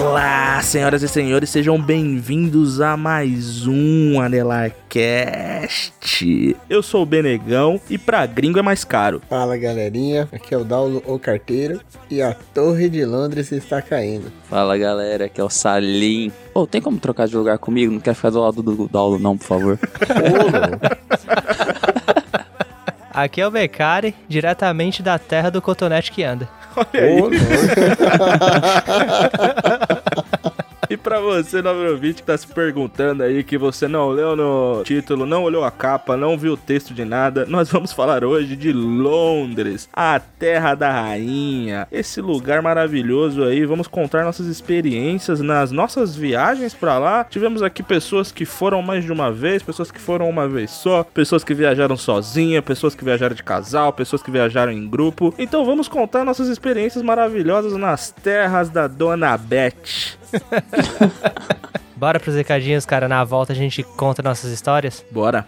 Olá, 0.00 0.60
senhoras 0.60 1.04
e 1.04 1.08
senhores, 1.08 1.50
sejam 1.50 1.80
bem-vindos 1.80 2.80
a 2.80 2.96
mais 2.96 3.64
um 3.64 4.20
Anelarcast. 4.20 5.92
Eu 6.68 6.82
sou 6.82 7.02
o 7.02 7.06
Benegão 7.06 7.80
e 7.88 7.96
pra 7.96 8.26
gringo 8.26 8.58
é 8.58 8.62
mais 8.62 8.82
caro. 8.82 9.22
Fala 9.28 9.56
galerinha, 9.56 10.28
aqui 10.32 10.52
é 10.52 10.58
o 10.58 10.64
Daulo 10.64 11.00
o 11.06 11.16
Carteiro 11.16 11.80
e 12.10 12.20
a 12.20 12.34
Torre 12.52 12.88
de 12.88 13.04
Londres 13.04 13.52
está 13.52 13.80
caindo. 13.80 14.32
Fala 14.50 14.76
galera, 14.76 15.26
aqui 15.26 15.40
é 15.40 15.44
o 15.44 15.48
Salim. 15.48 16.32
Ô, 16.52 16.66
tem 16.66 16.82
como 16.82 16.98
trocar 16.98 17.28
de 17.28 17.36
lugar 17.36 17.58
comigo? 17.58 17.92
Não 17.92 18.00
quero 18.00 18.16
ficar 18.16 18.30
do 18.30 18.40
lado 18.40 18.64
do 18.64 18.88
Daulo, 18.88 19.16
não, 19.16 19.38
por 19.38 19.46
favor. 19.46 19.78
Aqui 23.20 23.40
é 23.40 23.46
o 23.48 23.50
Becari, 23.50 24.14
diretamente 24.28 25.02
da 25.02 25.18
terra 25.18 25.50
do 25.50 25.60
cotonete 25.60 26.12
que 26.12 26.22
anda. 26.22 26.48
Ô, 26.76 27.30
E 30.90 30.96
pra 30.96 31.20
você, 31.20 31.60
novo 31.60 31.84
ouvinte, 31.84 32.22
que 32.22 32.22
tá 32.22 32.36
se 32.36 32.46
perguntando 32.46 33.22
aí 33.22 33.44
que 33.44 33.58
você 33.58 33.86
não 33.86 34.08
leu 34.08 34.34
no 34.34 34.82
título, 34.84 35.26
não 35.26 35.42
olhou 35.42 35.62
a 35.62 35.70
capa, 35.70 36.16
não 36.16 36.38
viu 36.38 36.54
o 36.54 36.56
texto 36.56 36.94
de 36.94 37.04
nada, 37.04 37.44
nós 37.46 37.70
vamos 37.70 37.92
falar 37.92 38.24
hoje 38.24 38.56
de 38.56 38.72
Londres, 38.72 39.86
a 39.92 40.18
terra 40.18 40.74
da 40.74 40.90
rainha. 40.90 41.86
Esse 41.92 42.22
lugar 42.22 42.62
maravilhoso 42.62 43.44
aí, 43.44 43.66
vamos 43.66 43.86
contar 43.86 44.24
nossas 44.24 44.46
experiências 44.46 45.40
nas 45.40 45.70
nossas 45.70 46.16
viagens 46.16 46.72
pra 46.72 46.98
lá. 46.98 47.22
Tivemos 47.22 47.62
aqui 47.62 47.82
pessoas 47.82 48.32
que 48.32 48.46
foram 48.46 48.80
mais 48.80 49.04
de 49.04 49.12
uma 49.12 49.30
vez, 49.30 49.62
pessoas 49.62 49.90
que 49.90 50.00
foram 50.00 50.26
uma 50.26 50.48
vez 50.48 50.70
só, 50.70 51.04
pessoas 51.04 51.44
que 51.44 51.52
viajaram 51.52 51.98
sozinha, 51.98 52.62
pessoas 52.62 52.94
que 52.94 53.04
viajaram 53.04 53.34
de 53.34 53.42
casal, 53.42 53.92
pessoas 53.92 54.22
que 54.22 54.30
viajaram 54.30 54.72
em 54.72 54.88
grupo. 54.88 55.34
Então 55.38 55.66
vamos 55.66 55.86
contar 55.86 56.24
nossas 56.24 56.48
experiências 56.48 57.02
maravilhosas 57.02 57.74
nas 57.74 58.10
terras 58.10 58.70
da 58.70 58.86
Dona 58.86 59.36
Beth. 59.36 60.17
Bora 61.96 62.20
pros 62.20 62.36
recadinhos, 62.36 62.86
cara. 62.86 63.08
Na 63.08 63.24
volta 63.24 63.52
a 63.52 63.56
gente 63.56 63.82
conta 63.82 64.22
nossas 64.22 64.52
histórias. 64.52 65.04
Bora. 65.10 65.46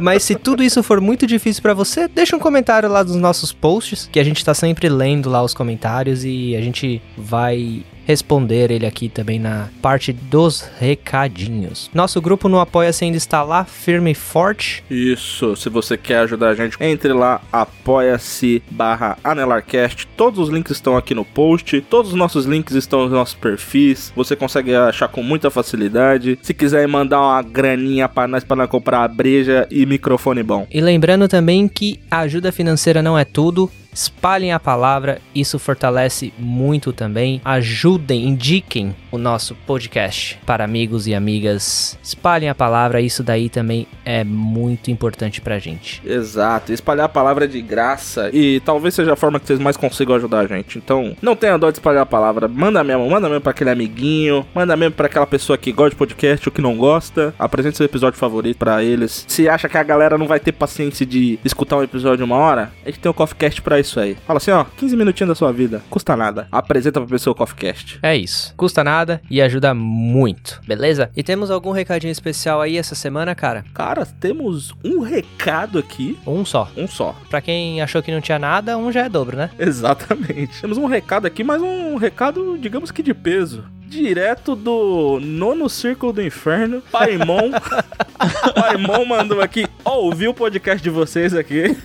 Mas 0.00 0.22
se 0.22 0.34
tudo 0.34 0.62
isso 0.62 0.82
for 0.82 1.00
muito 1.00 1.26
difícil 1.26 1.62
pra 1.62 1.74
você, 1.74 2.08
deixa 2.08 2.34
um 2.34 2.38
comentário 2.38 2.88
lá 2.88 3.04
nos 3.04 3.16
nossos 3.16 3.52
posts, 3.52 4.08
que 4.10 4.18
a 4.18 4.24
gente 4.24 4.42
tá 4.44 4.54
sempre 4.54 4.88
lendo 4.88 5.01
lá 5.28 5.42
os 5.42 5.54
comentários 5.54 6.24
e 6.24 6.54
a 6.56 6.60
gente 6.60 7.00
vai 7.16 7.84
responder 8.04 8.70
ele 8.70 8.86
aqui 8.86 9.08
também 9.08 9.38
na 9.38 9.68
parte 9.80 10.12
dos 10.12 10.68
recadinhos. 10.78 11.90
Nosso 11.94 12.20
grupo 12.20 12.48
no 12.48 12.58
Apoia-se 12.58 13.04
ainda 13.04 13.16
está 13.16 13.42
lá, 13.42 13.64
firme 13.64 14.12
e 14.12 14.14
forte. 14.14 14.82
Isso, 14.90 15.56
se 15.56 15.68
você 15.68 15.96
quer 15.96 16.18
ajudar 16.18 16.50
a 16.50 16.54
gente, 16.54 16.76
entre 16.80 17.12
lá, 17.12 17.40
apoia-se 17.52 18.62
barra 18.70 19.16
Anelarcast. 19.22 20.06
Todos 20.16 20.38
os 20.38 20.48
links 20.48 20.72
estão 20.72 20.96
aqui 20.96 21.14
no 21.14 21.24
post, 21.24 21.80
todos 21.82 22.12
os 22.12 22.16
nossos 22.16 22.44
links 22.44 22.74
estão 22.74 23.02
nos 23.02 23.12
nossos 23.12 23.34
perfis. 23.34 24.12
Você 24.16 24.34
consegue 24.34 24.74
achar 24.74 25.08
com 25.08 25.22
muita 25.22 25.50
facilidade. 25.50 26.38
Se 26.42 26.52
quiser 26.52 26.86
mandar 26.88 27.20
uma 27.20 27.42
graninha 27.42 28.08
pra 28.08 28.26
nós, 28.28 28.44
nós 28.44 28.68
comprar 28.68 29.06
breja 29.08 29.66
e 29.70 29.86
microfone 29.86 30.42
bom. 30.42 30.66
E 30.70 30.80
lembrando 30.80 31.28
também 31.28 31.68
que 31.68 32.00
a 32.10 32.20
ajuda 32.20 32.52
financeira 32.52 33.02
não 33.02 33.18
é 33.18 33.24
tudo. 33.24 33.70
Espalhem 33.92 34.52
a 34.52 34.60
palavra, 34.60 35.20
isso 35.34 35.58
fortalece 35.58 36.32
muito 36.38 36.92
também. 36.92 37.40
Ajudem, 37.44 38.28
indiquem 38.28 38.94
o 39.10 39.18
nosso 39.18 39.54
podcast 39.66 40.38
para 40.46 40.64
amigos 40.64 41.06
e 41.06 41.14
amigas. 41.14 41.98
Espalhem 42.02 42.48
a 42.48 42.54
palavra, 42.54 43.00
isso 43.00 43.22
daí 43.22 43.48
também 43.48 43.86
é 44.04 44.24
muito 44.24 44.90
importante 44.90 45.40
pra 45.40 45.58
gente. 45.58 46.02
Exato, 46.04 46.72
espalhar 46.72 47.06
a 47.06 47.08
palavra 47.08 47.46
de 47.46 47.60
graça 47.60 48.30
e 48.32 48.60
talvez 48.60 48.94
seja 48.94 49.12
a 49.12 49.16
forma 49.16 49.38
que 49.38 49.46
vocês 49.46 49.58
mais 49.58 49.76
consigam 49.76 50.16
ajudar 50.16 50.40
a 50.40 50.46
gente. 50.46 50.78
Então, 50.78 51.14
não 51.20 51.36
tenha 51.36 51.58
dó 51.58 51.70
de 51.70 51.76
espalhar 51.76 52.02
a 52.02 52.06
palavra. 52.06 52.48
Manda 52.48 52.82
mesmo, 52.82 53.08
manda 53.08 53.28
mesmo 53.28 53.42
pra 53.42 53.50
aquele 53.50 53.70
amiguinho, 53.70 54.46
manda 54.54 54.76
mesmo 54.76 54.94
pra 54.94 55.06
aquela 55.06 55.26
pessoa 55.26 55.58
que 55.58 55.72
gosta 55.72 55.90
de 55.90 55.96
podcast 55.96 56.48
ou 56.48 56.52
que 56.52 56.62
não 56.62 56.76
gosta. 56.76 57.34
Apresente 57.38 57.76
seu 57.76 57.86
episódio 57.86 58.18
favorito 58.18 58.56
pra 58.56 58.82
eles. 58.82 59.24
Se 59.28 59.48
acha 59.48 59.68
que 59.68 59.76
a 59.76 59.82
galera 59.82 60.16
não 60.16 60.26
vai 60.26 60.40
ter 60.40 60.52
paciência 60.52 61.04
de 61.04 61.38
escutar 61.44 61.76
um 61.76 61.82
episódio 61.82 62.18
de 62.18 62.24
uma 62.24 62.36
hora, 62.36 62.72
a 62.84 62.88
gente 62.88 63.00
tem 63.00 63.10
o 63.10 63.14
CoffeeCast 63.14 63.60
pra 63.60 63.81
isso 63.82 64.00
aí. 64.00 64.16
Fala 64.26 64.38
assim, 64.38 64.50
ó, 64.50 64.64
15 64.64 64.96
minutinhos 64.96 65.28
da 65.28 65.34
sua 65.34 65.52
vida, 65.52 65.82
custa 65.90 66.16
nada. 66.16 66.48
Apresenta 66.50 67.00
pra 67.00 67.08
pessoa 67.08 67.32
o 67.32 67.36
CoffeeCast. 67.36 67.98
É 68.02 68.16
isso. 68.16 68.54
Custa 68.56 68.82
nada 68.82 69.20
e 69.30 69.40
ajuda 69.42 69.74
muito, 69.74 70.60
beleza? 70.66 71.10
E 71.16 71.22
temos 71.22 71.50
algum 71.50 71.70
recadinho 71.72 72.10
especial 72.10 72.60
aí 72.60 72.76
essa 72.76 72.94
semana, 72.94 73.34
cara? 73.34 73.64
Cara, 73.74 74.06
temos 74.06 74.72
um 74.84 75.00
recado 75.00 75.78
aqui, 75.78 76.18
Um 76.26 76.44
só. 76.44 76.70
um 76.76 76.86
só. 76.88 77.14
Pra 77.28 77.40
quem 77.40 77.80
achou 77.82 78.02
que 78.02 78.10
não 78.12 78.20
tinha 78.20 78.38
nada, 78.38 78.76
um 78.78 78.90
já 78.90 79.02
é 79.04 79.08
dobro, 79.08 79.36
né? 79.36 79.50
Exatamente. 79.58 80.60
Temos 80.60 80.78
um 80.78 80.86
recado 80.86 81.26
aqui, 81.26 81.44
mas 81.44 81.60
um 81.60 81.96
recado, 81.96 82.56
digamos 82.58 82.90
que 82.90 83.02
de 83.02 83.12
peso. 83.14 83.64
Direto 83.92 84.56
do 84.56 85.20
nono 85.20 85.68
círculo 85.68 86.14
do 86.14 86.22
inferno, 86.22 86.82
Paimon. 86.90 87.50
Paimon 88.56 89.04
mandou 89.04 89.42
aqui, 89.42 89.66
ó, 89.84 89.98
ouvi 89.98 90.26
o 90.26 90.32
podcast 90.32 90.82
de 90.82 90.88
vocês 90.88 91.34
aqui. 91.34 91.76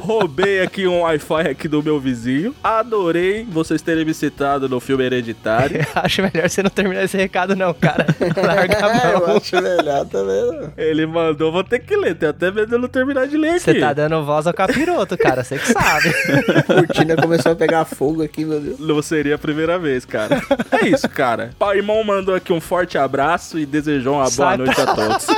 Roubei 0.00 0.60
aqui 0.62 0.86
um 0.86 1.00
Wi-Fi 1.00 1.48
aqui 1.50 1.66
do 1.66 1.82
meu 1.82 1.98
vizinho. 1.98 2.54
Adorei 2.62 3.44
vocês 3.50 3.82
terem 3.82 4.04
me 4.04 4.14
citado 4.14 4.68
no 4.68 4.78
filme 4.78 5.02
Hereditário. 5.04 5.84
Acho 5.96 6.22
melhor 6.22 6.48
você 6.48 6.62
não 6.62 6.70
terminar 6.70 7.02
esse 7.02 7.16
recado, 7.16 7.56
não, 7.56 7.74
cara. 7.74 8.06
Larga 8.36 8.86
a 8.86 9.08
É, 9.10 9.14
eu 9.14 9.26
mão. 9.26 9.36
acho 9.36 9.60
melhor 9.60 10.06
também. 10.06 10.70
Ele 10.76 11.06
mandou, 11.06 11.50
vou 11.50 11.64
ter 11.64 11.80
que 11.80 11.96
ler, 11.96 12.14
tem 12.14 12.28
até 12.28 12.52
medo 12.52 12.68
de 12.68 12.74
eu 12.74 12.78
não 12.78 12.88
terminar 12.88 13.26
de 13.26 13.36
ler 13.36 13.50
aqui. 13.50 13.60
Você 13.60 13.74
tá 13.80 13.92
dando 13.92 14.24
voz 14.24 14.46
ao 14.46 14.54
capiroto, 14.54 15.18
cara. 15.18 15.42
Você 15.42 15.58
que 15.58 15.72
sabe. 15.72 16.08
A 16.56 16.62
cortina 16.62 17.16
começou 17.16 17.50
a 17.52 17.56
pegar 17.56 17.84
fogo 17.84 18.22
aqui, 18.22 18.44
meu 18.44 18.60
Deus. 18.60 18.78
Não 18.78 19.02
seria 19.02 19.34
a 19.34 19.38
primeira 19.38 19.76
vez, 19.78 20.04
cara. 20.04 20.40
É 20.70 20.86
isso, 20.86 21.08
cara. 21.08 21.50
Paimon 21.58 22.04
mandou 22.04 22.34
aqui 22.34 22.52
um 22.52 22.60
forte 22.60 22.98
abraço 22.98 23.58
e 23.58 23.66
desejou 23.66 24.14
uma 24.14 24.24
boa 24.24 24.30
Sai 24.30 24.56
noite 24.56 24.80
a 24.80 24.94
todos. 24.94 25.26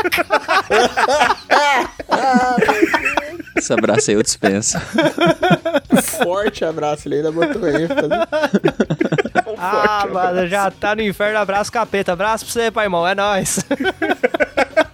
Esse 3.56 3.72
abraço 3.72 4.10
aí 4.10 4.16
eu 4.16 4.22
dispenso. 4.22 4.78
Forte 6.24 6.64
abraço, 6.64 7.08
ele 7.08 7.16
ainda 7.16 7.32
botou 7.32 7.68
ênfase. 7.68 8.08
ah, 9.58 10.06
mano, 10.10 10.46
já 10.46 10.70
tá 10.70 10.94
no 10.94 11.02
inferno. 11.02 11.38
Abraço, 11.38 11.70
capeta. 11.70 12.12
Abraço 12.12 12.44
pra 12.44 12.52
você, 12.52 12.70
pai, 12.70 12.86
irmão. 12.86 13.06
É 13.06 13.14
nóis. 13.14 13.60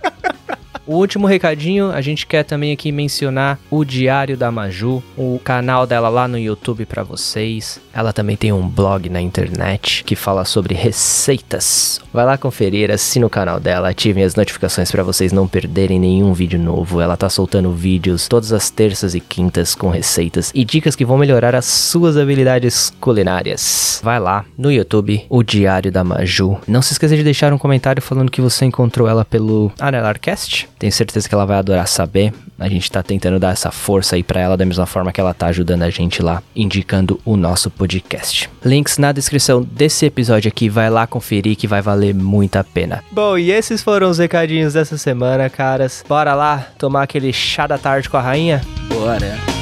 O 0.86 0.94
último 0.94 1.26
recadinho, 1.26 1.90
a 1.90 2.00
gente 2.00 2.26
quer 2.26 2.44
também 2.44 2.72
aqui 2.72 2.92
mencionar 2.92 3.58
o 3.68 3.84
Diário 3.84 4.36
da 4.36 4.52
Maju, 4.52 5.02
o 5.16 5.40
canal 5.42 5.84
dela 5.84 6.08
lá 6.08 6.28
no 6.28 6.38
YouTube 6.38 6.86
pra 6.86 7.02
vocês. 7.02 7.80
Ela 7.92 8.12
também 8.12 8.36
tem 8.36 8.52
um 8.52 8.68
blog 8.68 9.08
na 9.08 9.20
internet 9.20 10.04
que 10.04 10.14
fala 10.14 10.44
sobre 10.44 10.74
receitas. 10.74 12.00
Vai 12.12 12.24
lá 12.24 12.38
conferir, 12.38 12.90
assina 12.92 13.26
o 13.26 13.30
canal 13.30 13.58
dela, 13.58 13.88
ativem 13.88 14.22
as 14.22 14.36
notificações 14.36 14.92
pra 14.92 15.02
vocês 15.02 15.32
não 15.32 15.48
perderem 15.48 15.98
nenhum 15.98 16.32
vídeo 16.32 16.58
novo. 16.58 17.00
Ela 17.00 17.16
tá 17.16 17.28
soltando 17.28 17.72
vídeos 17.72 18.28
todas 18.28 18.52
as 18.52 18.70
terças 18.70 19.14
e 19.14 19.18
quintas 19.20 19.74
com 19.74 19.88
receitas 19.88 20.52
e 20.54 20.64
dicas 20.64 20.94
que 20.94 21.04
vão 21.04 21.18
melhorar 21.18 21.56
as 21.56 21.64
suas 21.64 22.16
habilidades 22.16 22.92
culinárias. 23.00 24.00
Vai 24.04 24.20
lá 24.20 24.44
no 24.56 24.70
YouTube, 24.70 25.26
o 25.28 25.42
Diário 25.42 25.90
da 25.90 26.04
Maju. 26.04 26.58
Não 26.68 26.80
se 26.80 26.92
esqueça 26.92 27.16
de 27.16 27.24
deixar 27.24 27.52
um 27.52 27.58
comentário 27.58 28.00
falando 28.00 28.30
que 28.30 28.40
você 28.40 28.64
encontrou 28.64 29.08
ela 29.08 29.24
pelo 29.24 29.72
Anelarcast. 29.80 30.68
Tenho 30.78 30.92
certeza 30.92 31.28
que 31.28 31.34
ela 31.34 31.46
vai 31.46 31.58
adorar 31.58 31.86
saber. 31.88 32.32
A 32.58 32.68
gente 32.68 32.90
tá 32.90 33.02
tentando 33.02 33.38
dar 33.38 33.52
essa 33.52 33.70
força 33.70 34.16
aí 34.16 34.22
pra 34.22 34.40
ela 34.40 34.56
da 34.56 34.64
mesma 34.64 34.86
forma 34.86 35.12
que 35.12 35.20
ela 35.20 35.34
tá 35.34 35.46
ajudando 35.46 35.82
a 35.82 35.90
gente 35.90 36.22
lá, 36.22 36.42
indicando 36.54 37.20
o 37.24 37.36
nosso 37.36 37.70
podcast. 37.70 38.50
Links 38.64 38.98
na 38.98 39.12
descrição 39.12 39.62
desse 39.62 40.06
episódio 40.06 40.48
aqui, 40.48 40.68
vai 40.68 40.90
lá 40.90 41.06
conferir 41.06 41.56
que 41.56 41.66
vai 41.66 41.82
valer 41.82 42.14
muito 42.14 42.56
a 42.56 42.64
pena. 42.64 43.02
Bom, 43.10 43.36
e 43.38 43.50
esses 43.50 43.82
foram 43.82 44.10
os 44.10 44.18
recadinhos 44.18 44.74
dessa 44.74 44.98
semana, 44.98 45.48
caras. 45.48 46.04
Bora 46.08 46.34
lá 46.34 46.66
tomar 46.78 47.02
aquele 47.02 47.32
chá 47.32 47.66
da 47.66 47.78
tarde 47.78 48.08
com 48.08 48.16
a 48.16 48.22
rainha? 48.22 48.62
Bora. 48.88 49.55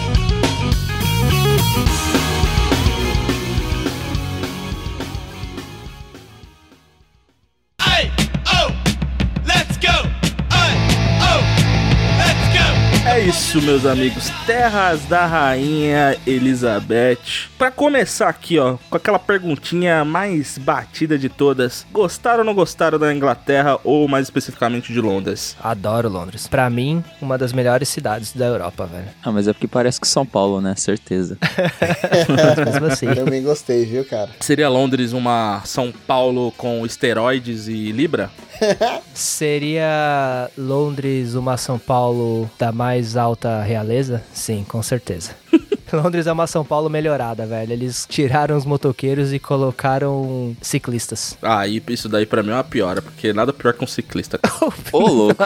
Isso, 13.55 13.63
meus 13.63 13.87
amigos. 13.87 14.31
Terras 14.47 15.05
da 15.05 15.27
Rainha 15.27 16.17
Elizabeth. 16.27 17.51
Pra 17.57 17.71
começar 17.71 18.29
aqui, 18.29 18.59
ó, 18.59 18.77
com 18.91 18.97
aquela 18.97 19.19
perguntinha 19.19 20.05
mais 20.05 20.59
batida 20.59 21.17
de 21.17 21.29
todas: 21.29 21.87
gostaram 21.93 22.41
ou 22.41 22.45
não 22.45 22.55
gostaram 22.55 22.99
da 22.99 23.15
Inglaterra 23.15 23.79
ou 23.85 24.09
mais 24.09 24.27
especificamente 24.27 24.93
de 24.93 25.01
Londres? 25.01 25.57
Adoro 25.63 26.09
Londres. 26.09 26.49
Pra 26.49 26.69
mim, 26.69 27.05
uma 27.21 27.39
das 27.39 27.53
melhores 27.53 27.89
cidades 27.89 28.33
da 28.33 28.47
Europa, 28.47 28.87
velho. 28.87 29.09
Ah, 29.23 29.31
mas 29.31 29.47
é 29.47 29.53
porque 29.53 29.69
parece 29.69 30.01
que 30.01 30.09
São 30.09 30.27
Paulo, 30.27 30.61
né? 30.61 30.75
Certeza. 30.77 31.39
Mas 32.29 32.67
mesmo 32.67 32.87
assim. 32.87 33.07
Também 33.15 33.43
gostei, 33.43 33.85
viu, 33.85 34.05
cara? 34.05 34.31
Seria 34.41 34.69
Londres 34.69 35.13
uma 35.13 35.63
São 35.65 35.93
Paulo 35.93 36.53
com 36.57 36.85
esteroides 36.85 37.69
e 37.69 37.93
Libra? 37.93 38.31
Seria 39.15 40.51
Londres 40.57 41.35
uma 41.35 41.57
São 41.57 41.79
Paulo 41.79 42.51
da 42.59 42.73
mais 42.73 43.17
alta 43.17 43.44
realeza? 43.63 44.23
Sim, 44.33 44.65
com 44.69 44.83
certeza. 44.83 45.33
Londres 45.93 46.27
é 46.27 46.33
uma 46.33 46.47
São 46.47 46.65
Paulo 46.65 46.91
melhorada, 46.91 47.47
velho. 47.47 47.73
Eles 47.73 48.07
tiraram 48.09 48.57
os 48.57 48.65
motoqueiros 48.65 49.33
e 49.33 49.39
colocaram 49.39 50.57
ciclistas. 50.61 51.37
Ah, 51.41 51.67
e 51.67 51.83
isso 51.89 52.09
daí 52.09 52.27
pra 52.27 52.43
mim 52.43 52.51
é 52.51 52.55
uma 52.55 52.65
piora, 52.65 53.01
porque 53.01 53.33
nada 53.33 53.53
pior 53.53 53.75
que 53.75 53.85
um 53.85 53.87
ciclista. 53.87 54.41
Ô, 54.93 54.99
louco. 55.01 55.43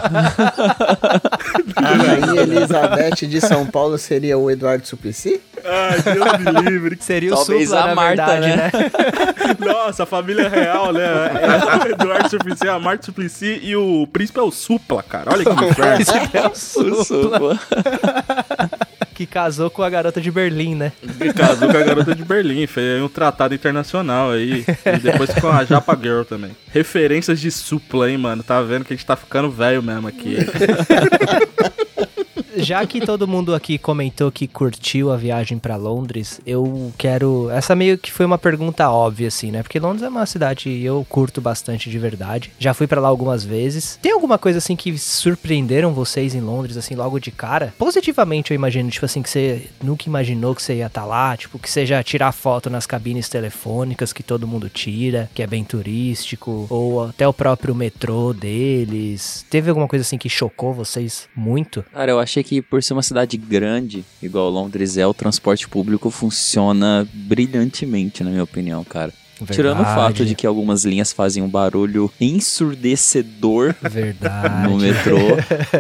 A 1.77 1.81
rainha 1.81 2.43
Elizabeth 2.43 3.27
de 3.27 3.41
São 3.41 3.67
Paulo 3.67 3.99
seria 3.99 4.37
o 4.39 4.51
Eduardo 4.51 4.87
Suplicy? 4.87 5.41
Ai, 5.65 6.03
Deus 6.03 6.39
me 6.39 6.71
livre. 6.71 6.99
Seria 7.01 7.31
Talvez 7.31 7.63
o 7.63 7.65
Supla, 7.65 7.85
a 7.85 7.87
na 7.89 7.95
Marta, 7.95 8.27
verdade, 8.27 8.57
né? 8.57 8.71
Nossa, 9.67 10.03
a 10.05 10.07
família 10.07 10.49
real, 10.49 10.93
né? 10.93 11.05
É 11.05 11.85
o 11.85 11.89
Eduardo 11.93 12.31
Suplicy, 12.31 12.69
a 12.69 12.79
Marta 12.79 13.07
Suplicy 13.07 13.61
e 13.63 13.77
o 13.77 14.07
príncipe 14.13 14.39
é 14.39 14.43
o 14.43 14.51
Supla, 14.51 15.03
cara. 15.03 15.31
Olha 15.33 15.45
que 15.45 15.51
inferno. 15.65 16.01
Esse 16.01 16.13
é 16.37 16.49
o 16.49 17.05
Supla. 17.05 17.59
que 19.19 19.27
casou 19.27 19.69
com 19.69 19.83
a 19.83 19.91
garota 19.91 20.21
de 20.21 20.31
Berlim, 20.31 20.77
né? 20.77 20.93
Ele 21.21 21.33
casou 21.33 21.69
com 21.69 21.77
a 21.77 21.83
garota 21.83 22.15
de 22.15 22.25
Berlim, 22.25 22.69
fez 22.69 23.03
um 23.03 23.09
tratado 23.09 23.53
internacional 23.53 24.31
aí. 24.31 24.65
E 24.87 24.99
depois 25.01 25.35
com 25.35 25.49
a 25.49 25.65
Japa 25.65 25.99
Girl 26.01 26.23
também. 26.23 26.53
Referências 26.73 27.41
de 27.41 27.51
supla, 27.51 28.09
hein, 28.09 28.17
mano? 28.17 28.45
Tá 28.45 28.63
vendo 28.63 28.85
que 28.85 28.93
a 28.93 28.97
gente 28.97 29.05
tá 29.05 29.17
ficando 29.17 29.51
velho 29.51 29.83
mesmo 29.83 30.07
aqui. 30.07 30.37
Já 32.59 32.85
que 32.87 33.01
todo 33.01 33.29
mundo 33.29 33.55
aqui 33.55 33.79
comentou 33.79 34.31
que 34.31 34.47
curtiu 34.47 35.11
a 35.13 35.17
viagem 35.17 35.59
pra 35.59 35.77
Londres, 35.77 36.41
eu 36.47 36.93
quero. 36.99 37.51
Essa 37.51 37.75
meio 37.75 37.99
que 37.99 38.13
foi 38.13 38.27
uma 38.27 38.39
pergunta 38.39 38.91
óbvia, 38.91 39.29
assim, 39.29 39.51
né? 39.51 39.63
Porque 39.63 39.79
Londres 39.79 40.03
é 40.03 40.09
uma 40.09 40.27
cidade 40.27 40.65
que 40.65 40.85
eu 40.85 41.07
curto 41.09 41.41
bastante 41.41 41.91
de 41.91 41.99
verdade. 41.99 42.53
Já 42.59 42.75
fui 42.75 42.87
pra 42.87 43.01
lá 43.01 43.09
algumas 43.09 43.45
vezes. 43.45 43.99
Tem 44.03 44.13
alguma 44.13 44.39
coisa 44.39 44.59
assim 44.59 44.77
que 44.77 44.97
surpreenderam 44.99 45.93
vocês 45.93 46.35
em 46.35 46.41
Londres, 46.41 46.77
assim, 46.77 46.95
logo 46.95 47.19
de 47.19 47.31
cara? 47.31 47.75
Positivamente, 47.79 48.51
eu 48.51 48.55
imagino, 48.55 48.91
tipo 48.91 49.07
assim, 49.07 49.23
que 49.23 49.31
você 49.31 49.67
nunca 49.83 50.09
imaginou 50.09 50.55
que 50.55 50.63
você 50.63 50.75
ia 50.75 50.87
estar 50.87 51.05
lá, 51.05 51.37
tipo, 51.37 51.59
que 51.59 51.71
seja 51.71 52.03
tirar 52.03 52.33
foto 52.33 52.71
nas 52.71 52.87
cabines 52.87 53.29
telefônicas 53.29 54.13
que 54.13 54.23
todo 54.23 54.47
mundo 54.47 54.69
tira, 54.69 55.31
que 55.35 55.43
é 55.43 55.47
bem 55.47 55.65
turístico, 55.65 56.67
ou 56.71 57.05
até 57.05 57.27
o 57.27 57.33
próprio 57.33 57.75
metrô 57.75 58.33
deles. 58.33 59.45
Teve 59.51 59.69
alguma 59.69 59.89
coisa 59.89 60.03
assim 60.03 60.19
que 60.19 60.29
chocou 60.29 60.73
vocês 60.73 61.29
muito? 61.35 61.85
Cara, 61.93 62.11
eu 62.11 62.21
achei 62.21 62.43
que 62.43 62.48
por 62.71 62.83
ser 62.83 62.95
uma 62.95 63.03
cidade 63.03 63.37
grande, 63.37 64.05
igual 64.23 64.51
Londres 64.51 64.97
é, 64.97 65.07
o 65.07 65.15
transporte 65.15 65.69
público 65.69 66.11
funciona 66.11 67.07
brilhantemente, 67.13 68.25
na 68.25 68.31
minha 68.31 68.45
opinião, 68.45 68.83
cara. 68.85 69.13
Tirando 69.51 69.81
o 69.81 69.85
fato 69.85 69.97
Verdade. 70.19 70.25
de 70.27 70.35
que 70.35 70.47
algumas 70.47 70.85
linhas 70.85 71.13
fazem 71.13 71.43
um 71.43 71.49
barulho 71.49 72.11
ensurdecedor 72.21 73.75
Verdade. 73.81 74.69
no 74.69 74.77
metrô, 74.79 75.17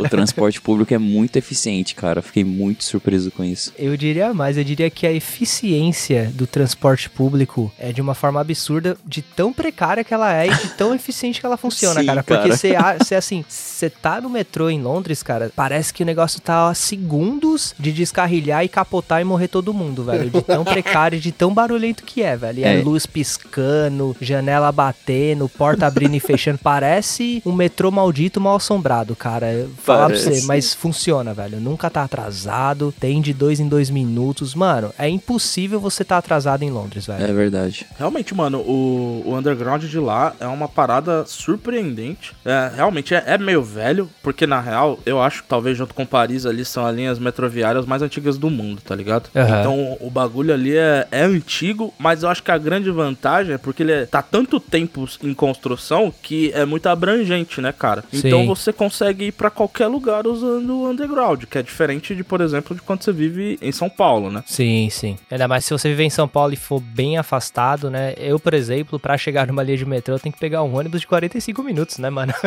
o 0.00 0.08
transporte 0.08 0.60
público 0.60 0.92
é 0.94 0.98
muito 0.98 1.36
eficiente, 1.36 1.94
cara. 1.94 2.22
Fiquei 2.22 2.44
muito 2.44 2.84
surpreso 2.84 3.30
com 3.30 3.44
isso. 3.44 3.72
Eu 3.78 3.96
diria 3.96 4.32
mais, 4.34 4.56
eu 4.56 4.64
diria 4.64 4.90
que 4.90 5.06
a 5.06 5.12
eficiência 5.12 6.30
do 6.34 6.46
transporte 6.46 7.08
público 7.10 7.72
é 7.78 7.92
de 7.92 8.00
uma 8.00 8.14
forma 8.14 8.40
absurda, 8.40 8.96
de 9.06 9.22
tão 9.22 9.52
precária 9.52 10.04
que 10.04 10.14
ela 10.14 10.32
é 10.32 10.46
e 10.46 10.54
de 10.54 10.68
tão 10.70 10.94
eficiente 10.94 11.40
que 11.40 11.46
ela 11.46 11.56
funciona, 11.56 12.00
Sim, 12.00 12.06
cara. 12.06 12.22
Porque 12.22 12.48
você, 12.50 12.74
assim, 13.14 13.44
você 13.48 13.90
tá 13.90 14.20
no 14.20 14.28
metrô 14.30 14.68
em 14.70 14.80
Londres, 14.80 15.22
cara, 15.22 15.50
parece 15.54 15.92
que 15.92 16.02
o 16.02 16.06
negócio 16.06 16.40
tá 16.40 16.68
a 16.68 16.74
segundos 16.74 17.74
de 17.78 17.92
descarrilhar 17.92 18.64
e 18.64 18.68
capotar 18.68 19.20
e 19.20 19.24
morrer 19.24 19.48
todo 19.48 19.72
mundo, 19.74 20.04
velho. 20.04 20.30
De 20.30 20.42
tão 20.42 20.64
precário 20.64 21.16
e 21.16 21.20
de 21.20 21.32
tão 21.32 21.52
barulhento 21.52 22.02
que 22.04 22.22
é, 22.22 22.36
velho. 22.36 22.60
E 22.60 22.64
a 22.64 22.68
É. 22.74 22.82
luz 22.82 23.06
piscando, 23.06 23.47
janela 24.20 24.70
batendo, 24.70 25.48
porta 25.48 25.86
abrindo 25.86 26.14
e 26.14 26.20
fechando. 26.20 26.58
Parece 26.62 27.42
um 27.44 27.52
metrô 27.52 27.90
maldito 27.90 28.40
mal 28.40 28.56
assombrado, 28.56 29.14
cara. 29.16 29.66
Falar 29.82 30.08
pra 30.08 30.16
você, 30.18 30.42
mas 30.42 30.74
funciona, 30.74 31.32
velho. 31.32 31.60
Nunca 31.60 31.88
tá 31.88 32.02
atrasado, 32.02 32.92
tem 32.98 33.20
de 33.20 33.32
dois 33.32 33.60
em 33.60 33.68
dois 33.68 33.90
minutos. 33.90 34.54
Mano, 34.54 34.92
é 34.98 35.08
impossível 35.08 35.80
você 35.80 36.04
tá 36.04 36.18
atrasado 36.18 36.62
em 36.62 36.70
Londres, 36.70 37.06
velho. 37.06 37.24
É 37.24 37.32
verdade. 37.32 37.86
Realmente, 37.98 38.34
mano, 38.34 38.58
o, 38.58 39.22
o 39.24 39.36
underground 39.36 39.84
de 39.84 39.98
lá 39.98 40.34
é 40.40 40.46
uma 40.46 40.68
parada 40.68 41.24
surpreendente. 41.26 42.34
É, 42.44 42.70
realmente 42.74 43.14
é, 43.14 43.22
é 43.26 43.38
meio 43.38 43.62
velho, 43.62 44.08
porque 44.22 44.46
na 44.46 44.60
real, 44.60 44.98
eu 45.06 45.20
acho 45.20 45.42
que 45.42 45.48
talvez 45.48 45.76
junto 45.76 45.94
com 45.94 46.04
Paris 46.04 46.46
ali 46.46 46.64
são 46.64 46.84
as 46.84 46.94
linhas 46.94 47.18
metroviárias 47.18 47.86
mais 47.86 48.02
antigas 48.02 48.36
do 48.36 48.50
mundo, 48.50 48.82
tá 48.84 48.94
ligado? 48.94 49.30
Aham. 49.34 49.60
Então 49.60 49.96
o 50.00 50.10
bagulho 50.10 50.52
ali 50.52 50.76
é, 50.76 51.06
é 51.10 51.22
antigo, 51.22 51.92
mas 51.98 52.22
eu 52.22 52.28
acho 52.28 52.42
que 52.42 52.50
a 52.50 52.58
grande 52.58 52.90
vantagem 52.90 53.37
é 53.46 53.58
porque 53.58 53.82
ele 53.82 53.92
é- 53.92 54.06
tá 54.06 54.22
tanto 54.22 54.58
tempo 54.58 55.06
em 55.22 55.34
construção 55.34 56.12
que 56.22 56.50
é 56.54 56.64
muito 56.64 56.88
abrangente, 56.88 57.60
né, 57.60 57.72
cara? 57.72 58.02
Então 58.12 58.40
Sim. 58.40 58.46
você 58.46 58.72
consegue 58.72 59.26
ir 59.26 59.32
pra 59.32 59.50
qualquer 59.50 59.86
lugar 59.86 60.26
usando 60.26 60.70
o 60.78 60.90
underground, 60.90 61.44
que 61.44 61.58
é 61.58 61.62
diferente 61.62 62.14
de, 62.14 62.24
por 62.24 62.40
exemplo, 62.40 62.74
de 62.74 62.82
quando 62.82 63.02
você 63.02 63.12
vive 63.12 63.58
em 63.62 63.72
São 63.72 63.88
Paulo, 63.88 64.30
né? 64.30 64.42
Sim, 64.46 64.88
sim. 64.90 65.16
Ainda 65.30 65.46
mais 65.48 65.64
se 65.64 65.72
você 65.72 65.88
viver 65.88 66.04
em 66.04 66.10
São 66.10 66.26
Paulo 66.26 66.52
e 66.52 66.56
for 66.56 66.80
bem 66.80 67.16
afastado, 67.18 67.90
né? 67.90 68.14
Eu, 68.16 68.38
por 68.40 68.54
exemplo, 68.54 68.98
pra 68.98 69.16
chegar 69.16 69.46
numa 69.46 69.62
linha 69.62 69.76
de 69.78 69.84
metrô, 69.84 70.14
eu 70.14 70.18
tenho 70.20 70.32
que 70.32 70.40
pegar 70.40 70.62
um 70.62 70.76
ônibus 70.76 71.00
de 71.00 71.06
45 71.06 71.62
minutos, 71.62 71.98
né, 71.98 72.10
mano? 72.10 72.32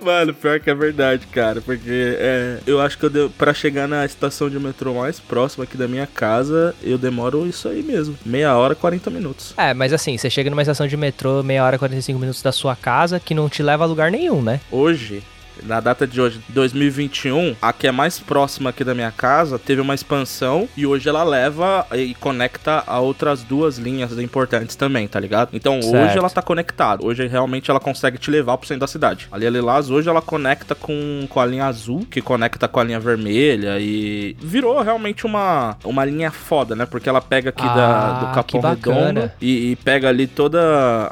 Mano, 0.00 0.34
pior 0.34 0.60
que 0.60 0.70
é 0.70 0.74
verdade, 0.74 1.26
cara. 1.26 1.60
Porque 1.60 2.16
é, 2.18 2.58
eu 2.66 2.80
acho 2.80 2.98
que 2.98 3.04
eu 3.06 3.30
pra 3.30 3.54
chegar 3.54 3.88
na 3.88 4.04
estação 4.04 4.48
de 4.50 4.58
metrô 4.58 4.94
mais 4.94 5.18
próxima 5.20 5.64
aqui 5.64 5.76
da 5.76 5.88
minha 5.88 6.06
casa, 6.06 6.74
eu 6.82 6.98
demoro 6.98 7.46
isso 7.46 7.68
aí 7.68 7.82
mesmo. 7.82 8.16
Meia 8.24 8.51
hora, 8.56 8.74
40 8.74 9.10
minutos. 9.10 9.54
é, 9.56 9.74
mas 9.74 9.92
assim, 9.92 10.16
você 10.16 10.28
chega 10.30 10.50
numa 10.50 10.62
estação 10.62 10.86
de 10.86 10.96
metrô 10.96 11.42
meia 11.42 11.64
hora, 11.64 11.78
45 11.78 12.18
minutos 12.18 12.42
da 12.42 12.52
sua 12.52 12.74
casa, 12.76 13.20
que 13.20 13.34
não 13.34 13.48
te 13.48 13.62
leva 13.62 13.84
a 13.84 13.86
lugar 13.86 14.10
nenhum, 14.10 14.42
né? 14.42 14.60
Hoje, 14.70 15.22
na 15.66 15.80
data 15.80 16.06
de 16.06 16.20
hoje, 16.20 16.40
2021, 16.48 17.56
a 17.60 17.72
que 17.72 17.86
é 17.86 17.92
mais 17.92 18.18
próxima 18.18 18.70
aqui 18.70 18.84
da 18.84 18.94
minha 18.94 19.10
casa, 19.10 19.58
teve 19.58 19.80
uma 19.80 19.94
expansão 19.94 20.68
e 20.76 20.86
hoje 20.86 21.08
ela 21.08 21.22
leva 21.24 21.86
e 21.94 22.14
conecta 22.14 22.82
a 22.86 22.98
outras 23.00 23.42
duas 23.42 23.78
linhas 23.78 24.16
importantes 24.18 24.76
também, 24.76 25.06
tá 25.08 25.18
ligado? 25.20 25.50
Então 25.52 25.78
hoje 25.78 25.90
Certo. 25.90 26.18
ela 26.18 26.30
tá 26.30 26.42
conectada. 26.42 27.04
Hoje 27.04 27.26
realmente 27.26 27.70
ela 27.70 27.80
consegue 27.80 28.18
te 28.18 28.30
levar 28.30 28.56
pro 28.58 28.66
centro 28.66 28.80
da 28.80 28.86
cidade. 28.86 29.28
Ali 29.30 29.46
a 29.46 29.50
Lilás 29.50 29.90
hoje 29.90 30.08
ela 30.08 30.22
conecta 30.22 30.74
com, 30.74 31.26
com 31.28 31.40
a 31.40 31.46
linha 31.46 31.66
azul, 31.66 32.06
que 32.10 32.20
conecta 32.20 32.66
com 32.68 32.80
a 32.80 32.84
linha 32.84 33.00
vermelha 33.00 33.78
e 33.78 34.36
virou 34.40 34.80
realmente 34.82 35.24
uma, 35.26 35.76
uma 35.84 36.04
linha 36.04 36.30
foda, 36.30 36.74
né? 36.74 36.86
Porque 36.86 37.08
ela 37.08 37.20
pega 37.20 37.50
aqui 37.50 37.62
da, 37.64 37.92
Ah, 37.92 38.12
do 38.20 38.34
Capão. 38.34 38.60
Redondo 38.62 39.30
e, 39.40 39.72
e 39.72 39.76
pega 39.76 40.08
ali 40.08 40.26
toda 40.26 40.60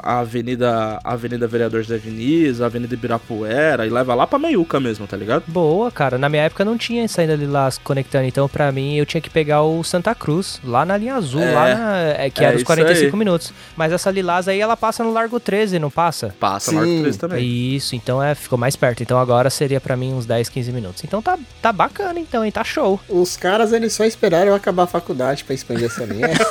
a 0.03 0.19
Avenida, 0.19 0.99
a 1.03 1.13
Avenida 1.13 1.47
Vereador 1.47 1.81
José 1.83 1.97
Diniz, 1.97 2.61
a 2.61 2.65
Avenida 2.65 2.93
Ibirapuera 2.93 3.85
e 3.85 3.89
leva 3.89 4.13
lá 4.15 4.25
pra 4.27 4.39
Meiuca 4.41 4.79
mesmo, 4.79 5.07
tá 5.07 5.15
ligado? 5.15 5.43
Boa, 5.47 5.91
cara. 5.91 6.17
Na 6.17 6.27
minha 6.27 6.43
época 6.43 6.65
não 6.65 6.77
tinha 6.77 7.07
saída 7.07 7.33
ali 7.33 7.45
lá 7.47 7.69
conectando, 7.83 8.25
então 8.25 8.49
pra 8.49 8.71
mim 8.71 8.95
eu 8.97 9.05
tinha 9.05 9.21
que 9.21 9.29
pegar 9.29 9.61
o 9.63 9.83
Santa 9.83 10.13
Cruz, 10.15 10.59
lá 10.63 10.83
na 10.85 10.97
linha 10.97 11.15
azul, 11.15 11.41
É, 11.41 11.51
lá 11.53 11.75
na, 11.75 11.97
é, 12.17 12.29
que 12.29 12.41
é 12.43 12.47
era 12.47 12.55
os 12.55 12.61
isso 12.61 12.65
45 12.65 13.15
aí. 13.15 13.19
minutos. 13.19 13.53
Mas 13.75 13.91
essa 13.93 14.09
Lilás 14.11 14.47
aí, 14.47 14.59
ela 14.59 14.75
passa 14.75 15.03
no 15.03 15.13
Largo 15.13 15.39
13, 15.39 15.79
não 15.79 15.89
passa? 15.89 16.33
Passa 16.39 16.71
Sim. 16.71 16.75
no 16.77 16.81
Arco 16.81 17.01
3 17.01 17.17
também. 17.17 17.45
Isso, 17.75 17.95
então 17.95 18.21
é, 18.21 18.33
ficou 18.35 18.57
mais 18.57 18.75
perto. 18.75 19.03
Então 19.03 19.17
agora 19.19 19.49
seria 19.49 19.79
pra 19.79 19.95
mim 19.95 20.13
uns 20.13 20.25
10, 20.25 20.49
15 20.49 20.71
minutos. 20.71 21.03
Então 21.03 21.21
tá, 21.21 21.37
tá 21.61 21.71
bacana 21.71 22.19
então, 22.19 22.43
hein? 22.43 22.51
Tá 22.51 22.63
show. 22.63 22.99
Os 23.07 23.37
caras, 23.37 23.71
eles 23.71 23.93
só 23.93 24.03
esperaram 24.05 24.47
eu 24.47 24.55
acabar 24.55 24.83
a 24.83 24.87
faculdade 24.87 25.43
pra 25.43 25.53
expandir 25.53 25.85
essa 25.85 26.03
linha. 26.05 26.29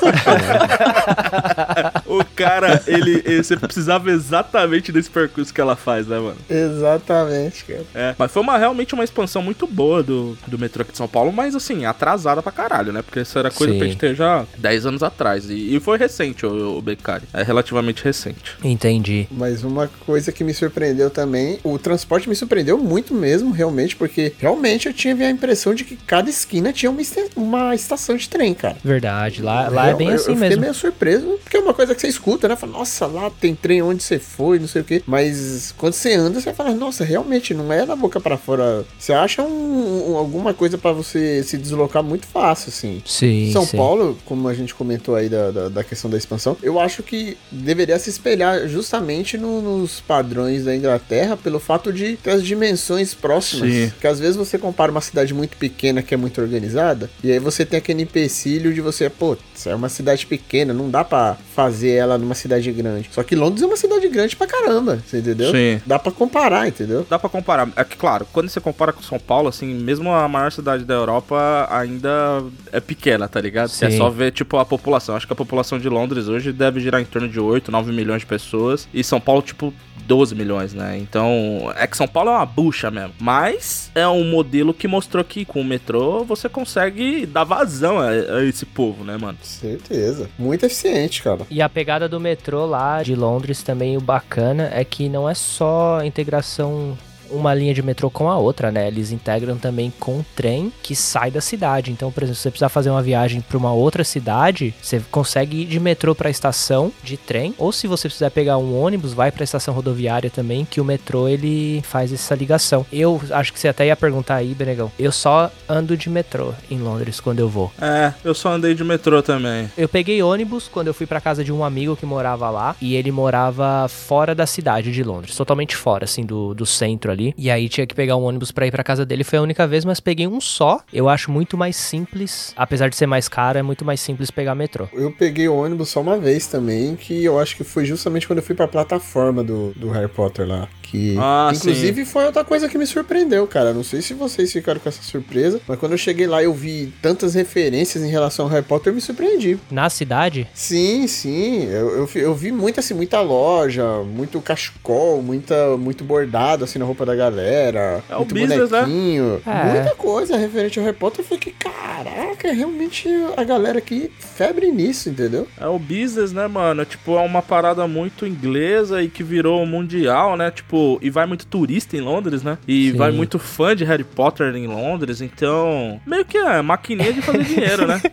O 2.06 2.24
cara, 2.24 2.82
ele, 2.86 3.22
ele- 3.24 3.42
Você 3.42 3.56
precisava 3.56 4.10
exatamente 4.10 4.92
desse 4.92 5.08
percurso 5.10 5.52
que 5.52 5.60
ela 5.60 5.76
faz, 5.76 6.06
né, 6.06 6.18
mano? 6.18 6.36
Exatamente, 6.48 7.64
cara. 7.64 7.79
É. 7.94 8.14
Mas 8.18 8.30
foi 8.30 8.42
uma, 8.42 8.56
realmente 8.58 8.94
uma 8.94 9.04
expansão 9.04 9.42
muito 9.42 9.66
boa 9.66 10.02
do, 10.02 10.36
do 10.46 10.58
metrô 10.58 10.82
aqui 10.82 10.92
de 10.92 10.98
São 10.98 11.08
Paulo, 11.08 11.32
mas 11.32 11.54
assim, 11.54 11.84
atrasada 11.84 12.42
pra 12.42 12.52
caralho, 12.52 12.92
né? 12.92 13.02
Porque 13.02 13.20
isso 13.20 13.38
era 13.38 13.50
coisa 13.50 13.72
Sim. 13.72 13.78
pra 13.78 13.88
gente 13.88 13.98
ter 13.98 14.14
já 14.14 14.44
10 14.58 14.86
anos 14.86 15.02
atrás. 15.02 15.48
E, 15.50 15.76
e 15.76 15.80
foi 15.80 15.98
recente 15.98 16.44
o, 16.46 16.78
o 16.78 16.82
Beccari. 16.82 17.24
É 17.32 17.42
relativamente 17.42 18.04
recente. 18.04 18.56
Entendi. 18.62 19.26
Mas 19.30 19.62
uma 19.64 19.88
coisa 20.06 20.32
que 20.32 20.42
me 20.44 20.52
surpreendeu 20.54 21.10
também, 21.10 21.58
o 21.64 21.78
transporte 21.78 22.28
me 22.28 22.34
surpreendeu 22.36 22.78
muito 22.78 23.14
mesmo, 23.14 23.50
realmente, 23.50 23.96
porque 23.96 24.32
realmente 24.38 24.86
eu 24.86 24.92
tive 24.94 25.24
a 25.24 25.30
impressão 25.30 25.74
de 25.74 25.84
que 25.84 25.96
cada 25.96 26.28
esquina 26.30 26.72
tinha 26.72 26.90
uma, 26.90 27.00
uma 27.36 27.74
estação 27.74 28.16
de 28.16 28.28
trem, 28.28 28.54
cara. 28.54 28.76
Verdade. 28.84 29.42
Lá, 29.42 29.68
lá 29.68 29.88
é 29.88 29.92
Eu- 29.92 29.96
bem 29.96 30.08
eu, 30.08 30.14
assim 30.14 30.30
eu 30.30 30.34
fiquei 30.36 30.48
mesmo. 30.50 30.62
meio 30.62 30.74
surpreso, 30.74 31.38
porque 31.42 31.56
é 31.56 31.60
uma 31.60 31.74
coisa 31.74 31.94
que 31.94 32.00
você 32.00 32.08
escuta, 32.08 32.48
né? 32.48 32.56
Fala, 32.56 32.72
nossa, 32.72 33.06
lá 33.06 33.30
tem 33.30 33.54
trem 33.54 33.82
onde 33.82 34.02
você 34.02 34.18
foi, 34.18 34.58
não 34.58 34.68
sei 34.68 34.82
o 34.82 34.84
quê. 34.84 35.02
Mas 35.06 35.74
quando 35.76 35.92
você 35.94 36.14
anda, 36.14 36.40
você 36.40 36.52
fala, 36.52 36.74
nossa, 36.74 37.04
realmente, 37.04 37.54
não 37.54 37.69
é 37.72 37.84
da 37.86 37.94
boca 37.96 38.20
pra 38.20 38.36
fora. 38.36 38.84
Você 38.98 39.12
acha 39.12 39.42
um- 39.42 40.12
um- 40.12 40.16
alguma 40.16 40.52
coisa 40.54 40.76
pra 40.78 40.92
você 40.92 41.42
se 41.42 41.56
deslocar 41.58 42.02
muito 42.02 42.26
fácil, 42.26 42.68
assim. 42.68 43.02
Sim, 43.04 43.50
São 43.52 43.64
sim. 43.64 43.76
Paulo, 43.76 44.16
como 44.24 44.48
a 44.48 44.54
gente 44.54 44.74
comentou 44.74 45.14
aí 45.14 45.28
da, 45.28 45.50
da, 45.50 45.68
da 45.68 45.84
questão 45.84 46.10
da 46.10 46.16
expansão, 46.16 46.56
eu 46.62 46.78
acho 46.80 47.02
que 47.02 47.36
deveria 47.50 47.98
se 47.98 48.10
espelhar 48.10 48.66
justamente 48.68 49.36
no- 49.38 49.60
nos 49.60 50.00
padrões 50.00 50.64
da 50.64 50.74
Inglaterra 50.74 51.36
pelo 51.36 51.58
fato 51.60 51.92
de 51.92 52.16
ter 52.16 52.30
as 52.30 52.44
dimensões 52.44 53.14
próximas. 53.14 53.70
Sim. 53.72 53.90
Porque 53.90 54.06
às 54.06 54.18
vezes 54.18 54.36
você 54.36 54.58
compara 54.58 54.90
uma 54.90 55.00
cidade 55.00 55.32
muito 55.34 55.56
pequena 55.56 56.02
que 56.02 56.14
é 56.14 56.16
muito 56.16 56.40
organizada, 56.40 57.10
e 57.22 57.30
aí 57.32 57.38
você 57.38 57.64
tem 57.64 57.78
aquele 57.78 58.02
empecilho 58.02 58.72
de 58.72 58.80
você, 58.80 59.08
pô, 59.10 59.36
isso 59.54 59.68
é 59.68 59.74
uma 59.74 59.88
cidade 59.88 60.26
pequena, 60.26 60.72
não 60.72 60.88
dá 60.90 61.04
pra 61.04 61.36
fazer 61.54 61.90
ela 61.90 62.16
numa 62.18 62.34
cidade 62.34 62.70
grande. 62.72 63.08
Só 63.12 63.22
que 63.22 63.34
Londres 63.36 63.62
é 63.62 63.66
uma 63.66 63.76
cidade 63.76 64.08
grande 64.08 64.36
pra 64.36 64.46
caramba, 64.46 65.02
você 65.06 65.18
entendeu? 65.18 65.50
Sim. 65.52 65.80
Dá 65.86 65.98
pra 65.98 66.12
comparar, 66.12 66.68
entendeu? 66.68 67.06
Dá 67.08 67.18
pra 67.18 67.28
comparar. 67.28 67.49
É 67.76 67.84
que, 67.84 67.96
claro, 67.96 68.26
quando 68.32 68.48
você 68.48 68.60
compara 68.60 68.92
com 68.92 69.02
São 69.02 69.18
Paulo, 69.18 69.48
assim, 69.48 69.74
mesmo 69.74 70.12
a 70.12 70.28
maior 70.28 70.50
cidade 70.52 70.84
da 70.84 70.94
Europa 70.94 71.68
ainda 71.70 72.42
é 72.72 72.80
pequena, 72.80 73.28
tá 73.28 73.40
ligado? 73.40 73.68
Sim. 73.68 73.86
É 73.86 73.90
só 73.90 74.08
ver, 74.08 74.32
tipo, 74.32 74.56
a 74.58 74.64
população. 74.64 75.16
Acho 75.16 75.26
que 75.26 75.32
a 75.32 75.36
população 75.36 75.78
de 75.78 75.88
Londres 75.88 76.28
hoje 76.28 76.52
deve 76.52 76.80
girar 76.80 77.00
em 77.00 77.04
torno 77.04 77.28
de 77.28 77.40
8, 77.40 77.70
9 77.70 77.92
milhões 77.92 78.20
de 78.20 78.26
pessoas. 78.26 78.88
E 78.92 79.02
São 79.02 79.20
Paulo, 79.20 79.42
tipo, 79.42 79.72
12 80.10 80.34
milhões, 80.34 80.74
né? 80.74 80.98
Então, 80.98 81.72
é 81.76 81.86
que 81.86 81.96
São 81.96 82.08
Paulo 82.08 82.30
é 82.30 82.32
uma 82.32 82.46
bucha 82.46 82.90
mesmo. 82.90 83.14
Mas 83.20 83.92
é 83.94 84.06
um 84.08 84.24
modelo 84.24 84.74
que 84.74 84.88
mostrou 84.88 85.22
que 85.22 85.44
com 85.44 85.60
o 85.60 85.64
metrô 85.64 86.24
você 86.24 86.48
consegue 86.48 87.26
dar 87.26 87.44
vazão 87.44 88.00
a, 88.00 88.08
a 88.08 88.44
esse 88.44 88.66
povo, 88.66 89.04
né, 89.04 89.16
mano? 89.16 89.38
Certeza. 89.42 90.28
Muito 90.36 90.66
eficiente, 90.66 91.22
cara. 91.22 91.46
E 91.48 91.62
a 91.62 91.68
pegada 91.68 92.08
do 92.08 92.18
metrô 92.18 92.66
lá 92.66 93.02
de 93.04 93.14
Londres 93.14 93.62
também, 93.62 93.96
o 93.96 94.00
bacana 94.00 94.68
é 94.72 94.84
que 94.84 95.08
não 95.08 95.28
é 95.28 95.34
só 95.34 95.98
a 96.00 96.06
integração 96.06 96.98
uma 97.30 97.54
linha 97.54 97.74
de 97.74 97.82
metrô 97.82 98.10
com 98.10 98.28
a 98.30 98.36
outra, 98.36 98.70
né? 98.70 98.88
Eles 98.88 99.12
integram 99.12 99.56
também 99.56 99.92
com 99.98 100.18
o 100.18 100.26
trem 100.34 100.72
que 100.82 100.94
sai 100.94 101.30
da 101.30 101.40
cidade. 101.40 101.90
Então, 101.90 102.10
por 102.10 102.22
exemplo, 102.22 102.36
se 102.36 102.42
você 102.42 102.50
precisar 102.50 102.68
fazer 102.68 102.90
uma 102.90 103.02
viagem 103.02 103.40
para 103.40 103.56
uma 103.56 103.72
outra 103.72 104.04
cidade, 104.04 104.74
você 104.80 105.00
consegue 105.10 105.62
ir 105.62 105.66
de 105.66 105.80
metrô 105.80 106.14
para 106.14 106.28
a 106.28 106.30
estação 106.30 106.92
de 107.02 107.16
trem, 107.16 107.54
ou 107.58 107.72
se 107.72 107.86
você 107.86 108.08
precisar 108.08 108.30
pegar 108.30 108.58
um 108.58 108.80
ônibus, 108.80 109.12
vai 109.12 109.30
para 109.30 109.42
a 109.42 109.44
estação 109.44 109.74
rodoviária 109.74 110.30
também, 110.30 110.64
que 110.64 110.80
o 110.80 110.84
metrô 110.84 111.28
ele 111.28 111.82
faz 111.82 112.12
essa 112.12 112.34
ligação. 112.34 112.86
Eu 112.92 113.20
acho 113.30 113.52
que 113.52 113.60
você 113.60 113.68
até 113.68 113.86
ia 113.86 113.96
perguntar 113.96 114.36
aí, 114.36 114.54
Benegão. 114.54 114.90
Eu 114.98 115.12
só 115.12 115.50
ando 115.68 115.96
de 115.96 116.08
metrô 116.08 116.52
em 116.70 116.78
Londres 116.78 117.20
quando 117.20 117.40
eu 117.40 117.48
vou. 117.48 117.72
É, 117.80 118.12
eu 118.24 118.34
só 118.34 118.52
andei 118.52 118.74
de 118.74 118.84
metrô 118.84 119.22
também. 119.22 119.70
Eu 119.76 119.88
peguei 119.88 120.22
ônibus 120.22 120.68
quando 120.68 120.86
eu 120.86 120.94
fui 120.94 121.06
pra 121.06 121.20
casa 121.20 121.44
de 121.44 121.52
um 121.52 121.64
amigo 121.64 121.96
que 121.96 122.06
morava 122.06 122.50
lá. 122.50 122.76
E 122.80 122.94
ele 122.94 123.10
morava 123.10 123.86
fora 123.88 124.34
da 124.34 124.46
cidade 124.46 124.92
de 124.92 125.02
Londres. 125.02 125.36
Totalmente 125.36 125.76
fora, 125.76 126.04
assim, 126.04 126.24
do, 126.24 126.54
do 126.54 126.64
centro 126.64 127.10
ali. 127.10 127.19
E 127.36 127.50
aí 127.50 127.68
tinha 127.68 127.86
que 127.86 127.94
pegar 127.94 128.16
um 128.16 128.22
ônibus 128.22 128.50
pra 128.50 128.66
ir 128.66 128.70
pra 128.70 128.82
casa 128.82 129.04
dele. 129.04 129.24
Foi 129.24 129.38
a 129.38 129.42
única 129.42 129.66
vez, 129.66 129.84
mas 129.84 130.00
peguei 130.00 130.26
um 130.26 130.40
só. 130.40 130.80
Eu 130.92 131.08
acho 131.08 131.30
muito 131.30 131.56
mais 131.56 131.76
simples. 131.76 132.52
Apesar 132.56 132.88
de 132.88 132.96
ser 132.96 133.06
mais 133.06 133.28
caro, 133.28 133.58
é 133.58 133.62
muito 133.62 133.84
mais 133.84 134.00
simples 134.00 134.30
pegar 134.30 134.54
metrô. 134.54 134.88
Eu 134.92 135.12
peguei 135.12 135.48
o 135.48 135.54
ônibus 135.54 135.90
só 135.90 136.00
uma 136.00 136.18
vez 136.18 136.46
também, 136.46 136.96
que 136.96 137.24
eu 137.24 137.38
acho 137.38 137.56
que 137.56 137.64
foi 137.64 137.84
justamente 137.84 138.26
quando 138.26 138.38
eu 138.38 138.44
fui 138.44 138.54
pra 138.54 138.66
plataforma 138.66 139.42
do, 139.44 139.72
do 139.76 139.90
Harry 139.90 140.08
Potter 140.08 140.46
lá. 140.46 140.68
Que, 140.90 141.16
Ah, 141.20 141.52
inclusive, 141.54 142.04
foi 142.04 142.24
outra 142.24 142.42
coisa 142.44 142.68
que 142.68 142.76
me 142.76 142.84
surpreendeu, 142.86 143.46
cara. 143.46 143.72
Não 143.72 143.84
sei 143.84 144.02
se 144.02 144.12
vocês 144.12 144.52
ficaram 144.52 144.80
com 144.80 144.88
essa 144.88 145.02
surpresa, 145.02 145.60
mas 145.68 145.78
quando 145.78 145.92
eu 145.92 145.98
cheguei 145.98 146.26
lá 146.26 146.42
eu 146.42 146.52
vi 146.52 146.92
tantas 147.00 147.34
referências 147.34 148.02
em 148.02 148.08
relação 148.10 148.46
ao 148.46 148.50
Harry 148.50 148.64
Potter, 148.64 148.90
eu 148.90 148.94
me 148.96 149.00
surpreendi. 149.00 149.56
Na 149.70 149.88
cidade? 149.88 150.48
Sim, 150.52 151.06
sim. 151.06 151.64
Eu, 151.66 151.90
eu, 151.98 152.06
vi- 152.06 152.18
eu 152.20 152.34
vi 152.34 152.50
muita, 152.50 152.80
assim, 152.80 152.94
muita 152.94 153.20
loja, 153.20 153.84
muito 154.02 154.40
cachecol, 154.40 155.22
muita, 155.22 155.76
muito 155.76 156.02
bordado, 156.02 156.64
assim, 156.64 156.78
na 156.78 156.84
roupa 156.84 157.06
da 157.06 157.14
galera. 157.14 158.02
É 158.08 158.14
o 158.16 158.18
muito 158.18 158.34
business, 158.34 158.70
né? 158.70 158.80
bonequinho. 158.82 159.40
É. 159.46 159.72
Muita 159.74 159.94
coisa 159.94 160.36
referente 160.36 160.78
ao 160.78 160.84
Harry 160.84 160.96
Potter. 160.96 161.20
Eu 161.20 161.24
falei 161.24 161.38
que, 161.40 161.52
caraca, 161.52 162.52
realmente 162.52 163.08
a 163.36 163.44
galera 163.44 163.78
aqui 163.78 164.10
febre 164.18 164.70
nisso, 164.72 165.08
entendeu? 165.08 165.46
É 165.60 165.66
o 165.66 165.78
business, 165.78 166.32
né, 166.32 166.48
mano? 166.48 166.84
Tipo, 166.84 167.16
é 167.16 167.20
uma 167.22 167.42
parada 167.42 167.86
muito 167.86 168.26
inglesa 168.26 169.02
e 169.02 169.08
que 169.08 169.22
virou 169.22 169.64
mundial, 169.66 170.36
né? 170.36 170.50
Tipo, 170.50 170.79
e 171.02 171.10
vai 171.10 171.26
muito 171.26 171.46
turista 171.46 171.96
em 171.96 172.00
Londres, 172.00 172.42
né? 172.42 172.56
E 172.66 172.90
Sim. 172.92 172.96
vai 172.96 173.10
muito 173.10 173.38
fã 173.38 173.74
de 173.76 173.84
Harry 173.84 174.04
Potter 174.04 174.54
em 174.56 174.66
Londres, 174.66 175.20
então. 175.20 176.00
Meio 176.06 176.24
que 176.24 176.38
é 176.38 176.62
maquininha 176.62 177.12
de 177.12 177.22
fazer 177.22 177.44
dinheiro, 177.44 177.86
né? 177.86 178.00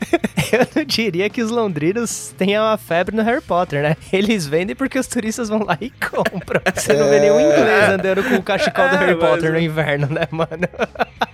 Eu 0.50 0.66
não 0.76 0.86
diria 0.86 1.30
que 1.30 1.42
os 1.42 1.52
londrinos 1.52 2.34
tenham 2.38 2.64
uma 2.64 2.78
febre 2.78 3.14
no 3.14 3.22
Harry 3.22 3.42
Potter, 3.42 3.82
né? 3.84 3.98
Eles 4.14 4.48
vendem 4.48 4.76
porque 4.78 4.98
os 4.98 5.06
turistas 5.06 5.50
vão 5.50 5.62
lá 5.64 5.78
e 5.82 5.90
compram. 5.90 6.62
Você 6.74 6.94
não 6.94 7.10
vê 7.10 7.20
nenhum 7.20 7.40
inglês 7.42 7.90
andando 7.90 8.24
com 8.24 8.36
o 8.36 8.42
cachecol 8.42 8.88
do 8.88 8.96
É, 8.96 9.00
Harry 9.00 9.16
mas- 9.20 9.30
Potter 9.30 9.52
no 9.52 9.60
inverno, 9.60 10.08
né, 10.10 10.22
mano? 10.32 10.68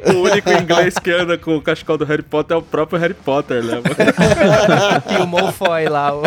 O 0.06 0.24
único 0.24 0.52
inglês 0.52 0.98
que 0.98 1.12
anda 1.12 1.38
com 1.38 1.56
o 1.56 1.62
cachecol 1.62 1.96
do 1.98 2.06
Harry 2.06 2.24
Potter 2.24 2.56
é 2.56 2.60
o 2.60 2.64
próprio 2.64 2.98
Harry 3.00 3.14
Potter, 3.14 3.64
né? 3.64 3.76
mano? 3.76 3.86
e 5.20 5.22
o 5.22 5.28
Malfoy 5.28 5.86
lá. 5.88 6.12
o- 6.16 6.24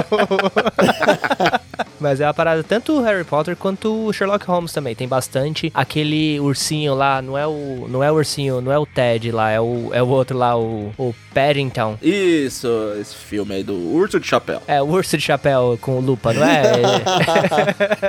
Mas 2.01 2.21
é 2.21 2.27
uma 2.27 2.35
parada, 2.35 2.63
tanto 2.63 2.93
o 2.93 3.03
Harry 3.03 3.25
Potter 3.25 3.57
quanto 3.57 4.07
o 4.07 4.13
Sherlock 4.13 4.47
Holmes 4.47 4.73
também. 4.73 4.95
Tem 4.95 5.09
bastante. 5.09 5.71
Aquele 5.75 6.39
ursinho 6.41 6.95
lá, 6.95 7.21
não 7.23 7.37
é 7.37 7.47
o. 7.47 7.87
Não 7.89 8.03
é 8.03 8.11
o 8.11 8.15
ursinho, 8.17 8.61
não 8.61 8.71
é 8.73 8.79
o 8.79 8.87
Ted 8.87 9.31
lá, 9.33 9.51
é 9.51 9.61
o, 9.61 9.91
é 9.93 10.03
o 10.03 10.09
outro 10.09 10.37
lá, 10.37 10.57
o, 10.57 10.93
o 10.99 11.15
Paddington. 11.33 11.99
Isso, 12.03 12.69
esse 13.01 13.15
filme 13.15 13.55
aí 13.55 13.63
do 13.63 13.75
Urso 13.75 14.19
de 14.21 14.27
Chapéu. 14.27 14.63
É, 14.67 14.81
o 14.83 14.87
urso 14.87 15.17
de 15.17 15.23
chapéu 15.23 15.79
com 15.81 16.01
lupa, 16.01 16.33
não 16.33 16.45
é? 16.45 16.73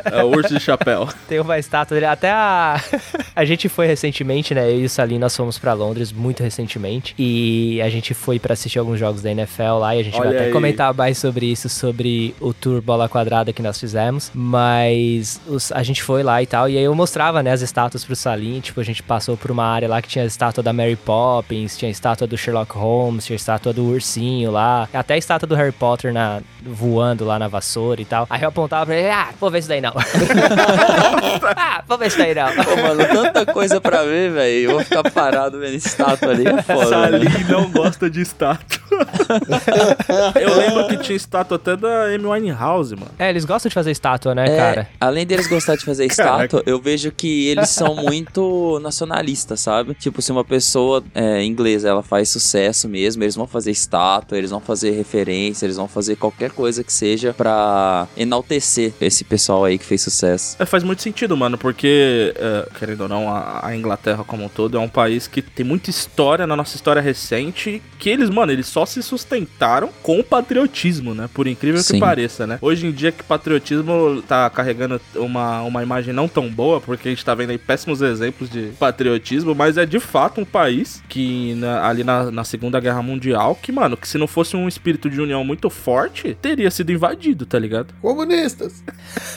É 0.11 0.23
o 0.23 0.27
Urso 0.27 0.53
de 0.53 0.59
Chapéu. 0.59 1.07
Tem 1.27 1.39
uma 1.39 1.57
estátua 1.57 1.95
dele. 1.95 2.05
Até 2.05 2.31
a. 2.31 2.79
A 3.35 3.45
gente 3.45 3.69
foi 3.69 3.85
recentemente, 3.85 4.53
né? 4.55 4.69
Eu 4.71 4.81
e 4.81 4.85
o 4.85 4.89
Salim, 4.89 5.19
nós 5.19 5.35
fomos 5.35 5.59
pra 5.59 5.73
Londres 5.73 6.11
muito 6.11 6.41
recentemente. 6.41 7.13
E 7.19 7.79
a 7.81 7.89
gente 7.89 8.13
foi 8.13 8.39
pra 8.39 8.53
assistir 8.53 8.79
alguns 8.79 8.99
jogos 8.99 9.21
da 9.21 9.29
NFL 9.29 9.77
lá. 9.79 9.95
E 9.95 9.99
a 9.99 10.03
gente 10.03 10.17
vai 10.17 10.27
Olha 10.27 10.37
até 10.37 10.45
aí. 10.47 10.51
comentar 10.51 10.93
mais 10.93 11.17
sobre 11.17 11.45
isso, 11.45 11.69
sobre 11.69 12.33
o 12.39 12.53
tour 12.53 12.81
bola 12.81 13.07
quadrada 13.07 13.53
que 13.57 13.61
nós 13.63 13.79
fizemos. 13.79 14.31
Mas 14.33 15.41
os- 15.47 15.71
a 15.71 15.83
gente 15.83 16.01
foi 16.03 16.23
lá 16.23 16.41
e 16.41 16.45
tal. 16.47 16.69
E 16.69 16.77
aí 16.77 16.83
eu 16.83 16.95
mostrava, 16.95 17.41
né, 17.43 17.51
as 17.51 17.61
estátuas 17.61 18.05
pro 18.05 18.15
Salim. 18.15 18.59
Tipo, 18.61 18.79
a 18.79 18.83
gente 18.83 19.03
passou 19.03 19.35
por 19.35 19.51
uma 19.51 19.65
área 19.65 19.89
lá 19.89 20.01
que 20.01 20.07
tinha 20.07 20.23
a 20.23 20.27
estátua 20.27 20.63
da 20.63 20.71
Mary 20.71 20.95
Poppins, 20.95 21.77
tinha 21.77 21.89
a 21.89 21.91
estátua 21.91 22.25
do 22.27 22.37
Sherlock 22.37 22.73
Holmes, 22.77 23.25
tinha 23.25 23.35
a 23.35 23.37
estátua 23.37 23.73
do 23.73 23.83
ursinho 23.85 24.51
lá. 24.51 24.87
Até 24.93 25.15
a 25.15 25.17
estátua 25.17 25.47
do 25.47 25.55
Harry 25.55 25.71
Potter 25.71 26.13
na, 26.13 26.39
voando 26.63 27.25
lá 27.25 27.37
na 27.39 27.47
vassoura 27.47 27.99
e 28.01 28.05
tal. 28.05 28.27
Aí 28.29 28.41
eu 28.43 28.49
apontava 28.49 28.85
pra 28.85 28.95
ele, 28.95 29.09
ah, 29.09 29.29
vou 29.39 29.49
ver 29.49 29.59
isso 29.59 29.67
daí 29.67 29.81
não. 29.81 29.93
ah, 31.55 31.83
vou 31.87 31.97
ver 31.97 32.07
isso 32.07 32.17
daí 32.17 32.33
não. 32.35 32.47
Pô, 32.63 32.75
mano, 32.81 33.05
tanta 33.05 33.45
coisa 33.51 33.81
pra 33.81 34.03
ver, 34.03 34.31
velho. 34.31 34.69
Eu 34.69 34.71
vou 34.75 34.83
ficar 34.83 35.09
parado 35.11 35.59
vendo 35.59 35.75
estátua 35.75 36.31
ali. 36.31 36.47
É 36.47 36.61
foda. 36.61 37.09
né? 37.09 37.19
Salim 37.29 37.43
não 37.49 37.69
gosta 37.71 38.09
de 38.09 38.21
estátua. 38.21 38.77
Eu 40.39 40.55
lembro 40.57 40.87
que 40.87 40.97
tinha 40.97 41.15
estátua 41.15 41.55
até 41.57 41.75
da 41.75 42.05
Amy 42.05 42.25
Winehouse, 42.25 42.95
mano. 42.95 43.11
É, 43.17 43.29
eles 43.29 43.45
gostam 43.47 43.69
de 43.69 43.73
fazer 43.73 43.91
estátua, 43.91 44.35
né, 44.35 44.45
É, 44.45 44.55
cara? 44.57 44.89
além 44.99 45.25
deles 45.25 45.47
gostar 45.47 45.75
de 45.75 45.83
fazer 45.85 46.05
estátua, 46.11 46.61
eu 46.65 46.79
vejo 46.79 47.11
que 47.11 47.47
eles 47.47 47.69
são 47.69 47.95
muito 48.03 48.79
nacionalistas, 48.81 49.61
sabe? 49.61 49.93
Tipo, 49.95 50.21
se 50.21 50.31
uma 50.31 50.43
pessoa 50.43 51.03
é, 51.15 51.43
inglesa 51.43 51.89
ela 51.89 52.03
faz 52.03 52.29
sucesso 52.29 52.87
mesmo, 52.87 53.23
eles 53.23 53.35
vão 53.35 53.47
fazer 53.47 53.71
estátua, 53.71 54.37
eles 54.37 54.51
vão 54.51 54.59
fazer 54.59 54.91
referência, 54.91 55.65
eles 55.65 55.77
vão 55.77 55.87
fazer 55.87 56.15
qualquer 56.17 56.51
coisa 56.51 56.83
que 56.83 56.91
seja 56.93 57.33
pra 57.33 58.07
enaltecer 58.17 58.93
esse 59.01 59.23
pessoal 59.23 59.65
aí 59.65 59.77
que 59.77 59.85
fez 59.85 60.01
sucesso. 60.01 60.55
É, 60.59 60.65
faz 60.65 60.83
muito 60.83 61.01
sentido, 61.01 61.35
mano, 61.37 61.57
porque, 61.57 62.33
é, 62.35 62.67
querendo 62.77 63.01
ou 63.01 63.07
não, 63.09 63.29
a, 63.29 63.65
a 63.65 63.75
Inglaterra 63.75 64.23
como 64.23 64.43
um 64.43 64.49
todo 64.49 64.77
é 64.77 64.79
um 64.79 64.89
país 64.89 65.27
que 65.27 65.41
tem 65.41 65.65
muita 65.65 65.89
história 65.89 66.45
na 66.45 66.55
nossa 66.55 66.75
história 66.75 67.01
recente, 67.01 67.81
que 67.99 68.09
eles, 68.09 68.29
mano, 68.29 68.51
eles 68.51 68.67
só 68.67 68.85
se 68.85 69.01
sustentaram 69.01 69.89
com 70.03 70.19
o 70.19 70.23
patriotismo, 70.23 71.13
né? 71.13 71.29
Por 71.33 71.47
incrível 71.47 71.79
que 71.81 71.87
Sim. 71.87 71.99
pareça, 71.99 72.45
né? 72.47 72.57
Hoje 72.61 72.87
em 72.87 72.91
dia 72.91 73.11
que 73.11 73.23
patriotismo 73.37 74.21
tá 74.27 74.49
carregando 74.49 74.99
uma, 75.15 75.61
uma 75.61 75.83
imagem 75.83 76.13
não 76.13 76.27
tão 76.27 76.49
boa, 76.49 76.81
porque 76.81 77.07
a 77.07 77.11
gente 77.11 77.23
tá 77.23 77.33
vendo 77.35 77.51
aí 77.51 77.57
péssimos 77.57 78.01
exemplos 78.01 78.49
de 78.49 78.71
patriotismo, 78.79 79.53
mas 79.53 79.77
é 79.77 79.85
de 79.85 79.99
fato 79.99 80.41
um 80.41 80.45
país 80.45 81.01
que 81.07 81.53
na- 81.55 81.87
ali 81.87 82.03
na, 82.03 82.31
na 82.31 82.43
Segunda 82.43 82.79
Guerra 82.79 83.01
Mundial, 83.01 83.55
que, 83.61 83.71
mano, 83.71 83.95
que 83.95 84.07
se 84.07 84.17
não 84.17 84.27
fosse 84.27 84.55
um 84.55 84.67
espírito 84.67 85.09
de 85.09 85.21
união 85.21 85.43
muito 85.43 85.69
forte, 85.69 86.35
teria 86.41 86.71
sido 86.71 86.91
invadido, 86.91 87.45
tá 87.45 87.59
ligado? 87.59 87.93
Comunistas. 88.01 88.83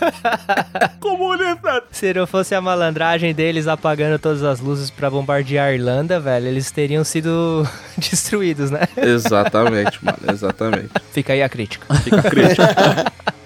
Comunista! 1.00 1.83
Se 1.90 2.12
não 2.14 2.26
fosse 2.26 2.54
a 2.54 2.61
malandragem 2.61 3.35
deles 3.35 3.66
apagando 3.66 4.18
todas 4.18 4.42
as 4.42 4.61
luzes 4.61 4.90
pra 4.90 5.11
bombardear 5.11 5.68
a 5.68 5.72
Irlanda, 5.75 6.18
velho, 6.20 6.46
eles 6.46 6.70
teriam 6.70 7.05
sido 7.05 7.66
destruídos, 7.98 8.70
né? 8.70 8.81
Exatamente, 8.96 10.03
mano, 10.05 10.18
exatamente. 10.33 10.90
Fica 11.12 11.33
aí 11.33 11.42
a 11.42 11.48
crítica. 11.48 11.94
Fica 11.96 12.22
crítico. 12.22 12.62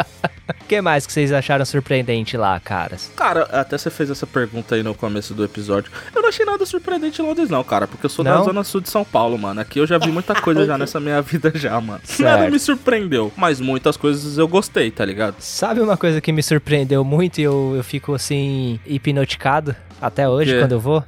O 0.48 0.54
que 0.68 0.80
mais 0.80 1.06
que 1.06 1.12
vocês 1.12 1.32
acharam 1.32 1.64
surpreendente 1.64 2.36
lá, 2.36 2.58
caras? 2.60 3.10
Cara, 3.16 3.42
até 3.44 3.76
você 3.78 3.90
fez 3.90 4.10
essa 4.10 4.26
pergunta 4.26 4.74
aí 4.74 4.82
no 4.82 4.94
começo 4.94 5.34
do 5.34 5.44
episódio. 5.44 5.90
Eu 6.14 6.22
não 6.22 6.28
achei 6.28 6.44
nada 6.44 6.64
surpreendente 6.66 7.20
em 7.20 7.24
Londres, 7.24 7.48
não, 7.48 7.62
cara, 7.64 7.86
porque 7.86 8.06
eu 8.06 8.10
sou 8.10 8.24
da 8.24 8.36
Não? 8.36 8.44
zona 8.44 8.64
sul 8.64 8.80
de 8.80 8.90
São 8.90 9.04
Paulo, 9.04 9.38
mano. 9.38 9.60
Aqui 9.60 9.78
eu 9.78 9.86
já 9.86 9.98
vi 9.98 10.08
muita 10.08 10.34
coisa 10.34 10.64
já 10.66 10.76
nessa 10.78 11.00
minha 11.00 11.20
vida 11.22 11.52
já, 11.54 11.80
mano. 11.80 12.00
Certo. 12.04 12.38
Nada 12.38 12.50
me 12.50 12.58
surpreendeu, 12.58 13.32
mas 13.36 13.60
muitas 13.60 13.96
coisas 13.96 14.38
eu 14.38 14.48
gostei, 14.48 14.90
tá 14.90 15.04
ligado? 15.04 15.36
Sabe 15.38 15.80
uma 15.80 15.96
coisa 15.96 16.20
que 16.20 16.32
me 16.32 16.42
surpreendeu 16.42 17.04
muito 17.04 17.38
e 17.40 17.42
eu, 17.42 17.74
eu 17.76 17.84
fico 17.84 18.14
assim, 18.14 18.78
hipnoticado? 18.86 19.74
Até 20.00 20.28
hoje, 20.28 20.58
quando 20.58 20.72
eu 20.72 20.80
vou. 20.80 21.02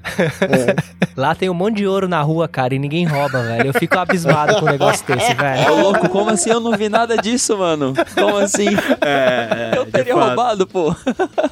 Lá 1.17 1.35
tem 1.35 1.49
um 1.51 1.55
monte 1.55 1.77
de 1.77 1.87
ouro 1.87 2.09
na 2.09 2.21
rua, 2.23 2.47
cara, 2.49 2.75
e 2.75 2.79
ninguém 2.79 3.05
rouba, 3.07 3.43
velho. 3.43 3.69
Eu 3.69 3.75
fico 3.75 3.99
abismado 3.99 4.57
com 4.59 4.67
um 4.67 4.71
negócio 4.71 5.05
desse, 5.07 5.33
Ô, 5.33 5.37
velho. 5.41 5.81
louco, 5.83 6.09
como 6.09 6.31
assim 6.31 6.51
eu 6.51 6.61
não 6.61 6.73
vi 6.77 6.89
nada 6.89 7.17
disso, 7.17 7.57
mano? 7.59 7.93
Como 8.15 8.37
assim? 8.39 8.69
É, 9.01 9.73
é 9.75 9.79
Eu 9.79 9.87
teria 9.87 10.15
fato. 10.15 10.27
roubado, 10.27 10.67
pô. 10.67 10.95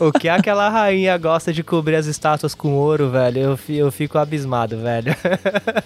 O 0.01 0.12
que 0.12 0.29
aquela 0.29 0.68
rainha 0.68 1.16
gosta 1.18 1.53
de 1.53 1.62
cobrir 1.62 1.97
as 1.97 2.07
estátuas 2.07 2.55
com 2.55 2.75
ouro, 2.75 3.11
velho? 3.11 3.38
Eu, 3.40 3.59
eu 3.68 3.90
fico 3.92 4.18
abismado, 4.18 4.79
velho. 4.79 5.14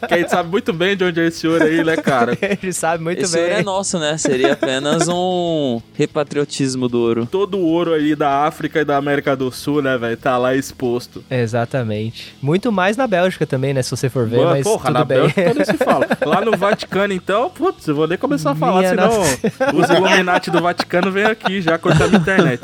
Que 0.07 0.15
a 0.15 0.19
gente 0.19 0.31
sabe 0.31 0.49
muito 0.51 0.73
bem 0.73 0.97
de 0.97 1.05
onde 1.05 1.21
é 1.21 1.27
esse 1.27 1.47
ouro 1.47 1.65
aí, 1.65 1.83
né, 1.85 1.97
cara? 1.97 2.37
A 2.43 2.47
gente 2.55 2.73
sabe 2.73 3.03
muito 3.03 3.23
Esse 3.23 3.35
bem. 3.35 3.45
ouro 3.45 3.55
é 3.55 3.63
nosso, 3.63 3.99
né? 3.99 4.17
Seria 4.17 4.53
apenas 4.55 5.07
um 5.09 5.81
repatriotismo 5.95 6.89
do 6.89 6.99
ouro. 7.01 7.27
Todo 7.31 7.59
o 7.59 7.65
ouro 7.65 7.93
aí 7.95 8.15
da 8.17 8.45
África 8.47 8.81
e 8.81 8.85
da 8.85 8.97
América 8.97 9.37
do 9.37 9.51
Sul, 9.53 9.83
né, 9.83 9.97
velho, 9.99 10.17
tá 10.17 10.37
lá 10.39 10.55
exposto. 10.55 11.23
Exatamente. 11.41 12.35
Muito 12.41 12.71
mais 12.73 12.97
na 12.97 13.07
Bélgica 13.07 13.47
também, 13.47 13.73
né? 13.75 13.83
Se 13.83 13.91
você 13.91 14.09
for 14.09 14.27
ver, 14.27 14.39
Mano, 14.39 14.51
mas 14.51 14.65
porra, 14.65 14.87
tudo 14.87 14.93
na 14.95 15.05
bem. 15.05 15.19
Bélgica 15.19 15.55
nem 15.55 15.65
se 15.65 15.77
fala. 15.77 16.07
Lá 16.25 16.41
no 16.41 16.57
Vaticano, 16.57 17.13
então, 17.13 17.51
putz, 17.51 17.87
eu 17.87 17.95
vou 17.95 18.07
nem 18.07 18.19
começar 18.19 18.53
a 18.53 18.55
falar, 18.55 18.79
Minha 18.79 18.91
senão 18.91 19.07
nossa. 19.07 19.39
os 19.75 19.91
Illuminati 19.91 20.51
do 20.51 20.61
Vaticano 20.61 21.11
vêm 21.11 21.25
aqui 21.25 21.61
já 21.61 21.79
cortar 21.79 22.09
minha 22.09 22.21
internet. 22.21 22.61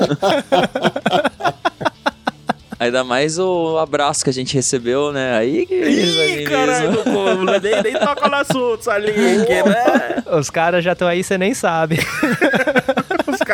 Ainda 2.77 3.03
mais 3.05 3.39
o 3.39 3.77
abraço 3.77 4.23
que 4.23 4.29
a 4.29 4.33
gente 4.33 4.53
recebeu, 4.53 5.11
né? 5.11 5.37
Aí 5.37 5.65
que 5.65 5.73
Ih, 5.73 6.43
caralho, 6.43 7.03
pô, 7.03 7.33
nem, 7.61 7.81
nem 7.83 7.93
toca 7.93 8.27
no 8.27 8.35
assunto, 8.35 8.79
Salinho, 8.81 9.45
que, 9.45 9.63
né? 9.63 10.23
Os 10.37 10.49
caras 10.49 10.83
já 10.83 10.91
estão 10.91 11.07
aí, 11.07 11.23
você 11.23 11.37
nem 11.37 11.53
sabe. 11.53 11.99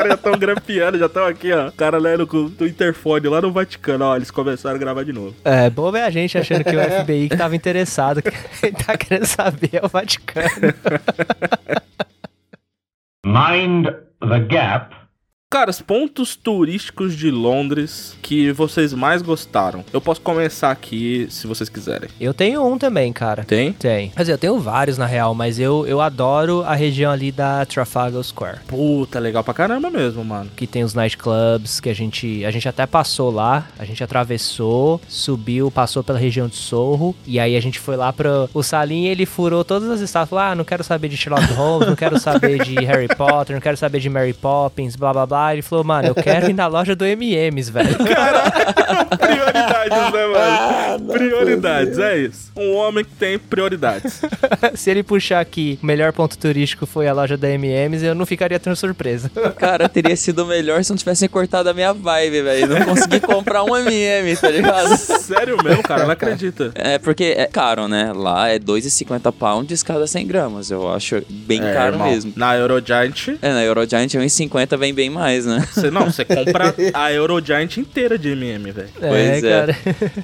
Os 0.02 0.04
caras 0.04 0.10
já 0.10 0.16
estão 0.16 0.40
grampeando, 0.40 0.98
já 0.98 1.06
estão 1.06 1.26
aqui, 1.26 1.52
ó. 1.54 1.68
O 1.68 1.72
cara 1.72 1.98
lendo 1.98 2.26
com 2.26 2.38
o 2.38 2.66
interfone 2.66 3.28
lá 3.28 3.42
no 3.42 3.52
Vaticano, 3.52 4.06
ó, 4.06 4.16
eles 4.16 4.32
começaram 4.32 4.76
a 4.76 4.80
gravar 4.80 5.04
de 5.04 5.14
novo. 5.14 5.36
É, 5.44 5.70
boa 5.70 5.98
é 5.98 6.04
a 6.04 6.10
gente 6.10 6.38
achando 6.38 6.64
que 6.64 6.76
o 6.76 6.82
FBI 6.82 7.30
que 7.30 7.38
tava 7.38 7.56
interessado, 7.56 8.22
quem 8.22 8.72
tá 8.74 8.98
querendo 8.98 9.26
saber 9.26 9.70
é 9.74 9.86
o 9.86 9.88
Vaticano. 9.88 10.74
Mind 13.26 13.88
the 14.28 14.40
gap. 14.40 15.01
Caras, 15.52 15.82
pontos 15.82 16.38
turísticos 16.38 17.14
de 17.14 17.30
Londres 17.30 18.16
que 18.22 18.54
vocês 18.54 18.94
mais 18.94 19.22
gostaram. 19.22 19.84
Eu 19.92 20.00
posso 20.00 20.22
começar 20.22 20.72
aqui, 20.72 21.28
se 21.30 21.46
vocês 21.46 21.68
quiserem. 21.68 22.10
Eu 22.22 22.34
tenho 22.34 22.66
um 22.66 22.78
também, 22.78 23.12
cara. 23.12 23.44
Tem? 23.44 23.74
Tem. 23.74 24.12
Quer 24.12 24.22
dizer, 24.22 24.32
eu 24.32 24.38
tenho 24.38 24.58
vários 24.62 24.98
na 24.98 25.06
real, 25.06 25.36
mas 25.36 25.60
eu, 25.60 25.86
eu 25.86 26.00
adoro 26.00 26.64
a 26.64 26.74
região 26.74 27.12
ali 27.12 27.34
da 27.34 27.66
Trafalgar 27.66 28.24
Square. 28.24 28.60
Puta, 28.66 29.20
legal 29.20 29.44
pra 29.44 29.54
caramba 29.54 29.90
mesmo, 29.92 30.24
mano. 30.24 30.50
Que 30.56 30.66
tem 30.66 30.86
os 30.86 30.94
nightclubs, 30.94 31.82
que 31.82 31.90
a 31.90 31.94
gente, 31.94 32.46
a 32.46 32.50
gente 32.50 32.70
até 32.70 32.86
passou 32.86 33.30
lá, 33.30 33.68
a 33.78 33.84
gente 33.84 34.02
atravessou, 34.02 35.02
subiu, 35.10 35.70
passou 35.70 36.02
pela 36.02 36.18
região 36.18 36.48
de 36.48 36.56
Sorro, 36.56 37.14
e 37.28 37.42
aí 37.42 37.58
a 37.58 37.62
gente 37.62 37.78
foi 37.78 37.98
lá 37.98 38.14
pro... 38.14 38.50
O 38.54 38.64
Salim, 38.64 39.04
ele 39.04 39.26
furou 39.26 39.66
todas 39.66 39.90
as 39.90 40.00
estátuas, 40.00 40.42
ah, 40.42 40.56
não 40.56 40.64
quero 40.64 40.82
saber 40.82 41.10
de 41.10 41.18
Sherlock 41.18 41.52
Holmes, 41.52 41.90
não 41.90 41.96
quero 41.98 42.18
saber 42.18 42.64
de 42.64 42.76
Harry 42.86 43.10
Potter, 43.10 43.54
não 43.54 43.62
quero 43.62 43.76
saber 43.76 44.00
de 44.00 44.10
Mary 44.10 44.34
Poppins, 44.34 44.96
blá 44.96 45.12
blá 45.12 45.26
blá. 45.26 45.41
Lá, 45.42 45.54
ele 45.54 45.62
falou, 45.62 45.84
mano, 45.84 46.08
eu 46.10 46.16
quero 46.16 46.50
ir 46.50 46.54
na 46.54 46.68
loja 46.68 46.96
do 46.96 47.06
MMs, 47.06 47.72
velho. 47.72 47.96
Prioridades, 49.18 50.14
né, 50.14 50.22
Ah, 50.38 50.98
mano? 50.98 51.14
Prioridades, 51.14 51.98
é 52.00 52.18
isso. 52.20 52.52
Um 52.56 52.76
homem 52.76 53.04
que 53.04 53.12
tem 53.12 53.38
prioridades. 53.40 54.22
Se 54.76 54.90
ele 54.90 55.04
puxar 55.04 55.40
aqui, 55.40 55.80
o 55.82 55.86
melhor 55.86 56.12
ponto 56.14 56.38
turístico 56.38 56.86
foi 56.86 57.08
a 57.08 57.14
loja 57.14 57.38
da 57.38 57.50
MMs, 57.50 58.04
eu 58.06 58.16
não 58.16 58.26
ficaria 58.26 58.60
tão 58.60 58.76
surpreso. 58.76 59.30
Cara, 59.58 59.88
teria 59.90 60.16
sido 60.16 60.46
melhor 60.46 60.84
se 60.84 60.90
não 60.92 60.98
tivessem 60.98 61.28
cortado 61.30 61.70
a 61.70 61.74
minha 61.74 61.94
vibe, 61.94 62.42
velho. 62.42 62.68
Não 62.68 62.86
consegui 62.86 63.20
comprar 63.20 63.64
um 63.64 63.76
MM, 63.76 64.36
tá 64.38 64.50
ligado? 64.50 64.96
Sério 64.98 65.58
mesmo, 65.64 65.84
cara? 65.84 66.04
Não 66.04 66.12
acredita. 66.12 66.72
É 66.76 66.98
porque 66.98 67.36
é 67.38 67.46
caro, 67.46 67.88
né? 67.88 68.12
Lá 68.16 68.50
é 68.50 68.60
2,50 68.60 69.32
pounds 69.32 69.84
cada 69.84 70.06
100 70.08 70.28
gramas. 70.28 70.72
Eu 70.72 70.92
acho 70.94 71.22
bem 71.30 71.62
É, 71.64 71.74
caro 71.74 71.94
irmão, 71.96 72.10
mesmo. 72.10 72.34
Na 72.36 72.56
Eurogiant, 72.56 73.30
É, 73.42 73.50
na 73.54 73.64
Eurogiant 73.64 74.08
1,50 74.14 74.78
vem 74.78 74.94
bem 74.94 75.10
mais, 75.10 75.31
né? 75.40 75.68
você 75.72 75.92
não, 75.92 76.06
você 76.06 76.26
compra 76.26 76.74
a 76.94 77.12
Eurogiant 77.12 77.78
inteira 77.78 78.18
de 78.18 78.30
MM, 78.30 78.72
velho. 78.72 78.90
Pois 79.00 79.44
é. 79.44 79.50
cara. 79.50 79.78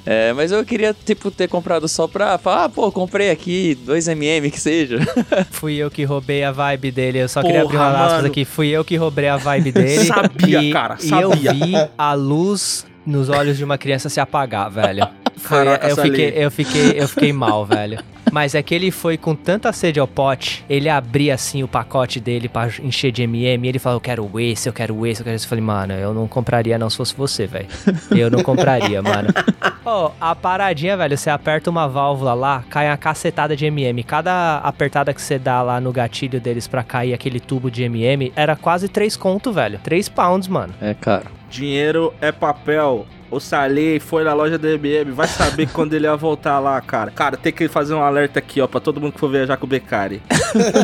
É, 0.06 0.32
mas 0.32 0.52
eu 0.52 0.64
queria, 0.64 0.94
tipo, 1.04 1.30
ter 1.30 1.48
comprado 1.48 1.88
só 1.88 2.06
pra 2.06 2.38
falar, 2.38 2.64
ah, 2.64 2.68
pô, 2.68 2.90
comprei 2.92 3.30
aqui 3.30 3.78
2mm 3.86 4.50
que 4.50 4.60
seja. 4.60 4.98
Fui 5.50 5.76
eu 5.76 5.90
que 5.90 6.04
roubei 6.04 6.44
a 6.44 6.52
vibe 6.52 6.90
dele. 6.90 7.18
Eu 7.18 7.28
só 7.28 7.40
Porra, 7.40 7.52
queria 7.52 7.64
abrir 7.64 7.76
uma 7.76 8.06
aspas 8.06 8.24
aqui. 8.24 8.44
Fui 8.44 8.68
eu 8.68 8.84
que 8.84 8.96
roubei 8.96 9.28
a 9.28 9.36
vibe 9.36 9.72
dele. 9.72 10.04
Sabia, 10.04 10.62
e, 10.62 10.72
cara, 10.72 10.96
E 11.02 11.10
eu 11.10 11.30
sabia. 11.30 11.52
vi 11.52 11.72
a 11.96 12.14
luz 12.14 12.86
nos 13.06 13.28
olhos 13.28 13.56
de 13.56 13.64
uma 13.64 13.78
criança 13.78 14.08
se 14.08 14.20
apagar, 14.20 14.70
velho. 14.70 15.06
Foi- 15.38 15.58
Caraca, 15.64 15.88
eu, 15.88 15.96
fiquei, 15.96 16.32
eu, 16.36 16.50
fiquei, 16.50 16.92
eu 17.00 17.08
fiquei 17.08 17.32
mal, 17.32 17.64
velho. 17.64 17.98
Mas 18.32 18.54
é 18.54 18.62
que 18.62 18.74
ele 18.74 18.90
foi 18.90 19.16
com 19.16 19.34
tanta 19.34 19.72
sede 19.72 19.98
ao 19.98 20.06
pote, 20.06 20.64
ele 20.68 20.88
abria 20.88 21.32
assim 21.32 21.62
o 21.62 21.68
pacote 21.68 22.20
dele 22.20 22.48
pra 22.48 22.68
encher 22.82 23.10
de 23.10 23.22
MM 23.22 23.66
e 23.66 23.68
ele 23.70 23.78
falou: 23.78 23.96
Eu 23.96 24.00
quero 24.00 24.40
esse, 24.40 24.68
eu 24.68 24.72
quero 24.72 25.06
esse, 25.06 25.20
eu 25.22 25.24
quero 25.24 25.36
esse. 25.36 25.46
Eu 25.46 25.48
falei, 25.48 25.64
mano, 25.64 25.94
eu 25.94 26.12
não 26.12 26.28
compraria 26.28 26.76
não 26.76 26.90
se 26.90 26.96
fosse 26.96 27.14
você, 27.16 27.46
velho. 27.46 27.66
Eu 28.10 28.30
não 28.30 28.42
compraria, 28.42 29.00
mano. 29.00 29.28
Ó, 29.86 30.10
a 30.20 30.34
paradinha, 30.34 30.96
velho, 30.96 31.16
você 31.16 31.30
aperta 31.30 31.70
uma 31.70 31.88
válvula 31.88 32.34
lá, 32.34 32.62
cai 32.68 32.88
uma 32.88 32.96
cacetada 32.98 33.56
de 33.56 33.64
MM. 33.64 34.02
Cada 34.02 34.58
apertada 34.58 35.14
que 35.14 35.22
você 35.22 35.38
dá 35.38 35.62
lá 35.62 35.80
no 35.80 35.90
gatilho 35.92 36.38
deles 36.40 36.66
pra 36.66 36.82
cair 36.82 37.14
aquele 37.14 37.40
tubo 37.40 37.70
de 37.70 37.84
MM 37.84 38.30
era 38.36 38.54
quase 38.56 38.88
3 38.88 39.16
conto, 39.16 39.52
velho. 39.52 39.80
3 39.82 40.08
pounds, 40.10 40.48
mano. 40.48 40.74
É, 40.82 40.92
cara. 40.92 41.37
Dinheiro 41.50 42.12
é 42.20 42.30
papel. 42.30 43.06
O 43.30 43.38
Saleh 43.38 44.00
foi 44.00 44.24
na 44.24 44.32
loja 44.32 44.56
da 44.56 44.68
MM, 44.70 45.12
vai 45.12 45.28
saber 45.28 45.68
quando 45.72 45.92
ele 45.92 46.06
ia 46.06 46.16
voltar 46.16 46.58
lá, 46.58 46.80
cara. 46.80 47.10
Cara, 47.10 47.36
tem 47.36 47.52
que 47.52 47.68
fazer 47.68 47.94
um 47.94 48.02
alerta 48.02 48.38
aqui, 48.38 48.60
ó, 48.60 48.66
pra 48.66 48.80
todo 48.80 49.00
mundo 49.00 49.12
que 49.12 49.20
for 49.20 49.30
viajar 49.30 49.56
com 49.56 49.66
o 49.66 49.68
Beccari. 49.68 50.22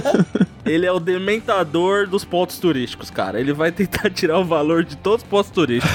ele 0.65 0.85
é 0.85 0.93
o 0.93 1.01
dementador 1.01 2.07
dos 2.07 2.25
pontos 2.25 2.59
turísticos, 2.59 3.11
cara. 3.11 3.41
Ele 3.41 3.53
vai 3.53 3.73
tentar 3.73 4.09
tirar 4.13 4.39
o 4.39 4.45
valor 4.45 4.85
de 4.85 4.97
todos 4.97 5.23
os 5.23 5.29
pontos 5.29 5.51
turísticos. 5.51 5.91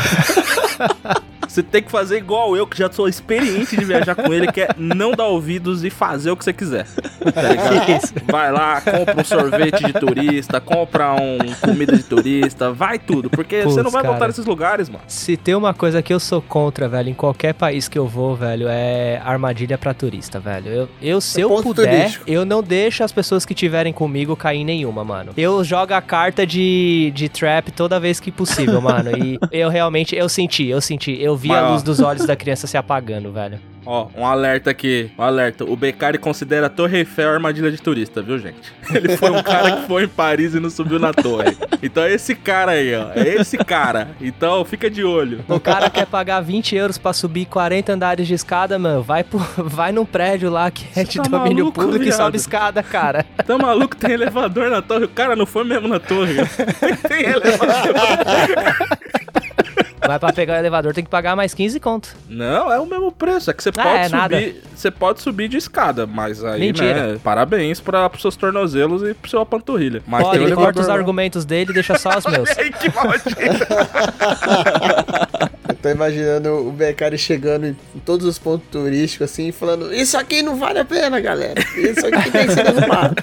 Você 1.49 1.63
tem 1.63 1.81
que 1.81 1.89
fazer 1.91 2.17
igual 2.17 2.55
eu, 2.55 2.67
que 2.67 2.77
já 2.77 2.91
sou 2.91 3.07
experiente 3.07 3.75
de 3.75 3.83
viajar 3.83 4.13
com 4.15 4.31
ele, 4.31 4.51
que 4.51 4.61
é 4.61 4.69
não 4.77 5.11
dar 5.11 5.25
ouvidos 5.25 5.83
e 5.83 5.89
fazer 5.89 6.29
o 6.29 6.37
que 6.37 6.43
você 6.43 6.53
quiser. 6.53 6.85
Tá 7.33 7.41
ligado? 7.41 7.89
Isso. 7.97 8.13
Vai 8.29 8.51
lá, 8.51 8.79
compra 8.81 9.19
um 9.19 9.23
sorvete 9.23 9.83
de 9.83 9.93
turista, 9.93 10.61
compra 10.61 11.13
um 11.15 11.37
comida 11.59 11.97
de 11.97 12.03
turista, 12.03 12.71
vai 12.71 12.99
tudo. 12.99 13.29
Porque 13.31 13.63
você 13.63 13.81
não 13.81 13.89
vai 13.89 14.03
voltar 14.03 14.19
cara. 14.19 14.27
nesses 14.27 14.45
lugares, 14.45 14.89
mano. 14.89 15.03
Se 15.07 15.35
tem 15.35 15.55
uma 15.55 15.73
coisa 15.73 16.01
que 16.03 16.13
eu 16.13 16.19
sou 16.19 16.39
contra, 16.41 16.87
velho, 16.87 17.09
em 17.09 17.13
qualquer 17.15 17.53
país 17.55 17.87
que 17.87 17.97
eu 17.97 18.07
vou, 18.07 18.35
velho, 18.35 18.67
é 18.69 19.19
armadilha 19.25 19.77
pra 19.77 19.93
turista, 19.93 20.39
velho. 20.39 20.67
Eu, 20.69 20.89
eu 21.01 21.19
se 21.19 21.41
É 21.41 21.43
eu 21.43 21.49
puder, 21.63 21.99
turístico. 22.01 22.25
eu 22.27 22.45
não 22.45 22.61
deixo 22.61 23.03
as 23.03 23.11
pessoas 23.11 23.43
que 23.43 23.55
tiverem 23.55 23.91
comigo 23.91 24.35
cair 24.35 24.59
em 24.59 24.65
nenhuma, 24.65 25.03
mano. 25.03 25.31
Eu 25.35 25.63
jogo 25.63 25.93
a 25.95 26.01
carta 26.01 26.45
de, 26.45 27.11
de 27.15 27.27
trap 27.27 27.71
toda 27.71 27.99
vez 27.99 28.19
que 28.19 28.31
possível, 28.31 28.79
mano. 28.79 29.09
E 29.17 29.39
eu 29.51 29.67
realmente, 29.69 30.15
eu 30.15 30.29
senti, 30.29 30.67
eu 30.67 30.79
senti. 30.79 31.17
Eu 31.19 31.38
vi 31.39 31.47
Mas, 31.47 31.57
a 31.57 31.67
ó. 31.67 31.71
luz 31.71 31.83
dos 31.83 31.99
olhos 32.01 32.25
da 32.25 32.35
criança 32.35 32.67
se 32.67 32.77
apagando, 32.77 33.31
velho. 33.31 33.59
Ó, 33.85 34.07
um 34.15 34.25
alerta 34.25 34.69
aqui, 34.69 35.09
um 35.17 35.23
alerta. 35.23 35.63
O 35.63 35.75
Beccari 35.75 36.17
considera 36.17 36.67
a 36.67 36.69
Torre 36.69 36.97
Eiffel 36.99 37.29
armadilha 37.31 37.71
de 37.71 37.81
turista, 37.81 38.21
viu, 38.21 38.37
gente? 38.37 38.71
Ele 38.93 39.15
foi 39.15 39.31
um 39.31 39.41
cara 39.41 39.77
que 39.77 39.87
foi 39.87 40.03
em 40.03 40.07
Paris 40.07 40.53
e 40.53 40.59
não 40.59 40.69
subiu 40.69 40.99
na 40.99 41.13
torre. 41.13 41.57
Então 41.81 42.03
é 42.03 42.11
esse 42.13 42.35
cara 42.35 42.73
aí, 42.73 42.93
ó. 42.93 43.11
É 43.15 43.35
esse 43.39 43.57
cara. 43.57 44.09
Então 44.19 44.63
fica 44.65 44.89
de 44.89 45.03
olho. 45.03 45.43
O 45.47 45.59
cara 45.59 45.89
quer 45.89 46.05
pagar 46.05 46.41
20 46.41 46.75
euros 46.75 46.97
pra 46.97 47.13
subir 47.13 47.45
40 47.45 47.93
andares 47.93 48.27
de 48.27 48.33
escada, 48.33 48.77
mano. 48.77 49.01
Vai, 49.01 49.23
pro, 49.23 49.39
vai 49.57 49.91
num 49.93 50.05
prédio 50.05 50.51
lá 50.51 50.69
que 50.69 50.85
é 50.95 51.03
de 51.03 51.17
tá 51.17 51.23
domínio 51.23 51.65
maluco, 51.65 51.81
público 51.81 52.03
e 52.03 52.07
viado? 52.09 52.17
sobe 52.17 52.37
escada, 52.37 52.83
cara. 52.83 53.25
Tá 53.49 53.57
maluco? 53.57 53.95
Tem 53.95 54.11
elevador 54.11 54.69
na 54.69 54.79
torre. 54.81 55.05
O 55.05 55.09
cara 55.09 55.35
não 55.35 55.45
foi 55.47 55.63
mesmo 55.63 55.87
na 55.87 55.99
torre. 55.99 56.35
Tem 57.07 57.23
elevador. 57.23 57.95
Vai 60.05 60.17
pra 60.17 60.31
pegar 60.33 60.53
o 60.53 60.57
elevador, 60.57 60.93
tem 60.93 61.03
que 61.03 61.09
pagar 61.09 61.35
mais 61.35 61.53
15 61.53 61.79
conto. 61.79 62.15
Não, 62.29 62.71
é 62.71 62.79
o 62.79 62.85
mesmo 62.85 63.11
preço. 63.11 63.51
É 63.51 63.53
que 63.53 63.61
você 63.61 63.69
Ah, 63.69 63.83
pode 63.83 63.97
é 63.97 64.09
nada. 64.09 64.35
subir. 64.39 64.63
Você 64.75 64.91
pode 64.91 65.21
subir 65.21 65.47
de 65.49 65.57
escada, 65.57 66.07
mas 66.07 66.43
aí, 66.43 66.59
Mentira. 66.59 67.13
né? 67.13 67.19
Parabéns 67.23 67.79
para 67.79 68.09
pros 68.09 68.21
seus 68.21 68.35
tornozelos 68.35 69.03
e 69.03 69.13
pro 69.13 69.29
seu 69.29 69.45
panturrilha. 69.45 70.01
Mas 70.07 70.23
Pode, 70.23 70.37
tem 70.37 70.47
ele 70.47 70.55
corta 70.55 70.79
os 70.81 70.89
argumentos 70.89 71.43
dele 71.45 71.71
e 71.71 71.73
deixa 71.73 71.97
só 71.97 72.17
os 72.17 72.25
meus. 72.25 72.49
Ei, 72.57 72.71
que 72.71 72.89
maldito. 72.95 73.29
Eu 75.69 75.75
tô 75.75 75.89
imaginando 75.89 76.67
o 76.67 76.71
Beccari 76.71 77.17
chegando 77.17 77.65
em 77.67 77.75
todos 78.05 78.25
os 78.25 78.39
pontos 78.39 78.67
turísticos 78.71 79.29
assim 79.31 79.49
e 79.49 79.51
falando: 79.51 79.93
Isso 79.93 80.17
aqui 80.17 80.41
não 80.41 80.55
vale 80.55 80.79
a 80.79 80.85
pena, 80.85 81.19
galera. 81.19 81.59
Isso 81.75 82.05
aqui 82.07 82.31
tem 82.31 82.47
que 82.47 82.53
ser 82.53 82.63
derrubado. 82.71 83.15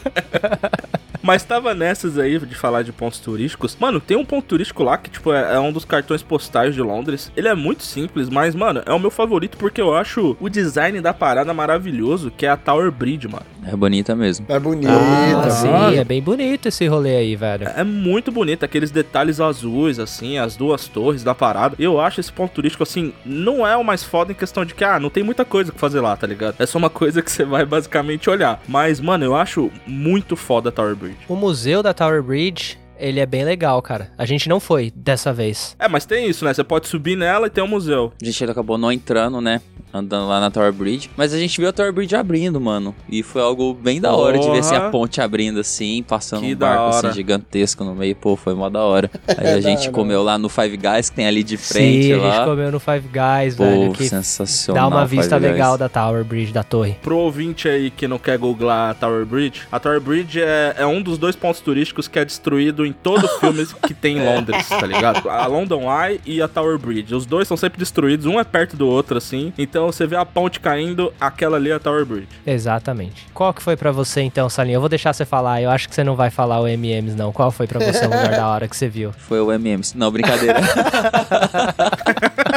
Mas 1.27 1.43
tava 1.43 1.75
nessas 1.75 2.19
aí 2.19 2.39
de 2.39 2.55
falar 2.55 2.83
de 2.83 2.93
pontos 2.93 3.19
turísticos. 3.19 3.77
Mano, 3.81 3.99
tem 3.99 4.17
um 4.17 4.25
ponto 4.25 4.47
turístico 4.47 4.85
lá 4.85 4.97
que, 4.97 5.11
tipo, 5.11 5.33
é, 5.33 5.57
é 5.57 5.59
um 5.59 5.73
dos 5.73 5.85
cartões 5.85 6.23
postais 6.23 6.73
de 6.73 6.81
Londres. 6.81 7.33
Ele 7.37 7.49
é 7.49 7.55
muito 7.55 7.83
simples, 7.83 8.29
mas, 8.29 8.55
mano, 8.55 8.81
é 8.87 8.93
o 8.93 8.99
meu 9.01 9.11
favorito 9.11 9.59
porque 9.59 9.81
eu 9.81 9.93
acho 9.93 10.37
o 10.39 10.49
design 10.49 11.01
da 11.01 11.12
parada 11.12 11.53
maravilhoso, 11.53 12.31
que 12.31 12.47
é 12.47 12.49
a 12.49 12.57
Tower 12.57 12.93
Bridge, 12.93 13.27
mano. 13.27 13.45
É 13.67 13.75
bonita 13.75 14.15
mesmo. 14.15 14.47
É 14.49 14.61
bonito. 14.61 14.89
Ah, 14.89 15.51
sim, 15.51 15.69
mano. 15.69 15.97
é 15.97 16.05
bem 16.05 16.23
bonito 16.23 16.69
esse 16.69 16.87
rolê 16.87 17.17
aí, 17.17 17.35
velho. 17.35 17.67
É 17.75 17.83
muito 17.83 18.31
bonito, 18.31 18.65
aqueles 18.65 18.93
detalhes 18.93 19.41
azuis, 19.41 19.99
assim, 19.99 20.39
as 20.39 20.55
duas 20.55 20.87
torres 20.87 21.25
da 21.25 21.35
parada. 21.35 21.75
Eu 21.77 22.01
acho 22.01 22.21
esse 22.21 22.33
ponto 22.33 22.53
turístico, 22.53 22.85
assim, 22.85 23.12
não 23.25 23.67
é 23.67 23.77
o 23.77 23.83
mais 23.83 24.05
foda 24.05 24.31
em 24.31 24.37
questão 24.37 24.65
de 24.65 24.73
que, 24.73 24.85
ah, 24.85 25.01
não 25.01 25.11
tem 25.11 25.25
muita 25.25 25.45
coisa 25.45 25.73
pra 25.73 25.81
fazer 25.81 26.01
lá, 26.01 26.17
tá 26.17 26.29
ligado? 26.29 26.55
É 26.61 26.67
só 26.67 26.79
uma 26.79 26.91
coisa 26.91 27.21
que 27.21 27.33
você 27.33 27.45
vai 27.45 27.67
basicamente 27.67 28.31
olhar. 28.31 28.62
Mas, 28.69 29.01
mano, 29.01 29.25
eu 29.25 29.35
acho 29.35 29.73
muito 29.85 30.37
foda 30.37 30.69
a 30.69 30.73
Tower 30.73 30.95
Bridge. 30.95 31.16
O 31.29 31.35
museu 31.35 31.83
da 31.83 31.93
Tower 31.93 32.23
Bridge, 32.23 32.79
ele 32.99 33.21
é 33.21 33.27
bem 33.27 33.45
legal, 33.45 33.81
cara. 33.83 34.11
A 34.19 34.25
gente 34.25 34.49
não 34.49 34.61
foi 34.61 34.93
dessa 34.95 35.33
vez. 35.33 35.77
É, 35.79 35.89
mas 35.89 36.05
tem 36.05 36.29
isso, 36.29 36.45
né? 36.45 36.53
Você 36.55 36.65
pode 36.65 36.89
subir 36.89 37.17
nela 37.17 37.47
e 37.47 37.51
tem 37.51 37.63
um 37.63 37.69
museu. 37.69 38.13
A 38.21 38.25
gente 38.25 38.45
acabou 38.45 38.79
não 38.79 38.91
entrando, 38.93 39.41
né? 39.41 39.61
Andando 39.95 40.29
lá 40.29 40.41
na 40.41 40.51
Tower 40.51 40.73
Bridge. 40.73 41.09
Mas 41.17 41.33
a 41.33 41.39
gente 41.39 41.59
viu 41.59 41.69
a 41.71 41.73
Tower 41.73 41.93
Bridge 41.93 42.15
abrindo, 42.15 42.61
mano. 42.61 42.95
E 43.09 43.23
foi 43.23 43.41
algo 43.41 43.73
bem 43.73 43.99
da 44.01 44.15
hora 44.15 44.39
de 44.39 44.51
ver 44.51 44.59
assim, 44.59 44.75
Porra. 44.75 44.89
a 44.89 44.91
ponte 44.91 45.21
abrindo 45.23 45.61
assim, 45.61 46.03
passando 46.07 46.41
Que 46.43 46.55
um 46.55 46.57
barco 46.57 46.89
assim 46.97 47.13
gigantesco 47.13 47.83
no 47.83 47.95
meio. 47.95 48.15
Pô, 48.15 48.37
foi 48.37 48.55
mó 48.55 48.69
da 48.69 48.81
hora. 48.81 49.11
Aí 49.39 49.49
a 49.55 49.61
gente 49.61 49.91
comeu 49.91 50.23
lá 50.23 50.37
no 50.37 50.49
Five 50.51 50.77
Guys, 50.77 51.09
que 51.09 51.17
tem 51.17 51.27
ali 51.27 51.43
de 51.43 51.57
frente 51.57 52.07
Sim, 52.09 52.13
a 52.15 52.17
lá. 52.19 52.31
gente 52.37 52.45
comeu 52.45 52.71
no 52.73 52.81
Five 52.81 53.09
Guys, 53.09 53.55
Pô, 53.57 53.65
velho, 53.65 53.93
que 53.93 54.07
sensacional. 54.09 54.91
dá 54.91 54.97
uma 54.97 55.07
vista 55.07 55.37
Five 55.37 55.41
Guys. 55.47 55.53
legal 55.53 55.79
da 55.79 55.89
Tower 55.89 56.25
Bridge, 56.25 56.53
da 56.53 56.63
torre. 56.63 56.97
Pro 57.01 57.17
ouvinte 57.17 57.67
aí 57.69 57.91
que 57.91 58.07
não 58.07 58.19
quer 58.19 58.37
googlar 58.39 58.91
a 58.91 58.95
Tower 58.95 59.25
Bridge, 59.25 59.63
a 59.73 59.79
Tower 59.81 60.01
Bridge 60.01 60.41
é, 60.43 60.75
é 60.79 60.87
um 60.87 61.01
dos 61.01 61.17
dois 61.17 61.37
pontos 61.37 61.61
turísticos 61.61 62.07
que 62.07 62.19
é 62.19 62.25
destruído 62.25 62.85
em 62.87 62.92
todo 62.92 63.27
filme 63.40 63.66
que 63.87 63.94
tem 63.94 64.18
em 64.18 64.25
Londres, 64.25 64.68
tá 64.68 64.87
ligado? 64.87 65.29
A 65.29 65.46
London 65.46 65.83
Eye 65.90 66.20
e 66.25 66.40
a 66.40 66.49
Tower 66.49 66.79
Bridge. 66.79 67.14
Os 67.14 67.27
dois 67.27 67.46
são 67.49 67.57
sempre 67.57 67.79
destruídos, 67.79 68.27
um 68.27 68.38
é 68.38 68.44
perto 68.44 68.77
do 68.77 68.87
outro, 68.87 69.18
assim. 69.18 69.53
Então 69.59 69.87
você 69.87 70.07
vê 70.07 70.16
a 70.16 70.25
ponte 70.25 70.61
caindo, 70.61 71.12
aquela 71.20 71.57
ali 71.57 71.70
é 71.70 71.75
a 71.75 71.79
Tower 71.79 72.05
Bridge. 72.05 72.29
Exatamente. 72.46 73.27
Qual 73.35 73.53
que 73.53 73.62
foi 73.62 73.77
pra 73.77 73.92
você 73.92 74.22
então, 74.22 74.49
Salinha? 74.49 74.77
Eu 74.77 74.81
vou 74.81 74.88
deixar 74.88 75.12
você 75.12 75.25
falar, 75.25 75.61
eu 75.62 75.70
acho 75.70 75.88
que 75.88 75.94
você 75.94 76.05
não 76.05 76.16
vai 76.16 76.31
falar 76.31 76.61
o 76.61 76.66
MMs 76.66 77.16
não. 77.16 77.33
Qual 77.33 77.51
foi 77.51 77.66
pra 77.66 77.79
você 77.79 78.05
o 78.05 78.05
lugar 78.05 78.31
da 78.37 78.49
hora 78.49 78.68
que 78.68 78.77
você 78.77 78.88
viu? 78.88 79.12
Foi 79.12 79.40
o 79.40 79.51
MMs. 79.53 79.96
Não, 79.96 80.11
brincadeira. 80.11 80.61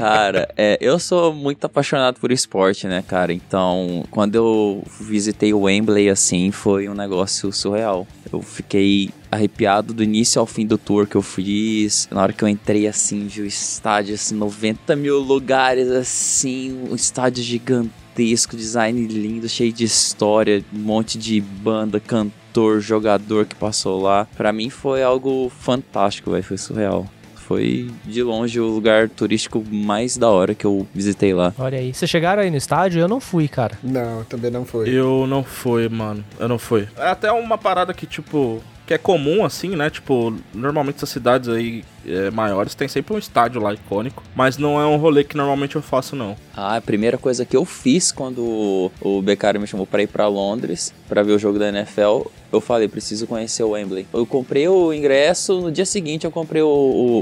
Cara, 0.00 0.48
é, 0.56 0.78
eu 0.80 0.98
sou 0.98 1.30
muito 1.34 1.62
apaixonado 1.66 2.18
por 2.18 2.32
esporte, 2.32 2.86
né, 2.86 3.04
cara? 3.06 3.34
Então, 3.34 4.02
quando 4.10 4.34
eu 4.34 4.82
visitei 4.98 5.52
o 5.52 5.60
Wembley, 5.60 6.08
assim, 6.08 6.50
foi 6.50 6.88
um 6.88 6.94
negócio 6.94 7.52
surreal. 7.52 8.06
Eu 8.32 8.40
fiquei 8.40 9.10
arrepiado 9.30 9.92
do 9.92 10.02
início 10.02 10.40
ao 10.40 10.46
fim 10.46 10.66
do 10.66 10.78
tour 10.78 11.06
que 11.06 11.16
eu 11.16 11.22
fiz. 11.22 12.08
Na 12.10 12.22
hora 12.22 12.32
que 12.32 12.42
eu 12.42 12.48
entrei, 12.48 12.86
assim, 12.86 13.26
vi 13.26 13.42
o 13.42 13.46
estádio, 13.46 14.14
assim, 14.14 14.34
90 14.34 14.96
mil 14.96 15.18
lugares, 15.18 15.90
assim, 15.90 16.86
um 16.90 16.94
estádio 16.94 17.44
gigantesco, 17.44 18.56
design 18.56 19.06
lindo, 19.06 19.50
cheio 19.50 19.72
de 19.72 19.84
história, 19.84 20.64
um 20.72 20.78
monte 20.78 21.18
de 21.18 21.42
banda, 21.42 22.00
cantor, 22.00 22.80
jogador 22.80 23.44
que 23.44 23.54
passou 23.54 24.00
lá. 24.00 24.26
Pra 24.34 24.50
mim 24.50 24.70
foi 24.70 25.02
algo 25.02 25.50
fantástico, 25.60 26.30
velho, 26.30 26.42
foi 26.42 26.56
surreal. 26.56 27.06
Foi 27.50 27.90
de 28.04 28.22
longe 28.22 28.60
o 28.60 28.66
lugar 28.68 29.08
turístico 29.08 29.64
mais 29.68 30.16
da 30.16 30.28
hora 30.28 30.54
que 30.54 30.64
eu 30.64 30.86
visitei 30.94 31.34
lá. 31.34 31.52
Olha 31.58 31.78
aí. 31.78 31.92
Vocês 31.92 32.08
chegaram 32.08 32.44
aí 32.44 32.48
no 32.48 32.56
estádio? 32.56 33.00
Eu 33.00 33.08
não 33.08 33.18
fui, 33.18 33.48
cara. 33.48 33.76
Não, 33.82 34.22
também 34.22 34.52
não 34.52 34.64
foi. 34.64 34.88
Eu 34.88 35.26
não 35.26 35.42
fui, 35.42 35.88
mano. 35.88 36.24
Eu 36.38 36.46
não 36.46 36.60
fui. 36.60 36.86
É 36.96 37.08
até 37.08 37.32
uma 37.32 37.58
parada 37.58 37.92
que, 37.92 38.06
tipo. 38.06 38.62
que 38.86 38.94
é 38.94 38.98
comum, 38.98 39.44
assim, 39.44 39.74
né? 39.74 39.90
Tipo, 39.90 40.32
normalmente 40.54 40.98
essas 40.98 41.08
cidades 41.10 41.48
aí 41.48 41.82
é, 42.06 42.30
maiores 42.30 42.74
tem 42.74 42.88
sempre 42.88 43.14
um 43.14 43.18
estádio 43.18 43.60
lá 43.60 43.72
icônico, 43.74 44.22
mas 44.34 44.56
não 44.58 44.80
é 44.80 44.86
um 44.86 44.96
rolê 44.96 45.24
que 45.24 45.36
normalmente 45.36 45.76
eu 45.76 45.82
faço, 45.82 46.14
não. 46.16 46.36
Ah, 46.56 46.76
a 46.76 46.80
primeira 46.80 47.16
coisa 47.18 47.44
que 47.44 47.56
eu 47.56 47.64
fiz 47.64 48.12
quando 48.12 48.42
o- 48.42 48.90
o 49.00 49.22
Becari 49.22 49.58
me 49.58 49.66
chamou 49.66 49.86
pra 49.86 50.02
ir 50.02 50.06
pra 50.08 50.26
Londres 50.28 50.92
pra 51.08 51.22
ver 51.22 51.32
o 51.32 51.38
jogo 51.38 51.58
da 51.58 51.68
NFL, 51.68 52.22
eu 52.52 52.60
falei, 52.60 52.88
preciso 52.88 53.26
conhecer 53.26 53.62
o 53.62 53.70
Wembley. 53.70 54.06
Eu 54.12 54.26
comprei 54.26 54.66
o 54.68 54.92
ingresso, 54.92 55.60
no 55.60 55.70
dia 55.70 55.86
seguinte 55.86 56.24
eu 56.24 56.30
comprei 56.32 56.60
o, 56.62 56.66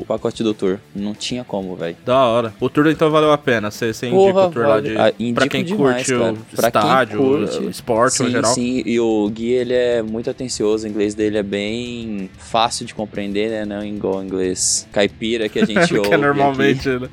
o 0.00 0.04
pacote 0.06 0.42
do 0.42 0.54
tour. 0.54 0.78
Não 0.94 1.14
tinha 1.14 1.44
como, 1.44 1.76
velho. 1.76 1.96
Da 2.04 2.16
hora. 2.24 2.54
O 2.58 2.68
tour 2.70 2.86
então 2.88 3.10
valeu 3.10 3.30
a 3.30 3.36
pena. 3.38 3.70
Você 3.70 3.88
indica 4.06 4.46
o 4.46 4.50
tour 4.50 4.62
lá 4.62 4.68
vale- 4.76 4.88
de. 4.90 4.96
ah, 4.96 5.12
pra 5.34 5.46
quem 5.48 5.62
demais, 5.64 6.06
curte 6.06 6.18
cara. 6.18 6.32
o 6.32 6.56
Pra 6.56 6.68
estádio, 6.68 7.18
curte. 7.18 7.58
o 7.58 7.70
esporte 7.70 8.16
sim, 8.16 8.22
no 8.24 8.30
geral. 8.30 8.54
Sim, 8.54 8.82
e 8.86 8.98
o 8.98 9.28
guia 9.28 9.60
ele 9.60 9.74
é 9.74 10.02
muito 10.02 10.30
atencioso, 10.30 10.86
o 10.86 10.90
inglês 10.90 11.14
dele 11.14 11.36
é 11.38 11.42
bem 11.42 12.30
fácil 12.38 12.86
de 12.86 12.94
compreender, 12.94 13.50
né? 13.50 13.64
Não 13.66 13.84
igual 13.84 14.16
o 14.16 14.22
inglês 14.24 14.58
caipira 14.92 15.48
que 15.48 15.58
a 15.58 15.64
gente 15.66 15.94
ouve. 15.96 16.08
que 16.08 16.14
é 16.14 16.16
normalmente, 16.18 16.88
aqui. 16.88 17.00
né? 17.00 17.08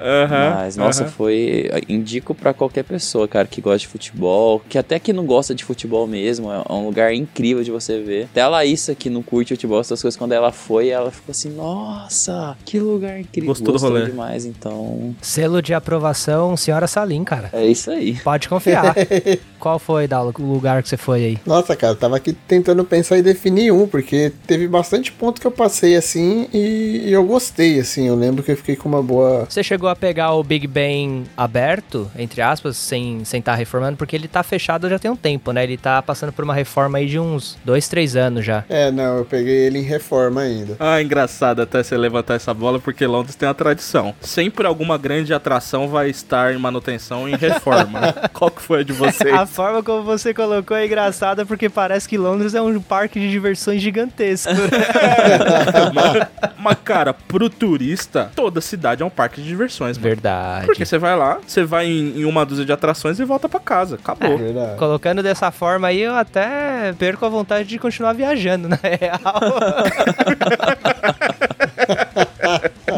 Aham, 0.00 0.54
Mas, 0.56 0.76
nossa, 0.76 1.02
aham. 1.04 1.10
foi. 1.12 1.70
Indico 1.88 2.34
pra 2.34 2.52
qualquer 2.54 2.84
pessoa, 2.84 3.26
cara, 3.28 3.46
que 3.46 3.60
gosta 3.60 3.78
de 3.78 3.86
futebol, 3.88 4.62
que 4.68 4.78
até 4.78 4.98
que 4.98 5.12
não 5.12 5.24
gosta 5.26 5.54
de 5.54 5.64
futebol 5.64 6.06
mesmo, 6.06 6.50
é 6.52 6.62
um 6.72 6.84
lugar 6.86 7.12
incrível 7.14 7.62
de 7.62 7.70
você 7.70 8.00
ver. 8.00 8.24
Até 8.24 8.40
a 8.42 8.48
Laísa, 8.48 8.94
que 8.94 9.08
não 9.10 9.22
curte 9.22 9.54
futebol, 9.54 9.80
essas 9.80 10.00
coisas, 10.00 10.16
quando 10.18 10.32
ela 10.32 10.52
foi, 10.52 10.88
ela 10.88 11.10
ficou 11.10 11.32
assim: 11.32 11.50
nossa, 11.50 12.56
que 12.64 12.78
lugar 12.78 13.18
incrível. 13.20 13.48
Gostou 13.50 13.72
do 13.74 13.78
rolê. 13.78 14.06
demais, 14.06 14.44
então. 14.44 15.14
Selo 15.20 15.60
de 15.62 15.74
aprovação, 15.74 16.56
senhora 16.56 16.86
Salim, 16.86 17.24
cara. 17.24 17.50
É 17.52 17.66
isso 17.66 17.90
aí. 17.90 18.14
Pode 18.22 18.48
confiar. 18.48 18.94
Qual 19.58 19.78
foi, 19.78 20.06
Dalo, 20.08 20.32
o 20.38 20.42
lugar 20.52 20.82
que 20.82 20.88
você 20.88 20.96
foi 20.96 21.24
aí? 21.24 21.38
Nossa, 21.44 21.76
cara, 21.76 21.94
tava 21.94 22.16
aqui 22.16 22.32
tentando 22.32 22.82
pensar 22.84 23.18
e 23.18 23.22
definir 23.22 23.70
um, 23.72 23.86
porque 23.86 24.32
teve 24.46 24.66
bastante 24.66 25.12
ponto 25.12 25.40
que 25.40 25.46
eu 25.46 25.50
passei 25.50 25.96
assim 25.96 26.48
e, 26.52 26.99
e 27.08 27.12
eu 27.12 27.24
gostei, 27.24 27.80
assim. 27.80 28.08
Eu 28.08 28.14
lembro 28.14 28.42
que 28.42 28.52
eu 28.52 28.56
fiquei 28.56 28.76
com 28.76 28.88
uma 28.88 29.02
boa. 29.02 29.46
Você 29.48 29.62
chegou 29.62 29.88
a 29.88 29.96
pegar 29.96 30.32
o 30.34 30.42
Big 30.42 30.66
Ben 30.66 31.24
aberto, 31.36 32.10
entre 32.16 32.42
aspas, 32.42 32.76
sem 32.76 33.18
estar 33.18 33.24
sem 33.26 33.42
tá 33.42 33.54
reformando, 33.54 33.96
porque 33.96 34.14
ele 34.14 34.28
tá 34.28 34.42
fechado 34.42 34.88
já 34.88 34.98
tem 34.98 35.10
um 35.10 35.16
tempo, 35.16 35.52
né? 35.52 35.64
Ele 35.64 35.76
tá 35.76 36.02
passando 36.02 36.32
por 36.32 36.44
uma 36.44 36.54
reforma 36.54 36.98
aí 36.98 37.06
de 37.06 37.18
uns 37.18 37.58
dois, 37.64 37.88
três 37.88 38.16
anos 38.16 38.44
já. 38.44 38.64
É, 38.68 38.90
não, 38.90 39.18
eu 39.18 39.24
peguei 39.24 39.66
ele 39.66 39.78
em 39.78 39.82
reforma 39.82 40.42
ainda. 40.42 40.76
Ah, 40.78 41.00
engraçado 41.00 41.62
até 41.62 41.82
você 41.82 41.96
levantar 41.96 42.34
essa 42.34 42.52
bola, 42.52 42.78
porque 42.78 43.06
Londres 43.06 43.34
tem 43.34 43.48
a 43.48 43.54
tradição. 43.54 44.14
Sempre 44.20 44.66
alguma 44.66 44.98
grande 44.98 45.32
atração 45.32 45.88
vai 45.88 46.10
estar 46.10 46.54
em 46.54 46.58
manutenção 46.58 47.28
e 47.28 47.32
em 47.32 47.36
reforma. 47.36 48.14
Qual 48.32 48.50
que 48.50 48.62
foi 48.62 48.80
a 48.80 48.82
de 48.82 48.92
vocês? 48.92 49.32
A 49.32 49.46
forma 49.46 49.82
como 49.82 50.02
você 50.02 50.34
colocou 50.34 50.76
é 50.76 50.86
engraçada 50.86 51.46
porque 51.46 51.68
parece 51.68 52.08
que 52.08 52.18
Londres 52.18 52.54
é 52.54 52.60
um 52.60 52.80
parque 52.80 53.18
de 53.18 53.30
diversões 53.30 53.80
gigantesco. 53.80 54.52
mas, 55.94 56.28
mas, 56.58 56.78
cara, 56.92 57.14
pro 57.14 57.48
turista, 57.48 58.30
toda 58.34 58.60
cidade 58.60 59.02
é 59.02 59.06
um 59.06 59.10
parque 59.10 59.40
de 59.40 59.48
diversões, 59.48 59.96
mano. 59.96 60.08
Verdade. 60.08 60.66
Porque 60.66 60.84
você 60.84 60.98
vai 60.98 61.16
lá, 61.16 61.38
você 61.46 61.64
vai 61.64 61.86
em, 61.86 62.20
em 62.20 62.24
uma 62.24 62.44
dúzia 62.44 62.64
de 62.64 62.72
atrações 62.72 63.18
e 63.18 63.24
volta 63.24 63.48
pra 63.48 63.60
casa. 63.60 63.96
Acabou. 63.96 64.36
Verdade. 64.36 64.76
Colocando 64.78 65.22
dessa 65.22 65.50
forma 65.50 65.88
aí, 65.88 66.00
eu 66.00 66.14
até 66.14 66.92
perco 66.98 67.24
a 67.24 67.28
vontade 67.28 67.68
de 67.68 67.78
continuar 67.78 68.12
viajando, 68.12 68.68
na 68.68 68.76
real. 68.82 69.20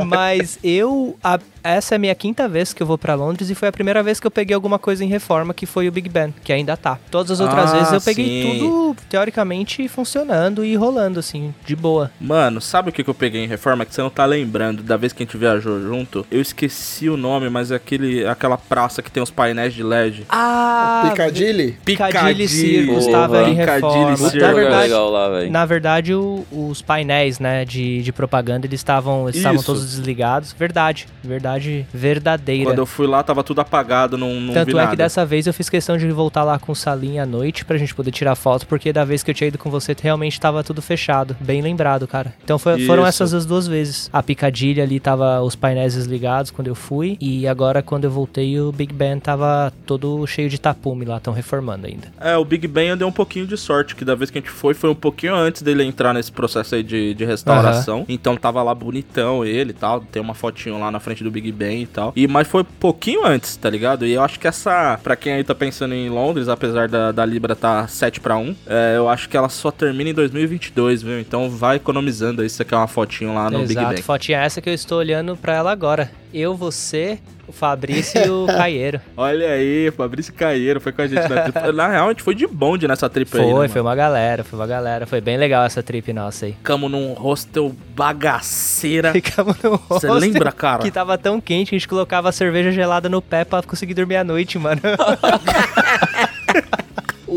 Mas 0.05 0.59
eu. 0.63 1.17
a- 1.23 1.39
essa 1.65 1.95
é 1.95 1.97
a 1.97 1.99
minha 1.99 2.15
quinta 2.17 2.49
vez 2.49 2.73
que 2.73 2.83
eu 2.83 2.87
vou 2.87 2.99
pra 2.99 3.15
Londres 3.15 3.49
e 3.49 3.55
foi 3.55 3.69
a 3.69 3.73
primeira 3.73 4.03
vez 4.03 4.19
que 4.19 4.27
eu 4.27 4.31
peguei 4.33 4.53
alguma 4.53 4.81
coisa 4.81 5.05
em 5.05 5.07
reforma, 5.09 5.55
que 5.55 5.65
foi 5.65 5.87
o 5.87 5.93
Big 5.93 6.09
Ben, 6.09 6.35
que 6.43 6.53
ainda 6.53 6.77
tá. 6.77 6.99
Todas 7.09 7.31
as 7.31 7.39
outras 7.41 7.71
Ah, 7.73 7.77
vezes 7.79 7.93
eu 7.93 8.01
peguei 8.01 8.43
sim. 8.43 8.59
tudo, 8.59 8.97
teoricamente, 9.09 9.87
funcionando 9.87 10.65
e 10.65 10.75
rolando, 10.75 11.21
assim, 11.21 11.55
de 11.65 11.77
boa. 11.77 12.11
Mano, 12.21 12.61
sabe 12.61 12.89
o 12.91 12.93
que, 12.93 13.05
que 13.05 13.09
eu 13.11 13.15
peguei 13.15 13.45
em 13.45 13.47
reforma 13.47 13.85
que 13.87 13.95
você 13.95 14.01
não 14.03 14.11
tá 14.11 14.25
lembrando 14.25 14.83
da 14.83 14.97
vez 14.97 15.13
que 15.13 15.23
a 15.23 15.25
gente 15.27 15.37
viajou 15.37 15.81
junto? 15.81 16.27
Eu 16.33 16.41
esqueci 16.41 17.09
o 17.09 17.17
nome, 17.17 17.49
mas 17.49 17.71
é 17.71 17.77
aquele, 17.77 18.27
aquela 18.27 18.59
praça 18.59 19.01
que 19.01 19.11
tem 19.11 19.23
os 19.23 19.31
painéis 19.31 19.73
de 19.73 19.85
LED. 19.85 20.27
Ah! 20.29 21.07
Piccadilly? 21.11 21.79
Piccadilly 21.85 22.49
Circus 22.49 23.07
tava 23.07 23.43
em 23.49 23.57
Piccadilly 23.57 23.91
reforma. 23.93 24.17
Circus. 24.17 24.43
Na 24.43 24.53
verdade, 24.53 24.83
legal 24.83 25.11
lá, 25.11 25.29
velho. 25.29 25.51
Na 25.53 25.65
verdade, 25.65 26.13
o- 26.13 26.45
os 26.51 26.83
painéis, 26.83 27.39
né, 27.39 27.65
de, 27.65 28.03
de 28.03 28.13
propaganda, 28.13 28.67
eles 28.67 28.81
estavam 28.81 29.29
estavam 29.29 29.63
todos 29.63 29.92
desligados. 29.93 30.55
Verdade, 30.59 31.07
verdade 31.23 31.87
verdadeira. 31.93 32.65
Quando 32.71 32.79
eu 32.79 32.87
fui 32.87 33.07
lá, 33.07 33.23
tava 33.23 33.43
tudo 33.43 33.61
apagado, 33.61 34.17
não, 34.19 34.35
não 34.35 34.49
vi 34.49 34.55
Tanto 34.55 34.71
é 34.71 34.75
nada. 34.75 34.91
que 34.91 34.97
dessa 34.97 35.25
vez 35.25 35.47
eu 35.47 35.53
fiz 35.55 35.69
questão 35.69 35.97
de 35.97 36.07
voltar 36.11 36.45
lá 36.45 36.59
com 36.59 36.73
o 36.73 36.77
Salinha 36.77 37.23
à 37.23 37.27
noite 37.27 37.65
pra 37.65 37.79
gente 37.79 37.95
poder 37.95 38.11
tirar 38.11 38.35
foto, 38.35 38.67
porque 38.67 38.93
da 38.93 39.05
vez 39.05 39.23
que 39.23 39.31
eu 39.31 39.35
tinha 39.35 39.49
ido 39.49 39.59
com 39.59 39.71
você, 39.71 39.95
realmente 40.01 40.39
tava 40.41 40.63
tudo 40.65 40.83
fechado. 40.83 41.37
Bem 41.41 41.63
lembrado, 41.63 42.07
cara. 42.07 42.35
Então 42.43 42.59
foi- 42.59 42.85
foram 42.87 43.07
essas 43.07 43.33
as 43.35 43.47
duas 43.47 43.67
vezes. 43.67 44.09
A 44.13 44.23
Picadilly 44.23 44.81
ali 44.81 45.01
tava 45.01 45.41
os 45.43 45.55
painéis 45.55 45.95
desligados 45.95 46.51
quando 46.51 46.69
eu 46.69 46.75
fui, 46.75 47.17
e 47.21 47.47
agora 47.47 47.83
quando 47.83 48.05
eu 48.05 48.11
voltei, 48.11 48.59
o 48.61 48.73
Big 48.73 48.93
Ben 48.93 49.19
tava 49.19 49.73
todo 49.87 50.27
cheio 50.27 50.49
de 50.49 50.59
tapume 50.61 51.05
lá, 51.05 51.19
tão 51.21 51.33
reformando 51.33 51.87
ainda. 51.87 52.09
É, 52.21 52.37
o 52.37 52.45
Big 52.45 52.67
Ben 52.69 52.89
eu 52.89 52.97
dei 52.97 53.07
um 53.07 53.13
pouquinho 53.13 53.47
de 53.47 53.57
sorte, 53.57 53.95
que 53.97 54.05
da 54.05 54.15
vez 54.15 54.31
que 54.31 54.39
a 54.39 54.41
gente 54.41 54.51
foi, 54.51 54.75
foi 54.75 54.91
um 54.91 54.95
pouquinho 54.95 55.35
antes 55.35 55.63
dele 55.63 55.85
entrar 55.85 56.13
nesse 56.13 56.31
processo 56.33 56.75
aí 56.75 56.83
de, 56.83 57.15
de 57.15 57.25
restauração. 57.25 58.05
Então 58.09 58.37
tava 58.37 58.63
lá 58.63 58.75
bonitão 58.75 59.45
ele 59.45 59.73
tal. 59.83 60.01
Tem 60.01 60.23
uma 60.23 60.35
fotinho 60.35 60.79
lá 60.79 60.91
na 60.93 61.01
frente 61.01 61.25
do 61.25 61.31
Big 61.31 61.51
Ben 61.51 61.83
e 61.83 61.87
tal. 61.87 62.13
E, 62.15 62.29
mas 62.29 62.47
foi 62.47 62.63
pouquinho 62.63 63.27
antes, 63.27 63.57
tá 63.57 63.69
ligado? 63.69 64.07
E 64.07 64.13
eu 64.13 64.23
acho 64.23 64.39
que 64.39 64.47
essa, 64.47 64.99
pra 65.03 65.17
quem 65.17 65.33
aí 65.33 65.43
tá 65.43 65.55
pensando 65.55 65.93
em 65.93 66.09
Londres, 66.09 66.49
apesar 66.49 66.89
da, 66.89 67.11
da 67.11 67.27
Libra 67.27 67.57
tá 67.57 67.89
7 67.89 68.21
pra 68.21 68.37
1, 68.37 68.55
é, 68.67 68.95
eu 68.97 69.09
acho 69.09 69.29
que 69.29 69.37
ela 69.37 69.49
só 69.49 69.73
termina 69.73 70.11
em 70.11 70.15
2022, 70.15 71.03
viu? 71.03 71.19
Então 71.19 71.51
vai 71.51 71.77
economizando 71.77 72.43
aí, 72.43 72.49
se 72.49 72.57
você 72.57 72.65
quer 72.65 72.77
uma 72.77 72.87
fotinho 72.87 73.35
lá 73.35 73.51
no 73.51 73.61
Big 73.61 73.73
Exato, 73.73 73.95
Ben. 73.95 74.03
fotinha 74.03 74.39
essa 74.39 74.61
que 74.61 74.69
eu 74.69 74.75
estou 74.75 74.99
olhando 74.99 75.37
pra 75.37 75.55
ela 75.55 75.73
agora. 75.73 76.22
Eu, 76.33 76.55
você, 76.55 77.19
o 77.47 77.53
Fabrício 77.53 78.21
e 78.25 78.31
o 78.31 78.47
Caieiro. 78.57 79.01
Olha 79.17 79.51
aí, 79.51 79.91
Fabrício 79.91 80.33
Caieiro 80.33 80.81
foi 80.81 80.93
com 80.93 81.03
a 81.03 81.07
gente 81.07 81.29
na 81.29 81.43
trip. 81.51 81.73
Na 81.73 81.89
real, 81.89 82.07
a 82.07 82.09
gente 82.11 82.23
foi 82.23 82.35
de 82.35 82.47
bonde 82.47 82.89
nessa 82.89 83.09
trip 83.11 83.29
aí, 83.37 83.41
né, 83.41 83.51
Foi, 83.51 83.55
mano? 83.55 83.69
foi 83.69 83.81
uma 83.83 83.95
galera, 83.95 84.43
foi 84.43 84.59
uma 84.59 84.67
galera. 84.67 85.07
Foi 85.07 85.21
bem 85.21 85.37
legal 85.37 85.65
essa 85.65 85.83
trip 85.83 86.13
nossa 86.13 86.47
aí. 86.47 86.53
Ficamos 86.53 86.91
num 86.91 87.13
hostel 87.13 87.75
bagaceira. 87.95 89.13
Ficamos 89.13 89.57
Você 89.59 89.69
hostel 90.09 90.15
lembra, 90.15 90.51
cara? 90.53 90.83
Que 90.83 90.91
tava 90.91 91.19
tão 91.19 91.41
quente 91.41 91.71
que 91.71 91.77
a 91.77 91.79
gente 91.79 91.89
colocava 91.89 92.29
a 92.29 92.33
cerveja 92.33 92.73
gelada 92.73 93.09
no 93.09 93.21
pé 93.21 93.45
pra 93.45 93.63
conseguir 93.63 93.95
dormir 93.95 94.17
à 94.17 94.25
noite, 94.25 94.59
mano. 94.59 94.81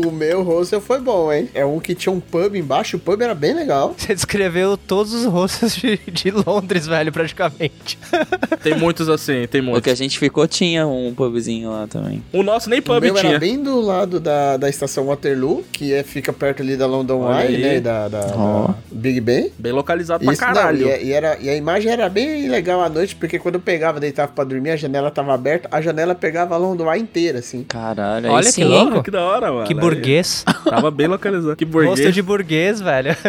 O 0.06 0.10
meu 0.10 0.42
hostel 0.42 0.80
foi 0.80 1.00
bom, 1.00 1.32
hein? 1.32 1.48
É 1.54 1.64
um 1.64 1.78
que 1.80 1.94
tinha 1.94 2.12
um 2.12 2.20
pub 2.20 2.54
embaixo, 2.54 2.96
o 2.96 3.00
pub 3.00 3.20
era 3.22 3.34
bem 3.34 3.54
legal. 3.54 3.94
Você 3.96 4.14
descreveu 4.14 4.76
todos 4.76 5.12
os 5.14 5.24
hostels 5.24 5.74
de, 5.76 5.98
de 6.10 6.30
Londres, 6.30 6.86
velho, 6.86 7.10
praticamente. 7.12 7.98
Tem 8.62 8.76
muitos 8.76 9.08
assim, 9.08 9.46
tem 9.46 9.60
O 9.60 9.64
que 9.64 9.70
muitos. 9.70 9.92
a 9.92 9.94
gente 9.94 10.18
ficou 10.18 10.46
tinha 10.48 10.86
um 10.86 11.14
pubzinho 11.14 11.70
lá 11.70 11.86
também. 11.86 12.22
O 12.32 12.42
nosso 12.42 12.68
nem 12.68 12.80
O 12.80 12.82
pub 12.82 13.00
meu 13.02 13.14
tinha. 13.14 13.30
era 13.32 13.38
bem 13.38 13.62
do 13.62 13.80
lado 13.80 14.18
da, 14.20 14.56
da 14.56 14.68
estação 14.68 15.06
Waterloo, 15.06 15.64
que 15.72 15.92
é, 15.92 16.02
fica 16.02 16.32
perto 16.32 16.62
ali 16.62 16.76
da 16.76 16.86
London 16.86 17.20
Olha 17.20 17.44
Eye, 17.46 17.54
aí. 17.56 17.62
né? 17.62 17.80
Da, 17.80 18.08
da, 18.08 18.18
Ó. 18.36 18.66
da 18.68 18.74
Big 18.90 19.20
Ben. 19.20 19.50
Bem 19.58 19.72
localizado 19.72 20.24
Isso, 20.24 20.36
pra 20.36 20.48
não, 20.48 20.54
caralho. 20.54 20.86
e, 20.86 20.90
é- 20.90 21.04
e 21.04 21.12
era, 21.12 21.38
e 21.40 21.48
a 21.48 21.56
imagem 21.56 21.90
era 21.92 22.08
bem 22.08 22.48
legal 22.48 22.80
à 22.82 22.88
noite, 22.88 23.14
porque 23.16 23.38
quando 23.38 23.54
eu 23.56 23.60
pegava, 23.60 24.00
deitava 24.00 24.32
pra 24.32 24.44
dormir, 24.44 24.70
a 24.70 24.76
janela 24.76 25.10
tava 25.10 25.32
aberta, 25.34 25.68
a 25.70 25.80
janela 25.80 26.14
pegava 26.14 26.54
a 26.54 26.58
London 26.58 26.92
Eye 26.92 27.00
inteira, 27.02 27.38
assim. 27.38 27.62
Caralho, 27.64 28.26
aí 28.26 28.32
Olha 28.32 28.52
que 28.52 28.64
louco. 28.64 29.02
Que 29.02 29.10
da 29.10 29.22
hora, 29.24 29.52
mano. 29.52 29.66
Que 29.66 29.74
burguês. 29.94 30.44
Tava 30.68 30.90
bem 30.90 31.06
localizado. 31.06 31.56
Que 31.56 31.64
Hostel 31.64 31.82
burguês. 31.86 32.14
de 32.14 32.22
burguês, 32.22 32.80
velho. 32.80 33.16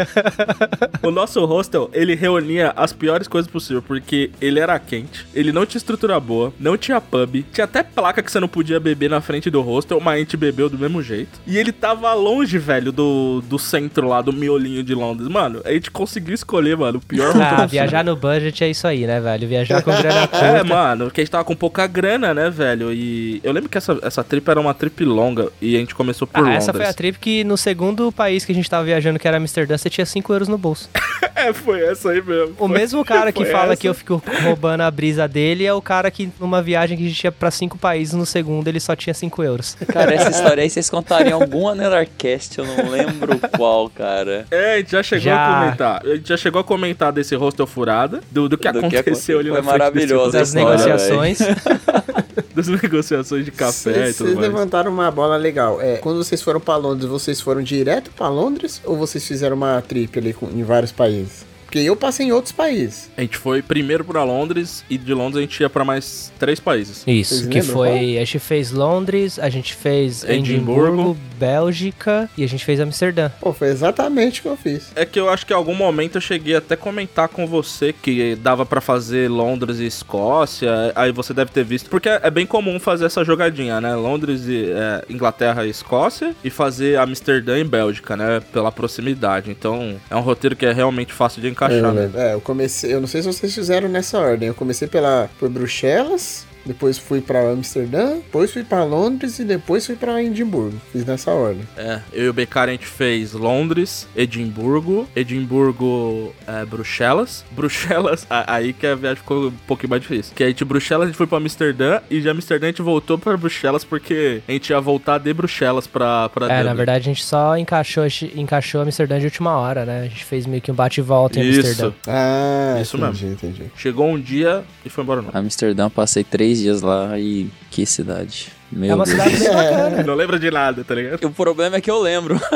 O 1.04 1.12
nosso 1.12 1.44
hostel, 1.46 1.90
ele 1.94 2.16
reunia 2.16 2.74
as 2.76 2.92
piores 2.92 3.28
coisas 3.28 3.50
possíveis, 3.50 3.84
porque 3.86 4.32
ele 4.42 4.60
era 4.60 4.78
quente, 4.80 5.26
ele 5.34 5.52
não 5.52 5.66
tinha 5.66 5.78
estrutura 5.78 6.20
boa, 6.20 6.52
não 6.60 6.76
tinha 6.78 7.00
pub, 7.00 7.46
tinha 7.54 7.66
até 7.66 7.84
placa 7.84 8.22
que 8.22 8.32
você 8.32 8.40
não 8.40 8.48
podia 8.48 8.80
beber 8.80 9.10
na 9.10 9.22
frente 9.22 9.50
do 9.50 9.62
hostel, 9.62 10.00
mas 10.00 10.16
a 10.16 10.20
gente 10.20 10.36
bebeu 10.36 10.70
do 10.70 10.78
mesmo 10.78 11.02
jeito. 11.02 11.40
E 11.46 11.58
ele 11.58 11.72
tava 11.72 12.14
longe, 12.14 12.58
velho, 12.58 12.92
do, 12.92 13.42
do 13.48 13.58
centro 13.60 14.08
lá, 14.08 14.22
do 14.22 14.34
miolinho 14.34 14.84
de 14.84 14.94
Londres. 14.94 15.28
Mano, 15.30 15.62
a 15.64 15.72
gente 15.72 15.92
conseguiu 15.92 16.34
escolher, 16.34 16.76
mano, 16.76 16.98
o 16.98 17.02
pior 17.02 17.28
hostel 17.28 17.58
Ah, 17.58 17.66
viajar 17.66 18.04
no 18.04 18.16
budget 18.16 18.64
é 18.64 18.70
isso 18.70 18.88
aí, 18.88 19.06
né, 19.06 19.20
velho? 19.22 19.48
Viajar 19.48 19.82
com 19.82 19.92
grana 19.96 20.28
curta. 20.28 20.46
É, 20.46 20.64
mano, 20.64 21.12
que 21.12 21.22
a 21.22 21.24
gente 21.24 21.32
tava 21.32 21.44
com 21.44 21.56
pouca 21.56 21.86
grana, 21.88 22.34
né, 22.34 22.50
velho? 22.50 22.92
E 22.92 23.40
eu 23.44 23.52
lembro 23.54 23.70
que 23.70 23.78
essa, 23.78 23.98
essa 24.02 24.24
trip 24.24 24.50
era 24.50 24.60
uma 24.60 24.74
trip 24.74 25.06
longa 25.06 25.50
e 25.62 25.76
a 25.76 25.80
gente 25.80 25.96
começou 25.96 26.28
por 26.28 26.46
Ah, 26.46 26.47
Londres. 26.48 26.64
essa 26.64 26.74
foi 26.74 26.86
a 26.86 26.94
trip 26.94 27.18
que 27.20 27.44
no 27.44 27.58
segundo 27.58 28.12
país 28.12 28.44
que 28.46 28.52
a 28.52 28.56
gente 28.56 28.70
tava 28.70 28.84
viajando, 28.86 29.18
que 29.20 29.28
era 29.28 29.38
Amsterdã, 29.38 29.78
você 29.78 29.90
tinha 29.90 30.06
5 30.06 30.34
euros 30.34 30.48
no 30.48 30.58
bolso. 30.58 30.90
É, 31.36 31.54
foi 31.54 31.82
essa 31.86 32.10
aí 32.10 32.22
mesmo. 32.22 32.56
O 32.58 32.68
Foi- 32.68 32.78
mesmo 32.80 33.06
cara 33.06 33.32
que 33.32 33.46
fala 33.46 33.74
essa. 33.74 33.82
que 33.82 33.88
eu 33.88 33.94
fico 33.94 34.22
roubando 34.44 34.82
a 34.82 34.90
brisa 34.90 35.28
dele 35.28 35.66
é 35.66 35.74
o 35.74 35.80
cara 35.82 36.10
que 36.10 36.32
numa 36.40 36.64
viagem 36.64 36.98
que 36.98 37.06
a 37.06 37.08
gente 37.08 37.24
ia 37.24 37.32
pra 37.32 37.52
cinco 37.52 37.78
países, 37.78 38.16
no 38.16 38.26
segundo 38.26 38.68
ele 38.68 38.80
só 38.80 38.96
tinha 38.96 39.14
5 39.14 39.44
euros. 39.44 39.78
Cara, 39.88 40.14
essa 40.16 40.30
história 40.32 40.64
aí 40.64 40.70
vocês 40.70 40.90
contaram 40.90 41.30
em 41.30 41.34
algum 41.34 41.68
Anelarcast, 41.68 42.58
eu 42.58 42.66
não 42.66 42.90
lembro 42.90 43.40
qual, 43.56 43.88
cara. 43.88 44.48
É, 44.50 44.74
a 44.74 44.78
gente 44.80 44.92
já 44.92 45.04
chegou 45.04 45.24
Já. 45.26 45.46
a 45.48 45.60
comentar. 45.64 46.02
A 46.04 46.16
gente 46.16 46.28
já 46.30 46.38
chegou 46.38 46.60
a 46.60 46.64
comentar 46.64 47.12
desse 47.12 47.36
hostel 47.36 47.68
furada, 47.68 48.20
do, 48.32 48.50
do 48.50 48.58
que 48.58 48.72
Do 48.72 48.90
que 48.90 48.98
aconteceu 48.98 49.38
ali 49.40 49.50
foi 49.50 49.58
na 49.58 49.64
frente 49.64 49.80
maravilhoso 49.80 50.32
Das 50.32 50.54
negociações. 50.56 51.38
das 52.56 52.68
negociações 52.68 53.46
de 53.46 53.52
café 53.52 53.92
e 53.92 53.94
Vocês 53.94 54.18
tudo 54.18 54.28
mais. 54.36 54.40
levantaram 54.40 54.92
uma 54.92 55.12
bola 55.12 55.38
legal. 55.38 55.80
É, 55.80 55.98
quando 55.98 56.24
vocês 56.38 56.44
foram 56.44 56.60
pra 56.60 56.76
Londres, 56.76 57.10
vocês 57.10 57.42
foram 57.42 57.64
direto 57.64 58.12
pra 58.12 58.30
Londres 58.30 58.80
ou 58.86 58.96
vocês 58.96 59.26
fizeram 59.26 59.56
uma 59.56 59.82
trip 59.82 60.20
ali 60.20 60.34
com- 60.34 60.48
em 60.48 60.62
vários 60.64 60.92
países? 60.92 61.47
Porque 61.68 61.80
eu 61.80 61.96
passei 61.98 62.28
em 62.28 62.32
outros 62.32 62.54
países. 62.54 63.10
A 63.18 63.22
gente 63.22 63.38
foi 63.38 63.62
primeiro 63.62 64.04
pra 64.06 64.24
Londres 64.24 64.86
e 64.90 64.98
de 64.98 65.14
Londres 65.14 65.38
a 65.38 65.42
gente 65.42 65.60
ia 65.60 65.70
pra 65.70 65.84
mais 65.84 66.32
três 66.40 66.62
países. 66.62 67.04
Isso, 67.06 67.36
Vocês 67.36 67.48
que 67.48 67.60
lembram 67.60 67.74
foi. 67.74 68.18
A 68.18 68.20
gente 68.24 68.40
fez 68.40 68.72
Londres, 68.72 69.38
a 69.38 69.50
gente 69.50 69.74
fez 69.76 70.24
Edimburgo. 70.24 70.88
Edimburgo, 70.88 71.18
Bélgica 71.38 72.30
e 72.38 72.44
a 72.44 72.48
gente 72.48 72.64
fez 72.64 72.80
Amsterdã. 72.80 73.30
Pô, 73.42 73.52
foi 73.52 73.68
exatamente 73.68 74.40
o 74.40 74.44
que 74.44 74.50
eu 74.50 74.58
fiz. 74.58 74.92
É 74.96 75.06
que 75.06 75.20
eu 75.20 75.30
acho 75.30 75.46
que 75.46 75.52
em 75.52 75.56
algum 75.56 75.76
momento 75.76 76.16
eu 76.16 76.22
cheguei 76.22 76.56
até 76.56 76.76
a 76.76 76.78
comentar 76.78 77.28
com 77.28 77.46
você 77.46 77.92
que 77.94 78.36
dava 78.36 78.66
pra 78.66 78.80
fazer 78.80 79.30
Londres 79.30 79.80
e 79.80 79.86
Escócia, 79.86 80.94
aí 80.96 81.12
você 81.12 81.34
deve 81.34 81.52
ter 81.52 81.66
visto, 81.66 81.90
porque 81.90 82.08
é 82.08 82.32
bem 82.32 82.46
comum 82.46 82.80
fazer 82.80 83.06
essa 83.06 83.26
jogadinha, 83.26 83.82
né? 83.82 83.94
Londres 83.96 84.48
e 84.48 84.72
é, 84.72 85.04
Inglaterra 85.10 85.66
e 85.66 85.70
Escócia 85.70 86.34
e 86.44 86.50
fazer 86.50 86.98
Amsterdã 86.98 87.58
e 87.60 87.64
Bélgica, 87.64 88.16
né? 88.16 88.42
Pela 88.54 88.72
proximidade. 88.72 89.52
Então 89.52 89.98
é 90.10 90.16
um 90.16 90.22
roteiro 90.22 90.56
que 90.56 90.66
é 90.66 90.72
realmente 90.72 91.12
fácil 91.12 91.42
de 91.42 91.48
encaixar, 91.58 91.80
Eu, 91.80 91.94
né? 91.94 92.12
é, 92.16 92.34
eu 92.36 92.42
comecei, 92.42 92.94
eu 92.94 93.02
não 93.02 93.08
sei 93.08 93.22
se 93.22 93.28
vocês 93.28 93.54
fizeram 93.54 93.90
nessa 93.90 94.18
ordem. 94.18 94.48
Eu 94.48 94.54
comecei 94.56 94.88
pela 94.88 95.30
por 95.40 95.50
Bruxelas, 95.50 96.47
depois 96.68 96.98
fui 96.98 97.22
pra 97.22 97.50
Amsterdã, 97.52 98.16
depois 98.16 98.52
fui 98.52 98.64
pra 98.64 98.84
Londres 98.84 99.40
e 99.40 99.44
depois 99.44 99.86
fui 99.86 99.96
pra 99.96 100.22
Edimburgo. 100.22 100.78
Fiz 100.92 101.06
nessa 101.06 101.32
ordem. 101.32 101.62
É, 101.78 102.00
eu 102.14 102.26
e 102.26 102.30
o 102.30 102.34
Becari 102.34 102.72
a 102.72 102.74
gente 102.74 102.86
fez 102.86 103.34
Londres, 103.34 104.08
Edimburgo, 104.16 105.08
Edimburgo, 105.16 106.34
é, 106.46 106.66
Bruxelas. 106.66 107.46
Bruxelas, 107.52 108.26
a- 108.30 108.54
aí 108.56 108.74
que 108.74 108.86
a 108.86 108.96
viagem 108.96 109.18
ficou 109.18 109.48
um 109.48 109.52
pouquinho 109.66 109.90
mais 109.90 110.02
difícil. 110.02 110.34
Que 110.36 110.44
aí 110.44 110.54
de 110.54 110.66
Bruxelas 110.66 111.06
a 111.06 111.08
gente 111.08 111.18
foi 111.18 111.28
pra 111.28 111.38
Amsterdã 111.38 112.00
e 112.10 112.20
de 112.22 112.30
Amsterdã 112.30 112.68
a 112.68 112.70
gente 112.70 112.82
voltou 112.82 113.18
pra 113.18 113.36
Bruxelas 113.38 113.84
porque 113.84 114.42
a 114.48 114.52
gente 114.52 114.70
ia 114.70 114.80
voltar 114.82 115.18
de 115.18 115.34
Bruxelas 115.34 115.88
pra, 115.88 116.30
pra 116.30 116.46
É, 116.48 116.50
na 116.50 116.58
Dublin. 116.64 116.76
verdade 116.78 117.00
a 117.10 117.14
gente 117.14 117.24
só 117.24 117.58
encaixou, 117.58 118.06
encaixou 118.36 118.82
Amsterdã 118.82 119.20
de 119.20 119.26
última 119.26 119.58
hora, 119.58 119.86
né? 119.86 120.02
A 120.02 120.08
gente 120.08 120.24
fez 120.26 120.46
meio 120.46 120.62
que 120.62 120.72
um 120.72 120.76
bate 120.76 121.00
e 121.00 121.04
volta 121.04 121.40
em 121.40 121.48
Amsterdã. 121.48 121.88
Isso. 121.90 121.96
Ah, 122.08 122.80
Isso 122.82 122.98
entendi, 122.98 123.26
entendi. 123.28 123.64
Chegou 123.78 124.08
um 124.10 124.20
dia 124.20 124.64
e 124.86 124.90
foi 124.90 125.04
embora 125.04 125.22
não. 125.22 125.30
Amsterdã, 125.34 125.90
passei 125.90 126.24
três 126.24 126.57
dias 126.60 126.82
lá 126.82 127.18
e 127.20 127.50
que 127.72 127.86
cidade. 127.86 128.50
Meu 128.72 128.92
É 128.92 128.96
uma 128.96 129.06
Deus. 129.06 129.18
cidade 129.18 129.38
bem 129.40 129.50
bacana. 129.54 130.04
Não 130.04 130.14
lembra 130.16 130.38
de 130.40 130.52
nada, 130.52 130.84
tá 130.84 130.94
ligado? 130.96 131.24
O 131.26 131.32
problema 131.32 131.78
é 131.78 131.82
que 131.82 131.90
eu 131.92 132.00
lembro. 132.02 132.40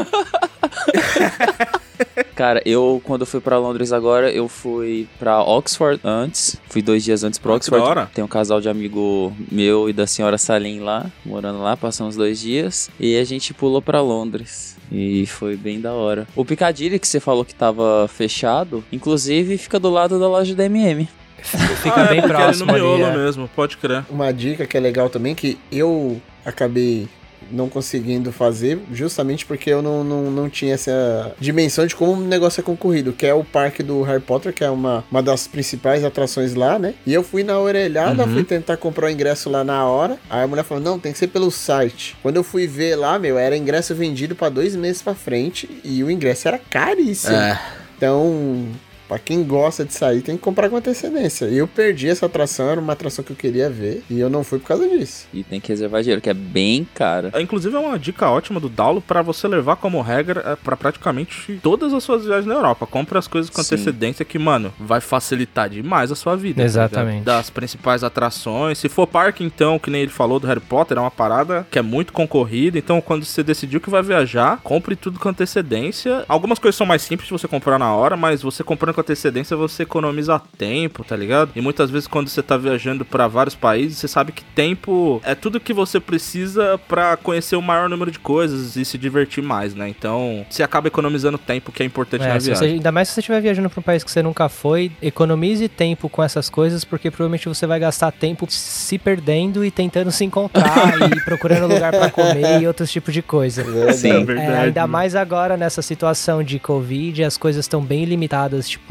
Cara, 2.35 2.61
eu 2.65 2.99
quando 3.03 3.21
eu 3.21 3.27
fui 3.27 3.39
pra 3.39 3.57
Londres 3.59 3.91
agora, 3.93 4.31
eu 4.31 4.47
fui 4.47 5.07
pra 5.19 5.41
Oxford 5.43 5.99
antes. 6.03 6.57
Fui 6.69 6.81
dois 6.81 7.03
dias 7.03 7.23
antes 7.23 7.37
pra 7.37 7.51
Ah, 7.51 7.55
Oxford. 7.55 7.83
hora. 7.85 8.09
Tem 8.13 8.23
um 8.23 8.27
casal 8.27 8.59
de 8.59 8.67
amigo 8.67 9.31
meu 9.51 9.87
e 9.89 9.93
da 9.93 10.07
senhora 10.07 10.37
Salim 10.37 10.79
lá, 10.79 11.05
morando 11.23 11.61
lá, 11.61 11.77
passamos 11.77 12.15
dois 12.15 12.39
dias. 12.39 12.89
E 12.99 13.17
a 13.17 13.23
gente 13.23 13.53
pulou 13.53 13.81
pra 13.81 14.01
Londres. 14.01 14.75
E 14.91 15.25
foi 15.27 15.55
bem 15.55 15.79
da 15.79 15.93
hora. 15.93 16.27
O 16.35 16.43
Piccadilly 16.43 16.97
que 16.99 17.07
você 17.07 17.19
falou 17.19 17.45
que 17.45 17.53
tava 17.55 18.09
fechado, 18.13 18.83
inclusive 18.91 19.57
fica 19.57 19.79
do 19.79 19.89
lado 19.89 20.19
da 20.19 20.27
loja 20.27 20.53
da 20.55 20.65
MM. 20.65 21.07
Fica 21.43 22.01
Ah, 22.01 22.05
é, 22.05 22.09
bem 22.09 22.21
porque 22.21 22.33
próximo 22.35 22.71
ali 22.71 22.79
no 22.81 22.87
miolo 22.87 23.05
ali. 23.05 23.15
é. 23.19 23.23
mesmo, 23.25 23.49
pode 23.55 23.77
crer. 23.77 24.03
Uma 24.09 24.31
dica 24.31 24.65
que 24.65 24.77
é 24.77 24.79
legal 24.79 25.09
também, 25.09 25.33
que 25.35 25.57
eu 25.71 26.21
acabei 26.45 27.07
não 27.51 27.67
conseguindo 27.67 28.31
fazer, 28.31 28.79
justamente 28.93 29.45
porque 29.45 29.69
eu 29.69 29.81
não, 29.81 30.05
não, 30.05 30.31
não 30.31 30.49
tinha 30.49 30.73
essa 30.73 31.35
dimensão 31.37 31.85
de 31.85 31.93
como 31.93 32.13
o 32.13 32.21
negócio 32.21 32.61
é 32.61 32.63
concorrido, 32.63 33.11
que 33.11 33.25
é 33.27 33.33
o 33.33 33.43
parque 33.43 33.83
do 33.83 34.01
Harry 34.03 34.21
Potter, 34.21 34.53
que 34.53 34.63
é 34.63 34.69
uma, 34.69 35.03
uma 35.11 35.21
das 35.21 35.47
principais 35.47 36.05
atrações 36.05 36.53
lá, 36.55 36.79
né? 36.79 36.93
E 37.05 37.13
eu 37.13 37.21
fui 37.23 37.43
na 37.43 37.59
orelhada, 37.59 38.23
Uhum. 38.23 38.33
fui 38.35 38.43
tentar 38.45 38.77
comprar 38.77 39.07
o 39.07 39.09
ingresso 39.09 39.49
lá 39.49 39.65
na 39.65 39.85
hora, 39.85 40.17
aí 40.29 40.43
a 40.43 40.47
mulher 40.47 40.63
falou, 40.63 40.81
não, 40.81 40.97
tem 40.97 41.11
que 41.11 41.17
ser 41.17 41.27
pelo 41.27 41.51
site. 41.51 42.15
Quando 42.21 42.37
eu 42.37 42.43
fui 42.43 42.67
ver 42.67 42.95
lá, 42.95 43.19
meu, 43.19 43.37
era 43.37 43.57
ingresso 43.57 43.93
vendido 43.93 44.33
pra 44.33 44.47
dois 44.47 44.73
meses 44.73 45.01
pra 45.01 45.13
frente, 45.13 45.69
e 45.83 46.01
o 46.05 46.09
ingresso 46.09 46.47
era 46.47 46.57
caríssimo. 46.57 47.35
É. 47.35 47.59
Então, 47.97 48.65
pra 49.11 49.19
quem 49.19 49.43
gosta 49.43 49.83
de 49.83 49.93
sair, 49.93 50.21
tem 50.21 50.37
que 50.37 50.41
comprar 50.41 50.69
com 50.69 50.77
antecedência. 50.77 51.47
E 51.47 51.57
eu 51.57 51.67
perdi 51.67 52.07
essa 52.07 52.27
atração, 52.27 52.69
era 52.69 52.79
uma 52.79 52.93
atração 52.93 53.25
que 53.25 53.33
eu 53.33 53.35
queria 53.35 53.69
ver, 53.69 54.05
e 54.09 54.17
eu 54.17 54.29
não 54.29 54.41
fui 54.41 54.57
por 54.57 54.67
causa 54.69 54.87
disso. 54.87 55.27
E 55.33 55.43
tem 55.43 55.59
que 55.59 55.67
reservar 55.67 56.01
dinheiro, 56.01 56.21
que 56.21 56.29
é 56.29 56.33
bem 56.33 56.87
cara. 56.95 57.29
É, 57.33 57.41
Inclusive 57.41 57.75
é 57.75 57.79
uma 57.79 57.99
dica 57.99 58.29
ótima 58.29 58.57
do 58.57 58.69
Daulo 58.69 59.01
pra 59.01 59.21
você 59.21 59.49
levar 59.49 59.75
como 59.75 59.99
regra 59.99 60.41
é, 60.45 60.55
pra 60.55 60.77
praticamente 60.77 61.59
todas 61.61 61.93
as 61.93 62.05
suas 62.05 62.23
viagens 62.23 62.45
na 62.45 62.53
Europa. 62.53 62.87
Compre 62.87 63.17
as 63.17 63.27
coisas 63.27 63.49
com 63.49 63.61
Sim. 63.61 63.75
antecedência 63.75 64.23
que, 64.23 64.39
mano, 64.39 64.73
vai 64.79 65.01
facilitar 65.01 65.69
demais 65.69 66.09
a 66.09 66.15
sua 66.15 66.37
vida. 66.37 66.61
tá 66.61 66.63
Exatamente. 66.63 67.25
das 67.25 67.49
principais 67.49 68.05
atrações. 68.05 68.77
Se 68.77 68.87
for 68.87 69.05
parque, 69.05 69.43
então, 69.43 69.77
que 69.77 69.89
nem 69.89 70.03
ele 70.03 70.11
falou 70.11 70.39
do 70.39 70.47
Harry 70.47 70.61
Potter, 70.61 70.97
é 70.97 71.01
uma 71.01 71.11
parada 71.11 71.67
que 71.69 71.77
é 71.77 71.81
muito 71.81 72.13
concorrida. 72.13 72.77
Então, 72.77 73.01
quando 73.01 73.25
você 73.25 73.43
decidiu 73.43 73.81
que 73.81 73.89
vai 73.89 74.01
viajar, 74.01 74.61
compre 74.63 74.95
tudo 74.95 75.19
com 75.19 75.27
antecedência. 75.27 76.23
Algumas 76.29 76.59
coisas 76.59 76.77
são 76.77 76.87
mais 76.87 77.01
simples 77.01 77.27
de 77.27 77.33
você 77.33 77.45
comprar 77.45 77.77
na 77.77 77.93
hora, 77.93 78.15
mas 78.15 78.41
você 78.41 78.63
comprando 78.63 78.95
com 78.95 79.00
antecedência, 79.01 79.55
você 79.57 79.83
economiza 79.83 80.41
tempo, 80.57 81.03
tá 81.03 81.15
ligado? 81.15 81.51
E 81.55 81.61
muitas 81.61 81.89
vezes 81.89 82.07
quando 82.07 82.29
você 82.29 82.41
tá 82.41 82.57
viajando 82.57 83.03
pra 83.05 83.27
vários 83.27 83.55
países, 83.55 83.97
você 83.97 84.07
sabe 84.07 84.31
que 84.31 84.43
tempo 84.43 85.21
é 85.23 85.35
tudo 85.35 85.59
que 85.59 85.73
você 85.73 85.99
precisa 85.99 86.79
pra 86.87 87.17
conhecer 87.17 87.55
o 87.55 87.61
maior 87.61 87.89
número 87.89 88.11
de 88.11 88.19
coisas 88.19 88.75
e 88.75 88.85
se 88.85 88.97
divertir 88.97 89.43
mais, 89.43 89.73
né? 89.75 89.87
Então, 89.89 90.45
você 90.49 90.63
acaba 90.63 90.87
economizando 90.87 91.37
tempo, 91.37 91.71
que 91.71 91.83
é 91.83 91.85
importante 91.85 92.23
É, 92.23 92.27
na 92.33 92.39
se 92.39 92.45
você- 92.47 92.59
viagem. 92.59 92.73
ainda 92.75 92.91
mais 92.91 93.07
se 93.07 93.15
você 93.15 93.19
estiver 93.21 93.41
viajando 93.41 93.69
para 93.69 93.79
um 93.79 93.83
país 93.83 94.03
que 94.03 94.11
você 94.11 94.21
nunca 94.21 94.47
foi, 94.49 94.91
economize 95.01 95.67
tempo 95.67 96.07
com 96.09 96.23
essas 96.23 96.49
coisas, 96.49 96.83
porque 96.83 97.09
provavelmente 97.09 97.47
você 97.47 97.65
vai 97.67 97.79
gastar 97.79 98.11
tempo 98.11 98.45
se 98.49 98.97
perdendo 98.97 99.63
e 99.65 99.71
tentando 99.71 100.11
se 100.11 100.23
encontrar 100.23 100.61
e 101.11 101.21
procurando 101.25 101.67
lugar 101.71 101.91
para 101.91 102.09
comer 102.09 102.61
e 102.61 102.67
outros 102.67 102.91
tipos 102.91 103.13
de 103.13 103.21
coisa. 103.21 103.63
Sim. 103.93 104.11
É 104.11 104.23
verdade. 104.23 104.51
É, 104.51 104.57
ainda 104.59 104.87
mais 104.87 105.15
agora 105.15 105.57
nessa 105.57 105.81
situação 105.81 106.43
de 106.43 106.59
Covid, 106.59 107.23
as 107.23 107.37
coisas 107.37 107.65
estão 107.65 107.81
bem 107.81 108.05
limitadas, 108.05 108.69
tipo 108.69 108.90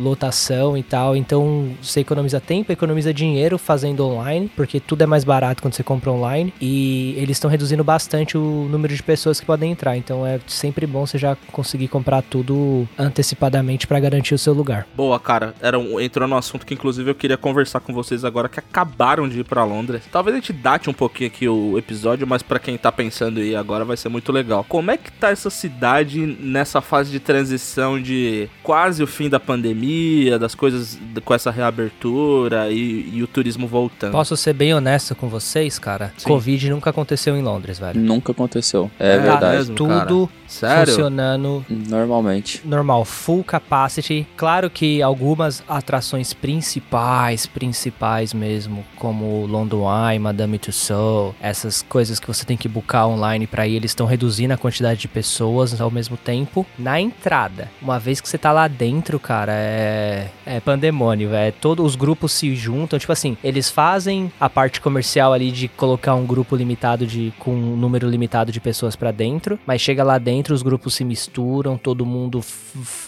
lotação 0.00 0.76
e 0.76 0.82
tal. 0.82 1.16
Então 1.16 1.70
você 1.80 2.00
economiza 2.00 2.40
tempo, 2.40 2.72
economiza 2.72 3.12
dinheiro 3.12 3.58
fazendo 3.58 4.04
online, 4.04 4.50
porque 4.54 4.80
tudo 4.80 5.02
é 5.02 5.06
mais 5.06 5.24
barato 5.24 5.62
quando 5.62 5.74
você 5.74 5.82
compra 5.82 6.10
online. 6.10 6.52
E 6.60 7.14
eles 7.16 7.36
estão 7.36 7.50
reduzindo 7.50 7.82
bastante 7.84 8.36
o 8.36 8.68
número 8.70 8.94
de 8.94 9.02
pessoas 9.02 9.40
que 9.40 9.46
podem 9.46 9.72
entrar. 9.72 9.96
Então 9.96 10.26
é 10.26 10.40
sempre 10.46 10.86
bom 10.86 11.06
você 11.06 11.18
já 11.18 11.36
conseguir 11.52 11.88
comprar 11.88 12.22
tudo 12.22 12.88
antecipadamente 12.98 13.86
para 13.86 14.00
garantir 14.00 14.34
o 14.34 14.38
seu 14.38 14.52
lugar. 14.52 14.86
Boa, 14.96 15.18
cara. 15.18 15.54
Era 15.60 15.78
um, 15.78 16.00
entrou 16.00 16.26
num 16.28 16.36
assunto 16.36 16.66
que, 16.66 16.74
inclusive, 16.74 17.10
eu 17.10 17.14
queria 17.14 17.36
conversar 17.36 17.80
com 17.80 17.92
vocês 17.92 18.24
agora, 18.24 18.48
que 18.48 18.58
acabaram 18.58 19.28
de 19.28 19.40
ir 19.40 19.44
pra 19.44 19.64
Londres. 19.64 20.02
Talvez 20.10 20.36
a 20.36 20.40
gente 20.40 20.52
date 20.52 20.90
um 20.90 20.92
pouquinho 20.92 21.28
aqui 21.28 21.48
o 21.48 21.78
episódio, 21.78 22.26
mas 22.26 22.42
pra 22.42 22.58
quem 22.58 22.76
tá 22.76 22.90
pensando 22.90 23.42
ir 23.42 23.56
agora 23.56 23.84
vai 23.84 23.96
ser 23.96 24.08
muito 24.08 24.32
legal. 24.32 24.64
Como 24.68 24.90
é 24.90 24.96
que 24.96 25.10
tá 25.12 25.30
essa 25.30 25.50
cidade 25.50 26.24
nessa 26.40 26.80
fase 26.80 27.10
de 27.10 27.20
transição 27.20 28.00
de 28.00 28.48
quase 28.62 29.02
o 29.02 29.06
fim 29.06 29.27
da 29.28 29.40
pandemia, 29.40 30.38
das 30.38 30.54
coisas 30.54 30.98
com 31.24 31.34
essa 31.34 31.50
reabertura 31.50 32.70
e, 32.70 33.10
e 33.14 33.22
o 33.22 33.26
turismo 33.26 33.66
voltando? 33.66 34.12
Posso 34.12 34.36
ser 34.36 34.52
bem 34.52 34.74
honesto 34.74 35.14
com 35.14 35.28
vocês, 35.28 35.78
cara? 35.78 36.12
Sim. 36.16 36.26
Covid 36.28 36.70
nunca 36.70 36.90
aconteceu 36.90 37.36
em 37.36 37.42
Londres, 37.42 37.78
velho. 37.78 38.00
Nunca 38.00 38.32
aconteceu. 38.32 38.90
É, 38.98 39.14
É 39.14 39.18
verdade. 39.18 39.56
mesmo, 39.56 39.74
Tudo 39.76 40.30
funcionando 40.48 41.64
Normalmente. 41.68 42.62
normal, 42.64 43.04
full 43.04 43.44
capacity. 43.44 44.26
Claro 44.36 44.68
que 44.70 45.02
algumas 45.02 45.62
atrações 45.68 46.32
principais, 46.32 47.46
principais 47.46 48.34
mesmo, 48.34 48.84
como 48.96 49.46
London 49.46 49.84
Eye, 50.10 50.18
Madame 50.18 50.58
Tussauds, 50.58 51.34
essas 51.40 51.82
coisas 51.82 52.18
que 52.20 52.26
você 52.26 52.44
tem 52.44 52.56
que 52.56 52.68
buscar 52.68 53.06
online 53.06 53.46
pra 53.46 53.66
ir, 53.66 53.76
eles 53.76 53.90
estão 53.92 54.06
reduzindo 54.06 54.52
a 54.52 54.56
quantidade 54.58 55.00
de 55.00 55.08
pessoas 55.08 55.80
ao 55.80 55.90
mesmo 55.90 56.16
tempo. 56.16 56.66
Na 56.78 57.00
entrada, 57.00 57.70
uma 57.80 57.98
vez 57.98 58.20
que 58.20 58.28
você 58.28 58.36
tá 58.38 58.52
lá 58.52 58.68
dentro, 58.68 59.07
cara, 59.16 59.52
é, 59.54 60.28
é 60.44 60.58
pandemônio, 60.58 61.30
velho. 61.30 61.54
Todos 61.60 61.86
os 61.86 61.96
grupos 61.96 62.32
se 62.32 62.54
juntam, 62.56 62.98
tipo 62.98 63.12
assim, 63.12 63.36
eles 63.44 63.70
fazem 63.70 64.32
a 64.40 64.50
parte 64.50 64.80
comercial 64.80 65.32
ali 65.32 65.52
de 65.52 65.68
colocar 65.68 66.14
um 66.16 66.26
grupo 66.26 66.56
limitado 66.56 67.06
de 67.06 67.32
com 67.38 67.52
um 67.54 67.76
número 67.76 68.08
limitado 68.08 68.50
de 68.50 68.60
pessoas 68.60 68.96
pra 68.96 69.12
dentro, 69.12 69.58
mas 69.64 69.80
chega 69.80 70.02
lá 70.02 70.18
dentro, 70.18 70.54
os 70.54 70.62
grupos 70.62 70.94
se 70.94 71.04
misturam, 71.04 71.78
todo 71.78 72.04
mundo 72.04 72.40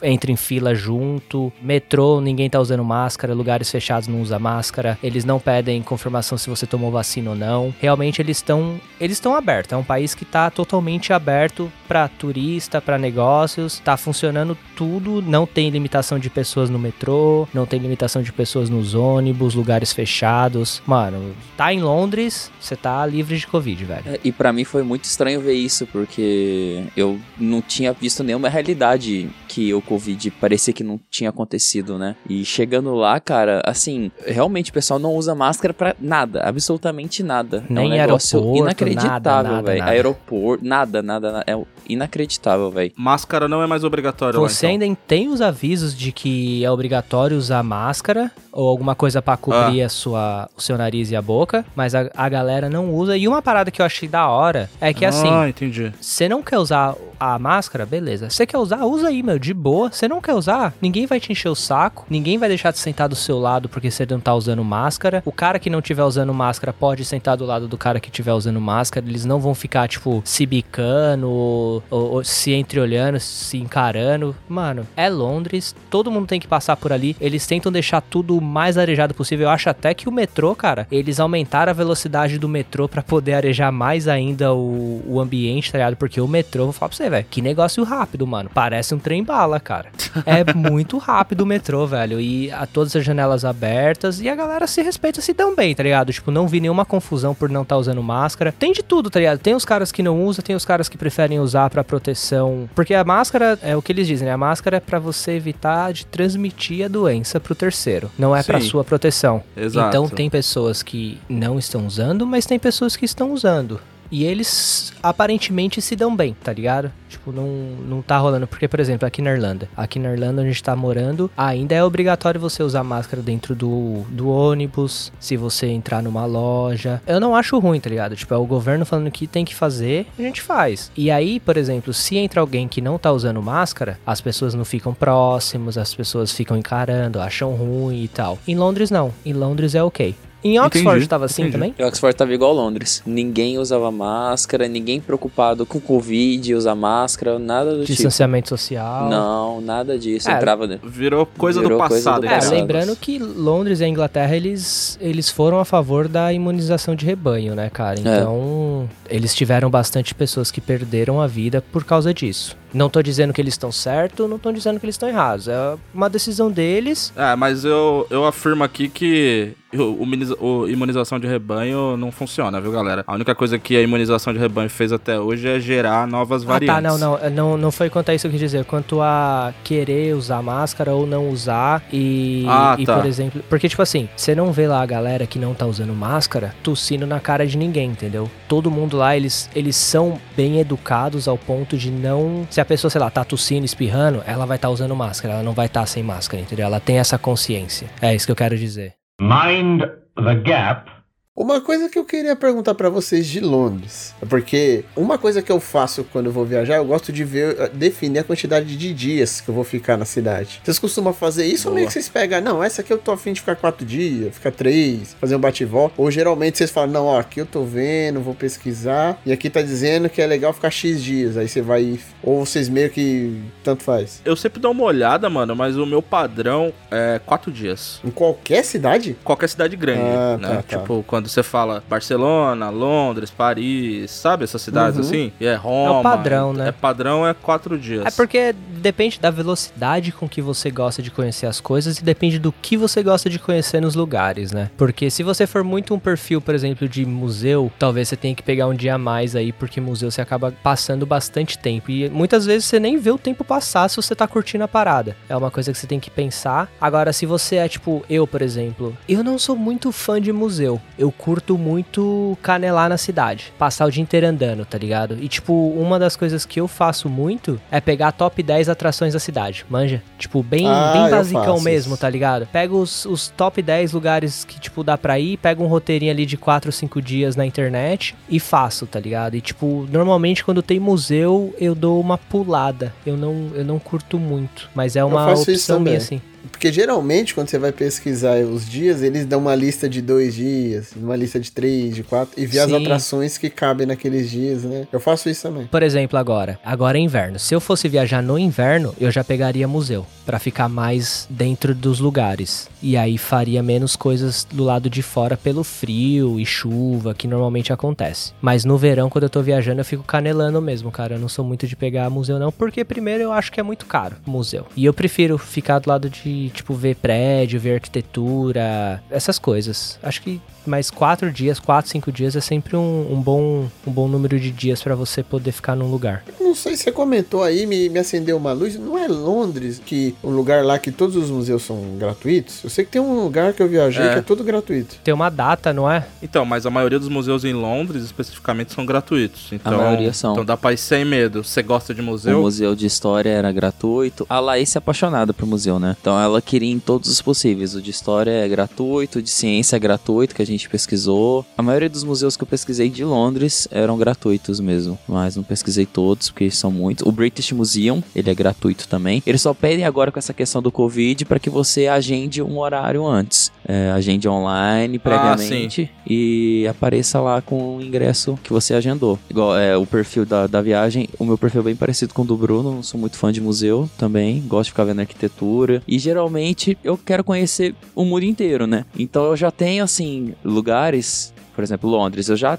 entra 0.03 0.31
em 0.31 0.37
fila 0.37 0.75
junto. 0.75 1.53
Metrô, 1.61 2.21
ninguém 2.21 2.49
tá 2.49 2.61
usando 2.61 2.85
máscara, 2.85 3.35
lugares 3.35 3.71
fechados 3.71 4.09
não 4.09 4.23
usa 4.23 4.39
máscara. 4.39 4.99
Eles 5.03 5.25
não 5.25 5.39
pedem 5.39 5.83
confirmação 5.83 6.39
se 6.39 6.49
você 6.49 6.67
tomou 6.67 6.91
vacina 6.91 7.31
ou 7.31 7.37
não. 7.37 7.75
Realmente 7.81 8.23
eles 8.23 8.37
estão 8.37 8.81
eles 9.01 9.17
estão 9.17 9.35
abertos. 9.35 9.73
É 9.73 9.77
um 9.77 9.85
país 9.85 10.15
que 10.15 10.25
tá 10.25 10.51
totalmente 10.51 11.13
aberto 11.13 11.71
pra 11.89 12.07
turista, 12.07 12.81
pra 12.81 12.99
negócios, 12.99 13.81
tá 13.81 13.97
funcionando 13.97 14.57
tudo, 14.77 15.21
não 15.21 15.47
tem 15.47 15.71
limitação 15.71 15.90
de 16.19 16.31
pessoas 16.31 16.71
no 16.71 16.79
metrô, 16.79 17.47
não 17.53 17.67
tem 17.67 17.81
limitação 17.81 18.23
de 18.23 18.33
pessoas 18.33 18.71
nos 18.71 18.95
ônibus, 18.95 19.55
lugares 19.55 19.93
fechados. 19.93 20.83
Mano, 20.87 21.35
tá 21.57 21.73
em 21.73 21.81
Londres, 21.81 22.51
você 22.61 22.77
tá 22.77 23.05
livre 23.05 23.37
de 23.37 23.47
Covid, 23.47 23.85
velho. 23.85 24.03
É, 24.07 24.21
e 24.23 24.33
pra 24.33 24.53
mim 24.53 24.65
foi 24.65 24.83
muito 24.83 25.05
estranho 25.05 25.41
ver 25.41 25.55
isso, 25.55 25.87
porque 25.87 26.85
eu 26.97 27.21
não 27.39 27.61
tinha 27.61 27.93
visto 27.93 28.23
nenhuma 28.23 28.49
realidade 28.49 29.29
que 29.53 29.75
o 29.75 29.83
Covid 29.83 30.31
parecia 30.33 30.73
que 30.73 30.85
não 30.85 31.01
tinha 31.11 31.29
acontecido, 31.29 31.99
né? 31.99 32.15
E 32.29 32.45
chegando 32.45 32.95
lá, 32.95 33.19
cara, 33.19 33.61
assim, 33.67 34.13
realmente 34.25 34.71
o 34.71 34.73
pessoal 34.75 35.01
não 35.01 35.15
usa 35.17 35.35
máscara 35.35 35.75
pra 35.75 35.97
nada, 36.01 36.43
absolutamente 36.45 37.21
nada. 37.25 37.65
é 37.69 37.73
um 37.73 37.75
Nem 37.75 37.91
negócio 37.91 38.39
aeroporto, 38.39 38.63
inacreditável, 38.63 39.21
nada, 39.21 39.43
nada, 39.43 39.63
velho. 39.73 39.83
Aeroporto, 39.83 40.65
nada, 40.65 41.03
nada, 41.03 41.33
nada. 41.33 41.45
É 41.49 41.59
inacreditável, 42.01 42.71
velho. 42.71 42.93
Máscara 42.97 43.49
não 43.49 43.61
é 43.63 43.67
mais 43.67 43.83
obrigatória 43.83 44.39
lá, 44.39 44.49
Você 44.49 44.69
então. 44.69 44.87
ainda 44.87 44.99
tem 45.07 45.29
os 45.29 45.41
avisos 45.41 45.97
de 45.97 46.13
que 46.13 46.65
é 46.65 46.71
obrigatório 46.71 47.37
usar 47.37 47.63
máscara 47.65 48.31
ou 48.53 48.69
alguma 48.69 48.95
coisa 48.95 49.21
pra 49.21 49.37
cobrir 49.37 49.83
a 49.83 49.89
sua, 49.89 50.49
o 50.57 50.61
seu 50.61 50.79
nariz 50.79 51.11
e 51.11 51.17
a 51.17 51.23
boca, 51.23 51.65
mas 51.75 51.95
a, 51.95 52.09
a 52.17 52.29
galera 52.29 52.69
não 52.71 52.95
usa. 52.95 53.17
E 53.17 53.27
uma 53.27 53.43
parada 53.43 53.71
que 53.71 53.83
eu 53.83 53.87
achei 53.87 54.09
da 54.09 54.29
hora 54.29 54.71
é 54.81 54.95
que 54.95 55.05
assim, 55.05 55.29
Ah, 55.29 55.49
entendi. 55.49 55.93
você 56.01 56.29
não 56.29 56.43
quer 56.43 56.59
usar 56.59 56.95
a 57.19 57.39
máscara, 57.39 57.85
beleza. 57.85 58.31
Você 58.31 58.47
quer 58.47 58.59
usar, 58.59 58.85
usa 58.85 59.09
aí, 59.09 59.23
meu, 59.23 59.39
de 59.41 59.55
boa. 59.55 59.91
Você 59.91 60.07
não 60.07 60.21
quer 60.21 60.35
usar, 60.35 60.75
ninguém 60.81 61.07
vai 61.07 61.19
te 61.19 61.33
encher 61.33 61.49
o 61.49 61.55
saco, 61.55 62.07
ninguém 62.09 62.39
vai 62.39 62.49
deixar 62.49 62.71
de 62.73 62.79
sentar 62.79 63.09
do 63.09 63.17
seu 63.17 63.39
lado 63.39 63.69
porque 63.69 63.91
você 63.91 64.07
não 64.09 64.21
tá 64.21 64.35
usando 64.35 64.63
máscara. 64.65 65.23
O 65.25 65.33
cara 65.33 65.59
que 65.59 65.71
não 65.71 65.81
tiver 65.83 66.05
usando 66.05 66.33
máscara 66.35 66.73
pode 66.73 67.05
sentar 67.05 67.37
do 67.37 67.45
lado 67.47 67.67
do 67.67 67.79
cara 67.79 67.99
que 68.01 68.11
tiver 68.11 68.33
usando 68.33 68.61
máscara. 68.61 69.05
Eles 69.07 69.25
não 69.25 69.41
vão 69.41 69.55
ficar, 69.55 69.89
tipo, 69.89 70.23
se 70.25 70.45
bicando 70.47 71.29
ou, 71.29 71.83
ou- 71.91 72.25
se 72.25 72.53
entreolhando, 72.53 73.19
se 73.19 73.57
encarando. 73.59 74.35
Mano, 74.49 74.87
é 74.97 75.09
Londres, 75.09 75.75
todo 75.89 76.11
mundo 76.11 76.27
tem 76.27 76.41
que 76.41 76.47
passar 76.49 76.77
por 76.77 76.93
ali. 76.93 77.17
Eles 77.21 77.47
tentam 77.47 77.73
deixar 77.73 78.01
tudo 78.01 78.37
o 78.37 78.41
mais 78.41 78.77
arejado 78.79 79.15
possível. 79.15 79.45
Eu 79.47 79.51
acho 79.51 79.69
até 79.71 79.95
que 79.95 80.09
o 80.09 80.13
metrô, 80.13 80.55
cara, 80.55 80.87
eles 80.91 81.19
aumentaram 81.21 81.71
a 81.71 81.75
velocidade 81.75 82.39
do 82.39 82.49
metrô 82.49 82.89
pra 82.89 83.03
poder 83.03 83.35
arejar 83.35 83.73
mais 83.73 84.07
ainda 84.09 84.53
o, 84.53 85.03
o 85.07 85.21
ambiente, 85.21 85.71
tá 85.73 85.79
ligado? 85.79 85.97
Porque 85.97 86.21
o 86.21 86.29
metrô, 86.29 86.65
vou 86.65 86.73
falar 86.73 86.89
pra 86.91 86.97
você, 86.97 87.09
velho, 87.11 87.27
que 87.31 87.41
negócio 87.43 87.83
rápido, 87.85 88.27
mano. 88.27 88.51
Parece 88.53 88.95
um 88.95 88.99
trem 88.99 89.25
bala, 89.31 89.61
cara. 89.61 89.87
É 90.27 90.53
muito 90.53 90.99
rápido 90.99 91.43
o 91.43 91.47
metrô, 91.47 91.87
velho. 91.87 92.21
E 92.21 92.51
a 92.51 92.67
todas 92.67 92.97
as 92.97 93.05
janelas 93.05 93.45
abertas 93.45 94.21
e 94.21 94.29
a 94.29 94.35
galera 94.35 94.67
se 94.67 94.83
respeita, 94.83 95.21
se 95.21 95.33
dão 95.33 95.55
bem, 95.55 95.73
tá 95.73 95.85
ligado? 95.85 96.13
Tipo, 96.13 96.33
não 96.33 96.49
vi 96.49 96.61
nenhuma 96.61 96.85
confusão 96.85 97.33
por 97.33 97.49
não 97.49 97.63
estar 97.63 97.77
usando 97.77 98.03
máscara. 98.03 98.53
Tem 98.59 98.73
de 98.73 98.83
tudo, 98.83 99.09
tá 99.09 99.21
ligado? 99.21 99.39
Tem 99.39 99.55
os 99.55 99.65
caras 99.65 99.93
que 99.93 100.03
não 100.03 100.25
usam, 100.25 100.43
tem 100.43 100.57
os 100.57 100.65
caras 100.65 100.89
que 100.89 100.99
preferem 100.99 101.39
usar 101.39 101.71
pra 101.71 101.85
proteção. 101.85 102.69
Porque 102.75 102.93
a 102.93 103.05
máscara, 103.05 103.57
é 103.63 103.77
o 103.77 103.83
que 103.83 103.93
eles 103.93 104.09
dizem, 104.09 104.27
né? 104.27 104.35
A 104.35 104.39
máscara 104.39 104.79
é 104.79 104.81
pra 104.81 104.99
você 104.99 105.33
evitar 105.33 105.93
de 105.93 106.05
transmitir 106.07 106.85
a 106.85 106.89
doença 106.89 107.39
pro 107.39 107.55
terceiro. 107.55 108.11
Não 108.19 108.35
é 108.35 108.43
pra 108.43 108.61
Sim. 108.61 108.69
sua 108.69 108.83
proteção. 108.83 109.43
Exato. 109.57 109.89
Então 109.89 110.09
tem 110.09 110.29
pessoas 110.29 110.83
que 110.83 111.21
não 111.29 111.57
estão 111.57 111.87
usando, 111.87 112.27
mas 112.27 112.47
tem 112.47 112.59
pessoas 112.59 112.97
que 112.97 113.05
estão 113.05 113.33
usando. 113.33 113.81
E 114.11 114.25
eles 114.25 114.93
aparentemente 115.03 115.81
se 115.81 115.95
dão 115.95 116.15
bem, 116.15 116.37
tá 116.43 116.53
ligado? 116.53 116.93
Tipo, 117.09 117.33
não, 117.33 117.47
não 117.47 118.03
tá 118.03 118.19
rolando. 118.19 118.47
Porque, 118.47 118.69
por 118.69 118.81
exemplo, 118.81 119.07
aqui 119.07 119.21
na 119.21 119.33
Irlanda. 119.33 119.69
Aqui 119.77 119.99
na 119.99 120.13
Irlanda, 120.13 120.41
onde 120.41 120.51
a 120.51 120.53
gente 120.53 120.63
tá 120.63 120.75
morando, 120.75 121.31
ainda 121.37 121.75
é 121.75 121.83
obrigatório 121.83 122.41
você 122.41 122.63
usar 122.63 122.83
máscara 122.83 123.23
dentro 123.23 123.55
do, 123.55 124.03
do 124.09 124.29
ônibus, 124.29 125.13
se 125.19 125.37
você 125.37 125.67
entrar 125.67 126.03
numa 126.03 126.25
loja. 126.25 127.03
Eu 127.07 127.21
não 127.21 127.35
acho 127.35 127.59
ruim, 127.59 127.81
tá 127.81 127.91
ligado? 127.91 128.17
Tipo, 128.17 128.35
é 128.35 128.37
o 128.37 128.47
governo 128.47 128.85
falando 128.85 129.11
que 129.11 129.27
tem 129.27 129.45
que 129.45 129.55
fazer, 129.55 130.07
a 130.19 130.23
gente 130.23 130.41
faz. 130.41 130.91
E 130.97 131.11
aí, 131.11 131.41
por 131.41 131.57
exemplo, 131.57 131.93
se 131.93 132.17
entra 132.17 132.41
alguém 132.41 132.69
que 132.69 132.81
não 132.81 132.99
tá 132.99 133.13
usando 133.13 133.43
máscara, 133.43 133.99
as 134.07 134.21
pessoas 134.21 134.55
não 134.55 134.65
ficam 134.65 134.95
próximos, 134.95 135.77
as 135.77 135.95
pessoas 135.95 136.33
ficam 136.33 136.57
encarando, 136.57 137.21
acham 137.21 137.55
ruim 137.55 138.05
e 138.05 138.09
tal. 138.09 138.39
Em 138.47 138.57
Londres, 138.57 138.91
não. 138.91 139.13
Em 139.25 139.33
Londres 139.33 139.75
é 139.75 139.83
ok. 139.83 140.15
Em 140.43 140.59
Oxford 140.59 140.89
Entendi, 140.91 141.09
tava 141.09 141.25
assim 141.27 141.43
entendi. 141.43 141.53
também? 141.53 141.75
E 141.79 141.85
Oxford 141.85 142.17
tava 142.17 142.33
igual 142.33 142.53
Londres. 142.53 143.03
Ninguém 143.05 143.59
usava 143.59 143.91
máscara, 143.91 144.67
ninguém 144.67 145.01
preocupado 145.01 145.67
com 145.67 145.79
Covid, 145.81 146.55
usa 146.55 146.75
máscara, 146.75 147.39
nada 147.39 147.73
do 147.73 147.81
tipo. 147.81 147.93
Distanciamento 147.93 148.49
social. 148.49 149.09
Não, 149.09 149.61
nada 149.61 149.99
disso. 149.99 150.31
É, 150.31 150.37
Entrava 150.37 150.67
dentro. 150.67 150.89
Virou 150.89 151.27
coisa 151.27 151.61
Virou 151.61 151.79
do 151.79 151.87
coisa 151.87 152.11
passado. 152.11 152.23
do 152.23 152.27
É, 152.27 152.59
lembrando 152.59 152.97
que 152.97 153.19
Londres 153.19 153.81
e 153.81 153.85
a 153.85 153.89
Inglaterra, 153.89 154.35
eles, 154.35 154.99
eles 155.01 155.29
foram 155.29 155.59
a 155.59 155.65
favor 155.65 156.09
da 156.09 156.33
imunização 156.33 156.95
de 156.95 157.05
rebanho, 157.05 157.55
né, 157.55 157.69
cara? 157.71 158.01
Então, 158.01 158.89
eles 159.09 159.35
tiveram 159.35 159.69
bastante 159.71 160.15
pessoas 160.15 160.51
que 160.51 160.61
perderam 160.61 161.21
a 161.21 161.27
vida 161.27 161.63
por 161.73 161.85
causa 161.85 162.15
disso. 162.15 162.57
Não 162.73 162.89
tô 162.89 163.03
dizendo 163.03 163.33
que 163.33 163.41
eles 163.41 163.55
estão 163.55 163.71
certos, 163.73 164.29
não 164.29 164.39
tô 164.39 164.53
dizendo 164.53 164.79
que 164.79 164.87
eles 164.87 164.95
estão 164.95 165.09
errados. 165.09 165.49
É 165.49 165.77
uma 165.95 166.09
decisão 166.09 166.51
deles. 166.51 167.13
É, 167.17 167.35
mas 167.37 167.65
eu, 167.65 168.07
eu 168.11 168.25
afirmo 168.25 168.63
aqui 168.65 168.89
que 168.89 169.53
o, 169.73 170.05
o 170.41 170.69
imunização 170.69 171.19
de 171.21 171.27
rebanho 171.27 171.97
não 171.97 172.11
funciona, 172.11 172.61
viu, 172.61 172.73
galera? 172.73 173.05
A 173.07 173.15
única 173.15 173.35
coisa 173.35 173.59
que 173.59 173.77
a 173.77 173.81
imunização 173.83 174.33
de 174.33 174.39
rebanho 174.39 174.69
fez 174.69 174.93
até 174.93 175.19
hoje 175.19 175.49
é 175.49 175.61
gerar 175.61 176.07
novas 176.07 176.43
variantes. 176.43 176.77
Ah, 176.77 176.83
tá, 176.83 176.99
não, 176.99 176.99
não, 176.99 177.31
não, 177.31 177.57
não 177.57 177.71
foi 177.71 177.89
quanto 177.89 178.11
a 178.11 178.15
isso 178.15 178.23
que 178.23 178.29
eu 178.29 178.33
quis 178.33 178.41
dizer, 178.41 178.65
quanto 178.65 179.01
a 179.01 179.53
querer 179.63 180.15
usar 180.15 180.43
máscara 180.43 180.93
ou 180.93 181.07
não 181.07 181.29
usar 181.29 181.83
e, 181.93 182.45
Ah, 182.49 182.77
e 182.79 182.85
tá. 182.85 182.97
por 182.97 183.07
exemplo, 183.07 183.43
porque 183.49 183.69
tipo 183.69 183.83
assim, 183.83 184.09
você 184.17 184.35
não 184.35 184.53
vê 184.53 184.67
lá 184.67 184.83
a 184.83 184.87
galera 184.87 185.27
que 185.27 185.39
não 185.39 185.55
tá 185.55 185.67
usando 185.67 185.93
máscara 185.95 186.55
tossindo 186.63 187.07
na 187.07 187.21
cara 187.21 187.47
de 187.47 187.57
ninguém, 187.57 187.91
entendeu? 187.91 188.31
Todo 188.49 188.71
mundo 188.71 188.97
lá, 188.97 189.17
eles, 189.17 189.49
eles 189.55 189.77
são 189.77 190.19
bem 190.37 190.59
educados 190.59 191.29
ao 191.29 191.39
ponto 191.39 191.77
de 191.77 191.91
não, 191.91 192.47
se 192.51 192.60
a 192.61 192.65
pessoa, 192.65 192.91
sei 192.91 193.01
lá, 193.01 193.11
tá 193.11 193.25
tossindo, 193.25 193.65
espirrando, 193.65 194.23
ela 194.27 194.47
vai 194.47 194.57
estar 194.57 194.71
usando 194.71 194.95
máscara, 194.95 195.35
ela 195.35 195.43
não 195.43 195.53
vai 195.53 195.67
estar 195.67 195.85
sem 195.87 196.03
máscara, 196.03 196.43
entendeu? 196.43 196.67
Ela 196.67 196.81
tem 196.81 196.99
essa 196.99 197.19
consciência. 197.19 197.89
É 198.01 198.15
isso 198.15 198.27
que 198.27 198.33
eu 198.33 198.37
quero 198.37 198.57
dizer. 198.57 198.95
Mind 199.21 199.83
the 200.17 200.35
gap. 200.35 201.00
Uma 201.41 201.59
coisa 201.59 201.89
que 201.89 201.99
eu 201.99 202.05
queria 202.05 202.37
perguntar 202.37 202.75
pra 202.75 202.91
vocês 202.91 203.27
de 203.27 203.41
Londres, 203.41 204.15
é 204.21 204.27
porque 204.27 204.85
uma 204.95 205.17
coisa 205.17 205.41
que 205.41 205.51
eu 205.51 205.59
faço 205.59 206.05
quando 206.05 206.27
eu 206.27 206.33
vou 206.33 206.45
viajar, 206.45 206.77
eu 206.77 206.85
gosto 206.85 207.11
de 207.11 207.25
ver, 207.25 207.57
eh, 207.59 207.71
definir 207.73 208.19
a 208.19 208.25
quantidade 208.25 208.77
de 208.77 208.93
dias 208.93 209.41
que 209.41 209.49
eu 209.49 209.55
vou 209.55 209.65
ficar 209.65 209.97
na 209.97 210.05
cidade. 210.05 210.61
Vocês 210.63 210.79
costumam 210.79 211.15
fazer 211.15 211.47
isso 211.47 211.71
ou 211.71 211.75
meio 211.75 211.87
que 211.87 211.95
vocês 211.95 212.11
pegam, 212.11 212.43
não, 212.43 212.63
essa 212.63 212.83
aqui 212.83 212.93
eu 212.93 212.99
tô 212.99 213.11
afim 213.11 213.33
de 213.33 213.41
ficar 213.41 213.57
quatro 213.57 213.87
dias, 213.87 214.35
ficar 214.35 214.53
três, 214.53 215.17
fazer 215.19 215.35
um 215.35 215.39
bate-volta, 215.39 215.95
ou 215.97 216.11
geralmente 216.11 216.59
vocês 216.59 216.71
falam, 216.71 216.91
não, 216.91 217.07
ó, 217.07 217.19
aqui 217.19 217.41
eu 217.41 217.47
tô 217.47 217.65
vendo, 217.65 218.21
vou 218.21 218.35
pesquisar, 218.35 219.19
e 219.25 219.33
aqui 219.33 219.49
tá 219.49 219.63
dizendo 219.63 220.11
que 220.11 220.21
é 220.21 220.27
legal 220.27 220.53
ficar 220.53 220.69
X 220.71 221.03
dias, 221.03 221.39
aí 221.39 221.49
você 221.49 221.63
vai, 221.63 221.99
ou 222.23 222.45
vocês 222.45 222.69
meio 222.69 222.91
que 222.91 223.41
tanto 223.65 223.83
faz. 223.83 224.21
Eu 224.27 224.37
sempre 224.37 224.61
dou 224.61 224.73
uma 224.73 224.85
olhada, 224.85 225.31
mano, 225.31 225.57
mas 225.57 225.79
o 225.79 225.87
meu 225.87 226.03
padrão 226.03 226.71
é 226.91 227.19
quatro 227.25 227.51
dias. 227.51 227.99
Em 228.05 228.11
qualquer 228.11 228.63
cidade? 228.63 229.17
Qualquer 229.25 229.49
cidade 229.49 229.75
grande, 229.75 230.03
Ah, 230.03 230.37
né? 230.39 230.49
tá, 230.49 230.55
tá. 230.57 230.79
Tipo, 230.81 231.03
quando 231.07 231.30
você 231.33 231.43
fala 231.43 231.83
Barcelona, 231.89 232.71
Londres, 232.71 233.31
Paris, 233.31 234.11
sabe 234.11 234.45
essas 234.45 234.63
cidades 234.63 234.97
Uhum. 234.99 235.05
assim? 235.05 235.33
E 235.41 235.47
é 235.47 235.55
Roma. 235.55 236.03
padrão, 236.03 236.53
né? 236.53 236.69
É 236.69 236.73
padrão, 236.73 237.27
é 237.27 237.35
quatro 237.35 237.79
dias. 237.79 238.07
É 238.07 238.11
porque 238.11 238.55
depende 238.77 239.19
da 239.21 239.31
velocidade 239.31 240.13
com 240.13 240.29
que 240.29 240.41
você 240.43 240.71
gosta 240.71 241.03
de 241.03 241.11
conhecer 241.11 241.47
as 241.47 241.61
coisas 241.61 241.99
e 241.99 242.05
depende 242.05 242.39
do 242.39 242.53
que 242.53 242.77
você 242.77 243.03
gosta 243.03 243.29
de 243.29 243.39
conhecer 243.39 243.81
nos 243.81 243.95
lugares, 243.95 244.53
né? 244.53 244.71
Porque 244.77 245.11
se 245.11 245.23
você 245.23 245.47
for 245.47 245.63
muito 245.65 245.95
um 245.95 245.99
perfil, 245.99 246.41
por 246.41 246.55
exemplo, 246.55 246.89
de 246.89 247.05
museu, 247.05 247.71
talvez 247.79 248.09
você 248.09 248.17
tenha 248.17 248.35
que 248.35 248.43
pegar 248.43 248.67
um 248.67 248.75
dia 248.75 248.95
a 248.95 248.99
mais 248.99 249.37
aí, 249.37 249.53
porque 249.53 249.81
museu 249.81 250.11
você 250.11 250.21
acaba 250.21 250.53
passando 250.63 251.05
bastante 251.07 251.59
tempo. 251.59 251.91
E 251.91 252.09
muitas 252.09 252.47
vezes 252.47 252.65
você 252.67 252.79
nem 252.81 252.97
vê 252.99 253.11
o 253.11 253.19
tempo 253.19 253.45
passar 253.45 253.89
se 253.89 253.97
você 253.97 254.15
tá 254.15 254.27
curtindo 254.27 254.65
a 254.65 254.69
parada. 254.69 255.17
É 255.29 255.37
uma 255.37 255.51
coisa 255.51 255.73
que 255.73 255.79
você 255.79 255.87
tem 255.87 256.01
que 256.01 256.11
pensar. 256.11 256.69
Agora, 256.81 257.13
se 257.13 257.27
você 257.27 257.57
é 257.57 257.69
tipo 257.69 258.05
eu, 258.09 258.27
por 258.27 258.43
exemplo, 258.43 258.97
eu 259.09 259.23
não 259.23 259.39
sou 259.39 259.57
muito 259.57 259.93
fã 259.93 260.21
de 260.21 260.33
museu. 260.33 260.81
Eu 260.99 261.13
curto 261.21 261.59
muito 261.59 262.37
canelar 262.43 262.89
na 262.89 262.97
cidade. 262.97 263.53
Passar 263.59 263.87
o 263.87 263.91
dia 263.91 264.03
inteiro 264.03 264.27
andando, 264.27 264.65
tá 264.65 264.79
ligado? 264.79 265.19
E 265.21 265.29
tipo, 265.29 265.53
uma 265.53 265.99
das 265.99 266.17
coisas 266.17 266.47
que 266.47 266.59
eu 266.59 266.67
faço 266.67 267.11
muito 267.11 267.61
é 267.71 267.79
pegar 267.79 268.13
top 268.13 268.43
10 268.43 268.71
atrações 268.71 269.13
da 269.13 269.21
cidade. 269.21 269.67
Manja? 269.69 270.03
Tipo, 270.19 270.43
bem, 270.43 270.67
Ah, 270.67 270.93
bem 270.95 271.11
basicão 271.11 271.61
mesmo, 271.61 271.95
tá 271.97 272.09
ligado? 272.09 272.47
Pega 272.51 272.75
os, 272.75 273.05
os 273.05 273.29
top 273.29 273.61
10 273.61 273.93
lugares 273.93 274.45
que, 274.45 274.59
tipo, 274.59 274.83
dá 274.83 274.97
pra 274.97 275.19
ir, 275.19 275.37
pega 275.37 275.63
um 275.63 275.67
roteirinho 275.67 276.11
ali 276.11 276.25
de 276.25 276.39
4 276.39 276.69
ou 276.69 276.73
5 276.73 277.03
dias 277.03 277.37
na 277.37 277.45
internet 277.45 278.17
e 278.29 278.41
faço, 278.41 278.87
tá 278.87 278.99
ligado? 278.99 279.35
E 279.35 279.43
tipo, 279.43 279.87
normalmente 279.93 280.43
quando 280.43 280.63
tem 280.63 280.81
museu, 280.81 281.55
eu 281.61 281.75
dou 281.75 282.01
uma 282.01 282.17
pulada. 282.17 282.95
Eu 283.05 283.17
não, 283.17 283.51
eu 283.55 283.65
não 283.65 283.79
curto 283.79 284.19
muito. 284.19 284.71
Mas 284.75 284.97
é 284.97 285.05
uma 285.05 285.33
opção 285.33 285.81
minha, 285.81 285.99
assim. 285.99 286.23
Porque 286.51 286.73
geralmente, 286.73 287.35
quando 287.35 287.49
você 287.49 287.59
vai 287.59 287.73
pesquisar 287.73 288.39
os 288.41 288.69
dias, 288.69 289.03
eles 289.03 289.27
dão 289.27 289.41
uma 289.41 289.55
lista 289.55 289.89
de 289.89 290.01
dois 290.01 290.35
dias, 290.35 290.93
uma 290.97 291.17
lista 291.17 291.41
de 291.41 291.51
três, 291.51 291.95
de 291.95 292.03
quatro, 292.03 292.41
e 292.41 292.47
vê 292.47 292.59
as 292.59 292.71
Sim. 292.71 292.77
atrações 292.77 293.39
que 293.39 293.51
cabem 293.51 293.87
naqueles 293.87 294.31
dias, 294.31 294.65
né? 294.65 294.87
Eu 294.93 295.01
faço 295.01 295.29
isso 295.29 295.43
também. 295.43 295.67
Por 295.67 295.83
exemplo, 295.83 296.19
agora. 296.19 296.59
Agora 296.65 296.99
é 296.99 297.01
inverno. 297.01 297.39
Se 297.39 297.55
eu 297.55 297.61
fosse 297.61 297.89
viajar 297.89 298.23
no 298.23 298.39
inverno, 298.39 298.95
eu 299.01 299.11
já 299.11 299.25
pegaria 299.25 299.67
museu. 299.67 300.07
Pra 300.27 300.39
ficar 300.39 300.69
mais 300.69 301.27
dentro 301.29 301.75
dos 301.75 301.99
lugares. 301.99 302.69
E 302.81 302.97
aí 302.97 303.19
faria 303.19 303.63
menos 303.65 303.97
coisas 303.97 304.47
do 304.49 304.63
lado 304.63 304.89
de 304.89 305.03
fora 305.03 305.37
pelo 305.37 305.65
frio 305.65 306.39
e 306.39 306.47
chuva 306.47 307.15
que 307.15 307.27
normalmente 307.27 307.73
acontece. 307.73 308.33
Mas 308.41 308.65
no 308.65 308.79
verão, 308.79 309.11
quando 309.11 309.25
eu 309.25 309.31
tô 309.31 309.43
viajando, 309.43 309.81
eu 309.81 309.85
fico 309.85 310.05
canelando 310.05 310.63
mesmo, 310.63 310.93
cara. 310.93 311.15
Eu 311.15 311.19
não 311.19 311.29
sou 311.29 311.45
muito 311.45 311.67
de 311.67 311.75
pegar 311.75 312.09
museu, 312.11 312.39
não. 312.39 312.53
Porque 312.53 312.85
primeiro 312.85 313.25
eu 313.25 313.33
acho 313.33 313.51
que 313.51 313.59
é 313.59 313.63
muito 313.63 313.87
caro 313.87 314.17
museu. 314.25 314.67
E 314.77 314.85
eu 314.85 314.95
prefiro 314.95 315.37
ficar 315.37 315.81
do 315.81 315.89
lado 315.89 316.09
de, 316.09 316.30
tipo, 316.55 316.75
ver 316.75 316.97
prédio, 316.97 317.61
ver 317.61 317.75
arquitetura, 317.75 319.03
essas 319.11 319.39
coisas. 319.39 319.99
Acho 320.03 320.23
que 320.23 320.41
mais 320.67 320.91
quatro 320.91 321.33
dias, 321.33 321.59
quatro, 321.59 321.91
cinco 321.91 322.11
dias 322.13 322.37
é 322.37 322.41
sempre 322.41 322.77
um, 322.77 323.07
um 323.13 323.21
bom, 323.21 323.69
um 323.87 323.91
bom 323.93 324.09
número 324.09 324.39
de 324.39 324.51
dias 324.51 324.83
pra 324.83 324.95
você 324.95 325.23
poder 325.23 325.53
ficar 325.53 325.75
num 325.77 325.91
lugar. 325.91 326.25
Não 326.41 326.55
sei 326.55 326.77
se 326.77 326.85
você 326.85 326.93
comentou 326.93 327.43
aí, 327.43 327.67
me, 327.67 327.89
me 327.89 327.99
acendeu 327.99 328.37
uma 328.37 328.53
luz. 328.53 328.77
Não 328.79 328.99
é 328.99 329.07
Londres 329.09 329.81
que 329.85 330.15
o 330.23 330.31
lugar 330.31 330.65
lá 330.65 330.79
que 330.79 330.91
todos 330.91 331.17
os 331.17 331.31
museus 331.31 331.63
são 331.63 331.79
gratuitos? 331.99 332.63
Eu 332.65 332.71
sei 332.71 332.85
que 332.85 332.91
tem 332.93 333.01
um 333.01 333.23
lugar 333.23 333.53
que 333.53 333.63
eu 333.63 333.69
viajei 333.69 334.05
É. 334.05 334.13
que 334.15 334.19
é 334.19 334.23
todo 334.23 334.43
gratuito. 334.45 334.97
Tem 335.03 335.15
uma 335.15 335.31
data, 335.31 335.73
não 335.73 335.91
é? 335.91 336.07
Então, 336.23 336.45
mas 336.45 336.67
a 336.67 336.71
maioria 336.71 336.99
dos 336.99 337.09
museus 337.09 337.45
em 337.45 337.53
Londres, 337.53 338.03
especificamente, 338.05 338.73
são 338.73 338.85
gratuitos. 338.85 339.53
Então, 339.53 339.79
maioria 339.79 340.13
são. 340.13 340.33
Então 340.33 340.45
dá 340.45 340.57
pra 340.57 340.73
ir 340.73 340.79
sem 340.79 341.05
medo. 341.05 341.43
Você 341.45 341.63
gosta 341.63 341.95
de 341.95 342.01
O 342.01 342.05
museu? 342.05 342.41
museu 342.41 342.75
de 342.75 342.87
história 342.87 343.31
era 343.31 343.51
gratuito. 343.53 344.27
A 344.29 344.41
Laís 344.41 344.75
é 344.75 344.79
apaixonada 344.79 345.33
por 345.33 345.47
museu, 345.47 345.79
né? 345.79 345.97
Então 346.01 346.19
ela 346.21 346.41
queria 346.43 346.71
em 346.73 346.79
todos 346.79 347.09
os 347.11 347.21
possíveis. 347.23 347.75
O 347.75 347.83
de 347.83 347.91
história 347.91 348.31
é 348.31 348.49
gratuito, 348.49 349.19
o 349.19 349.23
de 349.23 349.31
ciência 349.31 349.77
é 349.77 349.79
gratuito, 349.79 350.35
que 350.35 350.43
a 350.43 350.47
gente 350.51 350.69
pesquisou. 350.69 351.45
A 351.57 351.63
maioria 351.63 351.89
dos 351.89 352.05
museus 352.05 352.37
que 352.37 352.43
eu 352.43 352.47
pesquisei 352.47 352.89
de 352.89 353.05
Londres 353.05 353.69
eram 353.71 353.99
gratuitos 353.99 354.61
mesmo. 354.61 354.99
Mas 355.09 355.37
não 355.37 355.43
pesquisei 355.43 355.87
todos, 355.87 356.31
porque 356.31 356.51
são 356.51 356.71
muitos. 356.71 357.07
O 357.07 357.13
British 357.13 357.53
Museum, 357.53 358.03
ele 358.15 358.31
é 358.31 358.35
gratuito 358.35 358.89
também. 358.89 359.23
Eles 359.27 359.43
só 359.43 359.55
pedem 359.55 359.85
agora 359.85 360.13
com 360.13 360.19
essa 360.19 360.35
questão 360.35 360.63
do 360.63 360.71
Covid 360.71 361.25
para 361.25 361.39
que 361.39 361.51
você 361.51 361.87
agende 361.87 362.43
um 362.43 362.59
horário 362.59 363.07
antes. 363.07 363.53
É, 363.71 363.93
agende 363.93 364.29
online 364.29 364.99
previamente 364.99 365.89
e 366.05 366.67
apareça 366.69 367.21
lá 367.21 367.41
com 367.41 367.77
o 367.77 367.81
ingresso 367.81 368.37
que 368.43 368.53
você 368.53 368.75
agendou. 368.75 369.17
Igual 369.31 369.57
é, 369.57 369.77
o 369.77 369.87
perfil 369.87 370.27
da, 370.27 370.49
da 370.49 370.61
viagem, 370.61 371.09
o 371.21 371.25
meu 371.25 371.39
perfil 371.39 371.61
é 371.61 371.65
bem 371.65 371.77
parecido 371.77 372.13
com 372.13 372.23
o 372.23 372.25
do 372.25 372.37
Bruno, 372.37 372.75
não 372.75 372.83
sou 372.83 372.99
muito 372.99 373.17
fã 373.17 373.31
de 373.31 373.41
museu 373.41 373.89
também, 373.97 374.43
gosto 374.49 374.65
de 374.65 374.71
ficar 374.73 374.83
vendo 374.83 374.99
arquitetura. 374.99 375.83
E 375.87 376.01
geralmente 376.01 376.77
eu 376.83 376.99
quero 376.99 377.23
conhecer 377.23 377.73
o 377.95 378.05
mundo 378.05 378.25
inteiro, 378.25 378.67
né? 378.67 378.85
Então 378.99 379.27
eu 379.27 379.37
já 379.37 379.53
tenho, 379.53 379.85
assim, 379.85 380.35
lugares. 380.45 381.33
Por 381.61 381.65
exemplo, 381.65 381.91
Londres, 381.91 382.27
eu 382.31 382.37
já 382.39 382.59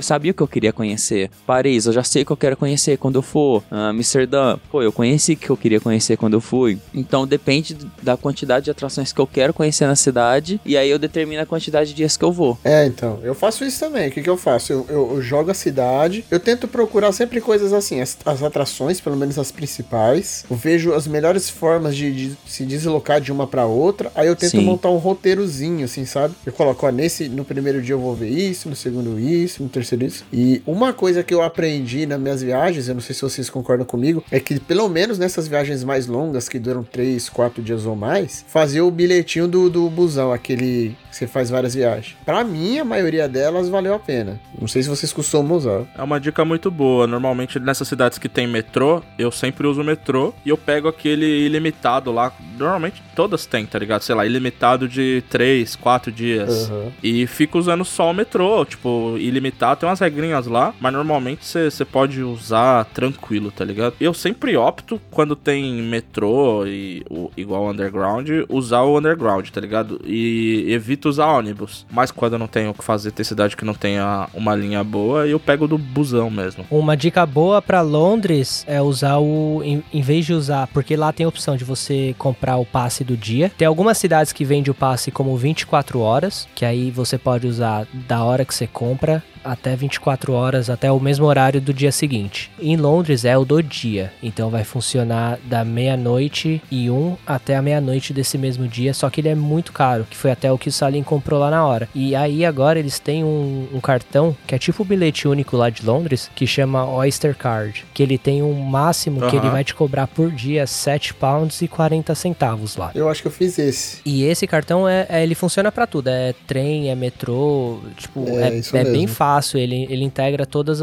sabia 0.00 0.30
o 0.30 0.34
que 0.34 0.42
eu 0.42 0.46
queria 0.46 0.70
conhecer. 0.70 1.30
Paris, 1.46 1.86
eu 1.86 1.94
já 1.94 2.02
sei 2.04 2.24
o 2.24 2.26
que 2.26 2.32
eu 2.32 2.36
quero 2.36 2.58
conhecer 2.58 2.98
quando 2.98 3.14
eu 3.14 3.22
for. 3.22 3.64
Ah, 3.70 3.88
Amsterdã, 3.88 4.58
pô, 4.70 4.82
eu 4.82 4.92
conheci 4.92 5.32
o 5.32 5.36
que 5.38 5.48
eu 5.48 5.56
queria 5.56 5.80
conhecer 5.80 6.18
quando 6.18 6.34
eu 6.34 6.42
fui. 6.42 6.78
Então 6.92 7.26
depende 7.26 7.74
da 8.02 8.18
quantidade 8.18 8.66
de 8.66 8.70
atrações 8.70 9.14
que 9.14 9.18
eu 9.18 9.26
quero 9.26 9.54
conhecer 9.54 9.86
na 9.86 9.96
cidade. 9.96 10.60
E 10.62 10.76
aí 10.76 10.90
eu 10.90 10.98
determino 10.98 11.40
a 11.40 11.46
quantidade 11.46 11.88
de 11.88 11.96
dias 11.96 12.18
que 12.18 12.24
eu 12.24 12.30
vou. 12.30 12.58
É, 12.62 12.84
então, 12.84 13.18
eu 13.22 13.34
faço 13.34 13.64
isso 13.64 13.80
também. 13.80 14.08
O 14.08 14.10
que, 14.12 14.20
que 14.20 14.28
eu 14.28 14.36
faço? 14.36 14.74
Eu, 14.74 14.86
eu- 14.90 15.10
eu 15.14 15.22
jogo 15.22 15.50
a 15.50 15.54
cidade, 15.54 16.22
eu 16.30 16.38
tento 16.38 16.68
procurar 16.68 17.12
sempre 17.12 17.40
coisas 17.40 17.72
assim, 17.72 18.02
as, 18.02 18.18
as 18.26 18.42
atrações, 18.42 19.00
pelo 19.00 19.16
menos 19.16 19.38
as 19.38 19.50
principais. 19.50 20.44
Eu 20.50 20.56
vejo 20.56 20.92
as 20.92 21.06
melhores 21.06 21.48
formas 21.48 21.96
de, 21.96 22.12
de 22.12 22.36
se 22.46 22.66
deslocar 22.66 23.22
de 23.22 23.32
uma 23.32 23.46
pra 23.46 23.64
outra. 23.64 24.12
Aí 24.14 24.26
eu 24.28 24.36
tento 24.36 24.50
Sim. 24.50 24.64
montar 24.64 24.90
um 24.90 24.98
roteirozinho, 24.98 25.86
assim, 25.86 26.04
sabe? 26.04 26.34
Eu 26.44 26.52
coloco, 26.52 26.86
ó, 26.86 26.90
nesse, 26.90 27.28
no 27.28 27.44
primeiro 27.44 27.80
dia 27.80 27.94
eu 27.94 28.00
vou 28.00 28.14
ver 28.14 28.28
isso, 28.34 28.68
no 28.68 28.76
segundo 28.76 29.18
isso, 29.18 29.62
no 29.62 29.68
terceiro 29.68 30.04
isso. 30.04 30.24
E 30.32 30.62
uma 30.66 30.92
coisa 30.92 31.22
que 31.22 31.32
eu 31.32 31.42
aprendi 31.42 32.06
nas 32.06 32.20
minhas 32.20 32.42
viagens, 32.42 32.88
eu 32.88 32.94
não 32.94 33.00
sei 33.00 33.14
se 33.14 33.22
vocês 33.22 33.48
concordam 33.48 33.86
comigo, 33.86 34.24
é 34.30 34.40
que 34.40 34.58
pelo 34.58 34.88
menos 34.88 35.18
nessas 35.18 35.46
viagens 35.46 35.84
mais 35.84 36.06
longas, 36.06 36.48
que 36.48 36.58
duram 36.58 36.82
3, 36.82 37.28
4 37.28 37.62
dias 37.62 37.86
ou 37.86 37.96
mais, 37.96 38.44
fazer 38.48 38.80
o 38.80 38.90
bilhetinho 38.90 39.46
do, 39.46 39.70
do 39.70 39.88
busão, 39.88 40.32
aquele 40.32 40.96
que 41.03 41.03
você 41.16 41.26
faz 41.26 41.50
várias 41.50 41.74
viagens. 41.74 42.16
Pra 42.24 42.42
mim, 42.44 42.78
a 42.78 42.84
maioria 42.84 43.28
delas 43.28 43.68
valeu 43.68 43.94
a 43.94 43.98
pena. 43.98 44.40
Não 44.58 44.68
sei 44.68 44.82
se 44.82 44.88
vocês 44.88 45.12
costumam 45.12 45.56
usar. 45.56 45.82
É 45.96 46.02
uma 46.02 46.18
dica 46.18 46.44
muito 46.44 46.70
boa. 46.70 47.06
Normalmente 47.06 47.58
nessas 47.58 47.88
cidades 47.88 48.18
que 48.18 48.28
tem 48.28 48.46
metrô, 48.46 49.02
eu 49.18 49.30
sempre 49.30 49.66
uso 49.66 49.80
o 49.80 49.84
metrô 49.84 50.34
e 50.44 50.48
eu 50.48 50.56
pego 50.56 50.88
aquele 50.88 51.26
ilimitado 51.26 52.10
lá. 52.12 52.32
Normalmente 52.58 53.02
todas 53.14 53.46
têm, 53.46 53.66
tá 53.66 53.78
ligado? 53.78 54.02
Sei 54.02 54.14
lá, 54.14 54.26
ilimitado 54.26 54.88
de 54.88 55.22
3, 55.30 55.76
4 55.76 56.12
dias. 56.12 56.70
Aham. 56.70 56.92
E 57.02 57.26
fico 57.26 57.58
usando 57.58 57.84
só 57.84 58.10
o 58.10 58.14
metrô, 58.14 58.64
tipo, 58.64 59.16
ilimitado, 59.18 59.80
tem 59.80 59.88
umas 59.88 60.00
regrinhas 60.00 60.46
lá, 60.46 60.74
mas 60.80 60.92
normalmente 60.92 61.44
você 61.44 61.84
pode 61.84 62.22
usar 62.22 62.84
tranquilo, 62.86 63.50
tá 63.50 63.64
ligado? 63.64 63.94
Eu 64.00 64.14
sempre 64.14 64.56
opto, 64.56 65.00
quando 65.10 65.36
tem 65.36 65.82
metrô 65.82 66.66
e 66.66 67.04
o, 67.08 67.30
igual 67.36 67.68
underground, 67.68 68.28
usar 68.48 68.82
o 68.82 68.98
underground, 68.98 69.48
tá 69.50 69.60
ligado? 69.60 70.00
E 70.04 70.64
evito 70.68 71.03
usar 71.08 71.26
ônibus. 71.26 71.86
Mas 71.90 72.10
quando 72.10 72.34
eu 72.34 72.38
não 72.38 72.46
tenho 72.46 72.70
o 72.70 72.74
que 72.74 72.84
fazer, 72.84 73.10
ter 73.12 73.24
cidade 73.24 73.56
que 73.56 73.64
não 73.64 73.74
tenha 73.74 74.28
uma 74.34 74.54
linha 74.54 74.82
boa, 74.82 75.26
eu 75.26 75.38
pego 75.38 75.66
do 75.66 75.78
busão 75.78 76.30
mesmo. 76.30 76.64
Uma 76.70 76.96
dica 76.96 77.24
boa 77.26 77.60
pra 77.60 77.80
Londres 77.80 78.64
é 78.66 78.80
usar 78.80 79.18
o. 79.18 79.62
Em, 79.64 79.82
em 79.92 80.02
vez 80.02 80.26
de 80.26 80.32
usar, 80.32 80.66
porque 80.68 80.96
lá 80.96 81.12
tem 81.12 81.26
a 81.26 81.28
opção 81.28 81.56
de 81.56 81.64
você 81.64 82.14
comprar 82.18 82.56
o 82.56 82.66
passe 82.66 83.04
do 83.04 83.16
dia. 83.16 83.50
Tem 83.56 83.66
algumas 83.66 83.98
cidades 83.98 84.32
que 84.32 84.44
vendem 84.44 84.70
o 84.70 84.74
passe 84.74 85.10
como 85.10 85.36
24 85.36 86.00
horas, 86.00 86.48
que 86.54 86.64
aí 86.64 86.90
você 86.90 87.18
pode 87.18 87.46
usar 87.46 87.86
da 87.92 88.22
hora 88.22 88.44
que 88.44 88.54
você 88.54 88.66
compra 88.66 89.22
até 89.44 89.76
24 89.76 90.32
horas, 90.32 90.70
até 90.70 90.90
o 90.90 90.98
mesmo 90.98 91.26
horário 91.26 91.60
do 91.60 91.72
dia 91.74 91.92
seguinte. 91.92 92.50
Em 92.60 92.76
Londres 92.76 93.24
é 93.24 93.36
o 93.36 93.44
do 93.44 93.62
dia, 93.62 94.12
então 94.22 94.50
vai 94.50 94.64
funcionar 94.64 95.38
da 95.44 95.64
meia-noite 95.64 96.62
e 96.70 96.90
um 96.90 97.16
até 97.26 97.56
a 97.56 97.62
meia-noite 97.62 98.12
desse 98.12 98.36
mesmo 98.38 98.66
dia, 98.66 98.94
só 98.94 99.08
que 99.10 99.20
ele 99.20 99.28
é 99.28 99.34
muito 99.34 99.72
caro, 99.72 100.06
que 100.08 100.16
foi 100.16 100.30
até 100.30 100.50
o 100.50 100.58
que 100.58 100.68
o 100.68 100.72
Salim 100.72 101.02
comprou 101.02 101.38
lá 101.40 101.50
na 101.50 101.64
hora. 101.64 101.88
E 101.94 102.14
aí 102.16 102.44
agora 102.44 102.78
eles 102.78 102.98
têm 102.98 103.22
um, 103.24 103.68
um 103.72 103.80
cartão 103.80 104.36
que 104.46 104.54
é 104.54 104.58
tipo 104.58 104.82
o 104.82 104.86
bilhete 104.86 105.28
único 105.28 105.56
lá 105.56 105.70
de 105.70 105.84
Londres, 105.84 106.30
que 106.34 106.46
chama 106.46 106.86
Oyster 106.88 107.36
Card, 107.36 107.84
que 107.92 108.02
ele 108.02 108.18
tem 108.18 108.42
um 108.42 108.54
máximo 108.54 109.20
que 109.28 109.36
ele 109.36 109.48
vai 109.50 109.64
te 109.64 109.74
cobrar 109.74 110.06
por 110.06 110.30
dia 110.30 110.66
7 110.66 111.14
pounds 111.14 111.60
e 111.62 111.68
40 111.68 112.14
centavos 112.14 112.76
lá. 112.76 112.90
Eu 112.94 113.08
acho 113.08 113.22
que 113.22 113.28
eu 113.28 113.32
fiz 113.32 113.58
esse. 113.58 113.98
E 114.04 114.24
esse 114.24 114.46
cartão 114.46 114.88
é, 114.88 115.06
é- 115.08 115.22
ele 115.22 115.34
funciona 115.34 115.70
pra 115.70 115.86
tudo, 115.86 116.08
é 116.08 116.34
trem, 116.46 116.90
é 116.90 116.94
metrô, 116.94 117.80
tipo, 117.96 118.26
É, 118.38 118.48
é, 118.48 118.58
é 118.58 118.84
bem 118.84 118.92
mesmo. 118.92 119.08
Fácil, 119.34 119.58
ele, 119.58 119.86
ele 119.90 120.04
integra 120.04 120.46
todos 120.46 120.80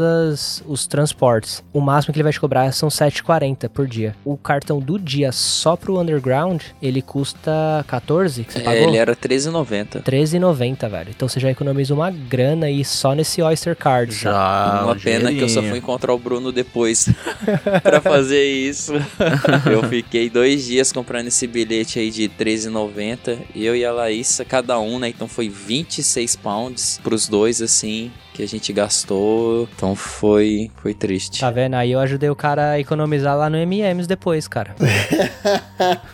os 0.66 0.86
transportes. 0.86 1.62
O 1.72 1.80
máximo 1.80 2.12
que 2.12 2.18
ele 2.18 2.24
vai 2.24 2.32
te 2.32 2.40
cobrar 2.40 2.70
são 2.72 2.88
7,40 2.88 3.68
por 3.68 3.86
dia. 3.86 4.14
O 4.24 4.36
cartão 4.36 4.78
do 4.78 4.98
dia 4.98 5.32
só 5.32 5.74
pro 5.74 5.98
underground, 5.98 6.62
ele 6.82 7.00
custa 7.00 7.50
14, 7.88 8.44
que 8.44 8.52
você 8.52 8.58
É, 8.58 8.62
pagou? 8.62 8.88
ele 8.88 8.96
era 8.98 9.12
R$13,90. 9.12 10.02
13,90, 10.02 10.88
velho. 10.90 11.10
Então 11.10 11.28
você 11.28 11.40
já 11.40 11.50
economiza 11.50 11.94
uma 11.94 12.10
grana 12.10 12.66
aí 12.66 12.84
só 12.84 13.14
nesse 13.14 13.40
Oyster 13.40 13.74
Card. 13.74 14.14
Já. 14.14 14.82
Uma 14.84 14.92
um 14.92 14.98
pena 14.98 15.32
que 15.32 15.40
eu 15.40 15.48
só 15.48 15.62
fui 15.62 15.78
encontrar 15.78 16.12
o 16.12 16.18
Bruno 16.18 16.52
depois 16.52 17.08
pra 17.82 18.00
fazer 18.00 18.44
isso. 18.44 18.92
eu 19.70 19.82
fiquei 19.88 20.28
dois 20.28 20.64
dias 20.66 20.92
comprando 20.92 21.28
esse 21.28 21.46
bilhete 21.46 21.98
aí 21.98 22.10
de 22.10 22.26
R$13,90. 22.26 23.38
Eu 23.56 23.74
e 23.74 23.84
a 23.84 23.92
Laísa, 23.92 24.44
cada 24.44 24.78
um, 24.78 24.98
né? 24.98 25.08
Então 25.08 25.26
foi 25.26 25.48
26 25.48 26.36
pounds 26.36 27.00
pros 27.02 27.28
dois, 27.28 27.62
assim, 27.62 28.10
que 28.32 28.42
a 28.42 28.48
gente 28.48 28.72
gastou. 28.72 29.68
Então 29.76 29.94
foi, 29.94 30.70
foi 30.82 30.94
triste. 30.94 31.40
Tá 31.40 31.50
vendo? 31.50 31.74
Aí 31.74 31.92
eu 31.92 32.00
ajudei 32.00 32.30
o 32.30 32.36
cara 32.36 32.70
a 32.72 32.80
economizar 32.80 33.36
lá 33.36 33.48
no 33.50 33.56
MMs 33.58 34.06
depois, 34.08 34.48
cara. 34.48 34.74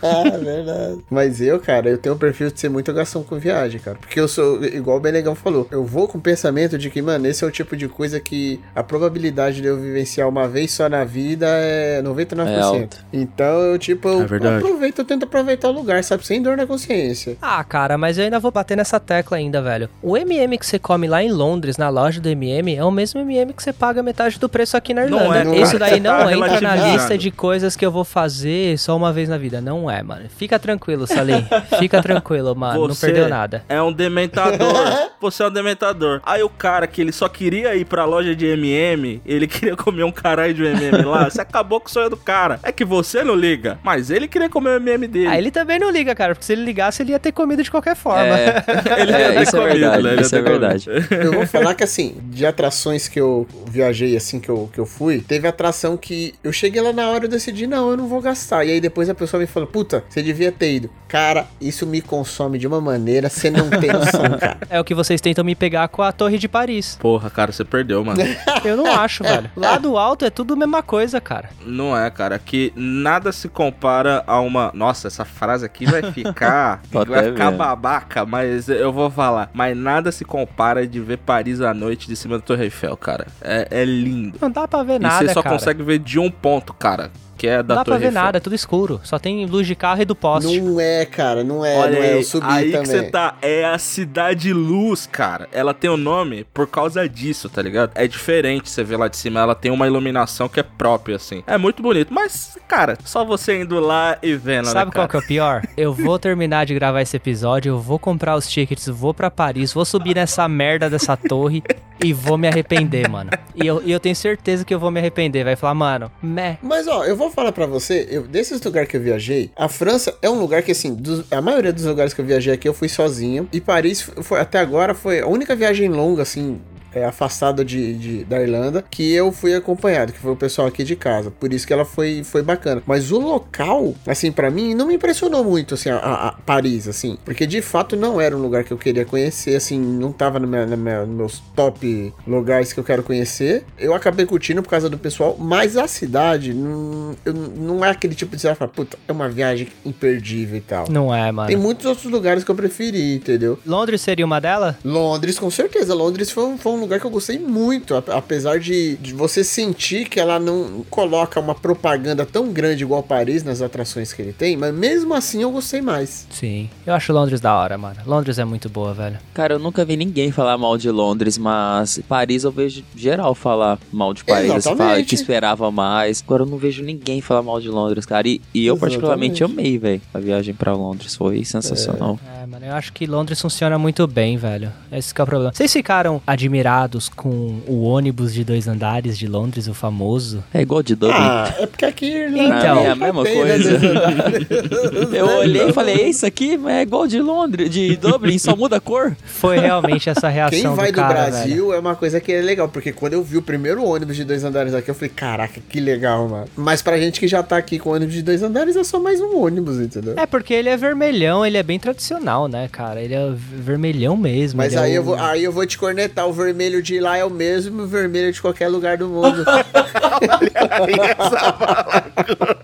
Ah, 0.01 0.37
verdade. 0.37 0.99
Mas 1.09 1.41
eu, 1.41 1.59
cara, 1.59 1.89
eu 1.89 1.97
tenho 1.97 2.15
um 2.15 2.17
perfil 2.17 2.51
de 2.51 2.59
ser 2.59 2.69
muito 2.69 2.91
gastão 2.93 3.23
com 3.23 3.37
viagem, 3.37 3.79
cara. 3.79 3.97
Porque 3.97 4.19
eu 4.19 4.27
sou, 4.27 4.63
igual 4.65 4.97
o 4.97 4.99
Benegão 4.99 5.35
falou, 5.35 5.67
eu 5.71 5.83
vou 5.85 6.07
com 6.07 6.17
o 6.17 6.21
pensamento 6.21 6.77
de 6.77 6.89
que, 6.89 7.01
mano, 7.01 7.27
esse 7.27 7.43
é 7.43 7.47
o 7.47 7.51
tipo 7.51 7.75
de 7.75 7.87
coisa 7.87 8.19
que 8.19 8.59
a 8.75 8.83
probabilidade 8.83 9.61
de 9.61 9.67
eu 9.67 9.77
vivenciar 9.79 10.27
uma 10.27 10.47
vez 10.47 10.71
só 10.71 10.89
na 10.89 11.03
vida 11.03 11.45
é 11.47 12.01
99%. 12.03 12.47
É 12.47 12.59
alta. 12.61 12.97
Então 13.13 13.59
eu, 13.61 13.79
tipo, 13.79 14.07
eu 14.07 14.21
É 14.23 14.25
verdade. 14.25 14.55
aproveito, 14.63 14.99
eu 14.99 15.05
tento 15.05 15.23
aproveitar 15.23 15.69
o 15.69 15.71
lugar, 15.71 16.03
sabe? 16.03 16.25
Sem 16.25 16.41
dor 16.41 16.57
na 16.57 16.65
consciência. 16.65 17.37
Ah, 17.41 17.63
cara, 17.63 17.97
mas 17.97 18.17
eu 18.17 18.23
ainda 18.25 18.39
vou 18.39 18.51
bater 18.51 18.75
nessa 18.75 18.99
tecla 18.99 19.37
ainda, 19.37 19.61
velho. 19.61 19.89
O 20.01 20.17
MM 20.17 20.57
que 20.57 20.65
você 20.65 20.77
come 20.79 21.07
lá 21.07 21.23
em 21.23 21.31
Londres, 21.31 21.77
na 21.77 21.89
loja 21.89 22.08
loja 22.09 22.19
do 22.19 22.29
MM 22.29 22.75
é 22.75 22.83
o 22.83 22.89
mesmo 22.89 23.21
MM 23.21 23.53
que 23.53 23.61
você 23.61 23.71
paga 23.71 24.01
metade 24.01 24.39
do 24.39 24.49
preço 24.49 24.75
aqui 24.75 24.93
na 24.95 25.05
Não 25.05 25.19
Irlanda. 25.19 25.37
é, 25.39 25.43
não 25.43 25.53
Isso 25.53 25.75
é. 25.75 25.79
daí 25.79 25.99
não 25.99 26.09
Tá 26.25 26.33
entra 26.33 26.61
na 26.61 26.75
lista 26.75 27.17
de 27.17 27.29
coisas 27.29 27.75
que 27.75 27.85
eu 27.85 27.91
vou 27.91 28.03
fazer 28.03 28.77
só 28.79 28.97
uma 28.97 29.13
vez 29.13 29.29
na 29.29 29.37
vida. 29.37 29.61
Não 29.61 29.89
é, 29.89 30.01
mano. 30.01 30.25
Fica 30.35 30.57
tranquilo, 30.57 31.05
Salim. 31.05 31.45
Fica 31.77 32.01
tranquilo, 32.01 32.55
mano. 32.55 32.87
Não 32.87 32.87
Você 32.95 33.07
perdeu 33.07 33.29
nada. 33.29 33.63
É 33.69 33.79
um 33.81 33.91
dementador. 33.93 34.73
Você 35.21 35.43
é 35.43 35.47
um 35.47 35.51
dementador. 35.51 36.21
Aí 36.25 36.41
o 36.41 36.49
cara 36.49 36.87
que 36.87 37.01
ele 37.01 37.11
só 37.11 37.27
queria 37.29 37.75
ir 37.75 37.85
pra 37.85 38.05
loja 38.05 38.35
de 38.35 38.45
MM, 38.47 39.21
ele 39.25 39.47
queria 39.47 39.75
comer 39.75 40.03
um 40.03 40.11
caralho 40.11 40.53
de 40.53 40.63
MM 40.63 41.03
lá, 41.05 41.29
você 41.29 41.41
acabou 41.41 41.79
com 41.79 41.87
o 41.87 41.91
sonho 41.91 42.09
do 42.09 42.17
cara. 42.17 42.59
É 42.63 42.71
que 42.71 42.85
você 42.85 43.23
não 43.23 43.35
liga, 43.35 43.77
mas 43.83 44.09
ele 44.09 44.27
queria 44.27 44.49
comer 44.49 44.69
o 44.69 44.75
MM 44.77 45.07
dele. 45.07 45.27
Aí 45.27 45.37
ele 45.37 45.51
também 45.51 45.77
não 45.77 45.91
liga, 45.91 46.15
cara, 46.15 46.33
porque 46.33 46.45
se 46.45 46.53
ele 46.53 46.63
ligasse, 46.63 47.03
ele 47.03 47.11
ia 47.11 47.19
ter 47.19 47.33
comido 47.33 47.61
de 47.61 47.69
qualquer 47.69 47.95
forma. 47.95 48.37
É, 48.39 48.63
Ele 48.99 49.11
é, 49.11 49.19
ia 49.19 49.33
ter 49.33 49.43
isso 49.43 49.57
é 49.57 49.67
verdade, 49.67 50.03
né? 50.03 50.15
Isso 50.21 50.35
é 50.35 50.41
verdade. 50.41 50.89
Eu 51.11 51.33
vou 51.33 51.45
falar 51.47 51.75
que 51.75 51.83
assim, 51.83 51.98
de 52.07 52.45
atrações 52.45 53.07
que 53.07 53.19
eu 53.19 53.47
viajei 53.67 54.15
assim 54.15 54.39
que 54.39 54.49
eu, 54.49 54.69
que 54.71 54.79
eu 54.79 54.85
fui, 54.85 55.21
teve 55.21 55.47
atração 55.47 55.97
que 55.97 56.33
eu 56.43 56.51
cheguei 56.51 56.81
lá 56.81 56.93
na 56.93 57.09
hora 57.09 57.25
e 57.25 57.27
eu 57.27 57.29
decidi, 57.29 57.67
não, 57.67 57.91
eu 57.91 57.97
não 57.97 58.07
vou 58.07 58.21
gastar. 58.21 58.65
E 58.65 58.71
aí 58.71 58.81
depois 58.81 59.09
a 59.09 59.15
pessoa 59.15 59.39
me 59.39 59.47
falou, 59.47 59.67
puta, 59.67 60.03
você 60.09 60.21
devia 60.21 60.51
ter 60.51 60.73
ido. 60.73 60.89
Cara, 61.07 61.47
isso 61.59 61.87
me 61.87 62.01
consome 62.01 62.59
de 62.59 62.67
uma 62.67 62.79
maneira, 62.79 63.29
você 63.29 63.49
não 63.49 63.69
tem 63.69 63.91
noção, 63.91 64.21
cara. 64.39 64.59
É 64.69 64.79
o 64.79 64.83
que 64.83 64.93
vocês 64.93 65.19
tentam 65.19 65.43
me 65.43 65.55
pegar 65.55 65.87
com 65.87 66.03
a 66.03 66.11
Torre 66.11 66.37
de 66.37 66.47
Paris. 66.47 66.97
Porra, 67.01 67.29
cara, 67.29 67.51
você 67.51 67.65
perdeu, 67.65 68.05
mano. 68.05 68.21
Eu 68.63 68.77
não 68.77 68.85
acho, 68.85 69.23
velho. 69.23 69.49
Lá 69.57 69.77
do 69.77 69.97
alto 69.97 70.23
é 70.23 70.29
tudo 70.29 70.53
a 70.53 70.55
mesma 70.57 70.83
coisa, 70.83 71.19
cara. 71.19 71.49
Não 71.65 71.97
é, 71.97 72.09
cara. 72.11 72.37
Que 72.37 72.71
nada 72.75 73.31
se 73.31 73.49
compara 73.49 74.23
a 74.27 74.39
uma. 74.39 74.71
Nossa, 74.73 75.07
essa 75.07 75.25
frase 75.25 75.65
aqui 75.65 75.85
vai 75.85 76.11
ficar. 76.11 76.81
Vai 76.91 77.05
ficar 77.05 77.49
vendo. 77.49 77.57
babaca, 77.57 78.25
mas 78.25 78.69
eu 78.69 78.93
vou 78.93 79.09
falar. 79.09 79.49
Mas 79.53 79.75
nada 79.75 80.11
se 80.11 80.23
compara 80.23 80.85
de 80.85 80.99
ver 80.99 81.17
Paris 81.17 81.59
à 81.61 81.73
noite 81.73 81.88
de 81.97 82.15
cima 82.15 82.37
da 82.37 82.43
Torre 82.43 82.65
Eiffel, 82.65 82.95
cara. 82.97 83.27
É, 83.41 83.67
é 83.71 83.85
lindo. 83.85 84.37
Não 84.41 84.49
dá 84.51 84.67
pra 84.67 84.83
ver 84.83 84.95
e 84.95 84.99
nada, 84.99 85.27
você 85.27 85.33
só 85.33 85.41
cara. 85.41 85.55
consegue 85.55 85.83
ver 85.83 85.99
de 85.99 86.19
um 86.19 86.29
ponto, 86.29 86.73
cara. 86.73 87.11
Que 87.39 87.47
é 87.47 87.57
Não 87.57 87.63
da 87.63 87.75
dá 87.75 87.83
pra 87.85 87.93
Torre 87.93 87.99
ver 87.99 88.05
Eiffel. 88.07 88.21
nada, 88.21 88.37
é 88.37 88.41
tudo 88.41 88.53
escuro. 88.53 88.99
Só 89.03 89.17
tem 89.17 89.45
luz 89.45 89.65
de 89.65 89.73
carro 89.73 90.01
e 90.01 90.05
do 90.05 90.13
poste. 90.15 90.59
Não 90.59 90.77
é, 90.79 91.05
cara, 91.05 91.41
não 91.41 91.63
é, 91.65 91.77
Olha 91.77 91.91
não 91.97 92.03
é. 92.03 92.09
aí, 92.09 92.17
Eu 92.17 92.23
subi 92.23 92.45
aí 92.47 92.71
também. 92.71 92.81
que 92.81 92.87
você 92.89 93.03
tá. 93.03 93.35
É 93.41 93.63
a 93.65 93.77
Cidade 93.77 94.51
Luz, 94.51 95.07
cara. 95.07 95.47
Ela 95.53 95.73
tem 95.73 95.89
o 95.89 95.95
nome 95.95 96.43
por 96.53 96.67
causa 96.67 97.07
disso, 97.07 97.47
tá 97.49 97.61
ligado? 97.61 97.91
É 97.95 98.05
diferente 98.07 98.69
você 98.69 98.83
ver 98.83 98.97
lá 98.97 99.07
de 99.07 99.15
cima. 99.15 99.39
Ela 99.39 99.55
tem 99.55 99.71
uma 99.71 99.87
iluminação 99.87 100.49
que 100.49 100.59
é 100.59 100.63
própria, 100.63 101.15
assim. 101.15 101.41
É 101.47 101.57
muito 101.57 101.81
bonito. 101.81 102.13
Mas, 102.13 102.57
cara, 102.67 102.97
só 103.05 103.23
você 103.23 103.61
indo 103.61 103.79
lá 103.79 104.17
e 104.21 104.33
vendo, 104.35 104.65
Sabe 104.65 104.87
né, 104.87 104.91
qual 104.93 105.07
cara? 105.07 105.09
que 105.09 105.15
é 105.15 105.19
o 105.19 105.27
pior? 105.27 105.61
Eu 105.77 105.93
vou 105.93 106.19
terminar 106.19 106.65
de 106.65 106.73
gravar 106.73 107.01
esse 107.01 107.15
episódio, 107.15 107.69
eu 107.71 107.79
vou 107.79 107.97
comprar 107.97 108.35
os 108.35 108.47
tickets, 108.49 108.87
vou 108.87 109.13
pra 109.13 109.31
Paris, 109.31 109.71
vou 109.71 109.85
subir 109.85 110.13
nessa 110.15 110.45
merda 110.49 110.89
dessa 110.89 111.15
torre 111.15 111.63
e 112.03 112.11
vou 112.11 112.37
me 112.37 112.47
arrepender, 112.49 113.07
mano. 113.07 113.29
E 113.55 113.65
eu, 113.65 113.81
e 113.85 113.91
eu 113.91 113.99
tenho 113.99 114.15
certeza 114.15 114.65
que 114.65 114.73
eu 114.73 114.79
vou 114.79 114.91
me 114.91 114.99
arrepender. 114.99 115.43
Vai 115.45 115.55
falar, 115.55 115.73
mano, 115.73 116.11
meh. 116.21 116.57
Mas 116.61 116.87
ó, 116.87 117.05
eu 117.05 117.15
vou 117.15 117.28
falar 117.29 117.51
pra 117.51 117.65
você, 117.65 118.07
eu, 118.09 118.23
desses 118.23 118.61
lugares 118.61 118.89
que 118.89 118.97
eu 118.97 119.01
viajei, 119.01 119.51
a 119.55 119.67
França 119.67 120.17
é 120.21 120.29
um 120.29 120.39
lugar 120.39 120.63
que 120.63 120.71
assim, 120.71 120.97
a 121.31 121.41
maioria 121.41 121.73
dos 121.73 121.85
lugares 121.85 122.13
que 122.13 122.21
eu 122.21 122.25
viajei 122.25 122.53
aqui 122.53 122.67
eu 122.67 122.73
fui 122.73 122.89
sozinho. 122.89 123.47
E 123.51 123.61
Paris 123.61 124.01
foi 124.01 124.39
até 124.39 124.59
agora 124.59 124.93
foi 124.93 125.19
a 125.19 125.27
única 125.27 125.55
viagem 125.55 125.89
longa 125.89 126.23
assim, 126.23 126.59
é, 126.93 127.05
afastada 127.05 127.63
de, 127.63 127.93
de- 127.93 128.23
da 128.25 128.41
Irlanda 128.41 128.83
que 128.89 129.11
eu 129.13 129.31
fui 129.31 129.53
acompanhado, 129.53 130.11
que 130.13 130.19
foi 130.19 130.31
o 130.31 130.35
pessoal 130.35 130.67
aqui 130.67 130.83
de 130.83 130.95
casa. 130.95 131.31
Por 131.31 131.53
isso 131.53 131.65
que 131.67 131.73
ela 131.73 131.85
foi, 131.85 132.23
foi 132.23 132.41
bacana. 132.41 132.81
Mas 132.85 133.11
o 133.11 133.19
local, 133.19 133.93
assim, 134.07 134.31
pra 134.31 134.49
mim 134.49 134.73
não 134.73 134.87
me 134.87 134.95
impressionou 134.95 135.43
muito 135.43 135.73
assim 135.75 135.89
a, 135.89 135.97
a- 135.97 136.31
Paris, 136.45 136.87
assim, 136.87 137.17
porque 137.25 137.45
de 137.45 137.61
fato 137.61 137.95
não 137.95 138.19
era 138.19 138.35
um 138.35 138.41
lugar 138.41 138.63
que 138.63 138.71
eu 138.71 138.77
queria 138.77 139.05
conhecer, 139.05 139.55
assim, 139.55 139.79
não 139.79 140.11
tava 140.11 140.39
no 140.39 140.47
meu, 140.47 140.65
na 140.67 140.75
minha- 140.75 141.05
nos 141.05 141.15
meus 141.15 141.39
top 141.55 142.13
lugares 142.27 142.73
que 142.73 142.79
eu 142.79 142.83
quero 142.83 143.03
conhecer. 143.03 143.63
Eu 143.77 143.93
acabei 143.93 144.25
curtindo 144.25 144.61
por 144.63 144.69
causa 144.69 144.89
do 144.89 144.97
pessoal, 144.97 145.35
mas 145.39 145.77
a 145.77 145.87
cidade 145.87 146.53
não, 146.53 147.15
eu- 147.25 147.33
não 147.33 147.83
é 147.85 147.89
aquele 147.89 148.15
tipo 148.15 148.35
de 148.35 148.41
cidade 148.41 148.55
que 148.55 148.59
fala, 148.59 148.71
puta, 148.71 148.97
é 149.07 149.11
uma 149.11 149.29
viagem 149.29 149.67
imperdível 149.85 150.57
e 150.57 150.61
tal. 150.61 150.89
Não 150.89 151.13
é, 151.13 151.31
mano. 151.31 151.47
Tem 151.47 151.57
muitos 151.57 151.85
outros 151.85 152.11
lugares 152.11 152.43
que 152.43 152.49
eu 152.51 152.55
preferi, 152.55 153.15
entendeu? 153.15 153.59
Londres 153.65 154.01
seria 154.01 154.25
uma 154.25 154.39
dela? 154.39 154.77
Londres, 154.83 155.37
com 155.37 155.49
certeza. 155.51 155.93
Londres 155.93 156.31
foi 156.31 156.57
foi 156.57 156.71
um 156.71 156.78
lugar 156.79 156.99
que 156.99 157.05
eu 157.05 157.09
gostei 157.11 157.37
muito. 157.39 157.95
ap- 157.95 158.09
Apesar 158.09 158.59
de, 158.59 158.95
de 158.97 159.13
você 159.13 159.43
sentir 159.43 160.07
que 160.09 160.19
ela 160.19 160.39
não 160.39 160.83
coloca 160.89 161.39
uma 161.39 161.55
propaganda 161.55 162.25
tão 162.25 162.51
grande 162.51 162.83
igual 162.83 163.01
Paris 163.03 163.43
nas 163.43 163.61
atrações 163.61 164.11
que 164.13 164.21
ele 164.21 164.33
tem, 164.33 164.55
mas 164.57 164.73
mesmo 164.73 165.13
assim 165.13 165.41
eu 165.41 165.51
gostei 165.51 165.81
mais. 165.81 166.27
Sim. 166.31 166.69
Eu 166.85 166.93
acho 166.93 167.11
Londres 167.13 167.39
da 167.41 167.55
hora, 167.55 167.77
mano. 167.77 167.97
Londres 168.05 168.37
é 168.39 168.45
muito 168.45 168.69
boa, 168.69 168.93
velho. 168.93 169.17
Cara, 169.33 169.53
eu 169.55 169.59
nunca 169.59 169.83
vi 169.85 169.95
ninguém 169.97 170.31
falar 170.31 170.57
mal 170.57 170.77
de 170.77 170.89
Londres, 170.89 171.37
mas 171.37 171.99
Paris 172.07 172.43
eu 172.43 172.51
vejo 172.51 172.83
geral 172.95 173.33
falar 173.35 173.79
mal 173.91 174.13
de 174.13 174.23
Paris. 174.23 174.49
Assim, 174.49 174.57
Exatamente. 174.57 174.87
fala 174.93 175.03
que 175.03 175.15
esperava 175.15 175.71
mais. 175.71 176.23
Agora 176.25 176.43
eu 176.43 176.47
não 176.47 176.57
vejo 176.57 176.83
ninguém 176.83 177.21
falar 177.21 177.41
mal 177.43 177.59
de 177.59 177.69
Londres, 177.69 178.05
cara. 178.05 178.27
E, 178.27 178.41
e 178.53 178.65
eu 178.65 178.77
particularmente 178.77 179.43
Exatamente. 179.43 179.61
amei, 179.61 179.77
velho. 179.77 180.01
A 180.13 180.19
viagem 180.19 180.53
pra 180.53 180.73
Londres 180.73 181.15
foi 181.15 181.43
sensacional. 181.43 182.19
É, 182.38 182.38
mano, 182.49 182.65
eu 182.65 182.73
acho 182.73 182.91
que 182.91 183.05
Londres 183.05 183.39
funciona 183.39 183.77
muito 183.77 184.07
bem, 184.07 184.35
velho. 184.37 184.71
Esse 184.91 185.13
que 185.13 185.21
é 185.21 185.23
o 185.23 185.27
problema. 185.27 185.53
Vocês 185.53 185.71
ficaram 185.71 186.21
admirados 186.25 187.07
com 187.07 187.61
o 187.67 187.83
ônibus 187.83 188.33
de 188.33 188.43
dois 188.43 188.67
andares 188.67 189.17
de 189.17 189.27
Londres, 189.27 189.67
o 189.67 189.73
famoso? 189.73 190.43
É, 190.53 190.61
igual 190.61 190.81
de 190.81 190.95
Dublin. 190.95 191.15
Ah, 191.19 191.53
é 191.59 191.67
porque 191.67 191.85
aqui 191.85 192.11
Então. 192.11 192.79
é 192.79 192.89
a 192.89 192.95
mesma 192.95 193.23
né, 193.23 193.33
coisa. 193.33 193.79
Eu 195.15 195.25
olhei 195.39 195.69
e 195.69 195.73
falei, 195.73 195.95
"É 196.01 196.09
isso 196.09 196.25
aqui 196.25 196.59
é 196.67 196.81
igual 196.81 197.05
de 197.07 197.19
Londres, 197.21 197.69
de 197.69 197.95
Dublin, 197.97 198.37
só 198.39 198.55
muda 198.55 198.77
a 198.77 198.79
cor. 198.79 199.15
Foi 199.25 199.59
realmente 199.59 200.09
essa 200.09 200.27
reação 200.27 200.59
Quem 200.59 200.75
vai 200.75 200.91
do 200.91 200.95
do, 200.95 201.01
cara, 201.01 201.13
Brasil 201.13 201.67
velho. 201.67 201.73
é 201.73 201.79
uma 201.79 201.95
coisa 201.95 202.19
que 202.19 202.31
é 202.31 202.41
legal, 202.41 202.67
porque 202.67 202.91
quando 202.91 203.13
eu 203.13 203.23
vi 203.23 203.37
o 203.37 203.41
primeiro 203.41 203.83
ônibus 203.85 204.15
de 204.15 204.23
dois 204.23 204.43
andares 204.43 204.73
aqui, 204.73 204.89
eu 204.89 204.95
falei, 204.95 205.09
caraca, 205.09 205.61
que 205.69 205.79
legal, 205.79 206.27
mano. 206.27 206.47
Mas 206.55 206.81
pra 206.81 206.97
gente 206.97 207.19
que 207.19 207.27
já 207.27 207.43
tá 207.43 207.57
aqui 207.57 207.77
com 207.77 207.91
ônibus 207.91 208.15
de 208.15 208.21
dois 208.23 208.41
andares, 208.41 208.75
é 208.75 208.83
só 208.83 208.99
mais 208.99 209.21
um 209.21 209.37
ônibus, 209.37 209.79
entendeu? 209.79 210.15
É 210.17 210.25
porque 210.25 210.53
ele 210.53 210.69
é 210.69 210.75
vermelhão, 210.77 211.45
ele 211.45 211.57
é 211.57 211.63
bem 211.63 211.77
tradicional, 211.79 212.38
né, 212.47 212.67
cara? 212.71 213.01
Ele 213.01 213.13
é 213.13 213.29
vermelhão 213.33 214.15
mesmo. 214.15 214.57
Mas 214.57 214.73
ele 214.73 214.81
é 214.81 214.85
aí, 214.85 214.95
eu 214.95 215.01
o- 215.01 215.05
vou, 215.05 215.15
aí 215.15 215.43
eu 215.43 215.51
vou 215.51 215.65
te 215.65 215.77
cornetar, 215.77 216.27
o 216.27 216.33
vermelho 216.33 216.81
de 216.81 216.99
lá 216.99 217.17
é 217.17 217.25
o 217.25 217.29
mesmo 217.29 217.85
vermelho 217.85 218.31
de 218.31 218.41
qualquer 218.41 218.67
lugar 218.69 218.97
do 218.97 219.07
mundo. 219.07 219.43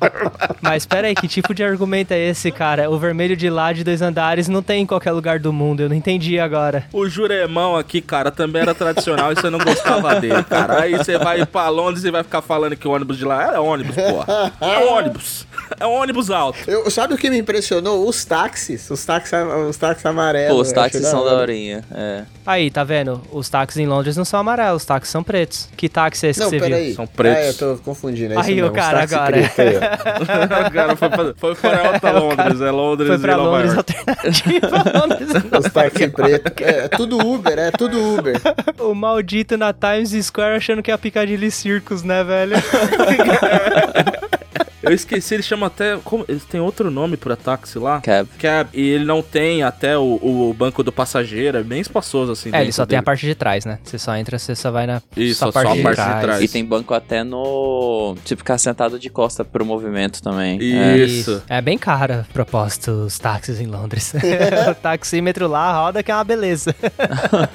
Mas 0.62 0.86
pera 0.86 1.08
aí, 1.08 1.16
que 1.16 1.28
tipo 1.28 1.54
de 1.54 1.64
argumento 1.64 2.12
é 2.12 2.20
esse, 2.20 2.52
cara? 2.52 2.90
O 2.90 2.98
vermelho 2.98 3.36
de 3.36 3.50
lá 3.50 3.72
de 3.74 3.84
dois 3.84 4.02
andares 4.02 4.48
não 4.48 4.62
tem 4.62 4.84
em 4.84 4.86
qualquer 4.86 5.12
lugar 5.12 5.40
do 5.40 5.52
mundo, 5.54 5.82
eu 5.82 5.90
não 5.90 5.96
entendi 5.96 6.40
agora. 6.40 6.86
O 6.92 7.08
Juremão 7.08 7.76
aqui, 7.76 8.02
cara, 8.02 8.32
também 8.32 8.62
era 8.62 8.74
tradicional 8.74 9.32
e 9.32 9.36
você 9.36 9.50
não 9.50 9.60
gostava 9.60 10.20
dele, 10.20 10.44
cara. 10.44 10.82
Aí 10.82 10.98
você 10.98 11.18
vai 11.18 11.46
pra 11.46 11.70
Londres 11.70 12.04
e 12.04 12.12
vai 12.12 12.24
ficar 12.24 12.42
falando 12.42 12.76
que 12.76 12.88
o 12.88 12.92
ônibus 12.92 13.18
de 13.18 13.26
lá 13.26 13.54
é 13.56 13.60
ônibus, 13.60 13.96
porra. 13.96 14.54
É 14.62 14.86
ônibus. 14.86 15.46
É 15.80 15.86
um 15.86 15.92
ônibus 15.94 16.30
alto. 16.30 16.60
Eu, 16.68 16.90
sabe 16.92 17.14
o 17.14 17.18
que 17.18 17.30
me 17.30 17.38
impressionou? 17.38 18.08
Os 18.08 18.24
táxis. 18.26 18.90
Os 18.90 19.04
táxis, 19.06 19.34
os 19.70 19.78
táxis 19.78 20.06
amarelos. 20.06 20.56
Pô, 20.56 20.62
os 20.62 20.72
táxis 20.72 21.06
são 21.08 21.22
hora. 21.22 21.32
da 21.36 21.42
horinha. 21.42 21.84
É. 21.92 22.24
Aí, 22.46 22.70
tá 22.70 22.84
vendo? 22.84 23.22
Os 23.32 23.50
táxis 23.50 23.78
em 23.80 23.88
Londres 23.88 24.16
não 24.16 24.26
são 24.26 24.40
amarelos, 24.40 24.84
os 24.84 24.86
táxis 24.86 25.12
são 25.12 25.24
pretos. 25.24 25.68
Que 25.76 25.90
táxi 25.90 26.28
é 26.28 26.30
esse 26.30 26.40
Não, 26.40 26.50
que 26.52 26.60
você 26.60 26.66
viu? 26.66 26.76
peraí. 26.76 26.94
São 26.94 27.08
pretos. 27.08 27.44
É, 27.44 27.50
eu 27.50 27.54
tô 27.78 27.82
confundindo. 27.84 28.34
É 28.36 28.40
isso 28.40 28.50
Aí 28.50 28.64
o 28.64 28.72
cara 28.72 29.04
agora. 29.04 29.38
ó. 29.38 29.85
o 30.68 30.72
cara 30.72 30.96
foi, 30.96 31.10
pra, 31.10 31.34
foi 31.36 31.56
para 31.56 31.88
alta 31.88 32.12
Londres, 32.12 32.62
é 32.62 32.72
Londres 32.72 33.08
Foi 33.08 33.18
e 33.18 33.20
pra 33.20 33.38
Nova 33.38 33.50
Londres 33.50 33.74
York. 33.74 33.96
alternativa. 33.98 34.84
Londres 35.00 35.30
Os 35.66 35.72
táxis 35.72 36.08
pretos. 36.12 36.52
É, 36.62 36.86
é 36.86 36.88
tudo 36.88 37.18
Uber, 37.20 37.58
é 37.58 37.72
tudo 37.72 38.16
Uber. 38.16 38.42
O 38.80 38.94
maldito 38.94 39.58
na 39.58 39.74
Times 39.74 40.12
Square 40.26 40.58
achando 40.58 40.82
que 40.84 40.92
é 40.92 40.94
a 40.94 40.98
Piccadilly 40.98 41.52
Circus, 41.52 42.04
né, 42.04 42.24
velho? 42.24 42.56
Eu 44.86 44.94
esqueci, 44.94 45.34
ele 45.34 45.44
chama 45.44 45.68
até. 45.68 45.98
Como, 46.04 46.26
eles 46.28 46.44
têm 46.46 46.60
outro 46.60 46.90
nome 46.92 47.18
pra 47.18 47.36
táxi 47.36 47.80
lá? 47.80 48.02
Cab. 48.02 48.28
Cab. 48.40 48.70
E 48.74 48.82
ele 48.82 49.06
não 49.06 49.22
tem 49.22 49.64
até 49.64 49.98
o, 49.98 50.20
o 50.22 50.54
banco 50.58 50.84
do 50.84 50.92
passageiro, 50.92 51.58
é 51.58 51.64
bem 51.64 51.82
espaçoso 51.82 52.32
assim. 52.32 52.50
É, 52.54 52.62
ele 52.62 52.72
só 52.72 52.86
tem 52.86 52.98
a 52.98 53.02
dele. 53.02 53.06
parte 53.06 53.26
de 53.26 53.36
trás, 53.36 53.66
né? 53.66 53.80
Você 53.84 53.98
só 53.98 54.16
entra, 54.16 54.38
você 54.38 54.56
só 54.56 54.72
vai 54.72 54.88
na 54.88 55.02
Isso, 55.16 55.40
só 55.40 55.52
só 55.52 55.60
a 55.60 55.64
parte 55.64 56.02
de 56.02 56.22
trás. 56.22 56.42
E 56.44 56.48
tem 56.48 56.64
banco 56.64 56.94
até 56.94 57.24
no. 57.24 58.16
Tipo, 58.24 58.40
ficar 58.40 58.58
sentado 58.58 59.00
de 59.00 59.10
costa 59.10 59.44
pro 59.44 59.66
movimento 59.66 60.22
também. 60.22 60.60
É. 60.62 60.98
Isso. 60.98 61.44
É 61.48 61.62
bem 61.62 61.78
caro, 61.78 62.14
a 62.14 62.26
propósito, 62.34 62.92
os 62.92 63.18
táxis 63.18 63.60
em 63.60 63.68
Londres. 63.68 64.14
o 64.70 64.76
taxímetro 64.76 65.48
lá 65.48 65.74
roda 65.74 66.04
que 66.04 66.12
é 66.12 66.16
uma 66.16 66.24
beleza. 66.24 66.76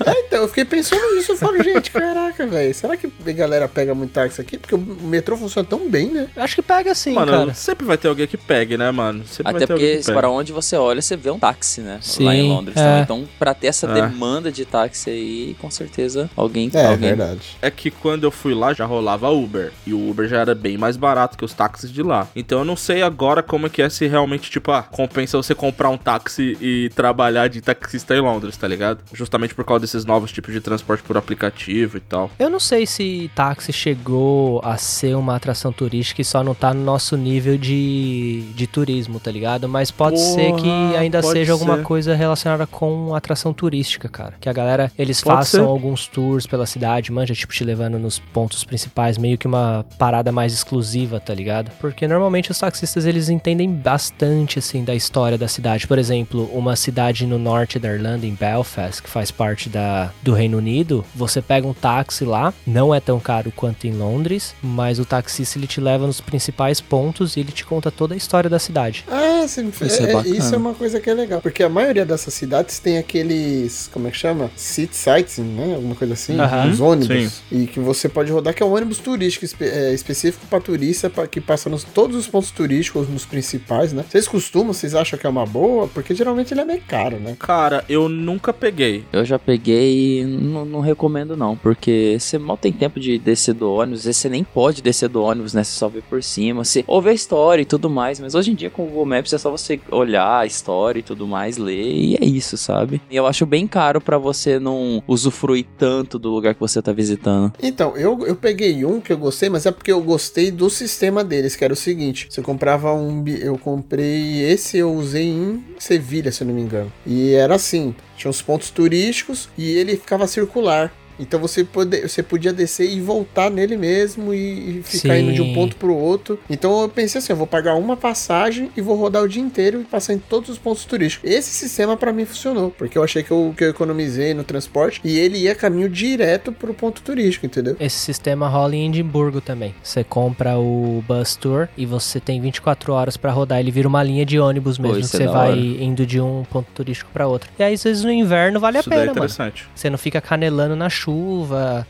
É, 0.07 0.27
então, 0.27 0.43
eu 0.43 0.49
fiquei 0.49 0.65
pensando 0.65 1.15
nisso. 1.15 1.33
Eu 1.33 1.37
falo, 1.37 1.63
gente, 1.63 1.91
caraca, 1.91 2.47
velho. 2.47 2.75
Será 2.75 2.97
que 2.97 3.11
a 3.27 3.33
galera 3.33 3.69
pega 3.69 3.95
muito 3.95 4.13
táxi 4.13 4.41
aqui? 4.41 4.59
Porque 4.59 4.75
o 4.75 4.79
metrô 4.79 5.37
funciona 5.37 5.67
tão 5.67 5.89
bem, 5.89 6.09
né? 6.11 6.29
Eu 6.35 6.43
Acho 6.43 6.57
que 6.57 6.63
pega 6.63 6.95
sim. 6.95 7.15
Mano, 7.27 7.39
cara. 7.47 7.55
sempre 7.55 7.87
vai 7.87 7.97
ter 7.97 8.09
alguém 8.09 8.27
que 8.27 8.37
pegue, 8.37 8.77
né, 8.77 8.91
mano? 8.91 9.25
Sempre 9.27 9.51
Até 9.51 9.59
vai 9.59 9.67
ter 9.67 9.73
alguém 9.73 9.97
porque 9.97 10.13
para 10.13 10.31
onde 10.31 10.53
você 10.53 10.77
olha, 10.77 11.01
você 11.01 11.17
vê 11.17 11.31
um 11.31 11.39
táxi, 11.39 11.81
né? 11.81 11.95
Lá 11.95 12.01
Sim, 12.01 12.29
em 12.29 12.49
Londres 12.49 12.77
é. 12.77 12.83
também. 12.83 13.03
Então, 13.03 13.29
pra 13.39 13.55
ter 13.55 13.69
essa 13.69 13.87
É. 13.87 13.95
demanda 13.95 14.51
de 14.53 14.65
táxi 14.65 15.11
aí, 15.11 15.57
com 15.61 15.71
certeza 15.71 16.31
alguém. 16.37 16.71
É, 16.75 16.87
alguém... 16.87 17.09
verdade. 17.09 17.57
É 17.61 17.71
que 17.71 17.91
quando 17.91 18.25
eu 18.25 18.31
fui 18.31 18.55
lá 18.55 18.73
já 18.73 18.85
rolava 18.85 19.31
Uber. 19.31 19.73
E 19.87 19.93
o 19.93 20.11
Uber 20.11 20.29
já 20.29 20.39
era 20.39 20.55
bem 20.55 20.77
mais 20.77 20.97
barato 20.97 21.37
que 21.37 21.45
os 21.45 21.53
táxis 21.53 21.91
de 21.91 22.03
lá. 22.03 22.29
Então 22.35 22.61
eu 22.61 22.65
não 22.65 22.77
sei 22.77 23.03
agora 23.03 23.43
como 23.43 23.67
é 23.67 23.71
que 23.71 23.83
é 23.83 23.89
se 23.89 24.07
realmente, 24.07 24.51
tipo, 24.51 24.71
ah, 24.71 24.83
compensa 24.83 25.37
você 25.37 25.55
comprar 25.55 25.91
um 25.91 25.99
táxi 25.99 26.57
e 26.61 26.91
trabalhar 26.95 27.49
de 27.49 27.61
taxista 27.61 28.15
em 28.15 28.21
Londres, 28.21 28.57
tá 28.57 28.67
ligado? 28.69 29.01
Justamente 29.13 29.55
por 29.55 29.65
causa 29.65 29.81
desses 29.81 30.05
novos 30.05 30.33
tipos 30.33 30.53
de 30.53 30.61
transporte 30.61 31.03
por 31.03 31.17
aplicativo 31.17 31.97
e 31.97 32.01
tal. 32.01 32.31
Eu 32.39 32.51
não 32.51 32.61
sei 32.61 32.87
se 32.87 33.31
táxi 33.35 33.73
chegou 33.73 34.61
a 34.65 34.77
ser 34.77 35.17
uma 35.17 35.37
atração 35.37 35.73
turística 35.73 36.21
e 36.21 36.25
só 36.25 36.43
não 36.43 36.55
tá 36.55 36.73
no 36.73 36.83
nosso 36.83 37.10
nível 37.17 37.57
de, 37.57 38.43
de 38.55 38.67
turismo, 38.67 39.19
tá 39.21 39.31
ligado? 39.31 39.69
Mas 39.69 39.91
pode 39.91 40.17
Porra, 40.17 40.35
ser 40.35 40.53
que 40.57 40.97
ainda 40.97 41.23
seja 41.23 41.53
alguma 41.53 41.77
ser. 41.77 41.83
coisa 41.83 42.15
relacionada 42.15 42.67
com 42.67 43.15
atração 43.15 43.53
turística, 43.53 44.09
cara. 44.09 44.35
Que 44.41 44.49
a 44.49 44.53
galera, 44.53 44.91
eles 44.99 45.21
Pode 45.21 45.37
façam 45.37 45.65
ser. 45.65 45.71
alguns 45.71 46.07
tours 46.07 46.47
pela 46.47 46.67
cidade, 46.67 47.13
manja, 47.13 47.35
tipo, 47.35 47.53
te 47.53 47.65
levando 47.65 47.99
nos 47.99 48.19
pontos 48.19 48.65
principais, 48.65 49.19
meio 49.19 49.37
que 49.39 49.47
uma 49.47 49.85
parada 49.99 50.31
mais 50.33 50.53
exclusiva, 50.53 51.21
tá 51.21 51.35
ligado? 51.35 51.71
Porque 51.81 52.07
normalmente 52.07 52.51
os 52.51 52.59
taxistas, 52.59 53.07
eles 53.07 53.29
entendem 53.29 53.71
bastante, 53.71 54.59
assim, 54.59 54.85
da 54.85 54.95
história 54.95 55.37
da 55.37 55.49
cidade. 55.49 55.87
Por 55.87 55.99
exemplo, 55.99 56.49
uma 56.53 56.77
cidade 56.77 57.27
no 57.27 57.39
norte 57.39 57.79
da 57.79 57.93
Irlanda, 57.93 58.27
em 58.27 58.35
Belfast, 58.35 59.03
que 59.03 59.09
faz 59.11 59.31
parte 59.31 59.69
da, 59.69 60.11
do 60.23 60.33
Reino 60.33 60.59
Unido, 60.59 61.05
você 61.15 61.43
pega 61.43 61.67
um 61.67 61.75
táxi 61.75 62.25
lá, 62.25 62.53
não 62.67 62.95
é 62.95 63.01
tão 63.01 63.19
caro 63.19 63.53
quanto 63.55 63.87
em 63.87 63.93
Londres, 63.93 64.55
mas 64.63 64.99
o 64.99 65.05
taxista, 65.05 65.59
ele 65.59 65.67
te 65.67 65.81
leva 65.81 66.07
nos 66.07 66.21
principais 66.21 66.81
pontos 66.81 67.00
e 67.37 67.41
ele 67.41 67.53
te 67.53 67.65
conta 67.65 67.91
toda 67.91 68.15
a 68.15 68.17
história 68.17 68.49
da 68.51 68.59
cidade. 68.59 69.05
Ah, 69.09 69.45
sim, 69.49 69.69
Isso 69.69 70.03
é 70.03 70.11
é- 70.11 70.13
bacana. 70.13 70.37
isso 70.37 70.55
é 70.55 70.59
uma 70.59 70.75
coisa 70.75 71.01
que 71.01 71.09
é 71.09 71.15
legal. 71.15 71.41
Porque 71.41 71.63
a 71.63 71.69
maioria 71.69 72.05
dessas 72.05 72.35
cidades 72.35 72.79
tem 72.79 72.99
aqueles. 72.99 73.89
Como 73.93 74.09
é 74.09 74.11
que 74.11 74.17
chama? 74.17 74.51
City 74.57 74.97
sightseeing, 74.97 75.47
né? 75.49 75.75
Alguma 75.75 75.95
coisa 75.95 76.15
assim. 76.15 76.37
Os 76.71 76.81
ônibus. 76.81 77.33
Sim. 77.51 77.63
E 77.63 77.67
que 77.67 77.81
você 77.81 78.09
pode 78.09 78.31
rodar, 78.33 78.55
que 78.55 78.63
é 78.63 78.67
um 78.67 78.75
ônibus 78.75 78.99
turístico 78.99 79.45
espe- 79.45 79.65
é, 79.69 79.93
específico 79.95 80.47
pra 80.49 80.61
turista, 80.61 81.09
pra, 81.09 81.27
que 81.27 81.41
passa 81.41 81.69
nos 81.71 81.85
todos 81.85 82.17
os 82.17 82.27
pontos 82.29 82.51
turísticos, 82.51 83.09
nos 83.09 83.25
principais, 83.25 83.93
né? 83.93 84.05
Vocês 84.09 84.27
costumam, 84.29 84.73
vocês 84.73 84.95
acham 84.95 85.19
que 85.19 85.27
é 85.27 85.31
uma 85.31 85.47
boa? 85.47 85.89
Porque 85.89 86.15
geralmente 86.15 86.53
ele 86.53 86.61
é 86.61 86.65
meio 86.65 86.83
caro, 86.87 87.19
né? 87.19 87.37
Cara, 87.39 87.85
eu 87.89 88.09
nunca 88.09 88.53
peguei. 88.53 89.05
Eu 89.13 89.25
já 89.25 89.39
peguei 89.39 90.21
e 90.21 90.25
não, 90.25 90.65
não 90.65 90.81
recomendo 90.81 91.37
não, 91.37 91.57
porque 91.57 92.17
você 92.19 92.39
mal 92.39 92.57
tem 92.57 92.73
tempo 92.73 92.99
de 93.01 93.19
descer 93.19 93.55
do 93.55 93.71
ônibus, 93.73 94.01
às 94.01 94.05
vezes 94.07 94.17
você 94.21 94.29
nem 94.29 94.45
pode 94.45 94.83
descer 94.83 95.09
do 95.09 95.23
ônibus, 95.23 95.55
né? 95.55 95.65
Você 95.65 95.73
só 95.79 95.89
vê 95.89 96.01
por 96.01 96.23
cima, 96.23 96.65
você 96.65 96.85
ouve 96.91 97.09
a 97.09 97.13
história 97.13 97.63
e 97.63 97.65
tudo 97.65 97.89
mais, 97.89 98.19
mas 98.19 98.35
hoje 98.35 98.51
em 98.51 98.55
dia 98.55 98.69
com 98.69 98.83
o 98.83 98.87
Google 98.87 99.07
Maps 99.07 99.33
é 99.33 99.39
só 99.39 99.51
você 99.51 99.81
olhar 99.91 100.41
a 100.41 100.47
história 100.47 100.99
e 100.99 101.03
tudo 101.03 101.27
mais, 101.27 101.57
ler, 101.57 101.81
e 101.81 102.17
é 102.17 102.25
isso, 102.25 102.57
sabe? 102.57 103.01
E 103.09 103.15
eu 103.15 103.27
acho 103.27 103.47
bem 103.47 103.67
caro 103.67 104.01
pra 104.01 104.19
você 104.19 104.59
não 104.59 105.03
usufruir 105.07 105.67
tanto 105.79 106.19
do 106.19 106.31
lugar 106.31 106.55
que 106.55 106.61
você 106.61 106.83
tá 106.83 106.93
visitando. 106.93 107.53
Então, 107.63 107.97
eu, 107.97 108.27
eu 108.27 108.35
peguei 108.35 108.85
um 108.85 109.01
que 109.01 109.13
eu 109.13 109.19
gostei, 109.19 109.49
mas 109.49 109.67
é 109.67 109.71
porque 109.71 109.93
eu 109.93 110.03
gostei 110.03 110.51
do 110.51 110.69
sistema 110.69 111.23
deles, 111.23 111.55
que 111.55 111.65
era 111.65 111.73
o 111.73 111.77
seguinte: 111.77 112.27
você 112.29 112.43
comprava 112.43 112.93
um. 112.93 113.25
Eu 113.29 113.57
comprei 113.57 114.43
esse, 114.43 114.79
eu 114.79 114.93
usei 114.93 115.29
em 115.29 115.65
Sevilha, 115.79 116.33
se 116.33 116.43
eu 116.43 116.49
não 116.49 116.55
me 116.55 116.63
engano. 116.63 116.93
E 117.07 117.33
era 117.35 117.55
assim: 117.55 117.95
tinha 118.17 118.31
os 118.31 118.43
pontos 118.43 118.71
turísticos 118.71 119.49
e 119.57 119.71
ele 119.71 119.97
ficava 119.97 120.27
circular. 120.27 120.93
Então 121.21 121.39
você, 121.39 121.63
pode, 121.65 122.01
você 122.01 122.23
podia 122.23 122.53
descer 122.53 122.91
e 122.91 123.01
voltar 123.01 123.51
nele 123.51 123.77
mesmo 123.77 124.33
e, 124.35 124.79
e 124.79 124.83
ficar 124.83 125.15
Sim. 125.15 125.23
indo 125.23 125.33
de 125.35 125.43
um 125.43 125.53
ponto 125.55 125.77
pro 125.77 125.95
outro. 125.95 126.39
Então 126.49 126.83
eu 126.83 126.89
pensei 126.89 127.19
assim: 127.19 127.33
eu 127.33 127.37
vou 127.37 127.47
pagar 127.47 127.75
uma 127.75 127.97
passagem 127.97 128.71
e 128.77 128.81
vou 128.81 128.97
rodar 128.97 129.23
o 129.23 129.29
dia 129.29 129.43
inteiro 129.43 129.81
e 129.81 129.85
passar 129.85 130.15
em 130.15 130.19
todos 130.19 130.49
os 130.51 130.59
pontos 130.59 130.85
turísticos. 130.85 131.31
Esse 131.31 131.51
sistema 131.51 131.97
pra 131.97 132.13
mim 132.13 132.25
funcionou, 132.25 132.71
porque 132.71 132.97
eu 132.97 133.03
achei 133.05 133.23
que 133.23 133.31
eu, 133.31 133.55
que 133.57 133.65
eu 133.65 133.71
economizei 133.71 134.35
no 134.35 134.43
transporte 134.45 135.01
e 135.05 135.19
ele 135.19 135.39
ia 135.39 135.55
caminho 135.55 135.89
direto 135.89 136.53
pro 136.53 136.73
ponto 136.75 137.03
turístico, 137.03 137.47
entendeu? 137.47 137.77
Esse 137.79 137.99
sistema 137.99 138.49
rola 138.49 138.75
em 138.75 138.89
Edimburgo 138.89 139.41
também. 139.41 139.75
Você 139.83 140.03
compra 140.03 140.59
o 140.59 141.05
Bus 141.07 141.37
Tour 141.37 141.69
e 141.77 141.85
você 141.85 142.19
tem 142.21 142.41
24 142.41 142.93
horas 142.93 143.17
pra 143.17 143.31
rodar. 143.31 143.61
Ele 143.61 143.71
vira 143.71 143.87
uma 143.89 144.03
linha 144.03 144.25
de 144.25 144.39
ônibus 144.39 144.77
Pô, 144.79 144.85
mesmo. 144.85 145.01
que 145.01 145.17
é 145.17 145.19
você 145.19 145.25
da 145.27 145.33
vai 145.33 145.51
hora. 145.51 145.61
indo 145.61 146.07
de 146.07 146.21
um 146.21 146.45
ponto 146.51 146.67
turístico 146.75 147.11
pra 147.13 147.27
outro. 147.27 147.51
E 147.59 147.63
aí, 147.63 147.75
às 147.75 147.83
vezes, 147.85 148.05
no 148.05 148.11
inverno 148.13 148.59
vale 148.61 148.79
a 148.79 148.81
Isso 148.81 148.89
daí 148.91 148.99
é 148.99 149.03
pena, 149.03 149.13
mano. 149.13 149.25
interessante. 149.27 149.67
Você 149.75 149.91
não 149.91 149.99
fica 149.99 150.21
canelando 150.21 150.75
na 150.77 150.89
chuva, 150.89 151.10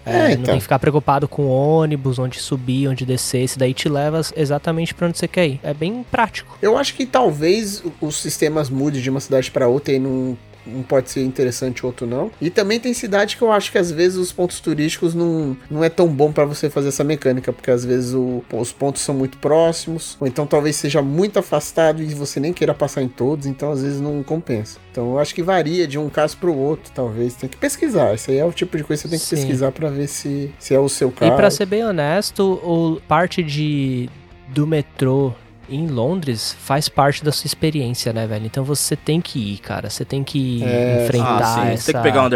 É, 0.04 0.10
é, 0.10 0.22
não 0.22 0.30
então. 0.30 0.44
tem 0.44 0.54
que 0.56 0.62
ficar 0.62 0.78
preocupado 0.78 1.28
com 1.28 1.46
ônibus, 1.46 2.18
onde 2.18 2.38
subir, 2.38 2.88
onde 2.88 3.04
descer. 3.04 3.42
Esse 3.42 3.58
daí 3.58 3.74
te 3.74 3.88
leva 3.88 4.20
exatamente 4.36 4.94
pra 4.94 5.08
onde 5.08 5.18
você 5.18 5.28
quer 5.28 5.46
ir. 5.46 5.60
É 5.62 5.74
bem 5.74 6.04
prático. 6.10 6.56
Eu 6.60 6.76
acho 6.76 6.94
que 6.94 7.06
talvez 7.06 7.82
os 8.00 8.16
sistemas 8.16 8.70
mudem 8.70 9.00
de 9.00 9.10
uma 9.10 9.20
cidade 9.20 9.50
para 9.50 9.68
outra 9.68 9.94
e 9.94 9.98
não, 9.98 10.36
não 10.66 10.82
pode 10.82 11.10
ser 11.10 11.22
interessante 11.24 11.84
outro 11.84 12.06
não. 12.06 12.30
E 12.40 12.50
também 12.50 12.78
tem 12.80 12.92
cidade 12.94 13.36
que 13.36 13.42
eu 13.42 13.50
acho 13.52 13.70
que 13.72 13.78
às 13.78 13.90
vezes 13.90 14.16
os 14.18 14.32
pontos 14.32 14.60
turísticos 14.60 15.14
não, 15.14 15.56
não 15.70 15.82
é 15.84 15.88
tão 15.88 16.08
bom 16.08 16.32
para 16.32 16.44
você 16.44 16.68
fazer 16.70 16.88
essa 16.88 17.02
mecânica, 17.04 17.52
porque 17.52 17.70
às 17.70 17.84
vezes 17.84 18.14
o- 18.14 18.42
os 18.52 18.72
pontos 18.72 19.02
são 19.02 19.14
muito 19.14 19.38
próximos, 19.38 20.16
ou 20.20 20.26
então 20.26 20.46
talvez 20.46 20.76
seja 20.76 21.00
muito 21.02 21.38
afastado 21.38 22.02
e 22.02 22.06
você 22.14 22.38
nem 22.40 22.52
queira 22.52 22.74
passar 22.74 23.02
em 23.02 23.08
todos, 23.08 23.46
então 23.46 23.70
às 23.72 23.82
vezes 23.82 24.00
não 24.00 24.22
compensa. 24.22 24.78
Então 24.92 25.12
eu 25.12 25.18
acho 25.18 25.34
que 25.34 25.42
varia 25.42 25.86
de 25.86 25.98
um 25.98 26.08
caso 26.08 26.36
para 26.36 26.50
o 26.50 26.56
outro, 26.58 26.90
talvez. 26.94 27.34
Tem 27.34 27.48
que 27.48 27.56
pesquisar. 27.56 28.14
Isso 28.14 28.30
aí 28.30 28.38
é 28.38 28.44
o 28.44 28.52
tipo 28.52 28.76
de 28.76 28.84
coisa 28.84 29.02
que 29.02 29.08
você 29.08 29.10
tem 29.10 29.18
que 29.18 29.24
Sim. 29.24 29.36
pesquisar 29.36 29.72
para 29.72 29.88
ver 29.88 30.08
se, 30.08 30.50
se 30.58 30.74
é 30.74 30.78
o 30.78 30.88
seu 30.88 31.10
caso. 31.10 31.32
E 31.32 31.36
pra 31.36 31.50
ser 31.50 31.66
bem 31.66 31.84
honesto, 31.84 32.42
o 32.64 33.00
parte 33.08 33.42
de 33.42 34.08
do 34.48 34.66
metrô 34.66 35.32
em 35.70 35.86
Londres 35.86 36.56
faz 36.60 36.88
parte 36.88 37.24
da 37.24 37.30
sua 37.32 37.46
experiência, 37.46 38.12
né, 38.12 38.26
velho? 38.26 38.46
Então 38.46 38.64
você 38.64 38.96
tem 38.96 39.20
que 39.20 39.38
ir, 39.54 39.58
cara. 39.58 39.88
Você 39.88 40.04
tem 40.04 40.22
que 40.24 40.62
É, 40.64 41.04
enfrentar 41.04 41.62
ah, 41.62 41.68
essa, 41.70 41.90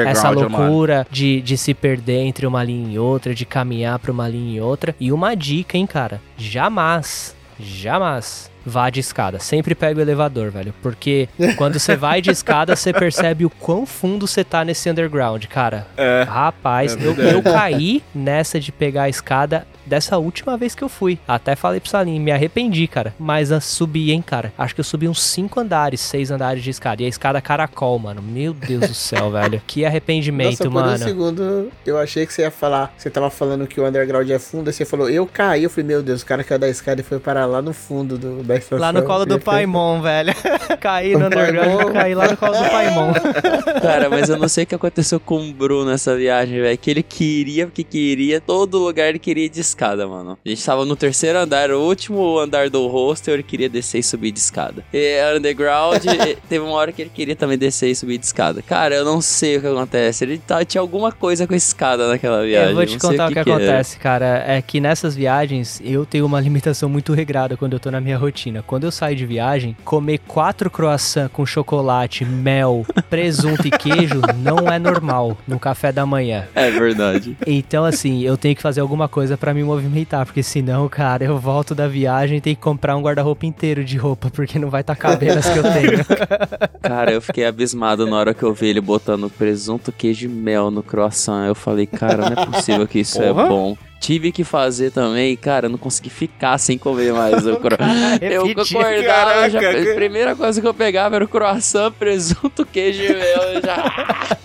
essa 0.08 0.32
mano. 0.32 0.48
loucura 0.48 1.06
de, 1.10 1.40
de 1.40 1.56
se 1.58 1.74
perder 1.74 2.20
entre 2.20 2.46
uma 2.46 2.62
linha 2.62 2.94
e 2.94 2.98
outra, 2.98 3.34
de 3.34 3.44
caminhar 3.44 3.98
pra 3.98 4.12
uma 4.12 4.28
linha 4.28 4.56
e 4.56 4.60
outra. 4.60 4.94
E 5.00 5.10
uma 5.12 5.34
dica, 5.34 5.76
hein, 5.76 5.86
cara? 5.86 6.20
Jamais, 6.36 7.34
jamais 7.58 8.50
vá 8.66 8.88
de 8.88 8.98
escada. 9.00 9.38
Sempre 9.38 9.74
pega 9.74 9.98
o 9.98 10.02
elevador, 10.02 10.50
velho. 10.50 10.72
Porque 10.82 11.28
quando 11.58 11.78
você 11.78 11.96
vai 11.96 12.22
de 12.22 12.30
escada, 12.30 12.74
você 12.74 12.92
percebe 12.92 13.44
o 13.44 13.50
quão 13.50 13.84
fundo 13.84 14.26
você 14.26 14.42
tá 14.42 14.64
nesse 14.64 14.88
underground, 14.88 15.44
cara. 15.46 15.86
É. 15.96 16.22
Rapaz, 16.22 16.96
É 16.96 17.06
eu, 17.06 17.14
eu 17.14 17.42
caí 17.42 18.02
nessa 18.14 18.58
de 18.58 18.72
pegar 18.72 19.02
a 19.02 19.08
escada 19.08 19.66
dessa 19.86 20.18
última 20.18 20.56
vez 20.56 20.74
que 20.74 20.82
eu 20.82 20.88
fui. 20.88 21.18
Até 21.26 21.56
falei 21.56 21.80
pro 21.80 21.88
Salim, 21.88 22.18
me 22.18 22.30
arrependi, 22.30 22.86
cara. 22.86 23.14
Mas 23.18 23.50
eu 23.50 23.60
subi, 23.60 24.12
hein, 24.12 24.22
cara. 24.22 24.52
Acho 24.56 24.74
que 24.74 24.80
eu 24.80 24.84
subi 24.84 25.08
uns 25.08 25.22
5 25.22 25.60
andares, 25.60 26.00
6 26.00 26.30
andares 26.30 26.62
de 26.62 26.70
escada. 26.70 27.02
E 27.02 27.06
a 27.06 27.08
escada 27.08 27.40
caracol, 27.40 27.98
mano. 27.98 28.22
Meu 28.22 28.52
Deus 28.52 28.88
do 28.88 28.94
céu, 28.94 29.30
velho. 29.32 29.60
Que 29.66 29.84
arrependimento, 29.84 30.64
Nossa, 30.64 30.70
por 30.70 30.82
um 30.82 30.84
mano. 30.86 30.98
segundo 30.98 31.72
eu 31.86 31.98
achei 31.98 32.26
que 32.26 32.32
você 32.32 32.42
ia 32.42 32.50
falar. 32.50 32.94
Você 32.96 33.10
tava 33.10 33.30
falando 33.30 33.66
que 33.66 33.80
o 33.80 33.86
underground 33.86 34.28
é 34.30 34.38
fundo, 34.38 34.68
aí 34.68 34.72
você 34.72 34.84
falou, 34.84 35.08
eu 35.08 35.26
caí. 35.26 35.64
Eu 35.64 35.70
falei, 35.70 35.86
meu 35.86 36.02
Deus, 36.02 36.22
o 36.22 36.26
cara 36.26 36.42
caiu 36.44 36.58
da 36.58 36.68
escada 36.68 37.00
e 37.00 37.04
foi 37.04 37.18
parar 37.18 37.46
lá 37.46 37.60
no 37.60 37.72
fundo 37.72 38.18
do, 38.18 38.42
da 38.42 38.56
estação. 38.56 38.78
Lá 38.78 38.92
no 38.92 39.02
colo 39.02 39.24
do 39.24 39.38
Paimon, 39.38 40.00
velho. 40.00 40.34
caí 40.80 41.16
no 41.16 41.26
underground, 41.26 41.92
caí 41.92 42.14
lá 42.14 42.28
no 42.28 42.36
colo 42.36 42.52
do 42.52 42.70
Paimon. 42.70 43.12
Cara, 43.82 44.08
mas 44.08 44.28
eu 44.28 44.36
não 44.36 44.48
sei 44.48 44.64
o 44.64 44.66
que 44.66 44.74
aconteceu 44.74 45.20
com 45.20 45.48
o 45.48 45.52
Bruno 45.52 45.90
nessa 45.90 46.16
viagem, 46.16 46.60
velho. 46.60 46.78
Que 46.78 46.90
ele 46.90 47.02
queria, 47.02 47.66
porque 47.66 47.84
queria, 47.84 48.40
todo 48.40 48.78
lugar 48.78 49.08
ele 49.08 49.18
queria 49.18 49.48
de 49.48 49.60
escada, 49.74 50.06
mano. 50.06 50.38
A 50.44 50.48
gente 50.48 50.64
tava 50.64 50.84
no 50.84 50.94
terceiro 50.94 51.38
andar, 51.38 51.70
o 51.70 51.80
último 51.80 52.38
andar 52.38 52.70
do 52.70 52.86
hostel, 52.86 53.34
ele 53.34 53.42
queria 53.42 53.68
descer 53.68 53.98
e 53.98 54.02
subir 54.02 54.30
de 54.30 54.38
escada. 54.38 54.84
E 54.92 55.20
underground, 55.36 56.02
e 56.06 56.36
teve 56.48 56.64
uma 56.64 56.74
hora 56.74 56.92
que 56.92 57.02
ele 57.02 57.10
queria 57.12 57.34
também 57.34 57.58
descer 57.58 57.90
e 57.90 57.94
subir 57.94 58.18
de 58.18 58.26
escada. 58.26 58.62
Cara, 58.62 58.94
eu 58.94 59.04
não 59.04 59.20
sei 59.20 59.56
o 59.56 59.60
que 59.60 59.66
acontece. 59.66 60.24
Ele 60.24 60.38
tá, 60.38 60.64
tinha 60.64 60.80
alguma 60.80 61.10
coisa 61.10 61.46
com 61.46 61.54
escada 61.54 62.08
naquela 62.08 62.44
viagem. 62.44 62.70
Eu 62.70 62.76
vou 62.76 62.86
te 62.86 62.98
contar 62.98 63.26
o 63.26 63.28
que, 63.28 63.42
que 63.42 63.50
era. 63.50 63.50
acontece, 63.50 63.98
cara. 63.98 64.44
É 64.46 64.62
que 64.62 64.80
nessas 64.80 65.14
viagens 65.14 65.80
eu 65.84 66.06
tenho 66.06 66.24
uma 66.24 66.40
limitação 66.40 66.88
muito 66.88 67.12
regrada 67.12 67.56
quando 67.56 67.72
eu 67.72 67.80
tô 67.80 67.90
na 67.90 68.00
minha 68.00 68.16
rotina. 68.16 68.62
Quando 68.62 68.84
eu 68.84 68.92
saio 68.92 69.16
de 69.16 69.26
viagem, 69.26 69.76
comer 69.84 70.18
quatro 70.18 70.70
croissants 70.70 71.32
com 71.32 71.44
chocolate, 71.44 72.24
mel, 72.24 72.86
presunto 73.10 73.66
e 73.66 73.70
queijo 73.70 74.20
não 74.38 74.70
é 74.72 74.78
normal 74.78 75.36
no 75.46 75.58
café 75.58 75.90
da 75.90 76.06
manhã. 76.06 76.46
É 76.54 76.70
verdade. 76.70 77.36
Então, 77.46 77.84
assim, 77.84 78.22
eu 78.22 78.36
tenho 78.36 78.54
que 78.54 78.62
fazer 78.62 78.80
alguma 78.80 79.08
coisa 79.08 79.36
pra 79.36 79.52
me 79.52 79.63
movimentar, 79.64 80.24
porque 80.24 80.42
senão, 80.42 80.88
cara, 80.88 81.24
eu 81.24 81.38
volto 81.38 81.74
da 81.74 81.88
viagem 81.88 82.38
e 82.38 82.40
tenho 82.40 82.56
que 82.56 82.62
comprar 82.62 82.96
um 82.96 83.02
guarda-roupa 83.02 83.46
inteiro 83.46 83.84
de 83.84 83.96
roupa, 83.96 84.30
porque 84.30 84.58
não 84.58 84.70
vai 84.70 84.82
estar 84.82 84.94
cabendo 84.96 85.38
as 85.38 85.48
que 85.48 85.58
eu 85.58 85.62
tenho. 85.62 86.04
Cara, 86.82 87.12
eu 87.12 87.22
fiquei 87.22 87.46
abismado 87.46 88.06
na 88.06 88.16
hora 88.16 88.34
que 88.34 88.42
eu 88.42 88.52
vi 88.52 88.68
ele 88.68 88.80
botando 88.80 89.30
presunto, 89.30 89.90
queijo 89.90 90.26
e 90.26 90.28
mel 90.28 90.70
no 90.70 90.82
croissant. 90.82 91.46
Eu 91.46 91.54
falei, 91.54 91.86
cara, 91.86 92.30
não 92.30 92.42
é 92.42 92.46
possível 92.46 92.86
que 92.86 92.98
isso 93.00 93.18
Porra. 93.18 93.42
é 93.42 93.48
bom. 93.48 93.76
Tive 94.00 94.30
que 94.32 94.44
fazer 94.44 94.90
também, 94.90 95.34
cara, 95.36 95.66
eu 95.66 95.70
não 95.70 95.78
consegui 95.78 96.10
ficar 96.10 96.58
sem 96.58 96.76
comer 96.76 97.12
mais 97.12 97.46
o 97.46 97.56
croissant. 97.60 98.18
Eu 98.20 98.44
repetiu, 98.46 98.78
acordava, 98.80 99.48
já, 99.48 99.58
a 99.60 99.94
primeira 99.94 100.36
coisa 100.36 100.60
que 100.60 100.66
eu 100.66 100.74
pegava 100.74 101.16
era 101.16 101.24
o 101.24 101.28
croissant, 101.28 101.90
presunto, 101.92 102.66
queijo 102.66 103.02
e 103.02 103.08
mel. 103.14 103.42
eu 103.54 103.62
Já... 103.62 104.36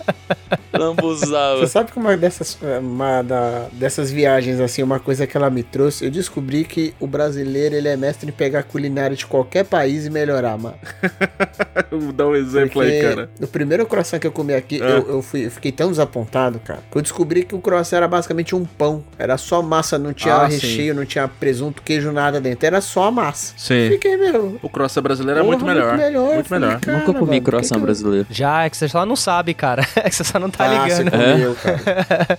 Lambuzava. 0.72 1.58
Você 1.60 1.66
sabe 1.66 1.92
que 1.92 1.98
uma 1.98 2.16
dessas, 2.16 2.58
uma 2.80 3.22
da- 3.22 3.66
dessas 3.72 4.10
viagens, 4.10 4.60
assim, 4.60 4.82
uma 4.82 4.98
coisa 4.98 5.26
que 5.26 5.36
ela 5.36 5.50
me 5.50 5.62
trouxe, 5.62 6.04
eu 6.04 6.10
descobri 6.10 6.64
que 6.64 6.94
o 6.98 7.06
brasileiro, 7.06 7.74
ele 7.74 7.88
é 7.88 7.96
mestre 7.96 8.28
em 8.28 8.32
pegar 8.32 8.62
culinária 8.62 9.14
de 9.16 9.26
qualquer 9.26 9.64
país 9.64 10.06
e 10.06 10.10
melhorar, 10.10 10.56
mano. 10.56 10.76
Vou 11.90 12.12
dar 12.12 12.28
um 12.28 12.34
exemplo 12.34 12.80
aí, 12.80 12.92
Porque 13.02 13.14
cara. 13.14 13.30
O 13.42 13.46
primeiro 13.46 13.84
croissant 13.84 14.18
que 14.20 14.26
eu 14.26 14.32
comi 14.32 14.54
aqui, 14.54 14.80
Ah. 14.82 14.86
eu, 14.86 15.08
eu 15.16 15.22
fui, 15.22 15.46
eu 15.46 15.50
fiquei 15.50 15.72
tão 15.72 15.90
desapontado, 15.90 16.58
cara, 16.60 16.80
que 16.90 16.96
eu 16.96 17.02
descobri 17.02 17.44
que 17.44 17.54
o 17.54 17.58
croissant 17.60 17.96
era 17.98 18.08
basicamente 18.08 18.54
um 18.54 18.64
pão. 18.64 19.04
Era 19.18 19.36
só 19.40 19.60
massa, 19.62 19.98
não 19.98 20.12
tinha 20.12 20.34
Ah, 20.34 20.46
recheio, 20.46 20.94
não 20.94 21.04
tinha 21.04 21.26
presunto, 21.26 21.82
queijo, 21.82 22.12
nada 22.12 22.40
dentro. 22.40 22.66
Era 22.66 22.80
só 22.80 23.04
a 23.04 23.10
massa. 23.10 23.54
Sim. 23.56 23.88
Fiquei, 23.90 24.16
meu. 24.16 24.58
O 24.62 24.68
croissant 24.68 25.02
brasileiro 25.02 25.40
é 25.40 25.42
muito 25.42 25.64
melhor. 25.64 25.96
Muito 25.96 26.48
Falei, 26.48 26.68
melhor. 26.68 26.80
cara, 26.80 26.98
Nunca 26.98 27.12
comi 27.14 27.30
mano, 27.32 27.42
croissant 27.42 27.76
que 27.78 27.82
brasileiro. 27.82 28.26
Já, 28.30 28.64
é 28.64 28.70
que 28.70 28.76
você 28.76 28.88
só 28.88 29.04
não 29.04 29.16
sabe, 29.16 29.54
cara. 29.54 29.84
É 29.96 30.08
que 30.08 30.14
você 30.14 30.24
só 30.24 30.38
não 30.38 30.48
tá 30.50 30.64
Ah, 30.64 30.88
você 30.88 31.02
ligando. 31.02 31.10
comeu, 31.10 31.54
cara. 31.56 31.80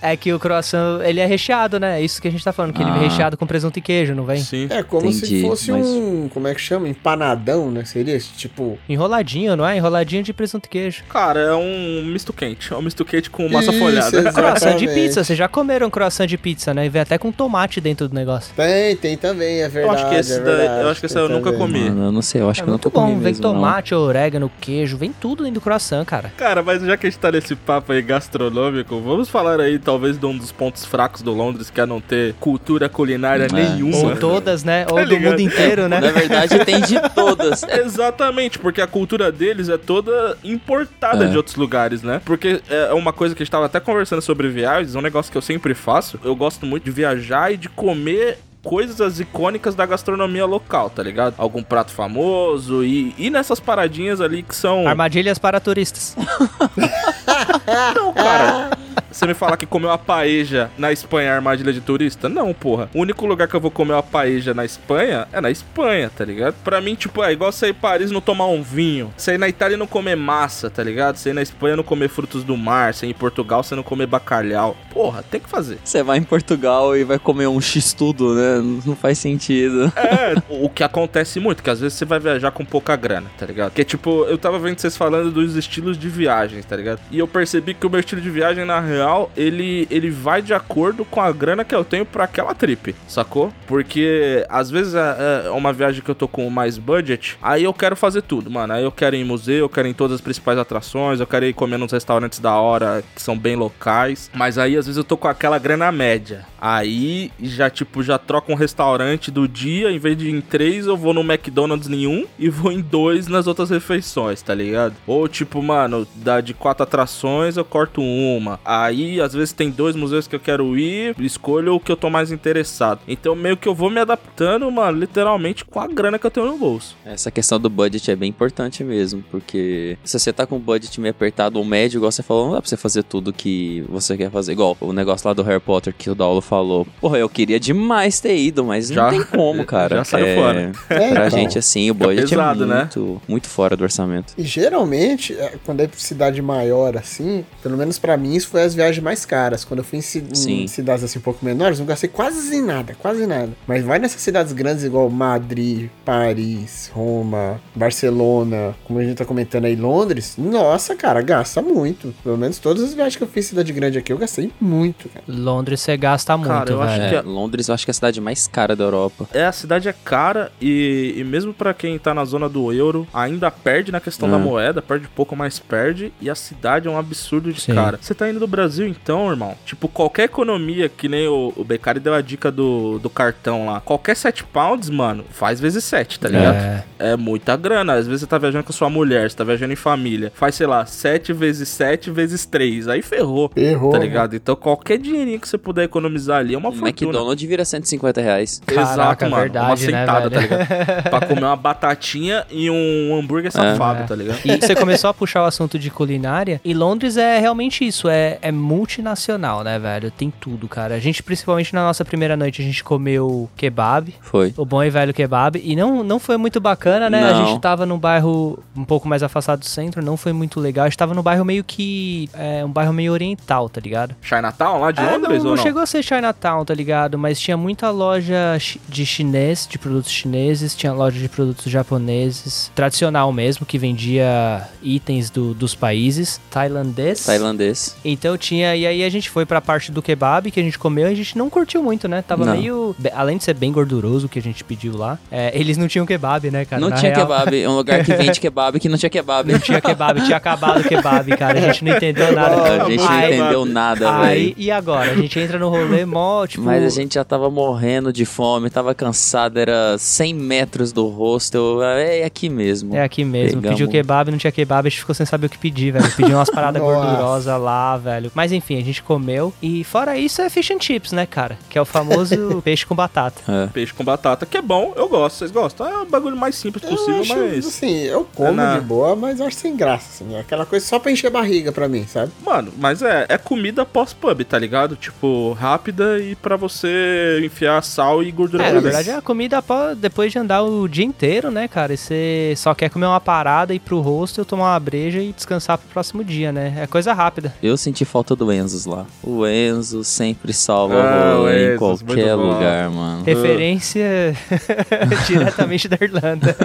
É 0.02 0.16
que 0.16 0.32
o 0.32 0.38
croissant, 0.38 1.00
ele 1.04 1.20
é 1.20 1.26
recheado, 1.26 1.78
né? 1.78 2.00
É 2.00 2.02
isso 2.04 2.20
que 2.20 2.28
a 2.28 2.30
gente 2.30 2.42
tá 2.44 2.52
falando, 2.52 2.72
que 2.72 2.82
ele 2.82 2.90
Ah. 2.90 2.94
vem 2.94 3.08
recheado 3.08 3.36
com 3.36 3.46
presunto 3.46 3.78
e 3.78 3.82
queijo, 3.82 4.14
não 4.14 4.24
vem? 4.24 4.38
Sim. 4.42 4.66
É 4.70 4.82
como 4.82 5.10
se 5.12 5.18
Entendi, 5.26 5.42
fosse 5.42 5.70
mas- 5.70 5.86
um. 5.86 6.28
Como 6.28 6.48
é 6.48 6.54
que 6.54 6.60
chama? 6.60 6.88
Empanadão, 6.88 7.70
né? 7.70 7.84
Seria 7.84 8.18
tipo. 8.18 8.78
Enroladinho, 8.88 9.56
não 9.56 9.66
é? 9.66 9.76
Enroladinho 9.76 10.22
de 10.22 10.32
presunto 10.32 10.66
e 10.66 10.68
queijo. 10.68 11.02
Cara, 11.08 11.40
é 11.40 11.54
um 11.54 12.04
misto 12.04 12.32
quente. 12.32 12.72
É 12.72 12.76
um 12.76 12.82
misto 12.82 13.04
quente 13.04 13.28
com 13.30 13.48
massa 13.48 13.70
Isso, 13.70 13.78
folhada. 13.78 14.32
Croissant 14.32 14.76
de 14.76 14.86
pizza, 14.88 15.22
vocês 15.24 15.38
já 15.38 15.48
comeram 15.48 15.90
croissant 15.90 16.26
de 16.26 16.36
pizza, 16.38 16.72
né? 16.74 16.86
Vem 16.92 17.00
até 17.02 17.16
com 17.16 17.32
tomate 17.32 17.80
dentro 17.80 18.06
do 18.06 18.14
negócio. 18.14 18.52
Tem, 18.54 18.94
tem 18.96 19.16
também, 19.16 19.62
é 19.62 19.66
Eu 19.66 19.70
verdade. 19.70 19.96
acho 20.02 20.08
que 20.10 20.14
esse, 20.16 20.32
é 20.34 20.40
daí- 20.40 20.56
verdade, 20.56 20.82
eu 20.82 20.88
acho 20.90 21.00
que 21.00 21.06
esse 21.06 21.18
eu 21.18 21.28
nunca 21.28 21.52
comi. 21.52 21.80
Mano, 21.88 22.04
eu 22.04 22.12
não 22.12 22.20
sei, 22.22 22.42
eu 22.42 22.50
acho 22.50 22.60
é 22.60 22.64
que 22.64 22.68
eu 22.68 22.72
nunca 22.74 22.90
comi 22.90 23.06
bom, 23.14 23.18
vem 23.18 23.32
mesmo, 23.32 23.42
não. 23.44 23.54
tomate, 23.54 23.94
orégano, 23.94 24.50
queijo, 24.60 24.96
vem 24.98 25.10
tudo 25.12 25.42
dentro 25.42 25.54
do 25.54 25.60
croissant, 25.62 26.04
cara. 26.04 26.30
Cara, 26.36 26.62
mas 26.62 26.82
já 26.82 26.96
que 26.96 27.06
a 27.06 27.10
gente 27.10 27.18
tá 27.18 27.32
nesse 27.32 27.56
papo 27.56 27.92
aí 27.92 28.02
gastronômico, 28.02 29.00
vamos 29.00 29.28
falar 29.30 29.58
aí 29.60 29.78
talvez 29.78 30.18
de 30.18 30.26
um 30.26 30.36
dos 30.36 30.52
pontos 30.52 30.84
fracos 30.84 31.22
do 31.22 31.32
Londres, 31.32 31.70
que 31.70 31.80
é 31.80 31.86
não 31.86 32.00
ter 32.00 32.34
cultura 32.38 32.88
culinária 32.88 33.44
É. 33.46 33.48
nenhuma. 33.52 34.10
Ou 34.10 34.16
todas, 34.16 34.62
né? 34.62 34.86
Ou 34.90 34.96
do 34.98 35.04
ligado? 35.06 35.30
mundo 35.30 35.40
inteiro, 35.40 35.88
né? 35.88 35.98
Na 36.00 36.10
verdade, 36.10 36.64
tem 36.64 36.80
de 36.82 37.00
todas. 37.14 37.62
Exatamente, 37.72 38.58
porque 38.58 38.80
a 38.80 38.86
cultura 38.86 39.32
deles 39.32 39.68
é 39.68 39.78
toda 39.78 40.36
importada 40.44 41.24
É. 41.24 41.28
de 41.28 41.36
outros 41.36 41.56
lugares, 41.56 42.02
né? 42.02 42.20
Porque 42.24 42.60
é 42.68 42.92
uma 42.92 43.12
coisa 43.12 43.34
que 43.34 43.42
a 43.42 43.44
gente 43.44 43.50
tava 43.50 43.66
até 43.66 43.80
conversando 43.80 44.20
sobre 44.20 44.48
viagens, 44.48 44.94
é 44.94 44.98
um 44.98 45.02
negócio 45.02 45.30
que 45.30 45.38
eu 45.38 45.42
sempre 45.42 45.74
faço. 45.74 46.18
Eu 46.24 46.34
gosto 46.34 46.66
muito 46.66 46.81
de 46.82 46.90
viajar 46.90 47.52
e 47.52 47.56
de 47.56 47.68
comer 47.68 48.38
coisas 48.62 49.18
icônicas 49.18 49.74
da 49.74 49.84
gastronomia 49.84 50.46
local, 50.46 50.88
tá 50.88 51.02
ligado? 51.02 51.34
Algum 51.36 51.62
prato 51.62 51.92
famoso 51.92 52.84
e, 52.84 53.14
e 53.18 53.28
nessas 53.28 53.58
paradinhas 53.60 54.20
ali 54.20 54.42
que 54.42 54.54
são. 54.54 54.86
Armadilhas 54.86 55.38
para 55.38 55.60
turistas. 55.60 56.16
Não, 57.94 58.12
cara. 58.12 58.70
Você 59.12 59.26
me 59.26 59.34
falar 59.34 59.56
que 59.56 59.66
comeu 59.66 59.90
a 59.90 59.98
paeja 59.98 60.70
na 60.78 60.90
Espanha 60.90 61.28
é 61.28 61.32
armadilha 61.32 61.72
de 61.72 61.80
turista? 61.80 62.28
Não, 62.28 62.52
porra. 62.54 62.88
O 62.94 63.00
único 63.00 63.26
lugar 63.26 63.46
que 63.46 63.54
eu 63.54 63.60
vou 63.60 63.70
comer 63.70 63.92
uma 63.92 64.02
paeja 64.02 64.54
na 64.54 64.64
Espanha 64.64 65.28
é 65.32 65.40
na 65.40 65.50
Espanha, 65.50 66.10
tá 66.10 66.24
ligado? 66.24 66.54
Pra 66.64 66.80
mim, 66.80 66.94
tipo, 66.94 67.22
é 67.22 67.32
igual 67.32 67.52
você 67.52 67.66
ir 67.66 67.70
em 67.70 67.74
Paris 67.74 68.10
e 68.10 68.14
não 68.14 68.20
tomar 68.20 68.46
um 68.46 68.62
vinho. 68.62 69.12
Você 69.16 69.34
ir 69.34 69.38
na 69.38 69.48
Itália 69.48 69.74
e 69.74 69.78
não 69.78 69.86
comer 69.86 70.16
massa, 70.16 70.70
tá 70.70 70.82
ligado? 70.82 71.16
Você 71.16 71.30
ir 71.30 71.34
na 71.34 71.42
Espanha 71.42 71.74
e 71.74 71.76
não 71.76 71.84
comer 71.84 72.08
frutos 72.08 72.42
do 72.42 72.56
mar. 72.56 72.94
Você 72.94 73.06
ir 73.06 73.10
em 73.10 73.14
Portugal 73.14 73.62
você 73.62 73.74
não 73.74 73.82
comer 73.82 74.06
bacalhau. 74.06 74.76
Porra, 74.90 75.22
tem 75.22 75.40
que 75.40 75.48
fazer. 75.48 75.78
Você 75.84 76.02
vai 76.02 76.18
em 76.18 76.22
Portugal 76.22 76.96
e 76.96 77.04
vai 77.04 77.18
comer 77.18 77.46
um 77.46 77.60
x-tudo, 77.60 78.34
né? 78.34 78.80
Não 78.86 78.96
faz 78.96 79.18
sentido. 79.18 79.92
É, 79.96 80.34
o 80.48 80.68
que 80.68 80.82
acontece 80.82 81.38
muito, 81.38 81.62
que 81.62 81.70
às 81.70 81.80
vezes 81.80 81.98
você 81.98 82.04
vai 82.04 82.18
viajar 82.18 82.50
com 82.50 82.64
pouca 82.64 82.96
grana, 82.96 83.30
tá 83.38 83.44
ligado? 83.44 83.72
Que 83.72 83.84
tipo, 83.84 84.24
eu 84.24 84.38
tava 84.38 84.58
vendo 84.58 84.78
vocês 84.78 84.96
falando 84.96 85.30
dos 85.30 85.56
estilos 85.56 85.98
de 85.98 86.08
viagens, 86.08 86.64
tá 86.64 86.76
ligado? 86.76 87.00
E 87.10 87.18
eu 87.18 87.28
percebi 87.28 87.74
que 87.74 87.86
o 87.86 87.90
meu 87.90 88.00
estilo 88.00 88.20
de 88.20 88.30
viagem, 88.30 88.64
na 88.64 88.80
real, 88.80 89.01
ele, 89.36 89.86
ele 89.90 90.10
vai 90.10 90.42
de 90.42 90.54
acordo 90.54 91.04
com 91.04 91.20
a 91.20 91.30
grana 91.32 91.64
que 91.64 91.74
eu 91.74 91.84
tenho 91.84 92.04
pra 92.04 92.24
aquela 92.24 92.54
trip, 92.54 92.94
sacou? 93.06 93.52
Porque 93.66 94.44
às 94.48 94.70
vezes 94.70 94.94
é, 94.94 95.46
é 95.46 95.50
uma 95.50 95.72
viagem 95.72 96.02
que 96.02 96.10
eu 96.10 96.14
tô 96.14 96.28
com 96.28 96.48
mais 96.50 96.78
budget, 96.78 97.38
aí 97.42 97.64
eu 97.64 97.72
quero 97.72 97.96
fazer 97.96 98.22
tudo, 98.22 98.50
mano. 98.50 98.72
Aí 98.72 98.84
eu 98.84 98.92
quero 98.92 99.16
ir 99.16 99.20
em 99.20 99.24
museu, 99.24 99.58
eu 99.58 99.68
quero 99.68 99.88
ir 99.88 99.92
em 99.92 99.94
todas 99.94 100.16
as 100.16 100.20
principais 100.20 100.58
atrações, 100.58 101.20
eu 101.20 101.26
quero 101.26 101.44
ir 101.46 101.52
comer 101.52 101.78
nos 101.78 101.92
restaurantes 101.92 102.38
da 102.38 102.54
hora 102.54 103.02
que 103.14 103.22
são 103.22 103.38
bem 103.38 103.56
locais. 103.56 104.30
Mas 104.34 104.58
aí 104.58 104.76
às 104.76 104.86
vezes 104.86 104.96
eu 104.98 105.04
tô 105.04 105.16
com 105.16 105.28
aquela 105.28 105.58
grana 105.58 105.90
média. 105.90 106.46
Aí 106.60 107.32
já, 107.40 107.68
tipo, 107.68 108.02
já 108.02 108.18
troco 108.18 108.52
um 108.52 108.54
restaurante 108.54 109.30
do 109.30 109.48
dia, 109.48 109.90
em 109.90 109.98
vez 109.98 110.16
de 110.16 110.28
ir 110.28 110.34
em 110.34 110.40
três, 110.40 110.86
eu 110.86 110.96
vou 110.96 111.12
no 111.12 111.20
McDonald's 111.20 111.88
nenhum 111.88 112.24
e 112.38 112.48
vou 112.48 112.70
em 112.70 112.80
dois 112.80 113.26
nas 113.26 113.46
outras 113.46 113.70
refeições, 113.70 114.42
tá 114.42 114.54
ligado? 114.54 114.94
Ou 115.06 115.26
tipo, 115.26 115.62
mano, 115.62 116.06
da 116.16 116.40
de 116.40 116.54
quatro 116.54 116.82
atrações 116.82 117.56
eu 117.56 117.64
corto 117.64 118.02
uma. 118.02 118.60
Aí 118.64 118.91
às 119.20 119.32
vezes 119.32 119.52
tem 119.52 119.70
dois 119.70 119.96
museus 119.96 120.26
que 120.26 120.34
eu 120.36 120.40
quero 120.40 120.76
ir, 120.78 121.14
escolho 121.20 121.74
o 121.74 121.80
que 121.80 121.90
eu 121.90 121.96
tô 121.96 122.10
mais 122.10 122.30
interessado. 122.32 123.00
Então 123.08 123.34
meio 123.34 123.56
que 123.56 123.68
eu 123.68 123.74
vou 123.74 123.90
me 123.90 124.00
adaptando, 124.00 124.70
mano, 124.70 124.98
literalmente 124.98 125.64
com 125.64 125.80
a 125.80 125.86
grana 125.86 126.18
que 126.18 126.26
eu 126.26 126.30
tenho 126.30 126.46
no 126.46 126.58
bolso. 126.58 126.96
Essa 127.04 127.30
questão 127.30 127.58
do 127.58 127.68
budget 127.70 128.10
é 128.10 128.16
bem 128.16 128.28
importante 128.30 128.82
mesmo, 128.84 129.24
porque 129.30 129.96
se 130.04 130.18
você 130.18 130.32
tá 130.32 130.46
com 130.46 130.56
um 130.56 130.60
budget 130.60 131.00
meio 131.00 131.12
apertado 131.12 131.58
ou 131.58 131.64
médio, 131.64 131.98
igual 131.98 132.10
você 132.12 132.22
falou, 132.22 132.46
não 132.46 132.52
dá 132.54 132.60
pra 132.60 132.68
você 132.68 132.76
fazer 132.76 133.02
tudo 133.02 133.32
que 133.32 133.84
você 133.88 134.16
quer 134.16 134.30
fazer. 134.30 134.52
Igual 134.52 134.76
o 134.80 134.92
negócio 134.92 135.26
lá 135.28 135.34
do 135.34 135.42
Harry 135.42 135.60
Potter 135.60 135.94
que 135.96 136.10
o 136.10 136.14
Daulo 136.14 136.40
falou. 136.40 136.86
Porra, 137.00 137.18
eu 137.18 137.28
queria 137.28 137.58
demais 137.60 138.20
ter 138.20 138.36
ido, 138.36 138.64
mas 138.64 138.88
Já- 138.88 139.04
não 139.04 139.10
tem 139.10 139.22
como, 139.24 139.64
cara. 139.64 139.96
já 140.02 140.04
saiu 140.04 140.26
é, 140.26 140.34
fora. 140.36 140.72
É, 140.90 141.10
Pra 141.12 141.26
então. 141.26 141.38
gente, 141.38 141.58
assim, 141.58 141.90
o 141.90 141.94
budget 141.94 142.28
pesado, 142.28 142.64
é 142.64 142.66
né? 142.66 142.78
muito, 142.80 143.22
muito 143.28 143.48
fora 143.48 143.76
do 143.76 143.82
orçamento. 143.82 144.34
E 144.36 144.42
geralmente, 144.44 145.34
é, 145.34 145.54
quando 145.64 145.80
é 145.80 145.88
cidade 145.96 146.40
maior 146.42 146.96
assim, 146.96 147.44
pelo 147.62 147.76
menos 147.76 147.98
pra 147.98 148.16
mim, 148.16 148.34
isso 148.34 148.48
foi 148.48 148.62
as 148.62 148.74
viagens 148.74 148.81
mais 149.02 149.24
caras. 149.24 149.64
Quando 149.64 149.78
eu 149.80 149.84
fui 149.84 149.98
em, 149.98 150.02
ci- 150.02 150.24
em 150.46 150.66
cidades 150.66 151.04
assim 151.04 151.18
um 151.18 151.22
pouco 151.22 151.44
menores, 151.44 151.78
não 151.78 151.86
gastei 151.86 152.08
quase 152.08 152.60
nada, 152.60 152.94
quase 152.98 153.26
nada. 153.26 153.50
Mas 153.66 153.84
vai 153.84 153.98
nessas 153.98 154.20
cidades 154.20 154.52
grandes 154.52 154.84
igual 154.84 155.08
Madrid, 155.10 155.88
Paris, 156.04 156.90
Roma, 156.94 157.60
Barcelona, 157.74 158.74
como 158.84 158.98
a 158.98 159.04
gente 159.04 159.16
tá 159.16 159.24
comentando 159.24 159.66
aí, 159.66 159.76
Londres, 159.76 160.34
nossa, 160.38 160.96
cara, 160.96 161.20
gasta 161.22 161.60
muito. 161.62 162.14
Pelo 162.24 162.36
menos 162.38 162.58
todas 162.58 162.82
as 162.82 162.94
viagens 162.94 163.16
que 163.16 163.22
eu 163.22 163.28
fiz 163.28 163.46
em 163.46 163.48
cidade 163.50 163.72
grande 163.72 163.98
aqui, 163.98 164.12
eu 164.12 164.18
gastei 164.18 164.50
muito, 164.60 165.08
cara. 165.08 165.24
Londres 165.28 165.80
você 165.80 165.96
gasta 165.96 166.36
muito, 166.36 166.48
Cara, 166.48 166.70
eu 166.70 166.82
acho 166.82 166.98
velho. 166.98 167.10
que 167.10 167.16
É, 167.16 167.20
Londres 167.22 167.68
eu 167.68 167.74
acho 167.74 167.84
que 167.84 167.90
é 167.90 167.92
a 167.92 167.94
cidade 167.94 168.20
mais 168.20 168.46
cara 168.46 168.74
da 168.74 168.84
Europa. 168.84 169.28
É, 169.32 169.44
a 169.46 169.52
cidade 169.52 169.88
é 169.88 169.92
cara 170.04 170.50
e, 170.60 171.14
e 171.16 171.24
mesmo 171.24 171.52
pra 171.52 171.72
quem 171.74 171.98
tá 171.98 172.14
na 172.14 172.24
zona 172.24 172.48
do 172.48 172.72
euro, 172.72 173.06
ainda 173.12 173.50
perde 173.50 173.92
na 173.92 174.00
questão 174.00 174.28
da 174.30 174.36
Hum. 174.36 174.40
moeda, 174.40 174.80
perde 174.82 175.06
pouco, 175.08 175.36
mas 175.36 175.58
perde. 175.58 176.12
E 176.20 176.28
a 176.30 176.34
cidade 176.34 176.88
é 176.88 176.90
um 176.90 176.98
absurdo 176.98 177.52
de 177.52 177.60
Sim. 177.60 177.74
cara. 177.74 177.98
Você 178.00 178.14
tá 178.14 178.28
indo 178.28 178.40
do 178.40 178.46
Brasil 178.46 178.71
então, 178.78 179.30
irmão? 179.30 179.54
Tipo, 179.64 179.88
qualquer 179.88 180.24
economia, 180.24 180.88
que 180.88 181.08
nem 181.08 181.26
o, 181.28 181.52
o 181.56 181.64
Beccari 181.64 182.00
deu 182.00 182.14
a 182.14 182.20
dica 182.20 182.50
do, 182.50 182.98
do 182.98 183.10
cartão 183.10 183.66
lá. 183.66 183.80
Qualquer 183.80 184.16
7 184.16 184.44
pounds, 184.44 184.88
mano, 184.90 185.24
faz 185.30 185.60
vezes 185.60 185.84
7, 185.84 186.20
tá 186.20 186.28
ligado? 186.28 186.54
É. 186.56 186.84
É 186.98 187.16
muita 187.16 187.56
grana. 187.56 187.94
Às 187.94 188.06
vezes 188.06 188.20
você 188.20 188.26
tá 188.26 188.38
viajando 188.38 188.64
com 188.64 188.72
sua 188.72 188.88
mulher, 188.88 189.28
você 189.30 189.36
tá 189.36 189.44
viajando 189.44 189.72
em 189.72 189.76
família. 189.76 190.32
Faz, 190.34 190.54
sei 190.54 190.66
lá, 190.66 190.86
7 190.86 191.32
vezes 191.32 191.68
7 191.68 192.10
vezes 192.10 192.46
3. 192.46 192.88
Aí 192.88 193.02
ferrou. 193.02 193.50
Errou. 193.56 193.90
Tá 193.92 193.98
ligado? 193.98 194.36
Então 194.36 194.54
qualquer 194.54 194.98
dinheirinho 194.98 195.40
que 195.40 195.48
você 195.48 195.58
puder 195.58 195.84
economizar 195.84 196.38
ali 196.38 196.54
é 196.54 196.58
uma 196.58 196.68
O 196.68 196.72
fortuna. 196.72 196.88
McDonald's 196.90 197.48
vira 197.48 197.64
150 197.64 198.20
reais. 198.20 198.60
Caraca, 198.64 198.92
Exato, 198.92 199.24
mano. 199.24 199.36
verdade, 199.36 199.66
uma 199.66 199.70
né, 199.70 199.76
sentada, 199.76 200.30
tá 200.30 200.38
velho? 200.40 200.50
ligado? 200.50 201.02
pra 201.10 201.20
comer 201.26 201.44
uma 201.44 201.56
batatinha 201.56 202.46
e 202.50 202.70
um 202.70 203.16
hambúrguer 203.18 203.50
safado, 203.50 204.02
É. 204.02 204.06
tá 204.06 204.14
ligado? 204.14 204.40
E 204.44 204.56
você 204.56 204.74
começou 204.74 205.10
a 205.10 205.14
puxar 205.14 205.42
o 205.42 205.46
assunto 205.46 205.78
de 205.78 205.90
culinária, 205.90 206.60
e 206.64 206.72
Londres 206.72 207.16
é 207.16 207.38
realmente 207.38 207.86
isso, 207.86 208.08
é, 208.08 208.38
é 208.40 208.52
multinacional, 208.62 209.62
né, 209.64 209.78
velho? 209.78 210.10
Tem 210.10 210.30
tudo, 210.40 210.68
cara. 210.68 210.94
A 210.94 210.98
gente, 211.00 211.22
principalmente 211.22 211.74
na 211.74 211.82
nossa 211.82 212.04
primeira 212.04 212.36
noite, 212.36 212.62
a 212.62 212.64
gente 212.64 212.82
comeu 212.84 213.50
kebab, 213.56 214.14
Foi. 214.20 214.54
o 214.56 214.64
bom 214.64 214.82
e 214.82 214.90
velho 214.90 215.12
kebab, 215.12 215.60
e 215.62 215.74
não, 215.76 216.02
não 216.04 216.18
foi 216.18 216.36
muito 216.36 216.60
bacana, 216.60 217.10
né? 217.10 217.22
A 217.30 217.32
Não. 217.32 217.46
gente 217.46 217.60
tava 217.60 217.84
num 217.84 217.98
bairro 217.98 218.58
um 218.76 218.84
pouco 218.84 219.08
mais 219.08 219.22
afastado 219.22 219.60
do 219.60 219.66
centro, 219.66 220.02
não 220.04 220.16
foi 220.16 220.32
muito 220.32 220.60
legal. 220.60 220.84
A 220.84 220.88
gente 220.88 220.98
tava 220.98 221.14
num 221.14 221.22
bairro 221.22 221.44
meio 221.44 221.64
que. 221.64 222.28
É, 222.34 222.64
um 222.64 222.70
bairro 222.70 222.92
meio 222.92 223.12
oriental, 223.12 223.68
tá 223.68 223.80
ligado? 223.80 224.14
Chinatown 224.22 224.80
lá 224.80 224.90
de 224.92 225.00
É, 225.00 225.04
Londres 225.10 225.28
não, 225.28 225.36
ou 225.38 225.44
não 225.44 225.56
não? 225.56 225.62
chegou 225.62 225.82
a 225.82 225.86
ser 225.86 226.02
Chinatown, 226.02 226.64
tá 226.64 226.74
ligado? 226.74 227.18
Mas 227.18 227.40
tinha 227.40 227.56
muita 227.56 227.90
loja 227.90 228.58
de 228.88 229.04
chinês, 229.04 229.66
de 229.68 229.78
produtos 229.78 230.10
chineses, 230.12 230.74
tinha 230.74 230.92
loja 230.92 231.18
de 231.18 231.28
produtos 231.28 231.70
japoneses, 231.70 232.70
tradicional 232.74 233.32
mesmo, 233.32 233.64
que 233.66 233.78
vendia 233.78 234.68
itens 234.82 235.30
do- 235.30 235.54
dos 235.54 235.74
países, 235.74 236.40
tailandês. 236.50 237.24
Tailandês. 237.24 237.96
Então 238.04 238.36
tinha. 238.42 238.74
E 238.76 238.86
aí 238.86 239.04
a 239.04 239.08
gente 239.08 239.30
foi 239.30 239.46
pra 239.46 239.60
parte 239.60 239.90
do 239.92 240.02
kebab 240.02 240.50
que 240.50 240.58
a 240.60 240.62
gente 240.62 240.78
comeu 240.78 241.08
e 241.08 241.12
a 241.12 241.14
gente 241.14 241.36
não 241.38 241.48
curtiu 241.48 241.82
muito, 241.82 242.08
né? 242.08 242.22
Tava 242.26 242.44
Não. 242.44 242.54
meio. 242.56 242.96
Além 243.14 243.38
de 243.38 243.44
ser 243.44 243.54
bem 243.54 243.70
gorduroso 243.72 244.26
o 244.26 244.28
que 244.28 244.38
a 244.38 244.42
gente 244.42 244.64
pediu 244.64 244.96
lá, 244.96 245.18
é, 245.30 245.50
eles 245.58 245.76
não 245.76 245.86
tinham 245.88 246.04
kebab, 246.04 246.50
né, 246.50 246.64
cara? 246.64 246.80
não 246.80 246.88
Na 246.90 246.96
tinha 246.96 247.14
real. 247.14 247.26
kebab. 247.26 247.62
É 247.62 247.68
um 247.68 247.76
lugar 247.76 248.04
que 248.04 248.12
vende 248.14 248.40
kebab 248.40 248.78
que 248.80 248.88
não 248.88 248.98
tinha 248.98 249.10
kebab. 249.10 249.50
Não 249.52 249.58
tinha 249.60 249.80
kebab, 249.80 250.20
tinha 250.22 250.36
acabado 250.36 250.80
o 250.80 250.84
kebab, 250.84 251.36
cara. 251.36 251.58
A 251.58 251.62
gente 251.62 251.84
não 251.84 251.96
entendeu 251.96 252.32
nada. 252.32 252.84
A 252.84 252.90
gente 252.90 253.02
não 253.04 253.18
entendeu 253.22 253.64
nada, 253.64 254.20
Aí, 254.20 254.38
velho. 254.46 254.54
e 254.58 254.70
agora? 254.70 255.12
A 255.12 255.14
gente 255.14 255.38
entra 255.38 255.58
no 255.58 255.68
rolê 255.68 256.04
mó, 256.04 256.46
tipo. 256.46 256.64
Mas 256.64 256.84
a 256.84 256.88
gente 256.90 257.14
já 257.14 257.24
tava 257.24 257.48
morrendo 257.50 258.12
de 258.12 258.24
fome, 258.24 258.68
tava 258.70 258.94
cansado, 258.94 259.58
era 259.58 259.96
100 259.98 260.34
metros 260.34 260.92
do 260.92 261.06
hostel. 261.08 261.82
É 261.82 262.24
aqui 262.24 262.48
mesmo. 262.48 262.96
É 262.96 263.02
aqui 263.02 263.24
mesmo. 263.24 263.60
Pegamos. 263.60 263.78
Pediu 263.78 263.88
kebab, 263.88 264.30
não 264.30 264.38
tinha 264.38 264.50
kebab, 264.52 264.86
a 264.86 264.90
gente 264.90 265.00
ficou 265.00 265.14
sem 265.14 265.24
saber 265.26 265.46
o 265.46 265.50
que 265.50 265.58
pedir, 265.58 265.92
velho. 265.92 266.10
Pediu 266.16 266.36
umas 266.36 266.50
paradas 266.50 266.80
gordurosas 266.82 267.60
lá, 267.60 267.96
velho. 267.96 268.31
Mas 268.34 268.52
enfim, 268.52 268.78
a 268.78 268.84
gente 268.84 269.02
comeu. 269.02 269.52
E 269.62 269.84
fora 269.84 270.16
isso 270.16 270.40
é 270.42 270.48
fish 270.48 270.70
and 270.70 270.80
chips, 270.80 271.12
né, 271.12 271.26
cara? 271.26 271.58
Que 271.68 271.78
é 271.78 271.80
o 271.82 271.84
famoso 271.84 272.60
peixe 272.64 272.86
com 272.86 272.94
batata. 272.94 273.40
É. 273.50 273.66
Peixe 273.68 273.92
com 273.92 274.02
batata, 274.04 274.46
que 274.46 274.56
é 274.56 274.62
bom, 274.62 274.92
eu 274.96 275.08
gosto. 275.08 275.36
Vocês 275.38 275.50
gostam? 275.50 275.86
É 275.86 275.98
o 276.02 276.06
bagulho 276.06 276.36
mais 276.36 276.54
simples 276.54 276.82
Eu 276.84 276.90
possível, 276.90 277.20
acho, 277.20 277.36
mas. 277.36 277.66
assim, 277.66 277.98
eu 278.02 278.26
como 278.34 278.52
na- 278.52 278.78
de 278.78 278.84
boa, 278.84 279.14
mas 279.14 279.40
acho 279.40 279.56
sem 279.56 279.76
graça, 279.76 280.24
assim. 280.24 280.34
é 280.34 280.40
Aquela 280.40 280.64
coisa 280.66 280.84
só 280.86 280.98
pra 280.98 281.10
encher 281.12 281.30
barriga 281.30 281.72
pra 281.72 281.88
mim, 281.88 282.06
sabe? 282.06 282.32
Mano, 282.44 282.72
mas 282.78 283.02
é, 283.02 283.26
é 283.28 283.38
comida 283.38 283.84
pós-pub, 283.84 284.44
tá 284.44 284.58
ligado? 284.58 284.96
Tipo, 284.96 285.52
rápida 285.52 286.18
e 286.18 286.34
pra 286.34 286.56
você 286.56 287.40
enfiar 287.44 287.82
sal 287.82 288.22
e 288.22 288.30
gordura. 288.30 288.64
É, 288.64 288.72
na 288.72 288.80
verdade 288.80 289.10
é 289.10 289.14
a 289.16 289.22
comida 289.22 289.58
após- 289.58 289.96
depois 289.96 290.32
de 290.32 290.38
andar 290.38 290.62
o 290.62 290.88
dia 290.88 291.04
inteiro, 291.04 291.50
né, 291.50 291.68
cara? 291.68 291.94
E 291.94 291.96
você 291.96 292.54
só 292.56 292.74
quer 292.74 292.88
comer 292.90 293.06
uma 293.06 293.20
parada, 293.20 293.74
ir 293.74 293.78
pro 293.80 294.00
hostel, 294.00 294.44
tomar 294.44 294.72
uma 294.72 294.80
breja 294.80 295.20
e 295.20 295.32
descansar 295.32 295.78
pro 295.78 295.88
próximo 295.88 296.22
dia, 296.24 296.52
né? 296.52 296.74
É 296.80 296.86
coisa 296.86 297.12
rápida. 297.12 297.54
Eu 297.62 297.76
senti 297.76 298.04
falta 298.04 298.21
do 298.36 298.52
Enzo 298.52 298.88
lá. 298.88 299.06
O 299.22 299.46
Enzo 299.46 300.02
sempre 300.04 300.52
salva 300.52 300.94
Ah, 301.02 301.40
o 301.40 301.48
em 301.48 301.70
Enzo, 301.74 301.78
qualquer 301.78 302.34
lugar, 302.34 302.90
mano. 302.90 303.24
Referência 303.24 304.34
diretamente 305.26 305.88
da 305.88 305.98
Irlanda. 306.00 306.56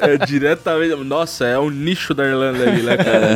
É 0.00 0.16
diretamente. 0.24 0.94
Nossa, 1.04 1.44
é 1.46 1.58
um 1.58 1.70
nicho 1.70 2.14
da 2.14 2.24
Irlanda 2.24 2.62
ali, 2.62 2.82
né, 2.82 2.96
cara? 2.96 3.34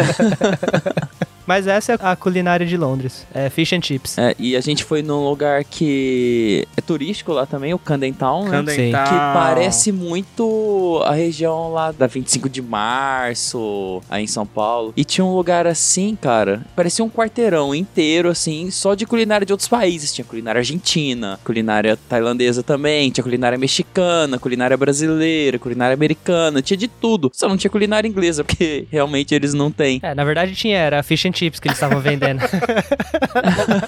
Mas 1.49 1.67
essa 1.67 1.95
é 1.95 1.99
a 1.99 2.15
culinária 2.15 2.67
de 2.67 2.77
Londres. 2.77 3.27
É 3.33 3.49
fish 3.49 3.73
and 3.73 3.81
chips. 3.81 4.19
É, 4.19 4.35
e 4.39 4.55
a 4.55 4.61
gente 4.61 4.85
foi 4.85 5.01
num 5.01 5.27
lugar 5.27 5.65
que 5.65 6.69
é 6.77 6.83
turístico 6.83 7.33
lá 7.33 7.47
também, 7.47 7.73
o 7.73 7.79
Camden 7.79 8.13
Town, 8.13 8.45
né? 8.45 8.51
Camden. 8.51 8.93
Town. 8.93 9.05
Que 9.05 9.15
parece 9.33 9.91
muito 9.91 11.03
a 11.07 11.15
região 11.15 11.73
lá 11.73 11.91
da 11.91 12.07
25 12.07 12.51
de 12.51 12.61
março, 12.61 14.03
aí 14.11 14.25
em 14.25 14.27
São 14.27 14.45
Paulo. 14.45 14.93
E 14.95 15.07
tinha 15.07 15.25
um 15.25 15.35
lugar 15.35 15.67
assim, 15.67 16.15
cara, 16.21 16.67
parecia 16.77 17.03
um 17.03 17.09
quarteirão 17.09 17.75
inteiro, 17.75 18.29
assim, 18.29 18.71
só 18.71 18.95
de 18.95 19.07
culinária 19.07 19.47
de 19.47 19.53
outros 19.55 19.71
países. 19.71 20.13
Tinha 20.13 20.27
culinária 20.27 20.59
argentina, 20.59 21.41
culinária 21.43 21.99
tailandesa 22.11 22.63
também, 22.63 23.11
tinha 23.11 23.25
culinária 23.25 23.57
mexicana, 23.57 24.39
culinária 24.39 24.77
brasileira, 24.77 25.59
culinária 25.59 25.95
americana, 25.95 26.61
tinha 26.61 26.77
de 26.77 26.89
tudo. 26.89 27.31
Só 27.33 27.49
não 27.49 27.57
tinha 27.57 27.71
culinária 27.71 28.07
inglesa, 28.07 28.45
porque 28.45 28.87
realmente 28.91 29.35
eles 29.35 29.55
não 29.55 29.71
têm. 29.71 29.99
É, 30.03 30.15
na 30.15 30.25
verdade 30.25 30.55
tinha, 30.55 30.77
era 30.77 31.03
fish 31.03 31.25
and 31.25 31.38
chips 31.39 31.61
que 31.61 31.69
eles 31.69 31.77
estavam 31.77 32.01
vendendo. 32.01 32.41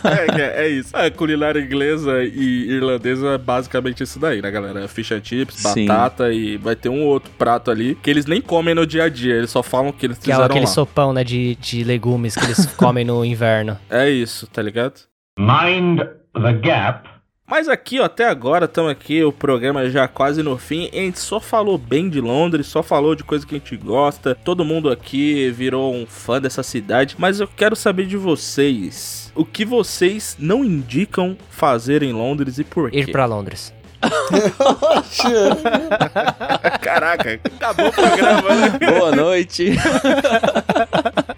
É, 0.04 0.40
é, 0.40 0.64
é 0.66 0.68
isso. 0.68 0.96
A 0.96 1.10
culinária 1.10 1.60
inglesa 1.60 2.22
e 2.22 2.70
irlandesa 2.70 3.30
é 3.30 3.38
basicamente 3.38 4.02
isso 4.02 4.18
daí, 4.18 4.40
né, 4.40 4.50
galera? 4.50 4.86
Fish 4.88 5.12
and 5.12 5.20
chips, 5.22 5.56
Sim. 5.56 5.86
batata 5.86 6.32
e 6.32 6.56
vai 6.56 6.76
ter 6.76 6.88
um 6.88 7.02
outro 7.04 7.30
prato 7.36 7.70
ali 7.70 7.94
que 7.96 8.10
eles 8.10 8.26
nem 8.26 8.40
comem 8.40 8.74
no 8.74 8.86
dia 8.86 9.04
a 9.04 9.08
dia, 9.08 9.34
eles 9.34 9.50
só 9.50 9.62
falam 9.62 9.92
que 9.92 10.06
eles 10.06 10.18
que 10.18 10.30
é 10.30 10.34
fizeram 10.34 10.46
aquele 10.46 10.66
lá. 10.66 10.70
sopão, 10.70 11.12
né, 11.12 11.24
de, 11.24 11.56
de 11.56 11.84
legumes 11.84 12.34
que 12.36 12.44
eles 12.44 12.66
comem 12.76 13.04
no 13.04 13.24
inverno. 13.24 13.78
É 13.88 14.08
isso, 14.08 14.46
tá 14.46 14.62
ligado? 14.62 15.00
Mind 15.38 16.00
the 16.34 16.52
gap. 16.52 17.08
Mas 17.50 17.68
aqui, 17.68 17.98
ó, 17.98 18.04
até 18.04 18.28
agora, 18.28 18.66
estamos 18.66 18.92
aqui, 18.92 19.24
o 19.24 19.32
programa 19.32 19.90
já 19.90 20.06
quase 20.06 20.40
no 20.40 20.56
fim. 20.56 20.88
A 20.92 20.96
gente 20.96 21.18
só 21.18 21.40
falou 21.40 21.76
bem 21.76 22.08
de 22.08 22.20
Londres, 22.20 22.68
só 22.68 22.80
falou 22.80 23.16
de 23.16 23.24
coisa 23.24 23.44
que 23.44 23.56
a 23.56 23.58
gente 23.58 23.76
gosta. 23.76 24.36
Todo 24.36 24.64
mundo 24.64 24.88
aqui 24.88 25.50
virou 25.50 25.92
um 25.92 26.06
fã 26.06 26.40
dessa 26.40 26.62
cidade. 26.62 27.16
Mas 27.18 27.40
eu 27.40 27.48
quero 27.48 27.74
saber 27.74 28.06
de 28.06 28.16
vocês. 28.16 29.32
O 29.34 29.44
que 29.44 29.64
vocês 29.64 30.36
não 30.38 30.64
indicam 30.64 31.36
fazer 31.50 32.04
em 32.04 32.12
Londres 32.12 32.58
e 32.58 32.64
por 32.64 32.88
quê? 32.88 33.00
Ir 33.00 33.10
pra 33.10 33.26
Londres. 33.26 33.74
Caraca, 36.80 37.40
acabou 37.44 37.88
o 37.88 37.92
programa, 37.92 38.54
né? 38.54 38.78
Boa 38.78 39.10
noite! 39.10 39.72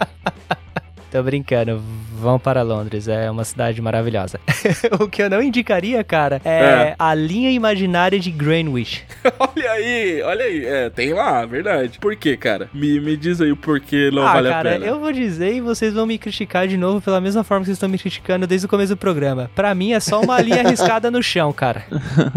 Tô 1.12 1.22
brincando, 1.22 1.78
vão 2.18 2.38
para 2.38 2.62
Londres, 2.62 3.06
é 3.06 3.30
uma 3.30 3.44
cidade 3.44 3.82
maravilhosa. 3.82 4.40
o 4.98 5.06
que 5.06 5.22
eu 5.22 5.28
não 5.28 5.42
indicaria, 5.42 6.02
cara, 6.02 6.40
é, 6.42 6.62
É. 6.62 6.96
a 6.98 7.14
linha 7.14 7.50
imaginária 7.50 8.18
de 8.18 8.30
Greenwich. 8.30 9.04
olha 9.38 9.72
aí, 9.72 10.22
olha 10.22 10.42
aí. 10.46 10.64
É, 10.64 10.88
tem 10.88 11.12
lá, 11.12 11.44
verdade. 11.44 11.98
Por 11.98 12.16
quê, 12.16 12.34
cara? 12.34 12.70
Me, 12.72 12.98
me 12.98 13.14
diz 13.14 13.42
aí 13.42 13.52
o 13.52 13.56
porquê 13.58 14.10
não 14.10 14.26
ah, 14.26 14.32
vale 14.32 14.48
cara, 14.48 14.70
a 14.70 14.72
pena. 14.72 14.86
eu 14.86 14.98
vou 14.98 15.12
dizer 15.12 15.52
e 15.54 15.60
vocês 15.60 15.92
vão 15.92 16.06
me 16.06 16.16
criticar 16.16 16.66
de 16.66 16.78
novo 16.78 17.02
pela 17.02 17.20
mesma 17.20 17.44
forma 17.44 17.60
que 17.60 17.66
vocês 17.66 17.76
estão 17.76 17.90
me 17.90 17.98
criticando 17.98 18.46
desde 18.46 18.66
o 18.66 18.70
começo 18.70 18.94
do 18.94 18.96
programa. 18.98 19.50
Pra 19.54 19.74
mim 19.74 19.92
é 19.92 20.00
só 20.00 20.18
uma 20.18 20.40
linha 20.40 20.66
riscada 20.66 21.10
no 21.10 21.22
chão, 21.22 21.52
cara. 21.52 21.84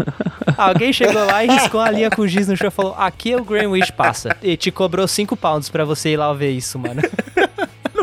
Alguém 0.58 0.92
chegou 0.92 1.24
lá 1.24 1.42
e 1.42 1.48
riscou 1.48 1.80
a 1.80 1.90
linha 1.90 2.10
com 2.10 2.26
giz 2.26 2.46
no 2.46 2.56
chão 2.58 2.68
e 2.68 2.70
falou: 2.70 2.94
aqui 2.98 3.32
é 3.32 3.36
o 3.38 3.44
Greenwich 3.44 3.90
passa. 3.94 4.36
E 4.42 4.54
te 4.54 4.70
cobrou 4.70 5.08
5 5.08 5.34
pounds 5.34 5.70
pra 5.70 5.82
você 5.86 6.10
ir 6.10 6.18
lá 6.18 6.30
ver 6.34 6.50
isso, 6.50 6.78
mano. 6.78 7.00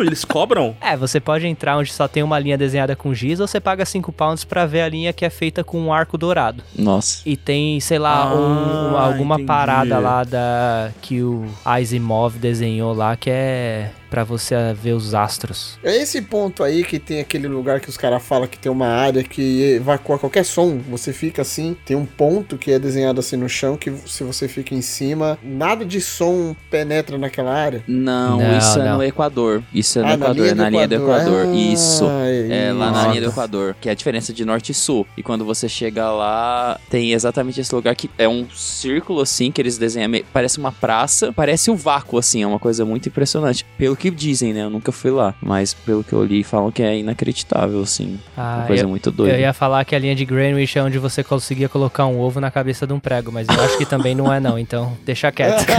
Eles 0.06 0.26
cobram? 0.26 0.76
É, 0.82 0.96
você 0.98 1.20
pode 1.20 1.48
entrar 1.48 1.78
onde 1.78 1.92
só 1.92 2.08
tem 2.08 2.22
uma 2.24 2.38
linha 2.38 2.58
desenhada 2.58 2.96
com 2.96 3.14
giz 3.14 3.40
ou 3.40 3.48
você 3.48 3.60
paga 3.60 3.86
5 3.86 4.12
pounds 4.12 4.44
pra 4.44 4.66
ver 4.66 4.82
a 4.82 4.90
linha 4.90 5.14
que 5.14 5.24
é 5.26 5.30
feita 5.30 5.64
com 5.64 5.80
um 5.80 5.94
arco 5.94 6.18
dourado. 6.18 6.62
Nossa. 6.78 7.22
E 7.26 7.36
tem, 7.38 7.80
sei 7.80 7.98
lá, 8.00 8.24
Ah, 8.24 8.36
um- 8.36 8.98
alguma 8.98 9.36
entendi. 9.36 9.48
parada 9.48 10.00
lá 10.00 10.24
da 10.24 10.92
que 11.02 11.22
o 11.22 11.46
Asimov 11.64 12.38
desenhou 12.38 12.94
lá 12.94 13.16
que 13.16 13.30
é 13.30 13.90
pra 14.14 14.24
você 14.24 14.54
ver 14.80 14.94
os 14.94 15.16
astros. 15.16 15.80
É 15.84 15.98
esse 15.98 16.22
ponto 16.22 16.64
aí 16.64 16.84
que 16.84 17.00
tem 17.00 17.20
aquele 17.20 17.48
lugar 17.48 17.80
que 17.80 17.90
os 17.90 17.98
caras 17.98 18.22
falam 18.22 18.48
que 18.48 18.60
tem 18.60 18.72
uma 18.72 18.86
área 18.86 19.24
que 19.24 19.74
evacua 19.78 20.20
qualquer 20.20 20.46
som. 20.46 20.78
Você 20.88 21.12
fica 21.12 21.42
assim, 21.42 21.76
tem 21.84 21.98
um 21.98 22.06
ponto 22.06 22.56
que 22.56 22.72
é 22.72 22.78
desenhado 22.78 23.20
assim 23.20 23.36
no 23.38 23.50
chão 23.50 23.76
que 23.76 23.92
se 24.06 24.24
você 24.24 24.48
fica 24.48 24.76
em 24.76 24.84
cima, 24.84 25.40
nada 25.42 25.84
de 25.84 26.00
som 26.00 26.56
penetra 26.70 27.18
naquela 27.18 27.52
área. 27.52 27.84
Não, 27.88 28.38
Não, 28.38 28.56
isso 28.56 28.80
é 28.80 28.86
não. 28.86 28.98
no 28.98 29.04
Equador. 29.04 29.64
Isso 29.74 29.98
é 29.98 30.04
no 30.04 30.08
Ah, 30.10 30.14
Equador, 30.14 30.46
é 30.48 30.54
na 30.54 30.70
linha 30.70 30.88
do 30.88 30.94
Equador. 30.94 31.48
Ah, 31.48 31.56
Isso. 31.56 32.04
É 32.52 32.72
lá 32.72 32.92
na 32.92 33.08
linha 33.08 33.22
do 33.22 33.30
Equador, 33.30 33.76
que 33.82 33.90
é 33.90 33.94
a 33.94 33.96
diferença 33.96 34.32
de 34.32 34.46
norte 34.46 34.74
e 34.74 34.76
sul. 34.76 35.08
E 35.18 35.24
quando 35.24 35.44
você 35.44 35.68
chega 35.68 36.12
lá, 36.12 36.80
tem 36.88 37.14
exatamente 37.14 37.60
esse 37.60 37.74
lugar 37.74 37.96
que 37.96 38.12
é 38.20 38.30
um 38.30 38.48
círculo 38.52 39.22
assim 39.22 39.52
que 39.52 39.60
eles 39.60 39.80
desenham, 39.80 40.22
parece 40.32 40.60
uma 40.60 40.72
praça, 40.72 41.34
parece 41.34 41.72
o 41.72 41.76
vácuo 41.76 42.20
assim, 42.20 42.44
é 42.44 42.46
uma 42.48 42.60
coisa 42.60 42.86
muito 42.86 43.10
impressionante. 43.10 43.66
Pelo 43.76 43.96
que 43.96 44.03
dizem, 44.10 44.54
né? 44.54 44.64
Eu 44.64 44.70
nunca 44.70 44.92
fui 44.92 45.12
lá, 45.12 45.34
mas 45.42 45.74
pelo 45.74 46.04
que 46.04 46.14
eu 46.14 46.24
li, 46.24 46.44
falam 46.44 46.72
que 46.72 46.82
é 46.82 46.98
inacreditável 46.98 47.82
assim. 47.82 48.20
Ah, 48.36 48.58
uma 48.58 48.68
coisa 48.68 48.84
eu, 48.84 48.90
muito 48.90 49.12
doida. 49.12 49.36
eu 49.36 49.40
ia 49.40 49.54
falar 49.54 49.84
que 49.86 49.96
a 49.96 50.00
linha 50.00 50.16
de 50.16 50.26
Greenwich 50.26 50.78
é 50.78 50.84
onde 50.84 50.98
você 50.98 51.24
conseguia 51.24 51.70
colocar 51.70 52.06
um 52.06 52.20
ovo 52.20 52.40
na 52.40 52.52
cabeça 52.52 52.86
de 52.88 52.94
um 52.94 53.00
prego, 53.00 53.32
mas 53.32 53.48
eu 53.48 53.62
acho 53.62 53.78
que 53.78 53.86
também 53.86 54.16
não 54.16 54.32
é 54.32 54.40
não, 54.40 54.58
então 54.58 54.98
deixa 55.06 55.32
quieto. 55.32 55.64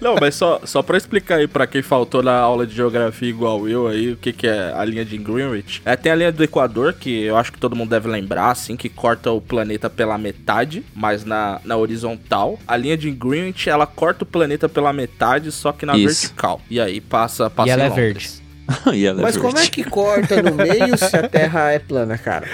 Não, 0.00 0.16
mas 0.18 0.34
só, 0.34 0.60
só 0.64 0.82
pra 0.82 0.96
explicar 0.96 1.36
aí 1.36 1.46
pra 1.46 1.66
quem 1.66 1.82
faltou 1.82 2.22
na 2.22 2.36
aula 2.38 2.66
de 2.66 2.74
geografia 2.74 3.28
igual 3.28 3.68
eu 3.68 3.86
aí, 3.86 4.12
o 4.12 4.16
que, 4.16 4.32
que 4.32 4.46
é 4.46 4.72
a 4.74 4.84
linha 4.84 5.04
de 5.04 5.18
Greenwich. 5.18 5.82
É, 5.84 5.94
tem 5.94 6.10
a 6.10 6.14
linha 6.14 6.32
do 6.32 6.42
Equador, 6.42 6.94
que 6.94 7.22
eu 7.22 7.36
acho 7.36 7.52
que 7.52 7.58
todo 7.58 7.76
mundo 7.76 7.90
deve 7.90 8.08
lembrar, 8.08 8.50
assim, 8.50 8.76
que 8.76 8.88
corta 8.88 9.30
o 9.30 9.40
planeta 9.40 9.90
pela 9.90 10.16
metade, 10.16 10.82
mas 10.94 11.24
na, 11.24 11.60
na 11.64 11.76
horizontal. 11.76 12.58
A 12.66 12.76
linha 12.76 12.96
de 12.96 13.10
Greenwich, 13.10 13.68
ela 13.68 13.86
corta 13.86 14.24
o 14.24 14.26
planeta 14.26 14.68
pela 14.68 14.92
metade, 14.92 15.52
só 15.52 15.72
que 15.72 15.84
na 15.84 15.96
Isso. 15.96 16.06
vertical. 16.06 16.49
E 16.70 16.80
aí 16.80 17.00
passa, 17.00 17.50
passa 17.50 17.68
e 17.68 17.72
ela 17.72 17.84
em 17.84 17.86
é 17.86 17.90
verde. 17.90 18.30
E 18.92 19.04
ela 19.04 19.20
é 19.20 19.22
Mas 19.22 19.36
como 19.36 19.58
é 19.58 19.66
que 19.66 19.82
corta 19.82 20.40
no 20.42 20.54
meio 20.54 20.96
se 20.96 21.16
a 21.16 21.28
Terra 21.28 21.72
é 21.72 21.78
plana, 21.80 22.16
cara? 22.16 22.46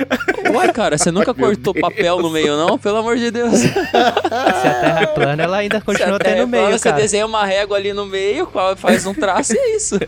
Ué, 0.50 0.72
cara, 0.72 0.96
você 0.96 1.10
nunca 1.10 1.32
cortou 1.34 1.74
papel 1.74 2.20
no 2.20 2.30
meio, 2.30 2.56
não? 2.56 2.78
Pelo 2.78 2.96
amor 2.96 3.16
de 3.18 3.30
Deus. 3.30 3.52
Se 3.60 3.68
a 3.68 4.74
terra 4.80 5.00
é 5.02 5.06
plana, 5.06 5.42
ela 5.42 5.56
ainda 5.58 5.80
continua 5.80 6.18
tendo 6.18 6.42
é 6.42 6.46
meio, 6.46 6.64
plana, 6.64 6.78
Você 6.78 6.88
cara. 6.88 7.02
desenha 7.02 7.26
uma 7.26 7.44
régua 7.44 7.76
ali 7.76 7.92
no 7.92 8.06
meio, 8.06 8.48
faz 8.76 9.04
um 9.06 9.12
traço 9.12 9.54
e 9.54 9.58
é 9.58 9.76
isso. 9.76 9.98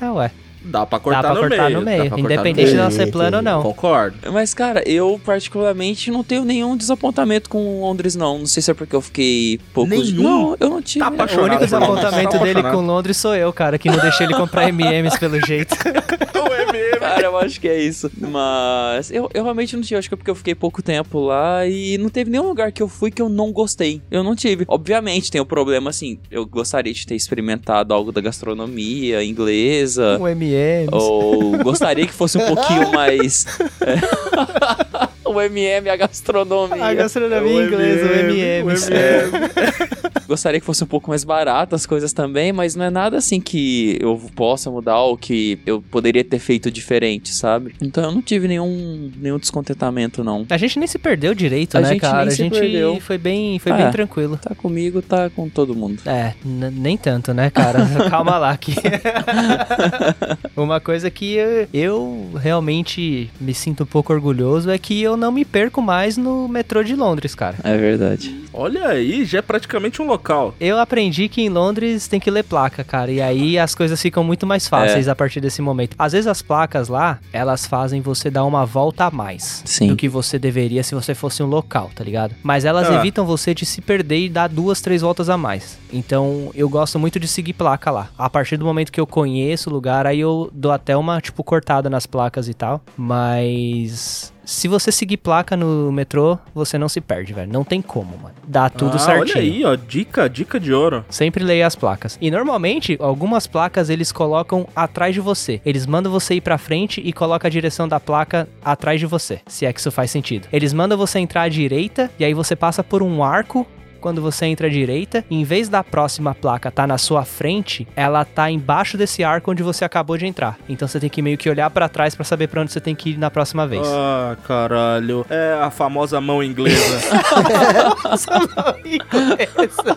Ah, 0.00 0.12
ué. 0.12 0.30
Dá 0.64 0.86
pra 0.86 0.98
cortar, 0.98 1.22
Dá 1.22 1.30
pra 1.32 1.34
no, 1.34 1.48
cortar 1.48 1.64
meio, 1.64 1.78
no 1.78 1.84
dá 1.84 1.90
meio, 1.90 2.00
pra 2.02 2.10
cortar 2.10 2.22
no 2.22 2.32
independente 2.32 2.64
meio. 2.66 2.76
dela 2.76 2.90
ser 2.90 3.06
plana 3.10 3.36
ou 3.38 3.42
não. 3.42 3.62
Concordo. 3.62 4.16
Mas, 4.32 4.54
cara, 4.54 4.82
eu 4.88 5.20
particularmente 5.24 6.10
não 6.10 6.22
tenho 6.22 6.44
nenhum 6.44 6.76
desapontamento 6.76 7.48
com 7.48 7.80
Londres, 7.80 8.14
não. 8.14 8.38
Não 8.38 8.46
sei 8.46 8.62
se 8.62 8.70
é 8.70 8.74
porque 8.74 8.94
eu 8.94 9.00
fiquei 9.00 9.60
pouco... 9.72 9.90
Nenhum? 9.90 10.22
Não, 10.22 10.56
eu 10.58 10.68
não 10.68 10.82
tive. 10.82 11.04
Tá 11.04 11.10
né? 11.10 11.16
apaixonado. 11.16 11.42
O 11.42 11.48
único 11.48 11.64
desapontamento 11.64 12.32
tá 12.32 12.38
dele 12.38 12.62
com 12.62 12.76
Londres 12.76 13.16
sou 13.16 13.34
eu, 13.34 13.52
cara, 13.52 13.78
que 13.78 13.88
não 13.88 13.98
deixei 13.98 14.26
ele 14.26 14.34
comprar 14.34 14.68
MMs 14.72 15.18
pelo 15.18 15.44
jeito. 15.44 15.74
É 16.52 16.72
mesmo. 16.72 17.00
Cara, 17.00 17.22
eu 17.22 17.36
acho 17.38 17.60
que 17.60 17.68
é 17.68 17.80
isso. 17.80 18.10
Mas 18.18 19.10
eu, 19.10 19.28
eu 19.34 19.42
realmente 19.42 19.74
não 19.74 19.82
tive. 19.82 19.98
Acho 19.98 20.08
que 20.08 20.14
é 20.14 20.16
porque 20.16 20.30
eu 20.30 20.34
fiquei 20.34 20.54
pouco 20.54 20.82
tempo 20.82 21.20
lá 21.20 21.66
e 21.66 21.98
não 21.98 22.08
teve 22.08 22.30
nenhum 22.30 22.46
lugar 22.46 22.70
que 22.72 22.82
eu 22.82 22.88
fui 22.88 23.10
que 23.10 23.20
eu 23.20 23.28
não 23.28 23.52
gostei. 23.52 24.00
Eu 24.10 24.22
não 24.22 24.36
tive. 24.36 24.64
Obviamente, 24.68 25.30
tem 25.30 25.40
o 25.40 25.46
problema 25.46 25.90
assim. 25.90 26.18
Eu 26.30 26.46
gostaria 26.46 26.92
de 26.92 27.06
ter 27.06 27.14
experimentado 27.14 27.92
algo 27.92 28.12
da 28.12 28.20
gastronomia 28.20 29.24
inglesa. 29.24 30.18
Um 30.20 30.28
MM 30.28 30.51
M&M's. 30.54 30.92
Ou 30.92 31.58
gostaria 31.58 32.06
que 32.06 32.12
fosse 32.12 32.38
um 32.38 32.46
pouquinho 32.54 32.90
mais. 32.94 33.46
é, 33.80 35.28
o 35.28 35.40
MM, 35.40 35.88
a 35.90 35.96
gastronomia. 35.96 36.84
A 36.84 36.94
gastronomia 36.94 37.64
inglesa, 37.64 38.06
o 38.06 38.12
M&M's. 38.14 38.88
Gostaria 40.32 40.58
que 40.58 40.64
fosse 40.64 40.82
um 40.82 40.86
pouco 40.86 41.10
mais 41.10 41.24
barato 41.24 41.74
as 41.74 41.84
coisas 41.84 42.10
também, 42.10 42.52
mas 42.54 42.74
não 42.74 42.86
é 42.86 42.90
nada 42.90 43.18
assim 43.18 43.38
que 43.38 43.98
eu 44.00 44.18
possa 44.34 44.70
mudar 44.70 44.98
ou 45.00 45.14
que 45.14 45.58
eu 45.66 45.82
poderia 45.90 46.24
ter 46.24 46.38
feito 46.38 46.70
diferente, 46.70 47.34
sabe? 47.34 47.74
Então 47.82 48.02
eu 48.04 48.10
não 48.12 48.22
tive 48.22 48.48
nenhum, 48.48 49.10
nenhum 49.20 49.38
descontentamento, 49.38 50.24
não. 50.24 50.46
A 50.48 50.56
gente 50.56 50.78
nem 50.78 50.88
se 50.88 50.98
perdeu 50.98 51.34
direito, 51.34 51.76
A 51.76 51.82
né, 51.82 51.88
gente 51.90 52.00
cara? 52.00 52.18
nem 52.20 52.28
A 52.28 52.30
se 52.30 52.36
gente 52.38 52.58
perdeu. 52.58 52.98
foi 52.98 53.18
bem, 53.18 53.58
foi 53.58 53.72
Ah, 53.72 53.76
bem 53.76 53.86
é. 53.86 53.90
tranquilo. 53.90 54.38
Tá 54.38 54.54
comigo, 54.54 55.02
tá 55.02 55.28
com 55.28 55.50
todo 55.50 55.74
mundo. 55.74 56.00
É, 56.06 56.32
nem 56.46 56.96
tanto, 56.96 57.34
né, 57.34 57.50
cara? 57.50 57.80
Calma 58.08 58.38
lá 58.38 58.56
que 58.56 58.72
Uma 60.56 60.80
coisa 60.80 61.10
que 61.10 61.34
eu, 61.34 61.68
eu 61.74 62.30
realmente 62.40 63.30
me 63.38 63.52
sinto 63.52 63.82
um 63.82 63.86
pouco 63.86 64.14
orgulhoso 64.14 64.70
é 64.70 64.78
que 64.78 65.02
eu 65.02 65.14
não 65.14 65.30
me 65.30 65.44
perco 65.44 65.82
mais 65.82 66.16
no 66.16 66.48
metrô 66.48 66.82
de 66.82 66.94
Londres, 66.96 67.34
cara. 67.34 67.56
É 67.64 67.76
verdade. 67.76 68.34
Olha 68.52 68.86
aí, 68.88 69.24
já 69.26 69.38
é 69.38 69.42
praticamente 69.42 70.00
um 70.00 70.06
local. 70.06 70.21
Eu 70.60 70.78
aprendi 70.78 71.28
que 71.28 71.42
em 71.42 71.48
Londres 71.48 72.06
tem 72.08 72.20
que 72.20 72.30
ler 72.30 72.44
placa, 72.44 72.82
cara, 72.84 73.10
e 73.10 73.20
aí 73.20 73.58
as 73.58 73.74
coisas 73.74 74.00
ficam 74.00 74.22
muito 74.24 74.46
mais 74.46 74.66
fáceis 74.68 75.08
a 75.08 75.14
partir 75.14 75.40
desse 75.40 75.60
momento. 75.60 75.94
Às 75.98 76.12
vezes 76.12 76.26
as 76.26 76.40
placas 76.42 76.88
lá, 76.88 77.18
elas 77.32 77.66
fazem 77.66 78.00
você 78.00 78.30
dar 78.30 78.44
uma 78.44 78.64
volta 78.64 79.06
a 79.06 79.10
mais 79.10 79.62
Sim. 79.64 79.88
do 79.88 79.96
que 79.96 80.08
você 80.08 80.38
deveria 80.38 80.82
se 80.82 80.94
você 80.94 81.14
fosse 81.14 81.42
um 81.42 81.46
local, 81.46 81.90
tá 81.94 82.02
ligado? 82.04 82.34
Mas 82.42 82.64
elas 82.64 82.88
Ah. 82.88 82.94
evitam 82.94 83.24
você 83.26 83.54
de 83.54 83.66
se 83.66 83.80
perder 83.80 84.18
e 84.24 84.28
dar 84.28 84.48
duas, 84.48 84.80
três 84.80 85.02
voltas 85.02 85.28
a 85.28 85.36
mais. 85.36 85.78
Então 85.92 86.50
eu 86.54 86.68
gosto 86.68 86.98
muito 86.98 87.18
de 87.20 87.26
seguir 87.28 87.52
placa 87.52 87.90
lá. 87.90 88.08
A 88.16 88.30
partir 88.30 88.56
do 88.56 88.64
momento 88.64 88.92
que 88.92 89.00
eu 89.00 89.06
conheço 89.06 89.68
o 89.68 89.72
lugar, 89.72 90.06
aí 90.06 90.20
eu 90.20 90.48
dou 90.52 90.72
até 90.72 90.96
uma, 90.96 91.20
tipo, 91.20 91.42
cortada 91.44 91.90
nas 91.90 92.06
placas 92.06 92.48
e 92.48 92.54
tal. 92.54 92.80
Mas. 92.96 94.31
Se 94.44 94.66
você 94.68 94.90
seguir 94.90 95.18
placa 95.18 95.56
no 95.56 95.92
metrô, 95.92 96.38
você 96.54 96.76
não 96.76 96.88
se 96.88 97.00
perde, 97.00 97.32
velho. 97.32 97.52
Não 97.52 97.64
tem 97.64 97.80
como, 97.80 98.16
mano. 98.18 98.34
Dá 98.46 98.68
tudo 98.68 98.96
ah, 98.96 98.98
certinho. 98.98 99.36
Olha 99.36 99.40
aí, 99.40 99.64
ó, 99.64 99.76
dica, 99.76 100.28
dica 100.28 100.58
de 100.58 100.72
ouro. 100.72 101.04
Sempre 101.08 101.44
leia 101.44 101.66
as 101.66 101.76
placas. 101.76 102.18
E 102.20 102.30
normalmente, 102.30 102.96
algumas 103.00 103.46
placas 103.46 103.88
eles 103.88 104.10
colocam 104.10 104.66
atrás 104.74 105.14
de 105.14 105.20
você. 105.20 105.60
Eles 105.64 105.86
mandam 105.86 106.10
você 106.10 106.34
ir 106.34 106.40
pra 106.40 106.58
frente 106.58 107.00
e 107.04 107.12
colocam 107.12 107.48
a 107.48 107.50
direção 107.50 107.86
da 107.86 108.00
placa 108.00 108.48
atrás 108.64 108.98
de 108.98 109.06
você. 109.06 109.40
Se 109.46 109.64
é 109.64 109.72
que 109.72 109.80
isso 109.80 109.90
faz 109.90 110.10
sentido. 110.10 110.48
Eles 110.52 110.72
mandam 110.72 110.98
você 110.98 111.18
entrar 111.18 111.42
à 111.42 111.48
direita 111.48 112.10
e 112.18 112.24
aí 112.24 112.34
você 112.34 112.56
passa 112.56 112.82
por 112.82 113.02
um 113.02 113.22
arco. 113.22 113.66
Quando 114.02 114.20
você 114.20 114.46
entra 114.46 114.66
à 114.66 114.70
direita, 114.70 115.24
em 115.30 115.44
vez 115.44 115.68
da 115.68 115.84
próxima 115.84 116.34
placa 116.34 116.72
tá 116.72 116.88
na 116.88 116.98
sua 116.98 117.24
frente, 117.24 117.86
ela 117.94 118.24
tá 118.24 118.50
embaixo 118.50 118.98
desse 118.98 119.22
arco 119.22 119.52
onde 119.52 119.62
você 119.62 119.84
acabou 119.84 120.18
de 120.18 120.26
entrar. 120.26 120.58
Então 120.68 120.88
você 120.88 120.98
tem 120.98 121.08
que 121.08 121.22
meio 121.22 121.38
que 121.38 121.48
olhar 121.48 121.70
pra 121.70 121.88
trás 121.88 122.12
pra 122.12 122.24
saber 122.24 122.48
pra 122.48 122.62
onde 122.62 122.72
você 122.72 122.80
tem 122.80 122.96
que 122.96 123.10
ir 123.10 123.16
na 123.16 123.30
próxima 123.30 123.64
vez. 123.64 123.86
Ah, 123.86 124.36
caralho. 124.44 125.24
É 125.30 125.56
a 125.62 125.70
famosa 125.70 126.20
mão 126.20 126.42
inglesa. 126.42 126.82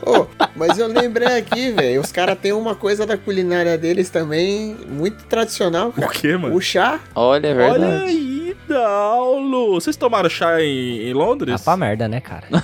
Ô, 0.06 0.28
mas 0.56 0.78
eu 0.78 0.88
lembrei 0.88 1.39
aqui, 1.39 1.72
velho, 1.72 2.01
os 2.01 2.12
caras 2.12 2.38
têm 2.38 2.53
uma 2.53 2.76
coisa 2.76 3.08
da 3.08 3.18
culinária 3.18 3.76
deles 3.76 4.12
também 4.12 4.78
muito 4.88 5.24
tradicional, 5.26 5.89
o 5.89 5.93
cara. 5.93 6.12
quê, 6.12 6.38
mano? 6.38 6.56
O 6.56 6.62
chá. 6.62 6.99
Olha, 7.16 7.47
é 7.47 7.53
verdade. 7.56 7.84
Olha 7.84 8.03
aí, 8.03 8.44
Daulo. 8.68 9.74
Vocês 9.76 9.95
tomaram 9.95 10.30
chá 10.30 10.60
em, 10.62 11.08
em 11.10 11.14
Londres? 11.14 11.62
Ah, 11.62 11.64
pra 11.64 11.78
merda, 11.78 12.08
né, 12.08 12.20
cara? 12.22 12.45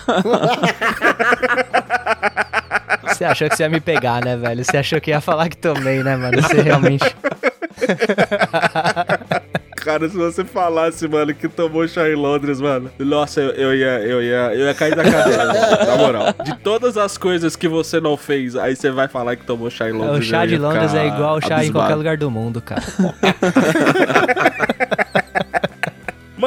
Você 3.07 3.25
achou 3.25 3.49
que 3.49 3.55
você 3.55 3.63
ia 3.63 3.69
me 3.69 3.79
pegar, 3.79 4.23
né, 4.23 4.35
velho? 4.37 4.63
Você 4.63 4.77
achou 4.77 4.99
que 5.01 5.11
ia 5.11 5.21
falar 5.21 5.49
que 5.49 5.57
tomei, 5.57 6.01
né, 6.01 6.15
mano? 6.15 6.41
Você 6.41 6.61
realmente. 6.61 7.03
Cara, 9.77 10.07
se 10.07 10.15
você 10.15 10.45
falasse, 10.45 11.07
mano, 11.07 11.33
que 11.33 11.47
tomou 11.47 11.87
chá 11.87 12.07
em 12.07 12.13
Londres, 12.13 12.61
mano. 12.61 12.91
Nossa, 12.99 13.41
eu, 13.41 13.49
eu 13.49 13.75
ia, 13.75 13.99
eu 14.01 14.21
ia, 14.21 14.53
eu 14.53 14.67
ia 14.67 14.73
cair 14.75 14.95
da 14.95 15.03
cadeira, 15.03 15.45
mano, 15.47 15.85
na 15.87 15.95
moral. 15.97 16.25
De 16.43 16.55
todas 16.59 16.97
as 16.97 17.17
coisas 17.17 17.55
que 17.55 17.67
você 17.67 17.99
não 17.99 18.15
fez, 18.15 18.55
aí 18.55 18.75
você 18.75 18.91
vai 18.91 19.07
falar 19.07 19.35
que 19.35 19.43
tomou 19.43 19.71
chá 19.71 19.89
em 19.89 19.93
Londres. 19.93 20.19
o 20.19 20.21
chá 20.29 20.45
de 20.45 20.57
Londres 20.57 20.93
é 20.93 21.07
igual 21.07 21.37
o 21.37 21.41
chá 21.41 21.49
em 21.49 21.53
abismado. 21.53 21.79
qualquer 21.79 21.95
lugar 21.95 22.17
do 22.17 22.29
mundo, 22.29 22.61
cara. 22.61 22.83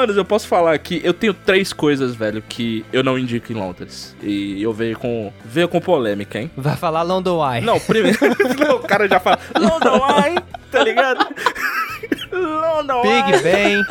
Manos, 0.05 0.19
eu 0.19 0.25
posso 0.25 0.47
falar 0.47 0.75
aqui, 0.75 1.01
eu 1.03 1.15
tenho 1.15 1.33
três 1.33 1.73
coisas, 1.73 2.15
velho, 2.15 2.43
que 2.47 2.85
eu 2.93 3.03
não 3.03 3.19
indico 3.19 3.51
em 3.51 3.55
Londres. 3.55 4.15
E 4.23 4.63
eu 4.63 4.71
veio 4.71 4.99
com. 4.99 5.33
Veio 5.43 5.67
com 5.67 5.81
polêmica, 5.81 6.39
hein? 6.39 6.51
Vai 6.55 6.77
falar 6.77 7.01
London 7.01 7.41
Eye. 7.43 7.65
Não, 7.65 7.81
primeiro. 7.81 8.19
não, 8.61 8.77
o 8.77 8.81
cara 8.81 9.09
já 9.09 9.19
fala. 9.19 9.39
London 9.59 10.07
Eye, 10.21 10.39
tá 10.71 10.85
ligado? 10.85 11.27
London 12.37 13.03
Big 13.03 13.43
Ben, 13.43 13.83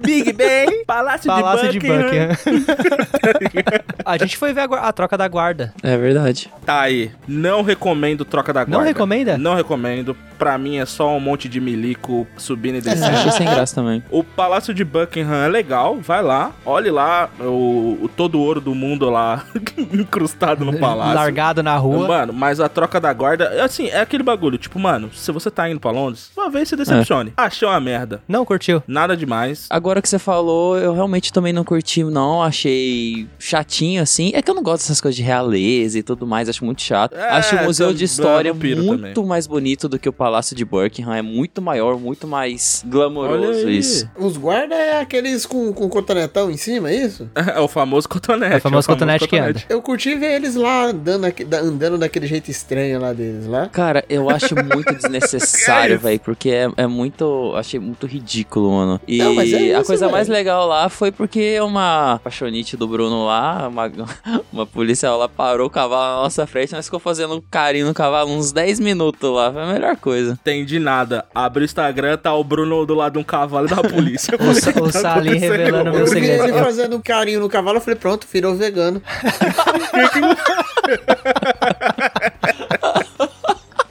Big 0.00 0.32
Ben, 0.32 0.84
Palácio, 0.84 1.26
Palácio 1.28 1.70
de 1.70 1.78
de 1.78 1.86
Buckingham. 1.86 2.28
A 4.04 4.18
gente 4.18 4.36
foi 4.36 4.52
ver 4.52 4.62
a, 4.62 4.88
a 4.88 4.92
troca 4.92 5.16
da 5.16 5.28
guarda. 5.28 5.72
É 5.82 5.96
verdade. 5.96 6.50
Tá 6.66 6.80
aí. 6.80 7.12
Não 7.26 7.62
recomendo 7.62 8.24
troca 8.24 8.52
da 8.52 8.64
guarda. 8.64 8.76
Não 8.76 8.84
recomenda? 8.84 9.38
Não 9.38 9.54
recomendo. 9.54 10.16
Pra 10.38 10.58
mim 10.58 10.78
é 10.78 10.86
só 10.86 11.16
um 11.16 11.20
monte 11.20 11.48
de 11.48 11.60
milico 11.60 12.26
subindo 12.36 12.78
e 12.78 12.80
descendo. 12.80 13.16
Achei 13.16 13.30
sem 13.30 13.46
graça 13.46 13.74
também. 13.76 14.02
O 14.10 14.24
Palácio 14.24 14.74
de 14.74 14.84
Buckingham 14.84 15.44
é 15.44 15.48
legal, 15.48 15.98
vai 16.00 16.20
lá, 16.20 16.50
olhe 16.66 16.90
lá 16.90 17.30
o, 17.38 17.98
o 18.02 18.10
todo 18.16 18.38
o 18.38 18.40
ouro 18.40 18.60
do 18.60 18.74
mundo 18.74 19.08
lá 19.08 19.44
incrustado 19.92 20.64
no 20.64 20.78
palácio. 20.78 21.14
Largado 21.14 21.62
na 21.62 21.76
rua. 21.76 22.08
Mano, 22.08 22.32
mas 22.32 22.58
a 22.58 22.68
troca 22.68 23.00
da 23.00 23.12
guarda, 23.12 23.62
assim, 23.64 23.88
é 23.88 24.00
aquele 24.00 24.22
bagulho, 24.22 24.58
tipo, 24.58 24.78
mano, 24.78 25.12
se 25.14 25.30
você 25.30 25.50
tá 25.50 25.68
indo 25.70 25.78
pra 25.78 25.90
Londres, 25.90 26.30
uma 26.36 26.50
vez 26.50 26.61
se 26.66 26.76
decepcione. 26.76 27.32
Achei 27.36 27.66
uma 27.66 27.80
merda. 27.80 28.22
Não 28.28 28.44
curtiu? 28.44 28.82
Nada 28.86 29.16
demais. 29.16 29.66
Agora 29.70 30.00
que 30.02 30.08
você 30.08 30.18
falou, 30.18 30.78
eu 30.78 30.94
realmente 30.94 31.32
também 31.32 31.52
não 31.52 31.64
curti, 31.64 32.02
não. 32.04 32.42
Achei 32.42 33.26
chatinho, 33.38 34.02
assim. 34.02 34.32
É 34.34 34.42
que 34.42 34.50
eu 34.50 34.54
não 34.54 34.62
gosto 34.62 34.82
dessas 34.82 35.00
coisas 35.00 35.16
de 35.16 35.22
realeza 35.22 35.98
e 35.98 36.02
tudo 36.02 36.26
mais, 36.26 36.48
acho 36.48 36.64
muito 36.64 36.82
chato. 36.82 37.14
É, 37.14 37.28
acho 37.30 37.56
o 37.56 37.64
Museu 37.64 37.92
de 37.92 38.04
História 38.04 38.52
muito 38.54 38.96
também. 39.12 39.26
mais 39.26 39.46
bonito 39.46 39.88
do 39.88 39.98
que 39.98 40.08
o 40.08 40.12
Palácio 40.12 40.54
de 40.56 40.64
Buckingham. 40.64 41.12
É 41.14 41.22
muito 41.22 41.60
maior, 41.62 41.98
muito 41.98 42.26
mais 42.26 42.82
glamouroso 42.86 43.68
isso. 43.68 44.08
Os 44.16 44.36
guarda 44.36 44.74
é 44.74 45.00
aqueles 45.00 45.46
com, 45.46 45.72
com 45.72 45.88
cotonetão 45.88 46.50
em 46.50 46.56
cima, 46.56 46.90
é 46.90 46.96
isso? 46.96 47.28
É 47.54 47.60
o 47.60 47.68
famoso 47.68 48.08
cotonete. 48.08 48.54
É 48.54 48.56
o 48.56 48.60
famoso 48.60 48.88
cotonete 48.88 49.28
que 49.28 49.36
anda. 49.36 49.62
Eu 49.68 49.82
curti 49.82 50.14
ver 50.14 50.36
eles 50.36 50.54
lá 50.54 50.84
andando, 50.86 51.26
andando 51.62 51.98
daquele 51.98 52.26
jeito 52.26 52.50
estranho 52.50 53.00
lá 53.00 53.12
deles 53.12 53.46
lá. 53.46 53.68
Cara, 53.68 54.04
eu 54.08 54.30
acho 54.30 54.54
muito 54.54 54.92
desnecessário, 54.94 55.94
É 55.94 55.98
velho, 55.98 56.20
porque 56.20 56.48
é, 56.52 56.70
é 56.76 56.86
muito. 56.86 57.52
Achei 57.56 57.78
muito 57.80 58.06
ridículo, 58.06 58.70
mano. 58.72 59.00
E 59.06 59.18
Não, 59.18 59.34
mas 59.34 59.52
é 59.52 59.56
a 59.56 59.78
isso, 59.80 59.86
coisa 59.86 60.06
velho. 60.06 60.12
mais 60.12 60.28
legal 60.28 60.66
lá 60.66 60.88
foi 60.88 61.10
porque 61.10 61.58
uma 61.60 62.20
paixonite 62.22 62.76
do 62.76 62.86
Bruno 62.86 63.26
lá, 63.26 63.68
uma, 63.68 63.90
uma 64.52 64.66
policial 64.66 65.18
lá 65.18 65.28
parou 65.28 65.66
o 65.66 65.70
cavalo 65.70 66.16
na 66.16 66.22
nossa 66.22 66.46
frente, 66.46 66.72
nós 66.72 66.84
ficou 66.86 67.00
fazendo 67.00 67.42
carinho 67.50 67.86
no 67.86 67.94
cavalo 67.94 68.30
uns 68.30 68.52
10 68.52 68.80
minutos 68.80 69.30
lá. 69.32 69.52
Foi 69.52 69.62
a 69.62 69.66
melhor 69.72 69.96
coisa. 69.96 70.38
Tem 70.44 70.64
de 70.64 70.78
nada. 70.78 71.24
Abre 71.34 71.62
o 71.62 71.64
Instagram, 71.64 72.16
tá 72.16 72.34
o 72.34 72.42
Bruno 72.44 72.84
do 72.86 72.94
lado 72.94 73.14
de 73.14 73.18
um 73.18 73.24
cavalo 73.24 73.68
da 73.68 73.76
polícia. 73.82 74.32
O, 74.42 74.72
que 74.72 74.78
o 74.80 74.90
tá 74.90 75.00
Salim 75.00 75.38
revelando 75.38 75.90
Eu 75.90 75.94
meu 75.94 76.04
vi 76.04 76.10
segredo. 76.10 76.44
ele 76.44 76.52
fazendo 76.52 77.00
carinho 77.00 77.40
no 77.40 77.48
cavalo, 77.48 77.76
eu 77.78 77.80
falei, 77.80 77.98
pronto, 77.98 78.26
virou 78.30 78.54
vegano. 78.54 79.00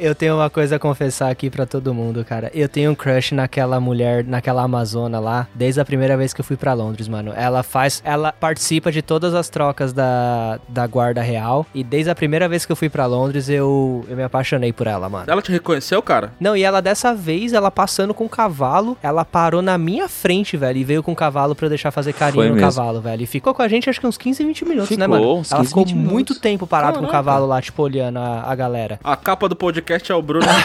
Eu 0.03 0.15
tenho 0.15 0.33
uma 0.35 0.49
coisa 0.49 0.77
a 0.77 0.79
confessar 0.79 1.29
aqui 1.29 1.47
pra 1.47 1.63
todo 1.63 1.93
mundo, 1.93 2.25
cara. 2.25 2.49
Eu 2.55 2.67
tenho 2.67 2.89
um 2.89 2.95
crush 2.95 3.33
naquela 3.35 3.79
mulher, 3.79 4.23
naquela 4.23 4.63
amazona 4.63 5.19
lá, 5.19 5.47
desde 5.53 5.79
a 5.79 5.85
primeira 5.85 6.17
vez 6.17 6.33
que 6.33 6.41
eu 6.41 6.43
fui 6.45 6.57
pra 6.57 6.73
Londres, 6.73 7.07
mano. 7.07 7.31
Ela 7.35 7.61
faz, 7.61 8.01
ela 8.03 8.31
participa 8.31 8.91
de 8.91 9.03
todas 9.03 9.35
as 9.35 9.47
trocas 9.47 9.93
da, 9.93 10.59
da 10.67 10.87
guarda 10.87 11.21
real 11.21 11.67
e 11.71 11.83
desde 11.83 12.09
a 12.09 12.15
primeira 12.15 12.49
vez 12.49 12.65
que 12.65 12.71
eu 12.71 12.75
fui 12.75 12.89
pra 12.89 13.05
Londres, 13.05 13.47
eu, 13.47 14.03
eu 14.09 14.17
me 14.17 14.23
apaixonei 14.23 14.73
por 14.73 14.87
ela, 14.87 15.07
mano. 15.07 15.25
Ela 15.27 15.39
te 15.39 15.51
reconheceu, 15.51 16.01
cara? 16.01 16.33
Não, 16.39 16.57
e 16.57 16.63
ela 16.63 16.81
dessa 16.81 17.13
vez, 17.13 17.53
ela 17.53 17.69
passando 17.69 18.11
com 18.11 18.25
o 18.25 18.29
cavalo, 18.29 18.97
ela 19.03 19.23
parou 19.23 19.61
na 19.61 19.77
minha 19.77 20.09
frente, 20.09 20.57
velho, 20.57 20.79
e 20.79 20.83
veio 20.83 21.03
com 21.03 21.11
o 21.11 21.15
cavalo 21.15 21.53
pra 21.53 21.67
eu 21.67 21.69
deixar 21.69 21.91
fazer 21.91 22.13
carinho 22.13 22.41
Foi 22.41 22.49
no 22.49 22.55
mesmo. 22.55 22.67
cavalo, 22.71 23.01
velho. 23.01 23.21
E 23.21 23.27
ficou 23.27 23.53
com 23.53 23.61
a 23.61 23.67
gente 23.67 23.87
acho 23.87 24.01
que 24.01 24.07
uns 24.07 24.17
15, 24.17 24.43
20 24.43 24.65
minutos, 24.65 24.97
né, 24.97 25.05
Ficou, 25.05 25.19
mano? 25.19 25.35
uns 25.41 25.51
ela 25.51 25.59
15, 25.61 25.69
ficou 25.69 25.85
20 25.85 25.93
minutos. 25.93 26.11
muito 26.11 26.39
tempo 26.39 26.65
parada 26.65 26.97
com 26.97 27.05
o 27.05 27.07
cavalo 27.07 27.45
lá, 27.45 27.61
tipo, 27.61 27.83
olhando 27.83 28.17
a, 28.17 28.49
a 28.51 28.55
galera. 28.55 28.99
A 29.03 29.15
capa 29.15 29.47
do 29.47 29.55
podcast 29.55 29.90
é 29.93 30.15
o 30.15 30.21
Bruno. 30.21 30.45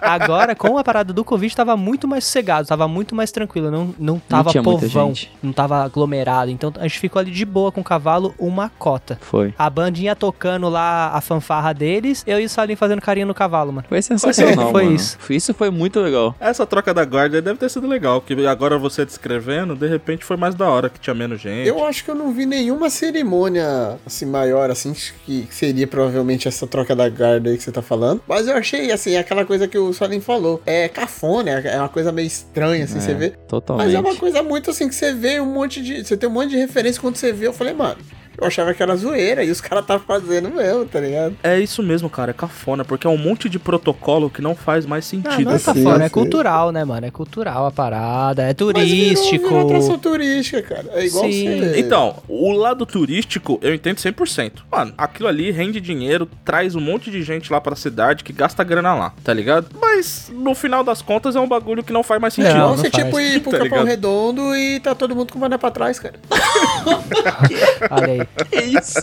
Agora, 0.00 0.54
com 0.54 0.76
a 0.78 0.84
parada 0.84 1.12
do 1.12 1.24
Covid, 1.24 1.54
tava 1.56 1.76
muito 1.76 2.06
mais 2.06 2.24
sossegado, 2.24 2.68
tava 2.68 2.86
muito 2.86 3.14
mais 3.14 3.30
tranquilo, 3.30 3.70
não, 3.70 3.94
não 3.98 4.18
tava 4.18 4.50
muita 4.52 4.62
povão, 4.62 5.12
não 5.42 5.52
tava 5.52 5.82
aglomerado. 5.84 6.50
Então 6.50 6.72
a 6.78 6.82
gente 6.82 6.98
ficou 6.98 7.20
ali 7.20 7.30
de 7.30 7.44
boa 7.44 7.72
com 7.72 7.80
o 7.80 7.84
cavalo, 7.84 8.34
uma 8.38 8.68
cota. 8.68 9.18
Foi. 9.20 9.54
A 9.58 9.68
bandinha 9.70 10.14
tocando 10.14 10.68
lá 10.68 11.10
a 11.14 11.20
fanfarra 11.20 11.72
deles, 11.72 12.22
eu 12.26 12.40
e 12.40 12.44
o 12.44 12.48
Salim 12.48 12.76
fazendo 12.76 13.00
carinho 13.00 13.26
no 13.26 13.34
cavalo, 13.34 13.72
mano. 13.72 13.86
Foi 13.88 14.02
sensacional, 14.02 14.70
Foi 14.70 14.84
mano. 14.84 14.96
isso. 14.96 15.18
Isso 15.30 15.54
foi 15.54 15.70
muito 15.70 16.00
legal. 16.00 16.34
Essa 16.38 16.66
troca 16.66 16.92
da 16.92 17.04
guarda 17.04 17.40
deve 17.40 17.58
ter 17.58 17.68
sido 17.68 17.86
legal, 17.86 18.20
porque 18.20 18.46
agora 18.46 18.78
você 18.78 19.04
descrevendo, 19.04 19.74
de 19.74 19.88
repente 19.88 20.24
foi 20.24 20.36
mais 20.36 20.54
da 20.54 20.68
hora, 20.68 20.88
que 20.88 21.00
tinha 21.00 21.14
menos 21.14 21.40
gente. 21.40 21.66
Eu 21.68 21.84
acho 21.84 22.04
que 22.04 22.10
eu 22.10 22.14
não 22.14 22.32
vi 22.32 22.46
nenhuma 22.46 22.90
cerimônia 22.90 23.98
assim 24.06 24.26
maior 24.26 24.70
assim 24.70 24.94
que 25.24 25.46
seria 25.50 25.86
provavelmente 25.86 26.48
essa 26.48 26.66
troca 26.66 26.94
da 26.94 27.08
guarda 27.14 27.50
aí 27.50 27.56
que 27.56 27.62
você 27.62 27.72
tá 27.72 27.80
falando. 27.82 28.20
Mas 28.28 28.46
eu 28.46 28.54
achei, 28.56 28.90
assim, 28.92 29.16
aquela 29.16 29.44
coisa 29.44 29.66
que 29.66 29.78
o 29.78 29.92
Solim 29.92 30.20
falou. 30.20 30.60
É 30.66 30.88
cafona, 30.88 31.50
é 31.50 31.78
uma 31.78 31.88
coisa 31.88 32.12
meio 32.12 32.26
estranha, 32.26 32.84
assim, 32.84 32.98
É, 32.98 33.00
você 33.00 33.14
vê. 33.14 33.30
Totalmente. 33.48 33.86
Mas 33.86 33.94
é 33.94 34.00
uma 34.00 34.14
coisa 34.16 34.42
muito 34.42 34.70
assim 34.70 34.88
que 34.88 34.94
você 34.94 35.12
vê 35.12 35.40
um 35.40 35.46
monte 35.46 35.82
de. 35.82 36.04
Você 36.04 36.16
tem 36.16 36.28
um 36.28 36.32
monte 36.32 36.50
de 36.50 36.56
referência 36.56 37.00
quando 37.00 37.16
você 37.16 37.32
vê. 37.32 37.46
Eu 37.46 37.52
falei, 37.52 37.72
mano, 37.72 37.96
eu 38.44 38.48
achava 38.48 38.74
que 38.74 38.82
era 38.82 38.94
zoeira 38.96 39.42
e 39.44 39.50
os 39.50 39.60
caras 39.60 39.84
tá 39.86 39.98
fazendo 39.98 40.50
mesmo, 40.50 40.84
tá 40.86 41.00
ligado? 41.00 41.36
É 41.42 41.58
isso 41.58 41.82
mesmo, 41.82 42.08
cara, 42.10 42.30
é 42.30 42.34
cafona, 42.34 42.84
porque 42.84 43.06
é 43.06 43.10
um 43.10 43.16
monte 43.16 43.48
de 43.48 43.58
protocolo 43.58 44.28
que 44.30 44.40
não 44.42 44.54
faz 44.54 44.86
mais 44.86 45.10
Não, 45.12 45.22
sentido. 45.22 45.48
não 45.48 45.54
é 45.56 45.58
Sim, 45.58 45.64
cafona, 45.64 46.04
é 46.04 46.08
sim. 46.08 46.12
cultural, 46.14 46.70
né, 46.72 46.84
mano? 46.84 47.06
É 47.06 47.10
cultural 47.10 47.66
a 47.66 47.70
parada, 47.70 48.42
é 48.42 48.46
Mas 48.48 48.54
turístico. 48.56 49.30
virou, 49.30 49.48
virou 49.48 49.66
atração 49.66 49.98
turística, 49.98 50.62
cara. 50.62 50.84
É 50.92 51.06
igual 51.06 51.24
Sim. 51.24 51.58
você. 51.60 51.80
Então, 51.80 52.16
o 52.28 52.52
lado 52.52 52.84
turístico 52.86 53.58
eu 53.62 53.74
entendo 53.74 53.96
100%. 53.98 54.52
Mano, 54.70 54.92
aquilo 54.96 55.28
ali 55.28 55.50
rende 55.50 55.80
dinheiro, 55.80 56.28
traz 56.44 56.74
um 56.74 56.80
monte 56.80 57.10
de 57.10 57.22
gente 57.22 57.52
lá 57.52 57.60
pra 57.60 57.74
cidade 57.76 58.24
que 58.24 58.32
gasta 58.32 58.62
grana 58.64 58.94
lá, 58.94 59.12
tá 59.22 59.32
ligado? 59.32 59.68
Mas 59.80 60.30
no 60.32 60.54
final 60.54 60.82
das 60.84 61.00
contas 61.02 61.36
é 61.36 61.40
um 61.40 61.48
bagulho 61.48 61.82
que 61.82 61.92
não 61.92 62.02
faz 62.02 62.20
mais 62.20 62.36
Não, 62.36 62.44
sentido. 62.44 62.56
Igual 62.58 62.70
não 62.70 62.76
você, 62.76 62.90
faz. 62.90 63.04
tipo, 63.04 63.20
ir 63.20 63.40
pro 63.42 63.50
Tá 63.52 63.58
Capão 63.58 63.68
ligado? 63.78 63.86
Redondo 63.86 64.56
e 64.56 64.80
tá 64.80 64.94
todo 64.94 65.14
mundo 65.14 65.32
com 65.32 65.38
mané 65.38 65.56
pra 65.56 65.70
trás, 65.70 65.98
cara. 65.98 66.14
Olha 67.90 68.12
aí. 68.12 68.28
Que 68.50 68.60
isso? 68.78 69.02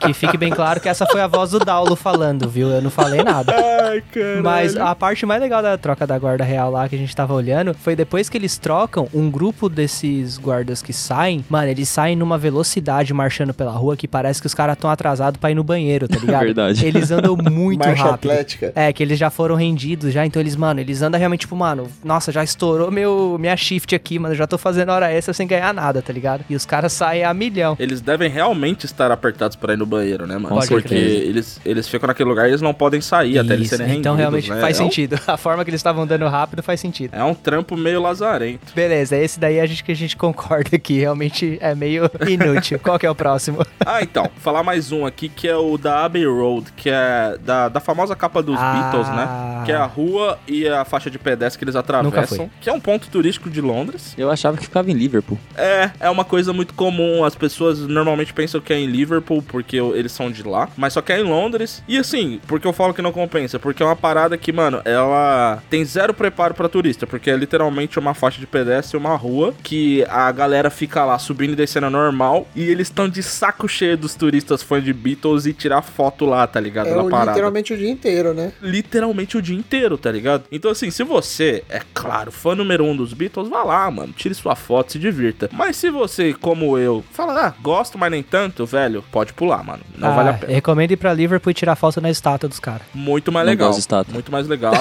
Que 0.00 0.12
fique 0.12 0.36
bem 0.36 0.50
claro 0.50 0.80
que 0.80 0.88
essa 0.88 1.06
foi 1.06 1.20
a 1.20 1.26
voz 1.26 1.50
do 1.50 1.58
Daulo 1.58 1.94
falando, 1.94 2.48
viu? 2.48 2.68
Eu 2.68 2.82
não 2.82 2.90
falei 2.90 3.22
nada. 3.22 3.54
Ai, 3.54 4.02
cara. 4.12 4.42
Mas 4.42 4.76
a 4.76 4.94
parte 4.94 5.24
mais 5.24 5.40
legal 5.40 5.62
da 5.62 5.76
troca 5.78 6.06
da 6.06 6.18
guarda 6.18 6.42
real 6.44 6.70
lá 6.70 6.88
que 6.88 6.96
a 6.96 6.98
gente 6.98 7.14
tava 7.14 7.32
olhando 7.34 7.74
foi 7.74 7.94
depois 7.94 8.28
que 8.28 8.36
eles 8.36 8.58
trocam, 8.58 9.08
um 9.14 9.30
grupo 9.30 9.68
desses 9.68 10.38
guardas 10.38 10.82
que 10.82 10.92
saem, 10.92 11.44
mano, 11.48 11.68
eles 11.68 11.88
saem 11.88 12.16
numa 12.16 12.36
velocidade 12.38 13.12
marchando 13.14 13.54
pela 13.54 13.70
rua 13.72 13.96
que 13.96 14.08
parece 14.08 14.40
que 14.40 14.46
os 14.46 14.54
caras 14.54 14.76
tão 14.76 14.90
atrasados 14.90 15.38
pra 15.38 15.50
ir 15.50 15.54
no 15.54 15.62
banheiro, 15.64 16.08
tá 16.08 16.18
ligado? 16.18 16.44
Verdade. 16.44 16.84
Eles 16.84 17.10
andam 17.10 17.36
muito 17.36 17.86
Marcha 17.86 18.02
rápido. 18.02 18.30
atlética. 18.30 18.72
É, 18.74 18.92
que 18.92 19.02
eles 19.02 19.18
já 19.18 19.30
foram 19.30 19.54
rendidos 19.54 20.12
já, 20.12 20.26
então 20.26 20.40
eles, 20.40 20.56
mano, 20.56 20.80
eles 20.80 21.02
andam 21.02 21.18
realmente, 21.18 21.40
tipo, 21.40 21.54
mano, 21.54 21.88
nossa, 22.04 22.32
já 22.32 22.42
estourou 22.42 22.90
meu, 22.90 23.36
minha 23.38 23.56
shift 23.56 23.94
aqui, 23.94 24.18
mano, 24.18 24.34
eu 24.34 24.38
já 24.38 24.46
tô 24.46 24.58
fazendo 24.58 24.90
hora 24.90 25.10
extra 25.12 25.32
sem 25.32 25.46
ganhar 25.46 25.72
nada, 25.72 26.02
tá 26.02 26.12
ligado? 26.12 26.44
E 26.48 26.56
os 26.56 26.66
caras 26.66 26.92
saem 26.92 27.24
a 27.24 27.32
milhão. 27.32 27.76
Eles 27.78 28.00
devem 28.00 28.28
realmente 28.30 28.61
estar 28.70 29.10
apertados 29.10 29.56
pra 29.56 29.74
ir 29.74 29.76
no 29.76 29.86
banheiro, 29.86 30.26
né, 30.26 30.36
mano? 30.38 30.56
Com 30.56 30.66
Porque 30.66 30.94
eles, 30.94 31.60
eles 31.64 31.88
ficam 31.88 32.06
naquele 32.06 32.28
lugar 32.28 32.46
e 32.46 32.50
eles 32.50 32.60
não 32.62 32.72
podem 32.72 33.00
sair 33.00 33.38
até 33.38 33.54
eles 33.54 33.66
Isso, 33.66 33.76
serem 33.76 33.86
rendidos, 33.86 34.00
Então 34.00 34.16
realmente 34.16 34.50
né? 34.50 34.60
faz 34.60 34.78
é 34.78 34.82
um- 34.82 34.84
sentido. 34.86 35.18
A 35.26 35.36
forma 35.36 35.64
que 35.64 35.70
eles 35.70 35.80
estavam 35.80 36.02
andando 36.04 36.26
rápido 36.28 36.62
faz 36.62 36.80
sentido. 36.80 37.14
É 37.14 37.22
um 37.24 37.34
trampo 37.34 37.76
meio 37.76 38.00
lazarento. 38.00 38.72
Beleza, 38.74 39.16
esse 39.16 39.38
daí 39.40 39.58
a 39.60 39.66
gente 39.66 39.82
que 39.84 39.92
a 39.92 39.96
gente 39.96 40.16
concorda 40.16 40.78
que 40.78 40.98
realmente 40.98 41.58
é 41.60 41.74
meio 41.74 42.10
inútil. 42.28 42.78
Qual 42.78 42.98
que 42.98 43.06
é 43.06 43.10
o 43.10 43.14
próximo? 43.14 43.58
Ah, 43.84 44.00
então, 44.00 44.30
falar 44.36 44.62
mais 44.62 44.92
um 44.92 45.04
aqui 45.04 45.28
que 45.28 45.48
é 45.48 45.56
o 45.56 45.76
da 45.76 46.04
Abbey 46.04 46.24
Road, 46.24 46.70
que 46.76 46.88
é 46.88 47.36
da, 47.44 47.68
da 47.68 47.80
famosa 47.80 48.14
capa 48.14 48.40
dos 48.40 48.56
Ah. 48.56 48.72
Beatles, 48.92 49.08
né? 49.08 49.62
Que 49.66 49.72
é 49.72 49.74
a 49.74 49.84
rua 49.84 50.38
e 50.46 50.68
a 50.68 50.84
faixa 50.84 51.10
de 51.10 51.18
pedestre 51.18 51.58
que 51.58 51.64
eles 51.64 51.74
Nunca 51.74 51.80
atravessam. 51.98 52.48
Que 52.60 52.70
é 52.70 52.72
um 52.72 52.78
ponto 52.78 53.08
turístico 53.08 53.50
de 53.50 53.60
Londres. 53.60 54.14
Eu 54.16 54.30
achava 54.30 54.56
que 54.56 54.62
ficava 54.62 54.88
em 54.88 54.94
Liverpool. 54.94 55.36
É, 55.56 55.90
é 55.98 56.08
uma 56.10 56.24
coisa 56.24 56.52
muito 56.52 56.74
comum. 56.74 57.24
As 57.24 57.34
pessoas 57.34 57.80
normalmente 57.80 58.32
pensam 58.32 58.51
que 58.60 58.72
é 58.72 58.78
em 58.78 58.86
Liverpool, 58.86 59.42
porque 59.42 59.76
eles 59.76 60.12
são 60.12 60.30
de 60.30 60.42
lá. 60.42 60.68
Mas 60.76 60.92
só 60.92 61.00
que 61.02 61.12
é 61.12 61.20
em 61.20 61.24
Londres. 61.24 61.82
E 61.86 61.98
assim, 61.98 62.40
porque 62.46 62.66
eu 62.66 62.72
falo 62.72 62.94
que 62.94 63.02
não 63.02 63.12
compensa? 63.12 63.58
Porque 63.58 63.82
é 63.82 63.86
uma 63.86 63.96
parada 63.96 64.36
que, 64.36 64.52
mano, 64.52 64.80
ela 64.84 65.62
tem 65.70 65.84
zero 65.84 66.14
preparo 66.14 66.54
pra 66.54 66.68
turista. 66.68 67.06
Porque 67.06 67.30
é 67.30 67.36
literalmente 67.36 67.98
uma 67.98 68.14
faixa 68.14 68.40
de 68.40 68.46
pedestre 68.46 68.96
uma 68.96 69.16
rua 69.16 69.54
que 69.62 70.04
a 70.08 70.30
galera 70.32 70.70
fica 70.70 71.04
lá 71.04 71.18
subindo 71.18 71.52
e 71.52 71.56
descendo 71.56 71.90
normal. 71.90 72.46
E 72.54 72.62
eles 72.62 72.88
estão 72.88 73.08
de 73.08 73.22
saco 73.22 73.68
cheio 73.68 73.96
dos 73.96 74.14
turistas 74.14 74.62
fãs 74.62 74.84
de 74.84 74.92
Beatles 74.92 75.46
e 75.46 75.52
tirar 75.52 75.82
foto 75.82 76.24
lá, 76.24 76.46
tá 76.46 76.60
ligado? 76.60 76.88
É 76.88 76.94
Na 76.94 77.04
parada 77.04 77.32
literalmente 77.32 77.72
o 77.72 77.76
dia 77.76 77.90
inteiro, 77.90 78.34
né? 78.34 78.52
literalmente 78.60 79.36
o 79.36 79.42
dia 79.42 79.56
inteiro, 79.56 79.96
tá 79.96 80.10
ligado? 80.10 80.44
Então, 80.50 80.70
assim, 80.70 80.90
se 80.90 81.02
você, 81.04 81.62
é 81.68 81.80
claro, 81.94 82.32
fã 82.32 82.54
número 82.54 82.84
um 82.84 82.96
dos 82.96 83.12
Beatles, 83.12 83.48
vá 83.48 83.62
lá, 83.62 83.90
mano. 83.90 84.12
Tire 84.12 84.34
sua 84.34 84.56
foto, 84.56 84.92
se 84.92 84.98
divirta. 84.98 85.48
Mas 85.52 85.76
se 85.76 85.90
você, 85.90 86.32
como 86.34 86.76
eu, 86.78 87.04
fala, 87.12 87.46
ah, 87.46 87.54
gosto, 87.62 87.98
mas 87.98 88.10
nem 88.10 88.22
tanto, 88.22 88.41
velho, 88.66 89.02
pode 89.10 89.32
pular, 89.32 89.62
mano. 89.64 89.80
Não 89.96 90.08
Ah, 90.08 90.14
vale 90.14 90.28
a 90.30 90.32
pena. 90.34 90.52
Recomendo 90.52 90.90
ir 90.92 90.96
pra 90.96 91.12
Liverpool 91.12 91.50
e 91.50 91.54
tirar 91.54 91.76
foto 91.76 92.00
na 92.00 92.10
estátua 92.10 92.48
dos 92.48 92.58
caras. 92.60 92.82
Muito 92.94 93.30
mais 93.32 93.46
Não 93.46 93.50
legal. 93.52 93.68
gosto 93.68 93.78
de 93.78 93.82
estátua. 93.82 94.14
Muito 94.14 94.30
mais 94.32 94.46
legal 94.48 94.74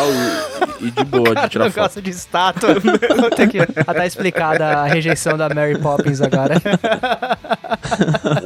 e, 0.81 0.87
e 0.87 0.91
de 0.91 1.03
boa 1.05 1.35
de 1.35 1.47
tirar 1.49 1.65
não 1.65 1.71
foto. 1.71 1.83
gosta 1.83 2.01
de 2.01 2.09
estátua. 2.09 2.75
Ter 3.35 3.47
que 3.49 3.65
tá 3.65 4.05
explicada 4.05 4.65
a 4.79 4.85
rejeição 4.85 5.37
da 5.37 5.47
Mary 5.53 5.77
Poppins 5.79 6.21
agora. 6.21 6.55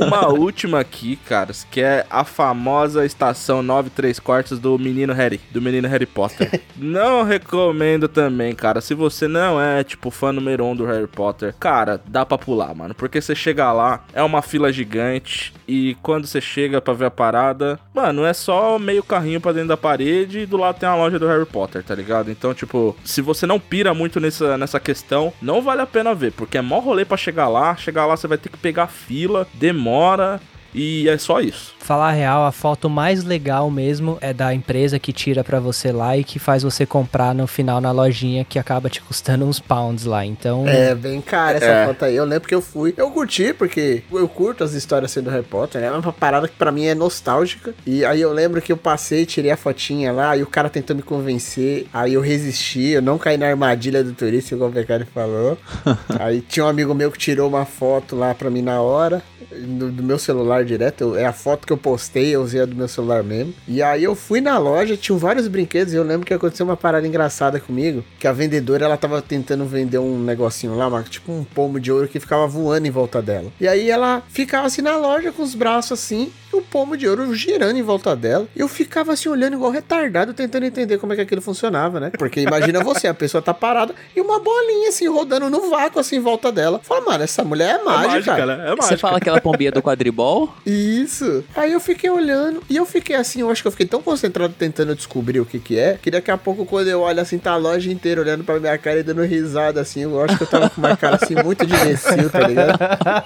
Uma 0.06 0.28
última 0.28 0.80
aqui, 0.80 1.16
caras, 1.16 1.66
que 1.70 1.82
é 1.82 2.06
a 2.10 2.24
famosa 2.24 3.06
estação 3.06 3.62
9 3.62 3.90
3 3.90 4.20
quartos 4.20 4.60
do 4.60 4.78
menino 4.78 5.14
Harry, 5.14 5.40
do 5.52 5.62
menino 5.62 5.88
Harry 5.88 6.06
Potter. 6.06 6.62
não 6.78 7.24
recomendo 7.24 8.08
também, 8.08 8.54
cara. 8.54 8.82
Se 8.82 8.94
você 8.94 9.28
não 9.28 9.60
é, 9.60 9.84
tipo, 9.84 10.10
fã 10.12 10.32
número 10.32 10.66
um 10.66 10.76
do 10.76 10.86
Harry 10.86 11.08
Potter, 11.08 11.54
cara, 11.60 12.02
dá 12.08 12.26
pra 12.26 12.38
pular, 12.38 12.74
mano. 12.74 12.94
Porque 12.94 13.22
você 13.22 13.36
chega 13.36 13.72
lá, 13.72 14.04
é 14.14 14.22
uma 14.24 14.42
fila 14.42 14.72
gigante, 14.72 15.54
e 15.68 15.96
quando 16.02 16.28
você 16.28 16.40
chega 16.40 16.82
pra 16.82 16.94
ver 16.94 17.06
a 17.06 17.12
parada, 17.12 17.80
mano, 17.94 18.26
é 18.26 18.34
só 18.34 18.78
meio 18.78 19.04
carrinho 19.04 19.42
pra 19.42 19.52
dentro 19.52 19.70
da 19.70 19.78
parede 19.78 20.40
e 20.40 20.46
do 20.46 20.58
lado 20.58 20.80
tem 20.80 20.88
a 20.88 20.96
loja 20.96 21.18
do 21.18 21.28
Harry 21.28 21.46
Potter, 21.46 21.84
tá 21.84 21.96
ligado? 21.96 22.30
Então, 22.30 22.54
tipo, 22.54 22.96
se 23.04 23.22
você 23.22 23.46
não 23.46 23.60
pira 23.60 23.94
muito 23.94 24.20
nessa, 24.20 24.58
nessa 24.58 24.80
questão, 24.80 25.34
não 25.42 25.62
vale 25.62 25.82
a 25.82 25.88
pena 25.88 26.14
ver, 26.14 26.32
porque 26.34 26.58
é 26.58 26.62
mó 26.62 26.80
rolê 26.80 27.06
pra 27.06 27.18
chegar 27.18 27.48
lá. 27.48 27.76
Chegar 27.76 28.06
lá 28.06 28.16
você 28.16 28.28
vai 28.28 28.38
ter 28.38 28.50
que 28.50 28.58
pegar 28.58 28.88
fila, 28.88 29.15
demora. 29.54 30.42
E 30.74 31.08
é 31.08 31.18
só 31.18 31.40
isso. 31.40 31.75
Falar 31.86 32.10
a 32.10 32.12
real, 32.14 32.44
a 32.48 32.52
foto 32.52 32.90
mais 32.90 33.24
legal 33.24 33.70
mesmo 33.70 34.18
é 34.20 34.34
da 34.34 34.52
empresa 34.56 34.98
que 34.98 35.14
tira 35.14 35.44
pra 35.44 35.60
você 35.60 35.92
lá 35.92 36.18
e 36.18 36.24
que 36.24 36.40
faz 36.40 36.64
você 36.64 36.84
comprar 36.84 37.36
no 37.36 37.46
final 37.46 37.80
na 37.80 37.92
lojinha 37.92 38.44
que 38.44 38.58
acaba 38.58 38.90
te 38.90 39.00
custando 39.04 39.46
uns 39.46 39.60
pounds 39.60 40.04
lá. 40.04 40.26
Então, 40.26 40.68
É, 40.68 40.96
bem 40.96 41.22
cara 41.22 41.58
essa 41.58 41.66
É. 41.68 41.86
foto 41.86 42.06
aí. 42.06 42.16
Eu 42.16 42.26
lembro 42.26 42.48
que 42.48 42.56
eu 42.56 42.62
fui. 42.62 42.92
Eu 42.98 43.12
curti, 43.12 43.54
porque 43.54 44.02
eu 44.12 44.28
curto 44.28 44.64
as 44.64 44.74
histórias 44.74 45.12
assim 45.12 45.22
do 45.22 45.30
Harry 45.30 45.44
Potter. 45.46 45.80
né? 45.80 45.86
É 45.88 45.92
uma 45.92 46.12
parada 46.12 46.48
que 46.48 46.56
pra 46.56 46.72
mim 46.72 46.86
é 46.88 46.96
nostálgica. 46.96 47.76
E 47.86 48.04
aí 48.04 48.20
eu 48.20 48.34
lembro 48.34 48.60
que 48.64 48.72
eu 48.72 48.78
passei, 48.78 49.24
tirei 49.24 49.52
a 49.52 49.58
fotinha 49.58 50.12
lá, 50.12 50.36
e 50.36 50.42
o 50.42 50.48
cara 50.48 50.72
tentou 50.72 50.96
me 50.96 51.04
convencer. 51.04 51.86
Aí 51.94 52.16
eu 52.16 52.22
resisti, 52.22 52.88
eu 52.94 53.02
não 53.04 53.20
caí 53.20 53.38
na 53.38 53.46
armadilha 53.46 54.04
do 54.04 54.12
turista, 54.12 54.56
igual 54.56 54.72
o 54.72 54.74
Becari 54.74 55.06
falou. 55.06 55.56
aí 56.20 56.42
tinha 56.42 56.66
um 56.66 56.70
amigo 56.70 56.96
meu 56.96 57.12
que 57.12 57.20
tirou 57.20 57.48
uma 57.48 57.64
foto 57.66 58.16
lá 58.16 58.34
pra 58.34 58.50
mim 58.50 58.64
na 58.64 58.82
hora. 58.82 59.22
Do, 59.56 59.92
do 59.92 60.04
meu 60.04 60.18
celular 60.18 60.66
direto, 60.66 61.02
eu- 61.02 61.16
é 61.16 61.26
a 61.26 61.32
foto 61.32 61.68
que 61.68 61.72
eu 61.72 61.75
postei, 61.78 62.36
eu 62.36 62.42
usei 62.42 62.62
a 62.62 62.66
do 62.66 62.76
meu 62.76 62.88
celular 62.88 63.24
mesmo. 63.24 63.54
E 63.68 63.82
aí 63.82 64.04
eu 64.04 64.16
fui 64.16 64.42
na 64.42 64.58
loja, 64.58 64.96
tinha 64.98 65.18
vários 65.18 65.48
brinquedos, 65.48 65.94
e 65.94 65.98
eu 65.98 66.04
lembro 66.04 66.26
que 66.26 66.34
aconteceu 66.34 66.66
uma 66.66 66.78
parada 66.78 67.08
engraçada 67.08 67.60
comigo, 67.60 68.04
que 68.20 68.28
a 68.28 68.32
vendedora, 68.32 68.86
ela 68.86 68.98
tava 68.98 69.22
tentando 69.22 69.66
vender 69.66 69.98
um 69.98 70.20
negocinho 70.20 70.76
lá, 70.76 70.88
uma- 70.88 71.04
tipo 71.04 71.32
um 71.32 71.44
pomo 71.44 71.80
de 71.80 71.92
ouro 71.92 72.08
que 72.08 72.20
ficava 72.20 72.48
voando 72.48 72.88
em 72.88 72.92
volta 72.92 73.22
dela. 73.22 73.52
E 73.60 73.68
aí 73.68 73.90
ela 73.90 74.24
ficava 74.30 74.68
assim 74.68 74.82
na 74.82 74.98
loja 74.98 75.32
com 75.32 75.44
os 75.44 75.56
braços 75.56 75.92
assim, 75.94 76.32
o 76.56 76.62
pomo 76.62 76.96
de 76.98 77.08
ouro 77.08 77.34
girando 77.36 77.78
em 77.78 77.82
volta 77.82 78.16
dela. 78.16 78.48
E 78.56 78.60
eu 78.60 78.68
ficava 78.68 79.14
assim 79.14 79.30
olhando 79.30 79.54
igual 79.56 79.72
retardado, 79.72 80.34
tentando 80.34 80.66
entender 80.66 80.98
como 80.98 81.14
é 81.14 81.16
que 81.16 81.22
aquilo 81.22 81.42
funcionava, 81.42 82.00
né? 82.00 82.12
Porque 82.18 82.42
imagina 82.42 82.84
você, 82.84 83.08
a 83.08 83.14
pessoa 83.14 83.42
tá 83.42 83.54
parada 83.54 83.94
e 84.16 84.22
uma 84.22 84.40
bolinha 84.40 84.90
assim 84.90 85.08
rodando 85.08 85.50
no 85.50 85.70
vácuo 85.70 86.00
assim 86.00 86.18
em 86.18 86.20
volta 86.20 86.52
dela. 86.52 86.80
Fala, 86.84 87.02
mano, 87.02 87.24
essa 87.24 87.44
mulher 87.44 87.80
é 87.80 87.84
mágica. 87.84 88.46
né? 88.46 88.54
É 88.54 88.58
mágica. 88.70 88.82
Você 88.84 88.98
fala 88.98 89.18
aquela 89.18 89.40
pombinha 89.42 89.72
do 89.72 89.82
quadribol? 89.82 90.54
Isso. 90.66 91.44
Aí 91.56 91.72
eu 91.74 91.80
fiquei 91.80 92.10
olhando 92.10 92.62
e 92.70 92.76
eu 92.76 92.86
fiquei 92.86 93.16
assim, 93.16 93.42
eu 93.42 93.50
acho 93.50 93.62
que 93.62 93.68
eu 93.68 93.72
fiquei 93.72 93.86
tão 93.86 94.02
concentrado 94.02 94.54
tentando 94.58 94.96
descobrir 94.96 95.40
o 95.40 95.46
que 95.46 95.60
que 95.60 95.78
é, 95.80 95.98
que 96.02 96.10
daqui 96.12 96.32
a 96.32 96.38
pouco 96.38 96.66
quando 96.66 96.88
eu 96.88 97.02
olho 97.02 97.20
assim, 97.22 97.38
tá 97.38 97.52
a 97.52 97.58
loja 97.58 97.92
inteira 97.92 98.22
olhando 98.22 98.44
pra 98.44 98.60
minha 98.60 98.78
cara 98.78 99.00
e 99.00 99.04
dando 99.04 99.24
risada 99.24 99.82
assim, 99.82 100.04
eu 100.04 100.22
acho 100.24 100.38
que 100.38 100.44
eu 100.44 100.48
tava 100.48 100.70
com 100.70 100.80
uma 100.82 100.96
cara 100.96 101.18
assim 101.22 101.36
muito 101.36 101.66
de 101.66 101.74
imbecil, 101.76 102.30
tá 102.30 102.48
ligado? 102.48 102.80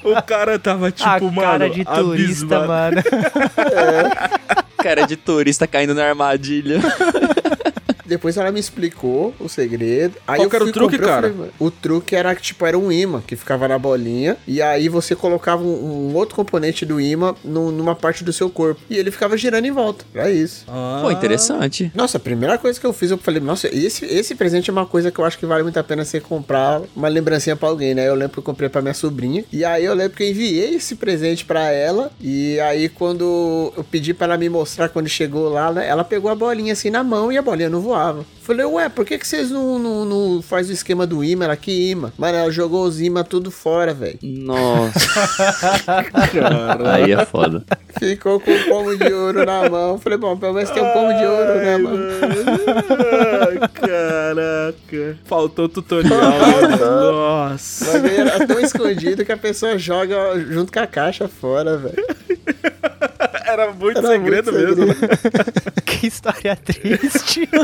O 0.03 0.22
cara 0.23 0.57
tava 0.60 0.91
tipo, 0.91 1.10
a 1.10 1.19
mano. 1.19 1.41
cara 1.41 1.69
de 1.69 1.84
turista, 1.85 2.57
abismado. 2.57 2.68
mano. 2.68 3.01
Cara 4.82 5.06
de 5.06 5.16
turista 5.16 5.68
caindo 5.68 5.94
na 5.94 6.06
armadilha. 6.06 6.80
Depois 8.10 8.36
ela 8.38 8.52
me 8.52 8.60
explicou 8.60 9.34
o 9.40 9.48
segredo. 9.48 10.15
Aí 10.27 10.38
Qual 10.40 10.49
eu 10.49 10.56
era 10.56 10.64
o 10.65 10.72
truque, 10.72 10.98
comprar, 10.98 11.10
eu 11.10 11.22
cara? 11.22 11.34
falei, 11.34 11.52
o 11.60 11.72
truque 11.72 12.15
era 12.15 12.36
que, 12.36 12.41
tipo, 12.41 12.65
era 12.65 12.77
um 12.77 12.91
imã 12.91 13.22
que 13.26 13.36
ficava 13.36 13.68
na 13.68 13.77
bolinha. 13.77 14.36
E 14.48 14.61
aí 14.61 14.90
você 14.90 15.15
colocava 15.15 15.64
um, 15.64 16.10
um 16.11 16.15
outro 16.15 16.36
componente 16.36 16.86
do 16.86 16.99
imã 16.99 17.36
num- 17.44 17.72
numa 17.72 17.95
parte 17.95 18.23
do 18.23 18.34
seu 18.34 18.49
corpo. 18.49 18.81
E 18.90 18.98
ele 18.98 19.11
ficava 19.11 19.38
girando 19.38 19.65
em 19.65 19.72
volta. 19.72 20.03
É 20.15 20.31
isso. 20.31 20.65
Ah. 20.68 20.99
Pô, 21.03 21.11
interessante. 21.11 21.91
Nossa, 21.95 22.18
a 22.18 22.19
primeira 22.19 22.57
coisa 22.57 22.80
que 22.80 22.86
eu 22.86 22.94
fiz, 22.94 23.11
eu 23.11 23.18
falei, 23.18 23.40
nossa, 23.40 23.68
esse, 23.68 24.06
esse 24.06 24.34
presente 24.36 24.69
é 24.69 24.73
uma 24.73 24.86
coisa 24.86 25.11
que 25.11 25.19
eu 25.19 25.26
acho 25.26 25.38
que 25.38 25.45
vale 25.45 25.64
muito 25.64 25.77
a 25.77 25.84
pena 25.84 26.03
você 26.03 26.19
comprar 26.19 26.81
uma 26.95 27.07
lembrancinha 27.07 27.56
pra 27.56 27.69
alguém, 27.69 27.94
né? 27.94 28.07
Eu 28.07 28.15
lembro 28.15 28.34
que 28.34 28.40
eu 28.40 28.44
comprei 28.44 28.69
pra 28.69 28.81
minha 28.81 28.94
sobrinha. 28.94 29.44
E 29.52 29.64
aí 29.64 29.86
eu 29.86 29.94
lembro 29.94 30.18
que 30.18 30.23
eu 30.23 30.27
enviei 30.30 30.76
esse 30.76 30.95
presente 30.95 31.45
pra 31.45 31.69
ela. 31.72 32.11
E 32.19 32.60
aí 32.61 32.90
quando 32.90 33.72
eu 33.77 33.84
pedi 33.84 34.14
pra 34.14 34.26
ela 34.26 34.38
me 34.38 34.49
mostrar 34.49 34.90
quando 34.90 35.07
chegou 35.07 35.49
lá, 35.49 35.72
né, 35.72 35.88
ela 35.88 36.03
pegou 36.03 36.31
a 36.31 36.36
bolinha 36.36 36.73
assim 36.73 36.90
na 36.90 37.03
mão 37.03 37.31
e 37.31 37.38
a 37.38 37.41
bolinha 37.41 37.69
não 37.69 37.81
voava. 37.81 37.99
Zoava. 38.00 38.26
Falei, 38.42 38.66
ué, 38.66 38.90
por 38.90 39.06
que, 39.06 39.18
que 39.18 39.28
vocês 39.28 39.52
não, 39.52 39.78
não, 39.78 40.06
não 40.06 40.42
faz 40.42 40.70
o 40.70 40.72
esquema 40.72 41.06
do 41.06 41.24
imã? 41.24 41.46
Ela 41.46 41.56
que 41.56 41.92
imã. 41.92 42.12
Mano, 42.18 42.38
ela 42.38 42.52
jogou 42.52 42.84
os 42.84 43.00
imã 43.00 43.24
tudo 43.24 43.52
fora, 43.52 43.94
velho. 43.94 44.18
Nossa. 44.24 45.00
Aí 46.92 47.12
é 47.12 47.26
foda. 47.26 47.64
Ficou 48.00 48.40
com 48.40 48.52
o 48.52 48.66
pomo 48.66 48.98
de 48.98 49.14
ouro 49.14 49.46
na 49.46 49.70
mão. 49.70 50.00
Falei, 50.00 50.18
bom, 50.18 50.36
pelo 50.38 50.54
menos 50.54 50.70
tem 50.72 50.82
um 50.82 50.92
pomo 50.92 51.14
de 51.14 51.26
ouro, 51.26 51.56
né, 51.56 51.78
mano? 51.78 52.00
Caraca. 53.74 55.18
Faltou 55.26 55.70
tutorial. 55.70 56.20
né? 56.20 56.78
Nossa. 56.78 57.90
O 57.90 57.94
bagulho 57.94 58.22
era 58.22 58.48
tão 58.48 58.60
escondido 58.60 59.26
que 59.26 59.32
a 59.32 59.38
pessoa 59.38 59.78
joga 59.78 60.40
junto 60.40 60.72
com 60.72 60.80
a 60.80 60.88
caixa 60.88 61.28
fora, 61.28 61.78
velho. 61.78 62.04
Era 63.60 63.73
muito 63.73 63.98
Era 63.98 64.07
segredo 64.07 64.53
muito 64.53 64.77
mesmo. 64.77 64.95
Que 65.86 66.07
história 66.07 66.56
triste. 66.56 67.49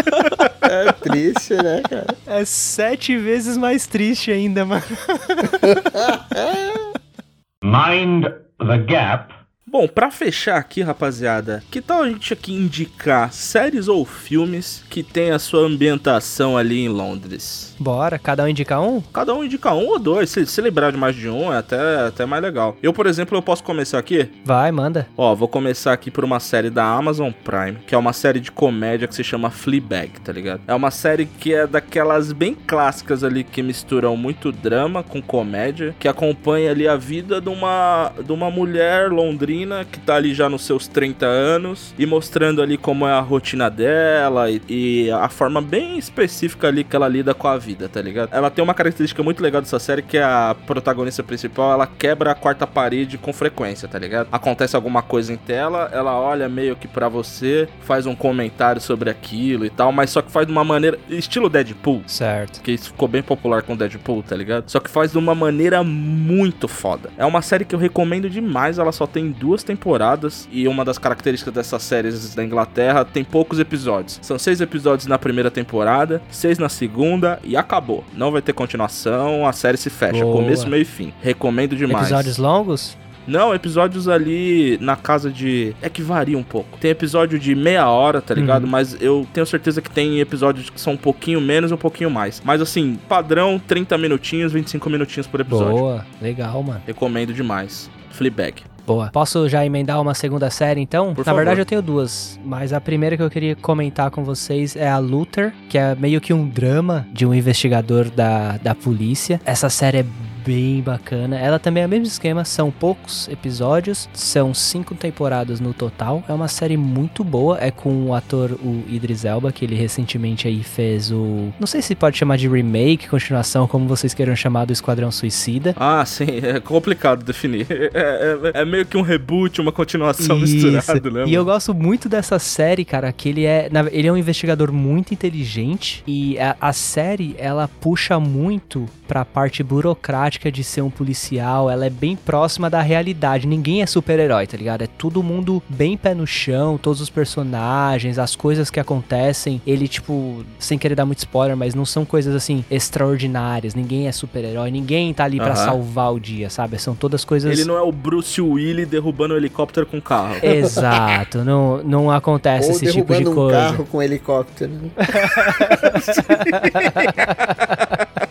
É 0.62 0.92
triste, 0.92 1.54
né, 1.54 1.82
cara? 1.88 2.08
É 2.26 2.44
sete 2.44 3.16
vezes 3.18 3.56
mais 3.56 3.86
triste 3.86 4.32
ainda, 4.32 4.66
mano. 4.66 4.82
Mind 7.64 8.26
the 8.60 8.78
gap. 8.80 9.32
Bom, 9.78 9.90
pra 9.90 10.10
fechar 10.10 10.56
aqui, 10.56 10.82
rapaziada, 10.82 11.62
que 11.70 11.82
tal 11.82 12.04
a 12.04 12.08
gente 12.08 12.32
aqui 12.32 12.54
indicar 12.54 13.34
séries 13.34 13.90
ou 13.90 14.06
filmes 14.06 14.82
que 14.90 15.04
tem 15.04 15.32
a 15.32 15.38
sua 15.38 15.66
ambientação 15.66 16.58
ali 16.58 16.86
em 16.86 16.88
Londres? 16.88 17.76
Bora, 17.78 18.18
cada 18.18 18.46
um 18.46 18.48
indica 18.48 18.80
um? 18.80 19.02
Cada 19.02 19.36
um 19.36 19.44
indica 19.44 19.74
um 19.74 19.88
ou 19.88 20.00
dois. 20.00 20.30
Se, 20.30 20.46
se 20.46 20.62
lembrar 20.62 20.94
de 20.94 20.98
mais 20.98 21.14
de 21.14 21.28
um, 21.28 21.52
é 21.52 21.58
até, 21.58 22.08
até 22.08 22.26
mais 22.26 22.42
legal. 22.42 22.78
Eu, 22.82 22.94
por 22.94 23.06
exemplo, 23.06 23.38
eu 23.38 23.42
posso 23.42 23.66
começar 23.66 24.00
aqui? 24.00 24.30
Vai, 24.46 24.72
manda. 24.72 25.10
Ó, 25.18 25.36
vou 25.36 25.50
começar 25.50 25.92
aqui 25.92 26.10
por 26.10 26.24
uma 26.24 26.40
série 26.40 26.70
da 26.70 26.86
Amazon 26.86 27.34
Prime, 27.44 27.80
que 27.86 27.94
é 27.94 27.98
uma 27.98 28.14
série 28.14 28.40
de 28.40 28.54
comédia 28.54 29.10
que 29.10 29.16
se 29.16 29.26
chama 29.26 29.50
Fleabag, 29.50 30.22
tá 30.22 30.32
ligado? 30.32 30.62
É 30.66 30.74
uma 30.74 30.90
série 30.90 31.26
que 31.26 31.54
é 31.54 31.68
daquelas 31.68 32.32
bem 32.32 32.56
clássicas 32.56 33.26
ali 33.26 33.44
que 33.44 33.62
misturam 33.62 34.16
muito 34.16 34.54
drama 34.54 35.04
com 35.04 35.22
comédia, 35.22 35.94
que 36.00 36.08
acompanha 36.08 36.72
ali 36.72 36.88
a 36.88 36.96
vida 36.96 37.42
de 37.42 37.50
uma, 37.50 38.14
de 38.26 38.32
uma 38.32 38.50
mulher 38.50 39.12
londrina 39.12 39.65
que 39.90 40.00
tá 40.00 40.16
ali 40.16 40.34
já 40.34 40.50
nos 40.50 40.64
seus 40.66 40.88
30 40.88 41.26
anos 41.26 41.94
e 41.98 42.06
mostrando 42.06 42.62
ali 42.62 42.78
como 42.78 43.06
é 43.08 43.12
a 43.12 43.20
rotina 43.20 43.70
dela 43.70 44.50
e, 44.50 44.62
e 44.70 45.12
a 45.12 45.28
forma 45.30 45.62
bem 45.62 45.98
específica 45.98 46.68
ali 46.68 46.84
que 46.84 46.96
ela 46.96 47.08
lida 47.08 47.34
com 47.34 47.48
a 47.48 47.58
vida, 47.58 47.90
tá 47.90 48.02
ligado? 48.02 48.30
Ela 48.32 48.50
tem 48.50 48.64
uma 48.64 48.74
característica 48.74 49.22
muito 49.24 49.42
legal 49.42 49.62
dessa 49.62 49.80
série 49.80 50.02
que 50.02 50.18
é 50.18 50.24
a 50.24 50.56
protagonista 50.66 51.24
principal, 51.24 51.72
ela 51.74 51.88
quebra 51.88 52.32
a 52.32 52.36
quarta 52.36 52.68
parede 52.68 53.18
com 53.18 53.34
frequência, 53.34 53.88
tá 53.88 53.98
ligado? 53.98 54.28
Acontece 54.32 54.76
alguma 54.76 55.02
coisa 55.02 55.34
em 55.34 55.38
tela, 55.38 55.90
ela 55.92 56.20
olha 56.20 56.48
meio 56.50 56.76
que 56.76 56.88
pra 56.88 57.10
você, 57.10 57.68
faz 57.82 58.06
um 58.06 58.16
comentário 58.16 58.82
sobre 58.82 59.10
aquilo 59.10 59.66
e 59.66 59.70
tal, 59.70 59.92
mas 59.92 60.10
só 60.10 60.22
que 60.22 60.32
faz 60.32 60.46
de 60.46 60.52
uma 60.52 60.64
maneira 60.64 61.00
estilo 61.10 61.50
Deadpool, 61.50 62.04
Certo. 62.08 62.62
que 62.62 62.72
isso 62.72 62.88
ficou 62.90 63.08
bem 63.08 63.22
popular 63.24 63.62
com 63.62 63.76
Deadpool, 63.76 64.22
tá 64.24 64.36
ligado? 64.36 64.70
Só 64.70 64.80
que 64.80 64.90
faz 64.90 65.12
de 65.12 65.18
uma 65.18 65.34
maneira 65.36 65.84
muito 65.84 66.68
foda. 66.68 67.10
É 67.18 67.26
uma 67.26 67.42
série 67.42 67.66
que 67.66 67.74
eu 67.76 67.80
recomendo 67.80 68.30
demais, 68.30 68.78
ela 68.78 68.92
só 68.92 69.06
tem 69.08 69.32
duas 69.32 69.55
temporadas 69.64 70.48
e 70.52 70.68
uma 70.68 70.84
das 70.86 70.98
características 70.98 71.54
dessas 71.54 71.84
séries 71.84 72.36
da 72.36 72.44
Inglaterra 72.44 73.06
tem 73.06 73.24
poucos 73.24 73.60
episódios. 73.60 74.20
São 74.22 74.38
seis 74.38 74.62
episódios 74.62 75.08
na 75.08 75.18
primeira 75.18 75.52
temporada, 75.52 76.22
seis 76.30 76.58
na 76.58 76.70
segunda 76.70 77.40
e 77.44 77.56
acabou. 77.56 78.04
Não 78.14 78.32
vai 78.32 78.42
ter 78.42 78.54
continuação, 78.54 79.48
a 79.48 79.54
série 79.54 79.78
se 79.78 79.90
fecha, 79.90 80.24
Boa. 80.24 80.36
começo, 80.36 80.68
meio 80.68 80.82
e 80.82 80.86
fim. 80.86 81.14
Recomendo 81.22 81.76
demais. 81.76 82.08
Episódios 82.08 82.38
longos? 82.38 82.98
Não, 83.28 83.54
episódios 83.54 84.08
ali 84.08 84.78
na 84.80 84.96
casa 84.96 85.32
de. 85.32 85.76
É 85.82 85.90
que 85.90 86.02
varia 86.02 86.38
um 86.38 86.44
pouco. 86.44 86.78
Tem 86.78 86.92
episódio 86.92 87.40
de 87.40 87.56
meia 87.56 87.90
hora, 87.90 88.22
tá 88.22 88.34
ligado? 88.34 88.64
Uhum. 88.64 88.70
Mas 88.70 88.96
eu 89.02 89.28
tenho 89.34 89.46
certeza 89.46 89.82
que 89.82 89.90
tem 89.90 90.20
episódios 90.20 90.70
que 90.70 90.80
são 90.80 90.94
um 90.94 90.98
pouquinho 90.98 91.42
menos 91.42 91.72
um 91.72 91.78
pouquinho 91.78 92.12
mais. 92.12 92.42
Mas 92.46 92.62
assim, 92.62 93.00
padrão 93.10 93.60
30 93.60 93.98
minutinhos, 93.98 94.52
25 94.52 94.90
minutinhos 94.90 95.28
por 95.28 95.40
episódio. 95.40 95.76
Boa, 95.78 96.06
legal, 96.22 96.62
mano. 96.62 96.82
Recomendo 96.86 97.34
demais. 97.34 97.90
Fleabag. 98.12 98.75
Boa. 98.86 99.10
Posso 99.12 99.48
já 99.50 99.66
emendar 99.66 100.00
uma 100.02 100.14
segunda 100.14 100.50
série, 100.50 100.82
então? 100.82 101.14
Por 101.14 101.22
Na 101.22 101.26
favor. 101.26 101.38
verdade, 101.38 101.62
eu 101.62 101.66
tenho 101.66 101.82
duas. 101.82 102.40
Mas 102.46 102.72
a 102.74 102.80
primeira 102.82 103.18
que 103.18 103.24
eu 103.24 103.30
queria 103.30 103.56
comentar 103.56 104.12
com 104.12 104.24
vocês 104.24 104.76
é 104.76 104.88
a 104.90 104.98
Luther, 104.98 105.54
que 105.70 105.78
é 105.78 105.96
meio 105.96 106.22
que 106.22 106.34
um 106.34 106.48
drama 106.48 107.06
de 107.12 107.26
um 107.26 107.34
investigador 107.34 108.10
da, 108.10 108.58
da 108.58 108.76
polícia. 108.76 109.40
Essa 109.46 109.70
série 109.70 110.00
é 110.00 110.06
bem 110.46 110.80
bacana. 110.80 111.40
Ela 111.40 111.58
também 111.58 111.82
é 111.82 111.88
o 111.88 111.90
mesmo 111.90 112.06
esquema, 112.06 112.46
são 112.46 112.70
poucos 112.70 113.28
episódios, 113.30 114.08
são 114.14 114.54
cinco 114.54 114.94
temporadas 114.94 115.60
no 115.60 115.74
total. 115.74 116.24
É 116.30 116.34
uma 116.34 116.48
série 116.48 116.78
muito 116.78 117.24
boa, 117.24 117.58
é 117.60 117.72
com 117.72 117.90
o 118.06 118.14
ator 118.14 118.52
o 118.52 118.84
Idris 118.88 119.26
Elba, 119.26 119.52
que 119.52 119.66
ele 119.66 119.74
recentemente 119.74 120.48
aí 120.48 120.62
fez 120.62 121.10
o... 121.12 121.52
Não 121.60 121.66
sei 121.66 121.82
se 121.82 121.96
pode 121.96 122.16
chamar 122.20 122.38
de 122.38 122.48
remake, 122.48 123.10
continuação, 123.10 123.68
como 123.68 123.88
vocês 123.88 124.14
queiram 124.14 124.36
chamar 124.36 124.66
do 124.66 124.74
Esquadrão 124.74 125.10
Suicida. 125.12 125.74
Ah, 125.80 126.06
sim, 126.06 126.28
é 126.44 126.60
complicado 126.60 127.24
definir. 127.24 127.66
É, 127.96 128.52
é- 128.54 128.62
é 128.62 128.66
meio 128.76 128.86
que 128.86 128.98
um 128.98 129.02
reboot, 129.02 129.62
uma 129.62 129.72
continuação 129.72 130.38
Isso. 130.38 130.68
misturado, 130.68 131.12
né? 131.12 131.24
E 131.26 131.34
eu 131.34 131.46
gosto 131.46 131.74
muito 131.74 132.10
dessa 132.10 132.38
série, 132.38 132.84
cara, 132.84 133.12
que 133.12 133.30
ele 133.30 133.46
é, 133.46 133.70
ele 133.92 134.08
é 134.08 134.12
um 134.12 134.18
investigador 134.18 134.72
muito 134.72 135.14
inteligente 135.14 136.04
e 136.06 136.38
a, 136.38 136.56
a 136.60 136.74
série 136.74 137.36
ela 137.38 137.68
puxa 137.68 138.20
muito 138.20 138.88
pra 139.08 139.24
parte 139.24 139.64
burocrática 139.64 140.52
de 140.52 140.64
ser 140.64 140.82
um 140.82 140.90
policial, 140.90 141.70
ela 141.70 141.86
é 141.86 141.90
bem 141.90 142.16
próxima 142.16 142.70
da 142.70 142.82
realidade. 142.82 143.48
Ninguém 143.48 143.82
é 143.82 143.86
super-herói, 143.86 144.48
tá 144.48 144.58
ligado? 144.58 144.82
É 144.82 144.88
todo 144.88 145.22
mundo 145.24 145.62
bem 145.70 145.96
pé 145.96 146.14
no 146.14 146.26
chão, 146.26 146.78
todos 146.78 147.02
os 147.02 147.10
personagens, 147.10 148.18
as 148.18 148.36
coisas 148.36 148.70
que 148.70 148.80
acontecem. 148.80 149.62
Ele 149.66 149.88
tipo, 149.88 150.44
sem 150.60 150.78
querer 150.78 150.96
dar 150.96 151.06
muito 151.06 151.20
spoiler, 151.20 151.56
mas 151.56 151.76
não 151.76 151.86
são 151.86 152.04
coisas 152.04 152.36
assim 152.36 152.66
extraordinárias. 152.70 153.76
Ninguém 153.76 154.08
é 154.08 154.12
super-herói, 154.12 154.72
ninguém 154.72 155.14
tá 155.14 155.24
ali 155.24 155.38
pra 155.38 155.54
Aham. 155.54 155.66
salvar 155.66 156.14
o 156.14 156.20
dia, 156.20 156.50
sabe? 156.50 156.80
São 156.80 156.96
todas 156.96 157.24
coisas 157.24 157.52
Ele 157.52 157.68
não 157.68 157.78
é 157.78 157.82
o 157.82 157.92
Bruce 157.92 158.42
Willis 158.42 158.65
derrubando 158.86 159.34
o 159.34 159.38
helicóptero 159.38 159.86
com 159.86 160.02
carro. 160.02 160.38
Exato, 160.42 161.44
não, 161.44 161.84
não 161.84 162.10
acontece 162.10 162.70
Ou 162.70 162.76
esse 162.76 162.86
tipo 162.92 163.14
de 163.14 163.20
derrubando 163.20 163.32
um 163.32 163.36
coisa. 163.36 163.58
carro 163.58 163.86
com 163.86 164.02
helicóptero. 164.02 164.72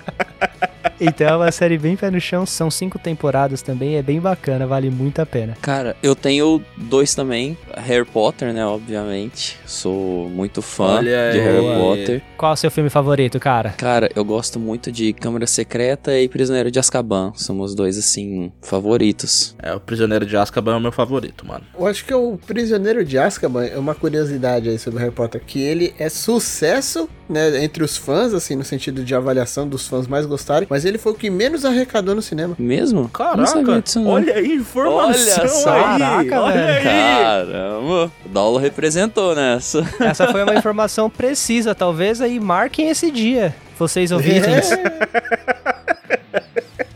Então 1.00 1.26
é 1.26 1.36
uma 1.36 1.52
série 1.52 1.76
bem 1.78 1.96
pé 1.96 2.10
no 2.10 2.20
chão, 2.20 2.46
são 2.46 2.70
cinco 2.70 2.98
temporadas 2.98 3.62
também, 3.62 3.96
é 3.96 4.02
bem 4.02 4.20
bacana, 4.20 4.66
vale 4.66 4.90
muito 4.90 5.20
a 5.20 5.26
pena. 5.26 5.56
Cara, 5.60 5.96
eu 6.02 6.14
tenho 6.14 6.62
dois 6.76 7.14
também. 7.14 7.56
Harry 7.76 8.04
Potter, 8.04 8.52
né? 8.52 8.64
Obviamente. 8.64 9.58
Sou 9.66 10.28
muito 10.28 10.62
fã 10.62 10.96
Olha 10.96 11.32
de 11.32 11.38
aí. 11.38 11.44
Harry 11.44 11.80
Potter. 11.80 12.22
Qual 12.36 12.52
é 12.52 12.54
o 12.54 12.56
seu 12.56 12.70
filme 12.70 12.90
favorito, 12.90 13.38
cara? 13.40 13.70
Cara, 13.70 14.10
eu 14.14 14.24
gosto 14.24 14.58
muito 14.58 14.92
de 14.92 15.12
Câmara 15.12 15.46
Secreta 15.46 16.18
e 16.18 16.28
Prisioneiro 16.28 16.70
de 16.70 16.78
Azkaban. 16.78 17.32
São 17.34 17.60
os 17.60 17.74
dois, 17.74 17.98
assim, 17.98 18.52
favoritos. 18.62 19.56
É, 19.62 19.74
o 19.74 19.80
Prisioneiro 19.80 20.24
de 20.26 20.36
Azkaban 20.36 20.74
é 20.74 20.76
o 20.76 20.80
meu 20.80 20.92
favorito, 20.92 21.46
mano. 21.46 21.64
Eu 21.78 21.86
acho 21.86 22.04
que 22.04 22.14
o 22.14 22.38
Prisioneiro 22.46 23.04
de 23.04 23.18
Azkaban 23.18 23.64
é 23.66 23.78
uma 23.78 23.94
curiosidade 23.94 24.68
aí 24.68 24.78
sobre 24.78 25.00
Harry 25.00 25.12
Potter, 25.12 25.42
que 25.44 25.60
ele 25.60 25.94
é 25.98 26.08
sucesso, 26.08 27.08
né, 27.28 27.64
entre 27.64 27.82
os 27.82 27.96
fãs, 27.96 28.32
assim, 28.34 28.54
no 28.54 28.64
sentido 28.64 29.02
de 29.04 29.14
avaliação 29.14 29.66
dos 29.66 29.86
fãs 29.88 30.06
mais 30.06 30.26
gostarem, 30.26 30.66
mas 30.70 30.83
ele 30.84 30.98
foi 30.98 31.12
o 31.12 31.14
que 31.14 31.30
menos 31.30 31.64
arrecadou 31.64 32.14
no 32.14 32.22
cinema. 32.22 32.54
Mesmo? 32.58 33.08
Caraca, 33.08 33.80
disso, 33.82 34.06
olha 34.06 34.34
aí, 34.34 34.54
informação 34.54 35.38
Olha 35.44 35.48
só. 35.48 35.72
aí. 35.72 35.82
Caraca, 35.98 36.40
olha 36.40 36.54
velho. 36.54 36.76
aí. 36.78 36.84
Caramba, 36.84 38.12
o 38.24 38.28
Daulo 38.28 38.58
representou 38.58 39.34
nessa. 39.34 39.84
Essa 40.00 40.26
foi 40.30 40.42
uma 40.42 40.54
informação 40.54 41.08
precisa, 41.10 41.74
talvez 41.74 42.20
aí 42.20 42.38
marquem 42.40 42.88
esse 42.88 43.10
dia, 43.10 43.54
vocês 43.78 44.10
ouvirem 44.12 44.54
É. 44.54 44.58
isso. 44.60 44.74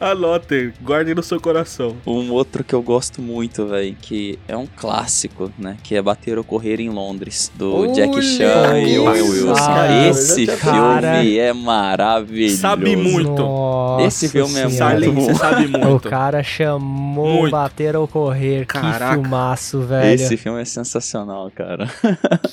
Anotem, 0.01 0.73
guardem 0.81 1.15
no 1.15 1.23
seu 1.23 1.41
coração. 1.41 1.97
Um 2.07 2.31
outro 2.33 2.63
que 2.63 2.73
eu 2.75 2.81
gosto 2.81 3.21
muito, 3.21 3.67
velho, 3.67 3.97
que 4.01 4.39
é 4.47 4.57
um 4.57 4.67
clássico, 4.67 5.51
né? 5.59 5.77
Que 5.83 5.97
é 5.97 6.03
Bater 6.03 6.39
ou 6.39 6.45
Correr 6.45 6.81
em 6.81 6.89
Londres, 6.89 7.51
do 7.57 7.75
Olha 7.83 7.93
Jack 7.93 8.23
Chan 8.23 8.79
e 8.79 8.99
Owen 8.99 9.23
Wilson. 9.23 9.55
cara. 9.55 10.07
Esse 10.09 10.45
já 10.47 10.57
filme 10.57 10.79
Cara. 10.79 11.25
é 11.25 11.53
maravilhoso. 11.53 12.57
Sabe 12.59 12.95
muito. 12.97 13.43
Nossa 13.43 14.07
Esse 14.07 14.29
filme 14.29 14.59
é 14.61 14.69
Senhora. 14.71 15.01
muito 15.01 15.21
Sabe, 15.21 15.27
você 15.27 15.35
sabe 15.35 15.67
O 15.67 15.71
muito. 15.89 16.09
cara 16.09 16.43
chamou 16.45 17.41
Muito. 17.41 17.51
Bater 17.51 17.97
ou 17.97 18.07
Correr, 18.07 18.67
Caraca. 18.67 19.17
que 19.17 19.21
filmaço, 19.23 19.81
velho. 19.81 20.15
Esse 20.15 20.37
filme 20.37 20.63
é 20.63 20.65
sensacional, 20.65 21.51
cara. 21.55 21.89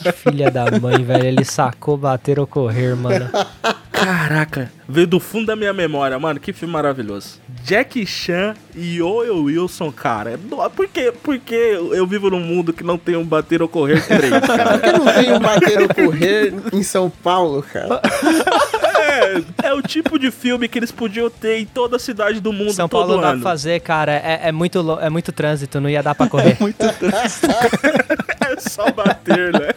Que 0.02 0.12
filha 0.12 0.50
da 0.50 0.66
mãe, 0.80 1.04
velho, 1.04 1.26
ele 1.26 1.46
sacou 1.46 1.96
Bater 1.96 2.40
ou 2.40 2.48
Correr, 2.48 2.96
mano. 2.96 3.30
Caraca, 3.96 4.72
veio 4.88 5.08
do 5.08 5.20
fundo 5.20 5.46
da 5.48 5.56
minha 5.56 5.74
memória, 5.74 6.18
mano. 6.20 6.40
Que 6.40 6.52
filme 6.54 6.74
maravilhoso. 6.74 7.40
Jack 7.64 8.06
Chan 8.06 8.54
e 8.76 9.02
Owen 9.02 9.32
Wilson, 9.32 9.92
cara. 9.92 10.38
No- 10.50 10.70
Por 10.70 10.88
quê? 10.88 11.12
Porque 11.24 11.56
eu 11.56 12.06
vivo 12.06 12.30
num 12.30 12.40
mundo 12.40 12.72
que 12.74 12.84
não 12.84 12.98
tem 12.98 13.16
um 13.16 13.24
bater 13.24 13.62
ou 13.62 13.68
correr 13.68 14.06
três, 14.06 14.30
cara. 14.46 14.78
Por 14.78 14.82
que 14.82 14.92
não 14.92 15.06
tem 15.14 15.34
um 15.34 15.40
bater 15.40 15.82
ou 15.82 15.88
correr 15.90 16.54
em 16.74 16.84
São 16.84 17.10
Paulo, 17.10 17.64
cara? 17.64 18.02
É, 19.64 19.68
é 19.70 19.74
o 19.74 19.82
tipo 19.82 20.20
de 20.20 20.30
filme 20.30 20.68
que 20.68 20.78
eles 20.78 20.92
podiam 20.92 21.30
ter 21.30 21.60
em 21.60 21.66
toda 21.66 21.96
a 21.96 22.00
cidade 22.00 22.40
do 22.40 22.52
mundo 22.52 22.74
São 22.74 22.88
todo 22.90 23.02
Paulo 23.02 23.16
não 23.16 23.22
dá 23.22 23.30
ano. 23.30 23.42
pra 23.42 23.50
fazer, 23.52 23.80
cara, 23.80 24.12
é, 24.14 24.42
é 24.44 24.52
muito, 24.52 25.00
é 25.02 25.10
muito 25.10 25.32
trânsito, 25.32 25.80
não 25.80 25.90
ia 25.90 26.04
dar 26.04 26.14
pra 26.16 26.28
correr. 26.28 26.58
É 28.48 28.60
só 28.60 28.92
bater, 28.92 29.52
né? 29.54 29.70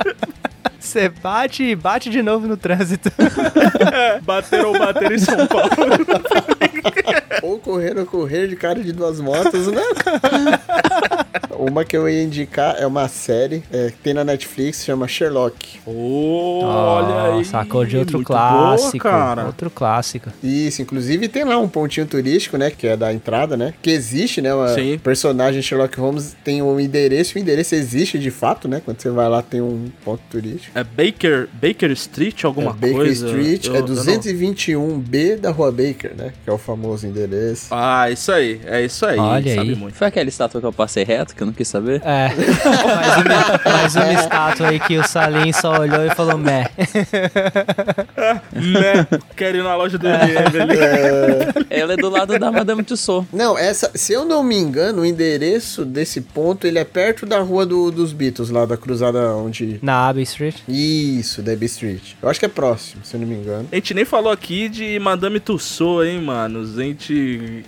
Você 0.78 1.08
bate 1.08 1.64
e 1.64 1.74
bate 1.74 2.08
de 2.08 2.22
novo 2.22 2.46
no 2.46 2.56
trânsito. 2.56 3.10
Bateram 4.22 4.72
ou 4.72 4.78
bateram 4.78 5.14
em 5.14 5.18
São 5.18 5.46
Paulo. 5.46 5.70
Ou 7.42 7.58
correr 7.58 7.98
ou 7.98 8.06
correr 8.06 8.46
de 8.46 8.56
cara 8.56 8.82
de 8.82 8.92
duas 8.92 9.20
motos, 9.20 9.66
né? 9.68 9.82
Uma 11.58 11.84
que 11.84 11.96
eu 11.96 12.08
ia 12.08 12.22
indicar 12.22 12.76
é 12.78 12.86
uma 12.86 13.08
série 13.08 13.62
é, 13.72 13.90
que 13.90 13.96
tem 13.98 14.14
na 14.14 14.24
Netflix, 14.24 14.84
chama 14.84 15.08
Sherlock. 15.08 15.80
Oh, 15.86 16.60
olha 16.64 17.34
aí. 17.36 17.44
Sacou 17.44 17.84
de 17.84 17.96
outro 17.96 18.22
clássico. 18.22 18.92
Boa, 18.92 19.02
cara. 19.12 19.46
Outro 19.46 19.70
clássico. 19.70 20.30
Isso, 20.42 20.82
inclusive 20.82 21.28
tem 21.28 21.44
lá 21.44 21.58
um 21.58 21.68
pontinho 21.68 22.06
turístico, 22.06 22.56
né? 22.56 22.70
Que 22.70 22.86
é 22.88 22.96
da 22.96 23.12
entrada, 23.12 23.56
né? 23.56 23.74
Que 23.82 23.90
existe, 23.90 24.40
né? 24.40 24.54
Uma 24.54 24.68
Sim. 24.68 24.98
personagem 25.02 25.60
Sherlock 25.62 25.98
Holmes 25.98 26.36
tem 26.44 26.62
um 26.62 26.78
endereço, 26.78 27.36
o 27.36 27.40
endereço 27.40 27.74
existe 27.74 28.18
de 28.18 28.30
fato, 28.30 28.68
né? 28.68 28.80
Quando 28.84 29.00
você 29.00 29.10
vai 29.10 29.28
lá 29.28 29.42
tem 29.42 29.60
um 29.60 29.90
ponto 30.04 30.22
turístico. 30.30 30.78
É 30.78 30.84
Baker, 30.84 31.48
Baker 31.54 31.90
Street, 31.92 32.44
alguma 32.44 32.70
é 32.70 32.74
Baker 32.74 32.92
coisa? 32.92 33.26
Street, 33.26 33.66
Eu- 33.66 33.74
é 33.74 33.78
eu 33.78 33.86
não- 33.88 33.94
221B 33.94 35.36
da 35.36 35.50
Rua 35.50 35.70
Baker, 35.72 36.12
né? 36.16 36.32
Que 36.44 36.50
é 36.50 36.52
o 36.52 36.58
famoso 36.58 37.06
endereço. 37.06 37.66
Ah, 37.70 38.10
isso 38.10 38.30
aí. 38.30 38.60
É 38.66 38.84
isso 38.84 39.04
aí. 39.04 39.18
Olha 39.18 39.54
sabe 39.54 39.70
aí. 39.70 39.74
muito. 39.76 39.94
Foi 39.94 40.06
aquela 40.06 40.28
estátua 40.28 40.60
que 40.60 40.66
eu 40.66 40.72
passei 40.72 41.04
reto, 41.04 41.34
que 41.34 41.42
eu 41.42 41.47
não 41.48 41.52
quis 41.54 41.68
saber? 41.68 42.00
É. 42.04 42.28
mais, 42.34 43.16
uma, 43.16 43.60
mais 43.72 43.96
uma 43.96 44.12
estátua 44.12 44.68
aí 44.68 44.80
que 44.80 44.96
o 44.98 45.06
Salim 45.06 45.52
só 45.52 45.78
olhou 45.80 46.04
e 46.04 46.10
falou 46.14 46.38
meh. 46.38 46.68
né? 48.52 49.06
Quero 49.36 49.58
ir 49.58 49.62
na 49.62 49.74
loja 49.76 49.98
do 49.98 50.06
MM 50.06 50.60
ali. 50.60 51.66
Ela 51.70 51.94
é 51.94 51.96
do 51.96 52.08
lado 52.08 52.38
da 52.38 52.50
Madame 52.50 52.82
Tussauds. 52.82 53.28
Não, 53.32 53.56
essa, 53.58 53.90
se 53.94 54.12
eu 54.12 54.24
não 54.24 54.42
me 54.42 54.56
engano, 54.56 55.02
o 55.02 55.06
endereço 55.06 55.84
desse 55.84 56.20
ponto, 56.20 56.66
ele 56.66 56.78
é 56.78 56.84
perto 56.84 57.26
da 57.26 57.40
rua 57.40 57.64
do- 57.66 57.90
dos 57.90 58.12
Beatles, 58.12 58.50
lá 58.50 58.64
da 58.66 58.76
cruzada 58.76 59.18
onde... 59.36 59.78
Na 59.82 60.08
Abbey 60.08 60.22
Street. 60.24 60.56
Isso, 60.68 61.42
da 61.42 61.52
Abbey 61.52 61.66
Street. 61.66 62.12
Eu 62.22 62.28
acho 62.28 62.38
que 62.40 62.46
é 62.46 62.48
próximo, 62.48 63.02
se 63.04 63.14
eu 63.14 63.20
não 63.20 63.26
me 63.26 63.34
engano. 63.34 63.68
A 63.70 63.74
gente 63.74 63.94
nem 63.94 64.04
falou 64.04 64.32
aqui 64.32 64.68
de 64.68 64.98
Madame 64.98 65.40
Tussauds, 65.40 66.08
hein, 66.08 66.20
mano? 66.20 66.60
A 66.62 66.82
gente... 66.82 67.12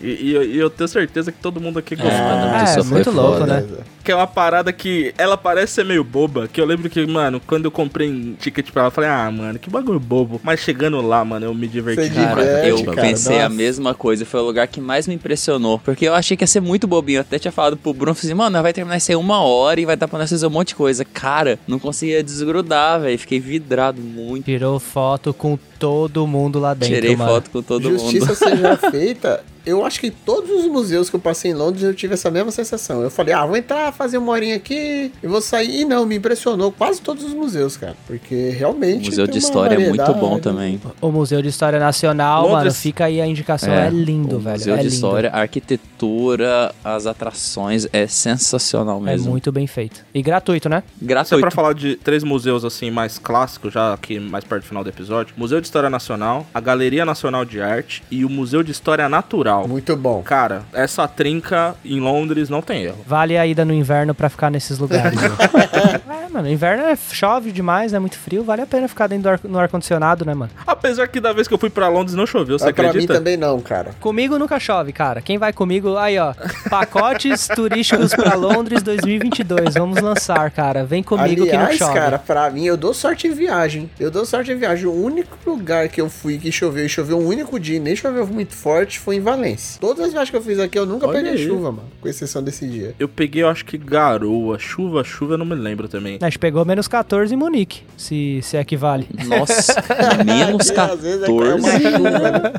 E, 0.03 0.19
e 0.23 0.35
eu- 0.35 0.45
e 0.45 0.59
eu 0.59 0.71
tenho 0.71 0.89
certeza 0.89 1.31
que 1.33 1.39
todo 1.39 1.61
mundo 1.61 1.79
aqui 1.79 1.95
gosta. 1.97 2.11
Madame 2.13 2.57
É, 2.57 2.65
Tussauds 2.65 2.87
foi 2.89 2.95
muito 2.97 3.11
louco, 3.11 3.45
né? 3.47 3.65
Beleza. 3.71 4.00
Que 4.03 4.13
é 4.13 4.15
uma 4.17 4.27
parada 4.27 4.73
que 4.73 5.15
ela 5.19 5.37
parece 5.37 5.75
ser 5.75 5.85
meio 5.85 6.03
boba. 6.03 6.49
Que 6.49 6.61
eu 6.61 6.65
lembro 6.65 6.89
que, 6.89 7.05
mano, 7.07 7.41
quando 7.47 7.67
eu 7.67 7.71
comprei 7.71 8.11
um 8.11 8.35
ticket 8.35 8.71
pra 8.71 8.83
ela, 8.83 8.89
eu 8.89 8.93
falei, 8.93 9.11
ah, 9.11 9.31
mano, 9.31 9.59
que 9.59 9.69
bagulho 9.69 10.01
bobo. 10.01 10.41
Mas 10.43 10.61
chegando 10.61 11.01
lá, 11.01 11.25
mano, 11.25 11.47
eu 11.47 11.55
me 11.55 11.69
diverti. 11.69 12.03
Você 12.09 12.11
Cara, 12.15 12.41
diverte, 12.43 12.69
eu 12.69 12.85
cara, 12.95 13.03
pensei 13.09 13.39
a 13.41 13.43
nossa. 13.49 13.55
mesma 13.55 13.95
coisa. 13.95 14.25
Foi 14.25 14.41
o 14.41 14.45
lugar 14.45 14.67
que 14.69 14.81
mais 14.81 15.07
me 15.07 15.15
impressionou. 15.15 15.79
Porque 15.81 16.07
eu 16.09 16.15
achei 16.15 16.37
que 16.37 16.43
ia 16.43 16.47
ser 16.49 16.61
muito 16.61 16.87
bobinho. 16.87 17.19
Eu 17.19 17.23
até 17.23 17.39
tinha 17.39 17.53
falado 17.53 17.77
pro 17.77 17.93
Bruno, 17.93 18.15
falei 18.15 18.31
assim, 18.33 18.35
mano, 18.39 18.63
vai 18.63 18.73
terminar 18.73 18.97
isso 18.97 19.11
aí 19.11 19.17
uma 19.17 19.41
hora 19.43 19.81
e 19.81 19.85
vai 19.85 19.97
dar 19.97 20.09
pra 20.09 20.19
nós 20.19 20.31
fazer 20.31 20.47
um 20.47 20.51
monte 20.51 20.69
de 20.69 20.75
coisa. 20.77 21.05
Cara, 21.05 21.59
não 21.69 21.79
conseguia 21.79 22.23
desgrudar, 22.23 23.01
velho. 23.01 23.19
Fiquei 23.19 23.39
vidrado 23.41 24.01
muito. 24.01 24.45
Tirou 24.45 24.79
foto 24.81 25.33
com 25.35 25.59
todo 25.79 26.27
mundo 26.27 26.59
lá 26.59 26.75
dentro, 26.75 26.95
Tirei 26.95 27.17
mano. 27.17 27.31
foto 27.33 27.51
com 27.51 27.63
todo 27.63 27.83
Justiça 27.91 28.27
mundo. 28.27 28.35
seja 28.37 28.77
feita. 28.91 29.45
Eu 29.65 29.85
acho 29.85 30.01
que 30.01 30.11
todos 30.11 30.51
os 30.51 30.67
museus 30.67 31.11
que 31.11 31.17
eu 31.17 31.21
passei 31.21 31.51
em 31.51 31.55
Londres 31.55 31.83
eu 31.85 31.95
tive 31.95 32.15
essa 32.15 32.31
mesma 32.31 32.51
sensação. 32.51 33.03
Eu 33.03 33.11
falei, 33.11 33.35
ah, 33.35 33.45
vou 33.45 33.57
entrar, 33.57 33.90
fazer 33.93 34.19
uma 34.19 34.33
horinha 34.33 34.57
aqui 34.57 35.13
e 35.23 35.27
vou 35.27 35.41
sair. 35.41 35.81
E 35.81 35.85
não, 35.85 36.05
me 36.07 36.17
impressionou 36.17 36.71
quase 36.73 37.01
todos 37.01 37.25
os 37.25 37.33
museus, 37.35 37.77
cara. 37.77 37.97
Porque 38.07 38.51
realmente. 38.51 39.03
O 39.09 39.11
Museu 39.11 39.25
tem 39.27 39.33
de 39.33 39.39
uma 39.39 39.49
História 39.51 39.75
é 39.75 39.89
muito 39.89 40.15
bom 40.15 40.39
também. 40.39 40.81
O 41.01 41.11
Museu 41.11 41.41
de 41.43 41.49
História 41.49 41.79
Nacional, 41.79 42.43
Londres- 42.43 42.59
mano, 42.59 42.71
fica 42.73 43.05
aí 43.07 43.21
a 43.21 43.27
indicação. 43.27 43.73
É, 43.73 43.89
lindo, 43.91 44.37
o 44.37 44.41
velho. 44.41 44.59
Museu 44.59 44.75
é 44.75 44.77
de 44.79 44.83
lindo. 44.85 44.95
História, 44.95 45.31
a 45.31 45.41
arquitetura, 45.41 46.73
as 46.85 47.07
atrações, 47.07 47.87
é 47.93 48.07
sensacional 48.07 48.99
É 49.01 49.13
mesmo. 49.13 49.31
muito 49.31 49.51
bem 49.53 49.67
feito. 49.67 50.05
E 50.15 50.23
gratuito, 50.23 50.69
né? 50.69 50.83
Só 51.01 51.07
Gratuito. 51.07 51.41
pra 51.41 51.51
falar 51.51 51.73
de 51.75 51.97
três 51.97 52.23
museus 52.25 52.65
assim 52.65 52.91
mais 52.91 53.19
clássicos, 53.19 53.73
já 53.73 53.93
aqui 53.95 54.19
mais 54.19 54.45
perto 54.45 54.63
do 54.63 54.69
final 54.69 54.83
do 54.85 54.89
episódio: 54.91 55.35
Museu 55.37 55.61
de 55.61 55.67
História 55.67 55.91
Nacional, 55.91 56.47
a 56.53 56.61
Galeria 56.61 57.05
Nacional 57.05 57.45
de 57.45 57.61
Arte 57.61 58.03
e 58.11 58.25
o 58.25 58.31
Museu 58.31 58.63
de 58.63 58.71
História 58.71 59.09
Natural. 59.09 59.67
Muito 59.69 59.97
bom. 59.97 60.23
Cara, 60.23 60.63
essa 60.73 61.07
trinca 61.09 61.75
em 61.85 62.01
Londres 62.01 62.49
não 62.49 62.63
tem 62.63 62.85
erro. 62.85 62.99
Vale 63.07 63.37
a 63.37 63.47
ida 63.47 63.65
no 63.65 63.73
inverno 63.81 64.15
pra 64.15 64.29
ficar 64.29 64.51
nesses 64.51 64.79
lugares. 64.79 65.21
né? 65.21 65.29
é, 66.27 66.29
mano, 66.29 66.49
inverno 66.49 66.85
é 66.85 66.97
chove 66.97 67.51
demais, 67.53 67.93
é 67.93 67.99
muito 67.99 68.19
frio, 68.19 68.45
vale 68.45 68.63
a 68.63 68.67
pena 68.67 68.87
ficar 68.89 69.07
dentro 69.07 69.23
do 69.25 69.29
ar- 69.31 69.41
no 69.45 69.59
ar-condicionado, 69.59 70.25
né, 70.25 70.35
mano? 70.35 70.51
Apesar 70.67 71.07
que 71.09 71.21
da 71.21 71.33
vez 71.33 71.49
que 71.49 71.55
eu 71.55 71.59
fui 71.59 71.71
pra 71.71 71.89
Londres 71.89 72.15
não 72.15 72.27
choveu, 72.27 72.59
você 72.59 72.67
Mas 72.67 72.75
pra 72.75 72.83
mim 72.85 72.89
acredita? 72.91 73.15
também 73.15 73.37
não, 73.37 73.61
cara. 73.61 73.91
Comigo 74.01 74.39
nunca 74.39 74.59
chove, 74.61 74.93
cara. 74.93 75.21
Quem 75.21 75.39
vai 75.39 75.53
comigo, 75.53 75.97
aí 75.97 76.19
ó, 76.19 76.35
pacotes 76.69 77.49
turísticos 77.55 78.15
pra 78.15 78.35
Londres 78.35 78.83
2022, 78.83 79.75
vamos 79.75 80.01
lançar, 80.01 80.51
cara. 80.51 80.85
Vem 80.85 81.03
comigo 81.03 81.45
que 81.45 81.53
não 81.53 81.61
Aliás, 81.61 81.77
chove. 81.79 81.95
cara, 81.95 82.19
pra 82.19 82.49
mim, 82.51 82.65
eu 82.65 82.77
dou 82.77 82.95
sorte 82.95 83.27
em 83.27 83.33
viagem. 83.33 83.91
Eu 83.99 84.11
dou 84.11 84.25
sorte 84.25 84.51
em 84.53 84.57
viagem. 84.57 84.87
O 84.87 84.93
único 84.95 85.37
lugar 85.47 85.89
que 85.89 86.01
eu 86.01 86.09
fui 86.09 86.39
que 86.39 86.51
choveu 86.53 86.85
e 86.87 86.89
choveu 86.89 87.19
um 87.19 87.27
único 87.27 87.59
dia 87.59 87.77
e 87.77 87.81
nem 87.81 87.95
choveu 87.97 88.27
muito 88.27 88.55
forte 88.55 88.99
foi 88.99 89.17
em 89.17 89.21
Valência. 89.21 89.81
Todas 89.81 90.07
as 90.07 90.13
viagens 90.13 90.31
que 90.31 90.37
eu 90.37 90.43
fiz 90.43 90.59
aqui, 90.59 90.79
eu 90.79 90.87
nunca 90.87 91.07
Olha 91.07 91.19
peguei 91.19 91.33
aí. 91.33 91.47
chuva, 91.47 91.73
mano. 91.73 91.89
Com 92.01 92.09
exceção 92.09 92.43
desse 92.43 92.67
dia. 92.67 92.95
Eu 92.99 93.09
peguei, 93.09 93.43
eu 93.43 93.49
acho 93.49 93.65
que 93.65 93.70
garoa, 93.79 94.59
chuva, 94.59 95.03
chuva, 95.05 95.35
eu 95.35 95.39
não 95.39 95.47
me 95.47 95.55
lembro 95.55 95.89
também. 95.89 96.19
A 96.21 96.25
gente 96.25 96.39
pegou 96.39 96.65
menos 96.65 96.89
14 96.89 97.33
em 97.35 97.37
Munique, 97.37 97.83
se, 97.97 98.41
se 98.43 98.57
equivale. 98.57 99.07
Nossa, 99.27 99.75
menos 100.25 100.71
E 100.71 100.73
às 100.81 101.01
vezes 101.01 101.23
é 101.23 101.27
14. 101.27 101.59
uma 101.59 101.81
chuva, 101.81 102.11
né? 102.11 102.53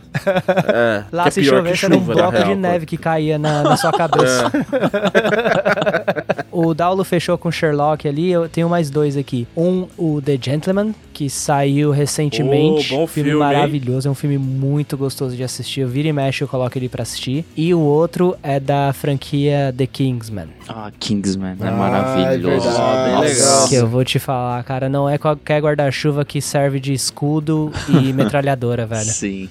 É, 0.68 1.04
Lá 1.12 1.24
que 1.24 1.30
é 1.30 1.32
se 1.32 1.44
chovesse 1.44 1.80
que 1.80 1.86
era 1.86 1.96
um 1.96 2.00
bloco 2.00 2.38
de 2.38 2.44
real, 2.44 2.56
neve 2.56 2.86
que 2.86 2.98
caía 2.98 3.38
na, 3.38 3.64
na 3.64 3.78
sua 3.78 3.92
cabeça. 3.92 4.52
o 6.52 6.74
Daulo 6.74 7.04
fechou 7.04 7.38
com 7.38 7.52
Sherlock 7.52 8.08
ali, 8.08 8.32
eu 8.32 8.48
tenho 8.48 8.70
mais 8.70 8.90
dois 8.90 9.18
aqui. 9.18 9.48
Um, 9.56 9.88
o 9.98 10.22
The 10.22 10.38
Gentleman, 10.42 10.94
que 11.22 11.30
saiu 11.30 11.92
recentemente. 11.92 12.92
Oh, 12.96 12.98
bom 12.98 13.08
filme, 13.08 13.30
filme, 13.30 13.46
hein? 13.46 13.54
maravilhoso, 13.54 14.08
é 14.08 14.12
um 14.12 14.16
filme 14.16 14.40
muito 14.40 14.98
gostoso 14.98 15.36
de 15.36 15.44
assistir. 15.44 15.82
Eu 15.82 15.88
viro 15.88 16.08
e 16.08 16.14
mexe, 16.14 16.44
eu 16.44 16.48
coloco 16.48 16.76
ele 16.76 16.90
pra 16.90 17.04
assistir. 17.04 17.46
E 17.56 17.72
o 17.76 17.80
outro 17.80 18.36
é 18.42 18.60
da 18.60 18.92
franquia 18.92 19.72
The 19.78 19.86
Kingsman. 19.86 20.48
Ah, 20.68 20.92
Kingsman, 21.00 21.56
é 21.62 21.68
Ah, 21.68 21.72
maravilhoso. 21.74 22.68
é 22.68 22.72
verdade. 22.72 23.04
bem 23.06 23.14
Nossa. 23.14 23.24
legal. 23.44 23.68
Que 23.70 23.76
eu 23.76 23.88
vou 23.88 24.04
te 24.04 24.18
falar, 24.18 24.64
cara, 24.64 24.90
não 24.90 25.08
é 25.08 25.20
qualquer 25.20 25.62
guarda-chuva 25.62 26.26
que 26.26 26.42
serve 26.42 26.80
de 26.80 26.92
escudo 26.92 27.72
e 27.88 28.12
metralhadora, 28.14 28.88
velho. 28.88 29.06
Sim. 29.06 29.48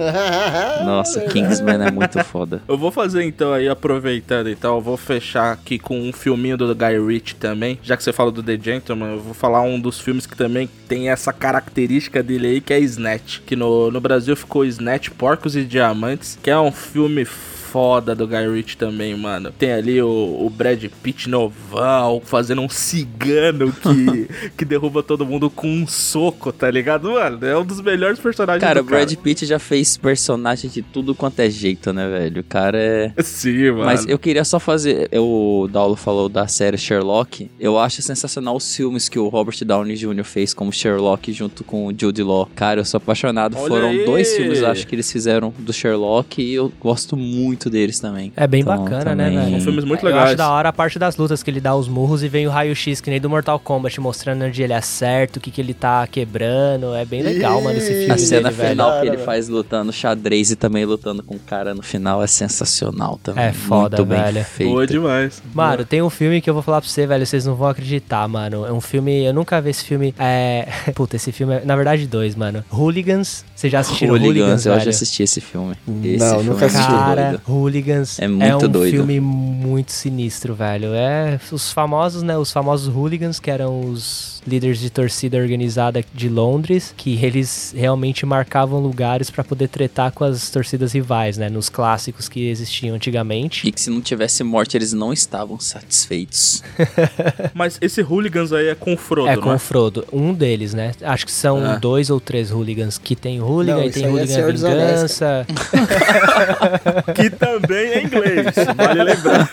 Nossa, 0.85 1.21
Kingsman 1.21 1.83
é 1.87 1.91
muito 1.93 2.23
foda. 2.25 2.63
Eu 2.67 2.77
vou 2.77 2.91
fazer 2.91 3.23
então 3.23 3.53
aí, 3.53 3.69
aproveitando 3.69 4.49
então, 4.51 4.75
eu 4.75 4.81
vou 4.81 4.97
fechar 4.97 5.53
aqui 5.53 5.79
com 5.79 6.01
um 6.01 6.13
filminho 6.13 6.57
do 6.57 6.75
Guy 6.75 6.99
Ritchie 7.07 7.37
também. 7.37 7.79
Já 7.81 7.97
que 7.97 8.03
você 8.03 8.13
falou 8.13 8.33
do 8.33 8.43
The 8.43 8.59
Gentleman, 8.61 9.13
eu 9.13 9.21
vou 9.21 9.35
falar 9.35 9.61
um 9.63 9.79
dos 9.79 10.01
filmes 10.01 10.27
que 10.27 10.37
também 10.37 10.69
tem 10.89 11.11
essa 11.11 11.33
característica 11.61 12.23
dele 12.23 12.47
aí, 12.47 12.61
que 12.61 12.73
é 12.73 12.81
Snatch. 12.81 13.41
Que 13.47 13.55
no, 13.55 13.91
no 13.91 14.01
Brasil 14.01 14.35
ficou 14.35 14.65
Snatch, 14.65 15.11
Porcos 15.11 15.55
e 15.55 15.65
Diamantes, 15.65 16.39
que 16.43 16.51
é 16.51 16.59
um 16.59 16.73
filme 16.73 17.25
foda 17.71 18.15
do 18.15 18.27
Guy 18.27 18.49
Ritchie 18.53 18.77
também, 18.77 19.17
mano. 19.17 19.53
Tem 19.57 19.73
ali 19.73 20.03
o, 20.03 20.09
o 20.09 20.51
Brad 20.51 20.85
Pitt 21.03 21.29
novão, 21.29 22.21
fazendo 22.25 22.61
um 22.63 22.69
cigano 22.69 23.73
que, 23.73 24.51
que 24.59 24.65
derruba 24.65 25.03
todo 25.03 25.25
mundo 25.25 25.49
com 25.49 25.69
um 25.69 25.87
soco, 25.87 26.53
tá 26.53 26.71
ligado, 26.71 27.13
mano? 27.13 27.47
É 27.47 27.57
um 27.57 27.65
dos 27.65 27.81
melhores 27.81 28.19
personagens 28.19 28.61
Cara, 28.61 28.81
o 28.81 28.83
do 28.83 28.89
cara. 28.89 29.07
Brad 29.07 29.17
Pitt 29.19 29.47
já 29.47 29.59
fez 29.59 29.97
personagem 29.97 30.69
de 30.69 30.83
tudo 30.83 31.15
quanto 31.15 31.41
é 31.41 31.49
jeito, 31.49 31.93
né, 31.93 32.09
velho? 32.09 32.41
O 32.41 32.45
cara 32.45 32.79
é. 32.79 33.13
Sim, 33.23 33.71
mano. 33.71 33.85
Mas 33.85 34.07
eu 34.07 34.19
queria 34.19 34.45
só 34.45 34.59
fazer. 34.59 35.09
O 35.15 35.69
Daulo 35.71 35.95
falou 35.95 36.29
da 36.29 36.47
série 36.49 36.77
Sherlock. 36.77 37.51
Eu 37.59 37.79
acho 37.79 38.03
sensacional 38.03 38.57
os 38.57 38.75
filmes 38.75 39.09
que 39.09 39.19
o 39.19 39.29
Robert 39.29 39.57
Downey 39.65 39.97
Jr. 39.97 40.25
fez 40.25 40.53
como 40.53 40.73
Sherlock 40.73 41.33
junto 41.33 41.63
com 41.63 41.87
o 41.87 41.95
Jude 41.97 42.23
Law. 42.23 42.49
Cara, 42.55 42.81
eu 42.81 42.85
sou 42.85 42.99
apaixonado. 42.99 43.57
Olha 43.57 43.69
Foram 43.69 43.89
aí! 43.89 44.05
dois 44.05 44.35
filmes, 44.35 44.63
acho 44.63 44.87
que 44.87 44.95
eles 44.95 45.11
fizeram 45.11 45.53
do 45.59 45.73
Sherlock 45.73 46.43
e 46.43 46.55
eu 46.55 46.73
gosto 46.81 47.17
muito 47.17 47.60
deles 47.69 47.99
também. 48.01 48.33
É 48.37 48.47
bem 48.47 48.61
Então, 48.63 48.77
bacana, 48.79 49.15
né, 49.15 49.25
também- 49.27 49.39
velho? 49.39 49.51
São 49.57 49.61
filmes 49.61 49.85
muito 49.85 50.01
Eu 50.03 50.07
legais. 50.09 50.29
acho 50.29 50.37
da 50.37 50.51
hora 50.51 50.69
a 50.69 50.73
parte 50.73 50.99
das 50.99 51.17
lutas, 51.17 51.43
que 51.43 51.51
ele 51.51 51.61
dá 51.61 51.75
os 51.75 51.89
murros 51.89 52.23
e 52.23 52.29
vem 52.29 52.47
o 52.47 52.51
raio-x, 52.51 53.01
que 53.01 53.11
nem 53.11 53.21
do 53.21 53.29
Mortal 53.29 53.59
Kombat, 53.59 54.01
mostrando 54.01 54.45
onde 54.45 54.63
ele 54.63 54.73
acerta, 54.73 55.39
o 55.39 55.43
que, 55.43 55.51
que 55.51 55.61
ele 55.61 55.75
tá 55.75 56.07
quebrando. 56.07 56.95
É 56.95 57.05
bem 57.05 57.23
legal, 57.23 57.61
mano, 57.61 57.77
esse 57.77 57.93
filme 57.93 58.11
A 58.13 58.17
cena 58.19 58.43
dele, 58.51 58.55
velho. 58.55 58.71
final 58.71 59.01
que 59.01 59.07
ele 59.09 59.19
faz 59.19 59.49
lutando 59.49 59.93
xadrez 59.93 60.51
e 60.53 60.57
também 60.57 60.85
lutando 60.85 61.23
com 61.23 61.35
o 61.35 61.39
cara 61.41 61.75
no 61.75 61.83
final 61.83 62.23
é 62.23 62.27
sensacional 62.27 63.19
também. 63.23 63.45
É 63.45 63.53
foda, 63.53 63.97
Muito 63.99 64.09
bem 64.09 64.23
velho. 64.23 64.45
feito. 64.45 64.71
Boa 64.71 64.87
demais. 64.87 65.43
Mano, 65.53 65.85
tem 65.85 66.01
um 66.03 66.11
filme 66.11 66.41
que 66.41 66.49
eu 66.49 66.55
vou 66.55 66.63
falar 66.63 66.81
pra 66.81 66.89
você, 66.89 67.07
velho, 67.07 67.27
vocês 67.27 67.45
não 67.47 67.55
vão 67.55 67.69
acreditar, 67.69 68.27
mano. 68.29 68.65
É 68.67 68.73
um 68.73 68.81
filme, 68.81 69.25
eu 69.25 69.33
nunca 69.35 69.61
vi 69.61 69.71
esse 69.71 69.85
filme. 69.85 70.15
É. 70.19 70.69
Puta, 70.95 71.17
esse 71.17 71.33
filme 71.33 71.55
é, 71.55 71.65
na 71.65 71.75
verdade, 71.77 72.07
dois, 72.07 72.35
mano. 72.35 72.65
Hooligans. 72.73 73.45
Vocês 73.55 73.73
já 73.73 73.81
assistiram 73.81 74.13
Hooligans? 74.15 74.37
Hooligans, 74.39 74.67
eu 74.67 74.73
velho? 74.73 74.85
já 74.85 74.91
assisti 74.91 75.23
esse 75.23 75.41
filme. 75.41 75.75
Não, 75.87 76.05
Esse 76.05 76.29
filme 76.31 76.45
nunca 76.45 76.65
é 76.65 76.69
assisti. 76.69 76.91
muito 76.91 77.01
Cara. 77.05 77.41
Hooligans 77.51 78.19
É 78.19 78.29
muito 78.29 78.67
um 78.67 78.69
doido. 78.69 78.91
filme 78.93 79.21
muito 79.21 79.93
sinistro, 79.93 80.55
velho. 80.55 80.95
É 80.95 81.39
os 81.51 81.73
famosos, 81.73 82.23
né? 82.23 82.37
Os 82.39 82.51
famosos 82.53 82.89
hooligans, 82.95 83.39
que 83.41 83.51
eram 83.51 83.81
os 83.81 84.40
líderes 84.47 84.79
de 84.81 84.91
torcida 84.91 85.37
organizada 85.39 86.05
de 86.15 86.29
Londres, 86.29 86.95
que 86.97 87.23
eles 87.25 87.75
realmente 87.77 88.25
marcavam 88.27 88.81
lugares 88.81 89.31
pra 89.31 89.45
poder 89.45 89.69
tretar 89.69 90.13
com 90.13 90.25
as 90.25 90.51
torcidas 90.51 90.93
rivais, 90.93 91.37
né? 91.37 91.49
Nos 91.49 91.69
clássicos 91.69 92.29
que 92.29 92.49
existiam 92.49 92.97
antigamente. 92.97 93.67
E 93.69 93.73
que 93.73 93.81
se 93.81 93.91
não 93.91 94.01
tivesse 94.01 94.43
morte, 94.43 94.77
eles 94.77 94.93
não 94.93 95.13
estavam 95.13 95.59
satisfeitos. 95.61 96.63
Mas 97.55 97.79
esse 97.81 98.01
hooligans 98.03 98.53
aí 98.53 98.69
é 98.69 98.75
com 98.75 98.95
o 98.95 98.97
Frodo, 98.97 99.29
É 99.29 99.37
não 99.37 99.43
com 99.43 99.55
o 99.55 99.59
Frodo, 99.59 100.07
um 100.13 100.33
deles, 100.33 100.75
né? 100.75 100.93
Acho 101.03 101.27
que 101.27 101.33
são 101.33 101.75
É. 101.75 101.79
dois 101.79 102.11
ou 102.11 102.21
três 102.21 102.51
hooligans 102.51 102.99
que 102.99 103.15
tem 103.17 103.41
hooligan 103.41 103.77
Não, 103.77 103.85
e 103.85 103.91
tem 103.91 104.05
é 104.05 104.09
hooligan 104.09 104.35
Anéis, 104.45 104.61
vingança. 104.63 105.47
Que 107.15 107.31
também 107.31 107.87
é 107.93 108.03
inglês, 108.03 108.47
vale 108.77 109.03
lembrar. 109.05 109.51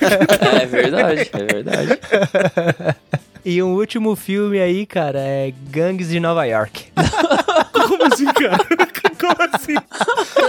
é 0.62 0.66
verdade, 0.66 1.30
é 1.34 1.44
verdade. 1.54 2.00
E 3.50 3.64
um 3.64 3.76
último 3.76 4.14
filme 4.14 4.60
aí, 4.60 4.86
cara, 4.86 5.20
é 5.20 5.54
Gangues 5.70 6.10
de 6.10 6.20
Nova 6.20 6.44
York. 6.44 6.88
Como 7.72 8.04
assim, 8.04 8.26
cara? 8.26 8.58
Como 9.18 9.50
assim? 9.54 9.76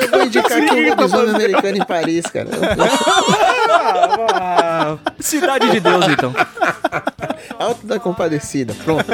Eu 0.03 0.11
vou 0.11 0.23
indicar 0.25 0.61
aqui 0.61 0.75
um 0.75 0.89
lobisomem 0.89 1.35
americano 1.37 1.77
em 1.77 1.85
Paris, 1.85 2.27
cara. 2.27 2.49
Ah, 3.71 4.97
Cidade 5.21 5.71
de 5.71 5.79
Deus, 5.79 6.09
então. 6.09 6.35
Alto 7.59 7.87
da 7.87 8.01
Compadecida. 8.01 8.75
Pronto. 8.83 9.05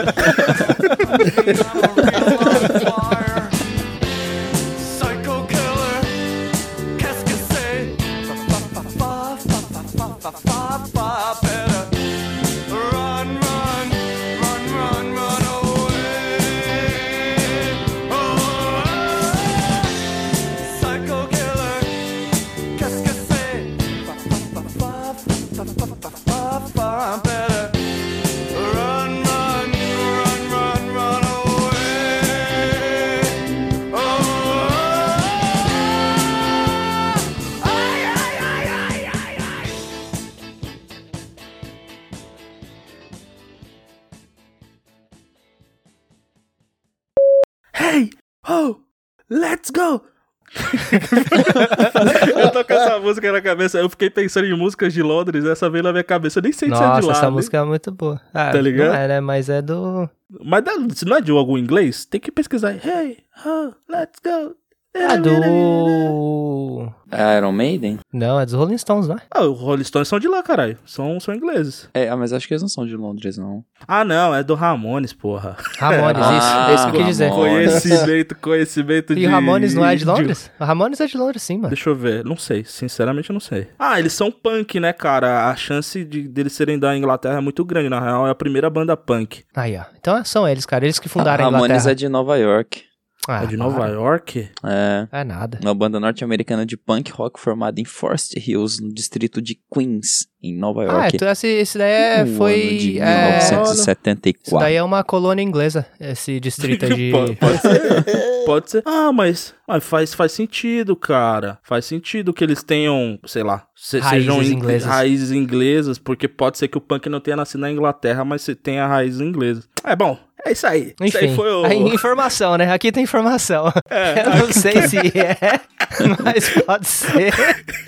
Música 53.25 53.33
na 53.33 53.41
cabeça, 53.41 53.79
eu 53.79 53.89
fiquei 53.89 54.11
pensando 54.11 54.47
em 54.47 54.57
músicas 54.57 54.93
de 54.93 55.03
Londres, 55.03 55.45
essa 55.45 55.71
veio 55.71 55.83
na 55.83 55.93
minha 55.93 56.05
cabeça, 56.05 56.39
eu 56.39 56.43
nem 56.43 56.53
sei 56.53 56.69
se 56.69 56.75
é 56.75 56.79
de 56.79 56.83
Nossa, 56.83 57.07
lá. 57.07 57.13
essa 57.13 57.27
né? 57.27 57.31
música 57.31 57.59
é 57.59 57.65
muito 57.65 57.91
boa. 57.91 58.21
Ah, 58.33 58.51
Tá 58.51 58.61
ligado? 58.61 58.89
Não 58.89 58.95
é, 58.95 59.09
né? 59.09 59.21
Mas 59.21 59.49
é 59.49 59.63
do. 59.63 60.09
Mas 60.45 60.65
se 60.95 61.05
não 61.05 61.17
é 61.17 61.21
de 61.21 61.31
algum 61.31 61.57
inglês, 61.57 62.05
tem 62.05 62.21
que 62.21 62.31
pesquisar. 62.31 62.73
Hey, 62.85 63.19
oh, 63.47 63.73
let's 63.89 64.21
go! 64.23 64.57
Ah, 64.97 65.17
do. 65.17 66.93
É 67.11 67.39
Iron 67.39 67.53
Maiden? 67.53 67.99
Não, 68.13 68.41
é 68.41 68.45
dos 68.45 68.55
Rolling 68.55 68.77
Stones, 68.79 69.07
não 69.07 69.15
é? 69.17 69.21
Ah, 69.31 69.43
os 69.45 69.59
Rolling 69.61 69.85
Stones 69.85 70.09
são 70.09 70.19
de 70.19 70.27
lá, 70.27 70.43
caralho. 70.43 70.77
São, 70.85 71.21
são 71.21 71.33
ingleses. 71.35 71.89
É, 71.95 72.09
ah, 72.09 72.17
mas 72.17 72.33
acho 72.33 72.47
que 72.49 72.55
eles 72.55 72.63
não 72.63 72.69
são 72.69 72.85
de 72.85 72.97
Londres, 72.97 73.39
não. 73.39 73.65
Ah, 73.87 74.05
não, 74.05 74.35
é 74.35 74.43
do 74.43 74.55
Ramones, 74.55 75.13
porra. 75.13 75.57
Ramones, 75.79 76.23
Ah, 76.23 76.37
isso. 76.37 76.71
É 76.71 76.75
isso 76.75 76.85
que 76.85 76.91
eu 76.91 76.99
quis 76.99 77.07
dizer. 77.07 77.29
Ramones. 77.31 77.55
Conhecimento, 77.83 78.35
conhecimento 78.37 79.15
de... 79.15 79.21
E 79.23 79.27
o 79.27 79.31
Ramones 79.31 79.75
não 79.75 79.85
é 79.87 79.95
de 79.95 80.05
Londres? 80.05 80.51
O 80.59 80.65
Ramones 80.65 81.01
é 81.01 81.07
de 81.07 81.17
Londres, 81.17 81.43
sim, 81.43 81.57
mano. 81.57 81.69
Deixa 81.69 81.89
eu 81.91 81.95
ver, 81.95 82.25
não 82.25 82.37
sei, 82.37 82.65
sinceramente 82.65 83.31
eu 83.31 83.35
não 83.35 83.41
sei. 83.41 83.69
Ah, 83.79 83.99
eles 84.01 84.13
são 84.13 84.31
punk, 84.33 84.81
né, 84.81 84.93
cara? 84.93 85.49
A 85.51 85.57
chance 85.57 86.05
de 86.05 86.27
deles 86.27 86.53
serem 86.53 86.79
da 86.79 86.97
Inglaterra 86.97 87.39
é 87.39 87.41
muito 87.41 87.65
grande, 87.65 87.89
na 87.89 88.01
real, 88.01 88.27
é 88.27 88.31
a 88.31 88.35
primeira 88.35 88.69
banda 88.69 88.97
punk. 88.97 89.45
Aí, 89.55 89.77
ó. 89.77 89.85
Então 89.99 90.25
são 90.25 90.49
eles, 90.49 90.67
cara. 90.67 90.85
Eles 90.85 90.99
que 90.99 91.09
fundaram 91.09 91.45
a 91.45 91.47
Ramones 91.47 91.67
Inglaterra. 91.67 91.93
é 91.93 91.95
de 91.95 92.09
Nova 92.09 92.37
York. 92.39 92.83
Ah, 93.27 93.45
é 93.45 93.47
de 93.47 93.57
Nova 93.57 93.79
para. 93.81 93.93
York? 93.93 94.49
É. 94.65 95.09
É 95.21 95.25
nada. 95.25 95.59
Uma 95.63 95.75
banda 95.75 95.99
norte-americana 95.99 96.67
de 96.67 96.77
punk 96.77 97.11
rock 97.13 97.41
formada 97.41 97.81
em 97.81 97.85
Forest 97.85 98.35
Hills, 98.39 98.83
no 98.83 98.93
distrito 98.93 99.41
de 99.41 99.59
Queens, 99.73 100.27
em 100.43 100.55
Nova 100.57 100.83
Ah, 100.83 100.85
York. 100.85 101.17
então 101.17 101.29
esse, 101.31 101.47
esse 101.47 101.79
daí 101.79 101.91
é, 101.91 102.25
no 102.25 102.37
foi. 102.37 102.53
ano 102.69 102.79
de 102.79 102.99
é, 102.99 103.39
1974. 103.49 104.43
isso 104.47 104.59
daí 104.59 104.75
é 104.77 104.83
uma 104.83 105.03
colônia 105.03 105.43
inglesa, 105.43 105.87
esse 105.99 106.39
distrito 106.41 106.87
de. 106.95 107.11
Pode, 107.15 107.37
pode 107.37 107.59
ser. 107.61 108.05
pode 108.45 108.71
ser. 108.71 108.83
Ah, 108.87 109.11
mas, 109.13 109.55
mas 109.67 109.83
faz, 109.85 110.13
faz 110.15 110.33
sentido, 110.33 110.95
cara. 110.97 111.59
Faz 111.63 111.85
sentido 111.87 112.33
que 112.33 112.45
eles 112.45 112.63
tenham, 112.63 113.19
sei 113.27 113.43
lá, 113.43 113.67
se- 113.75 113.99
Raízes 114.01 114.27
sejam 114.27 114.43
in- 114.43 114.53
inglesas. 114.53 114.89
raízes 114.89 115.31
inglesas, 115.31 115.99
porque 115.99 116.29
pode 116.29 116.59
ser 116.59 116.69
que 116.69 116.77
o 116.79 116.81
punk 116.81 117.09
não 117.09 117.21
tenha 117.21 117.37
nascido 117.37 117.61
na 117.61 117.71
Inglaterra, 117.71 118.25
mas 118.25 118.43
se 118.43 118.55
tenha 118.55 118.87
raízes 118.87 119.21
inglesas. 119.21 119.69
É 119.83 119.95
bom, 119.97 120.19
é 120.45 120.53
isso 120.53 120.67
aí. 120.67 120.95
isso 121.03 121.17
aí 121.19 121.27
Enfim, 121.27 121.35
foi 121.37 121.51
o. 121.51 121.67
informação, 121.95 122.57
né? 122.57 122.73
Aqui 122.73 122.91
tem 122.93 123.03
informação. 123.05 123.73
É, 123.91 124.21
Eu 124.27 124.47
não 124.47 124.53
sei 124.53 124.83
se 124.89 124.99
é, 124.99 125.61
mas 126.23 126.49
pode 126.51 126.87
ser. 126.87 127.33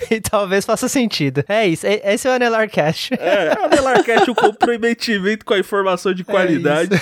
e 0.09 0.19
talvez 0.21 0.65
faça 0.65 0.87
sentido. 0.87 1.43
É 1.47 1.67
isso. 1.67 1.85
e- 1.85 2.01
Esse 2.03 2.27
é 2.27 2.31
o 2.31 2.33
Anelarcast. 2.33 3.13
É, 3.19 3.53
a 3.63 3.67
Melarcast, 3.67 4.29
um 4.31 4.35
comprometimento 4.35 5.45
com 5.45 5.53
a 5.53 5.59
informação 5.59 6.13
de 6.13 6.23
qualidade. 6.23 6.89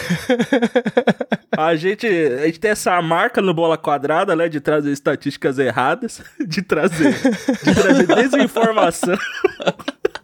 A 1.57 1.73
gente, 1.77 2.05
a 2.05 2.45
gente 2.47 2.59
tem 2.59 2.71
essa 2.71 3.01
marca 3.01 3.41
no 3.41 3.53
Bola 3.53 3.77
Quadrada, 3.77 4.35
né? 4.35 4.49
De 4.49 4.59
trazer 4.59 4.91
estatísticas 4.91 5.57
erradas, 5.57 6.21
de 6.45 6.61
trazer, 6.61 7.13
de 7.13 7.73
trazer 7.73 8.07
desinformação. 8.07 9.17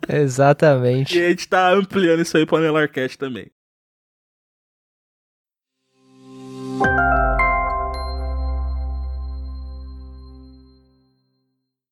Exatamente. 0.09 1.17
E 1.17 1.25
a 1.25 1.29
gente 1.29 1.47
tá 1.47 1.71
ampliando 1.71 2.21
isso 2.21 2.35
aí 2.35 2.45
pro 2.45 2.57
Anelarcast 2.57 3.17
também. 3.17 3.47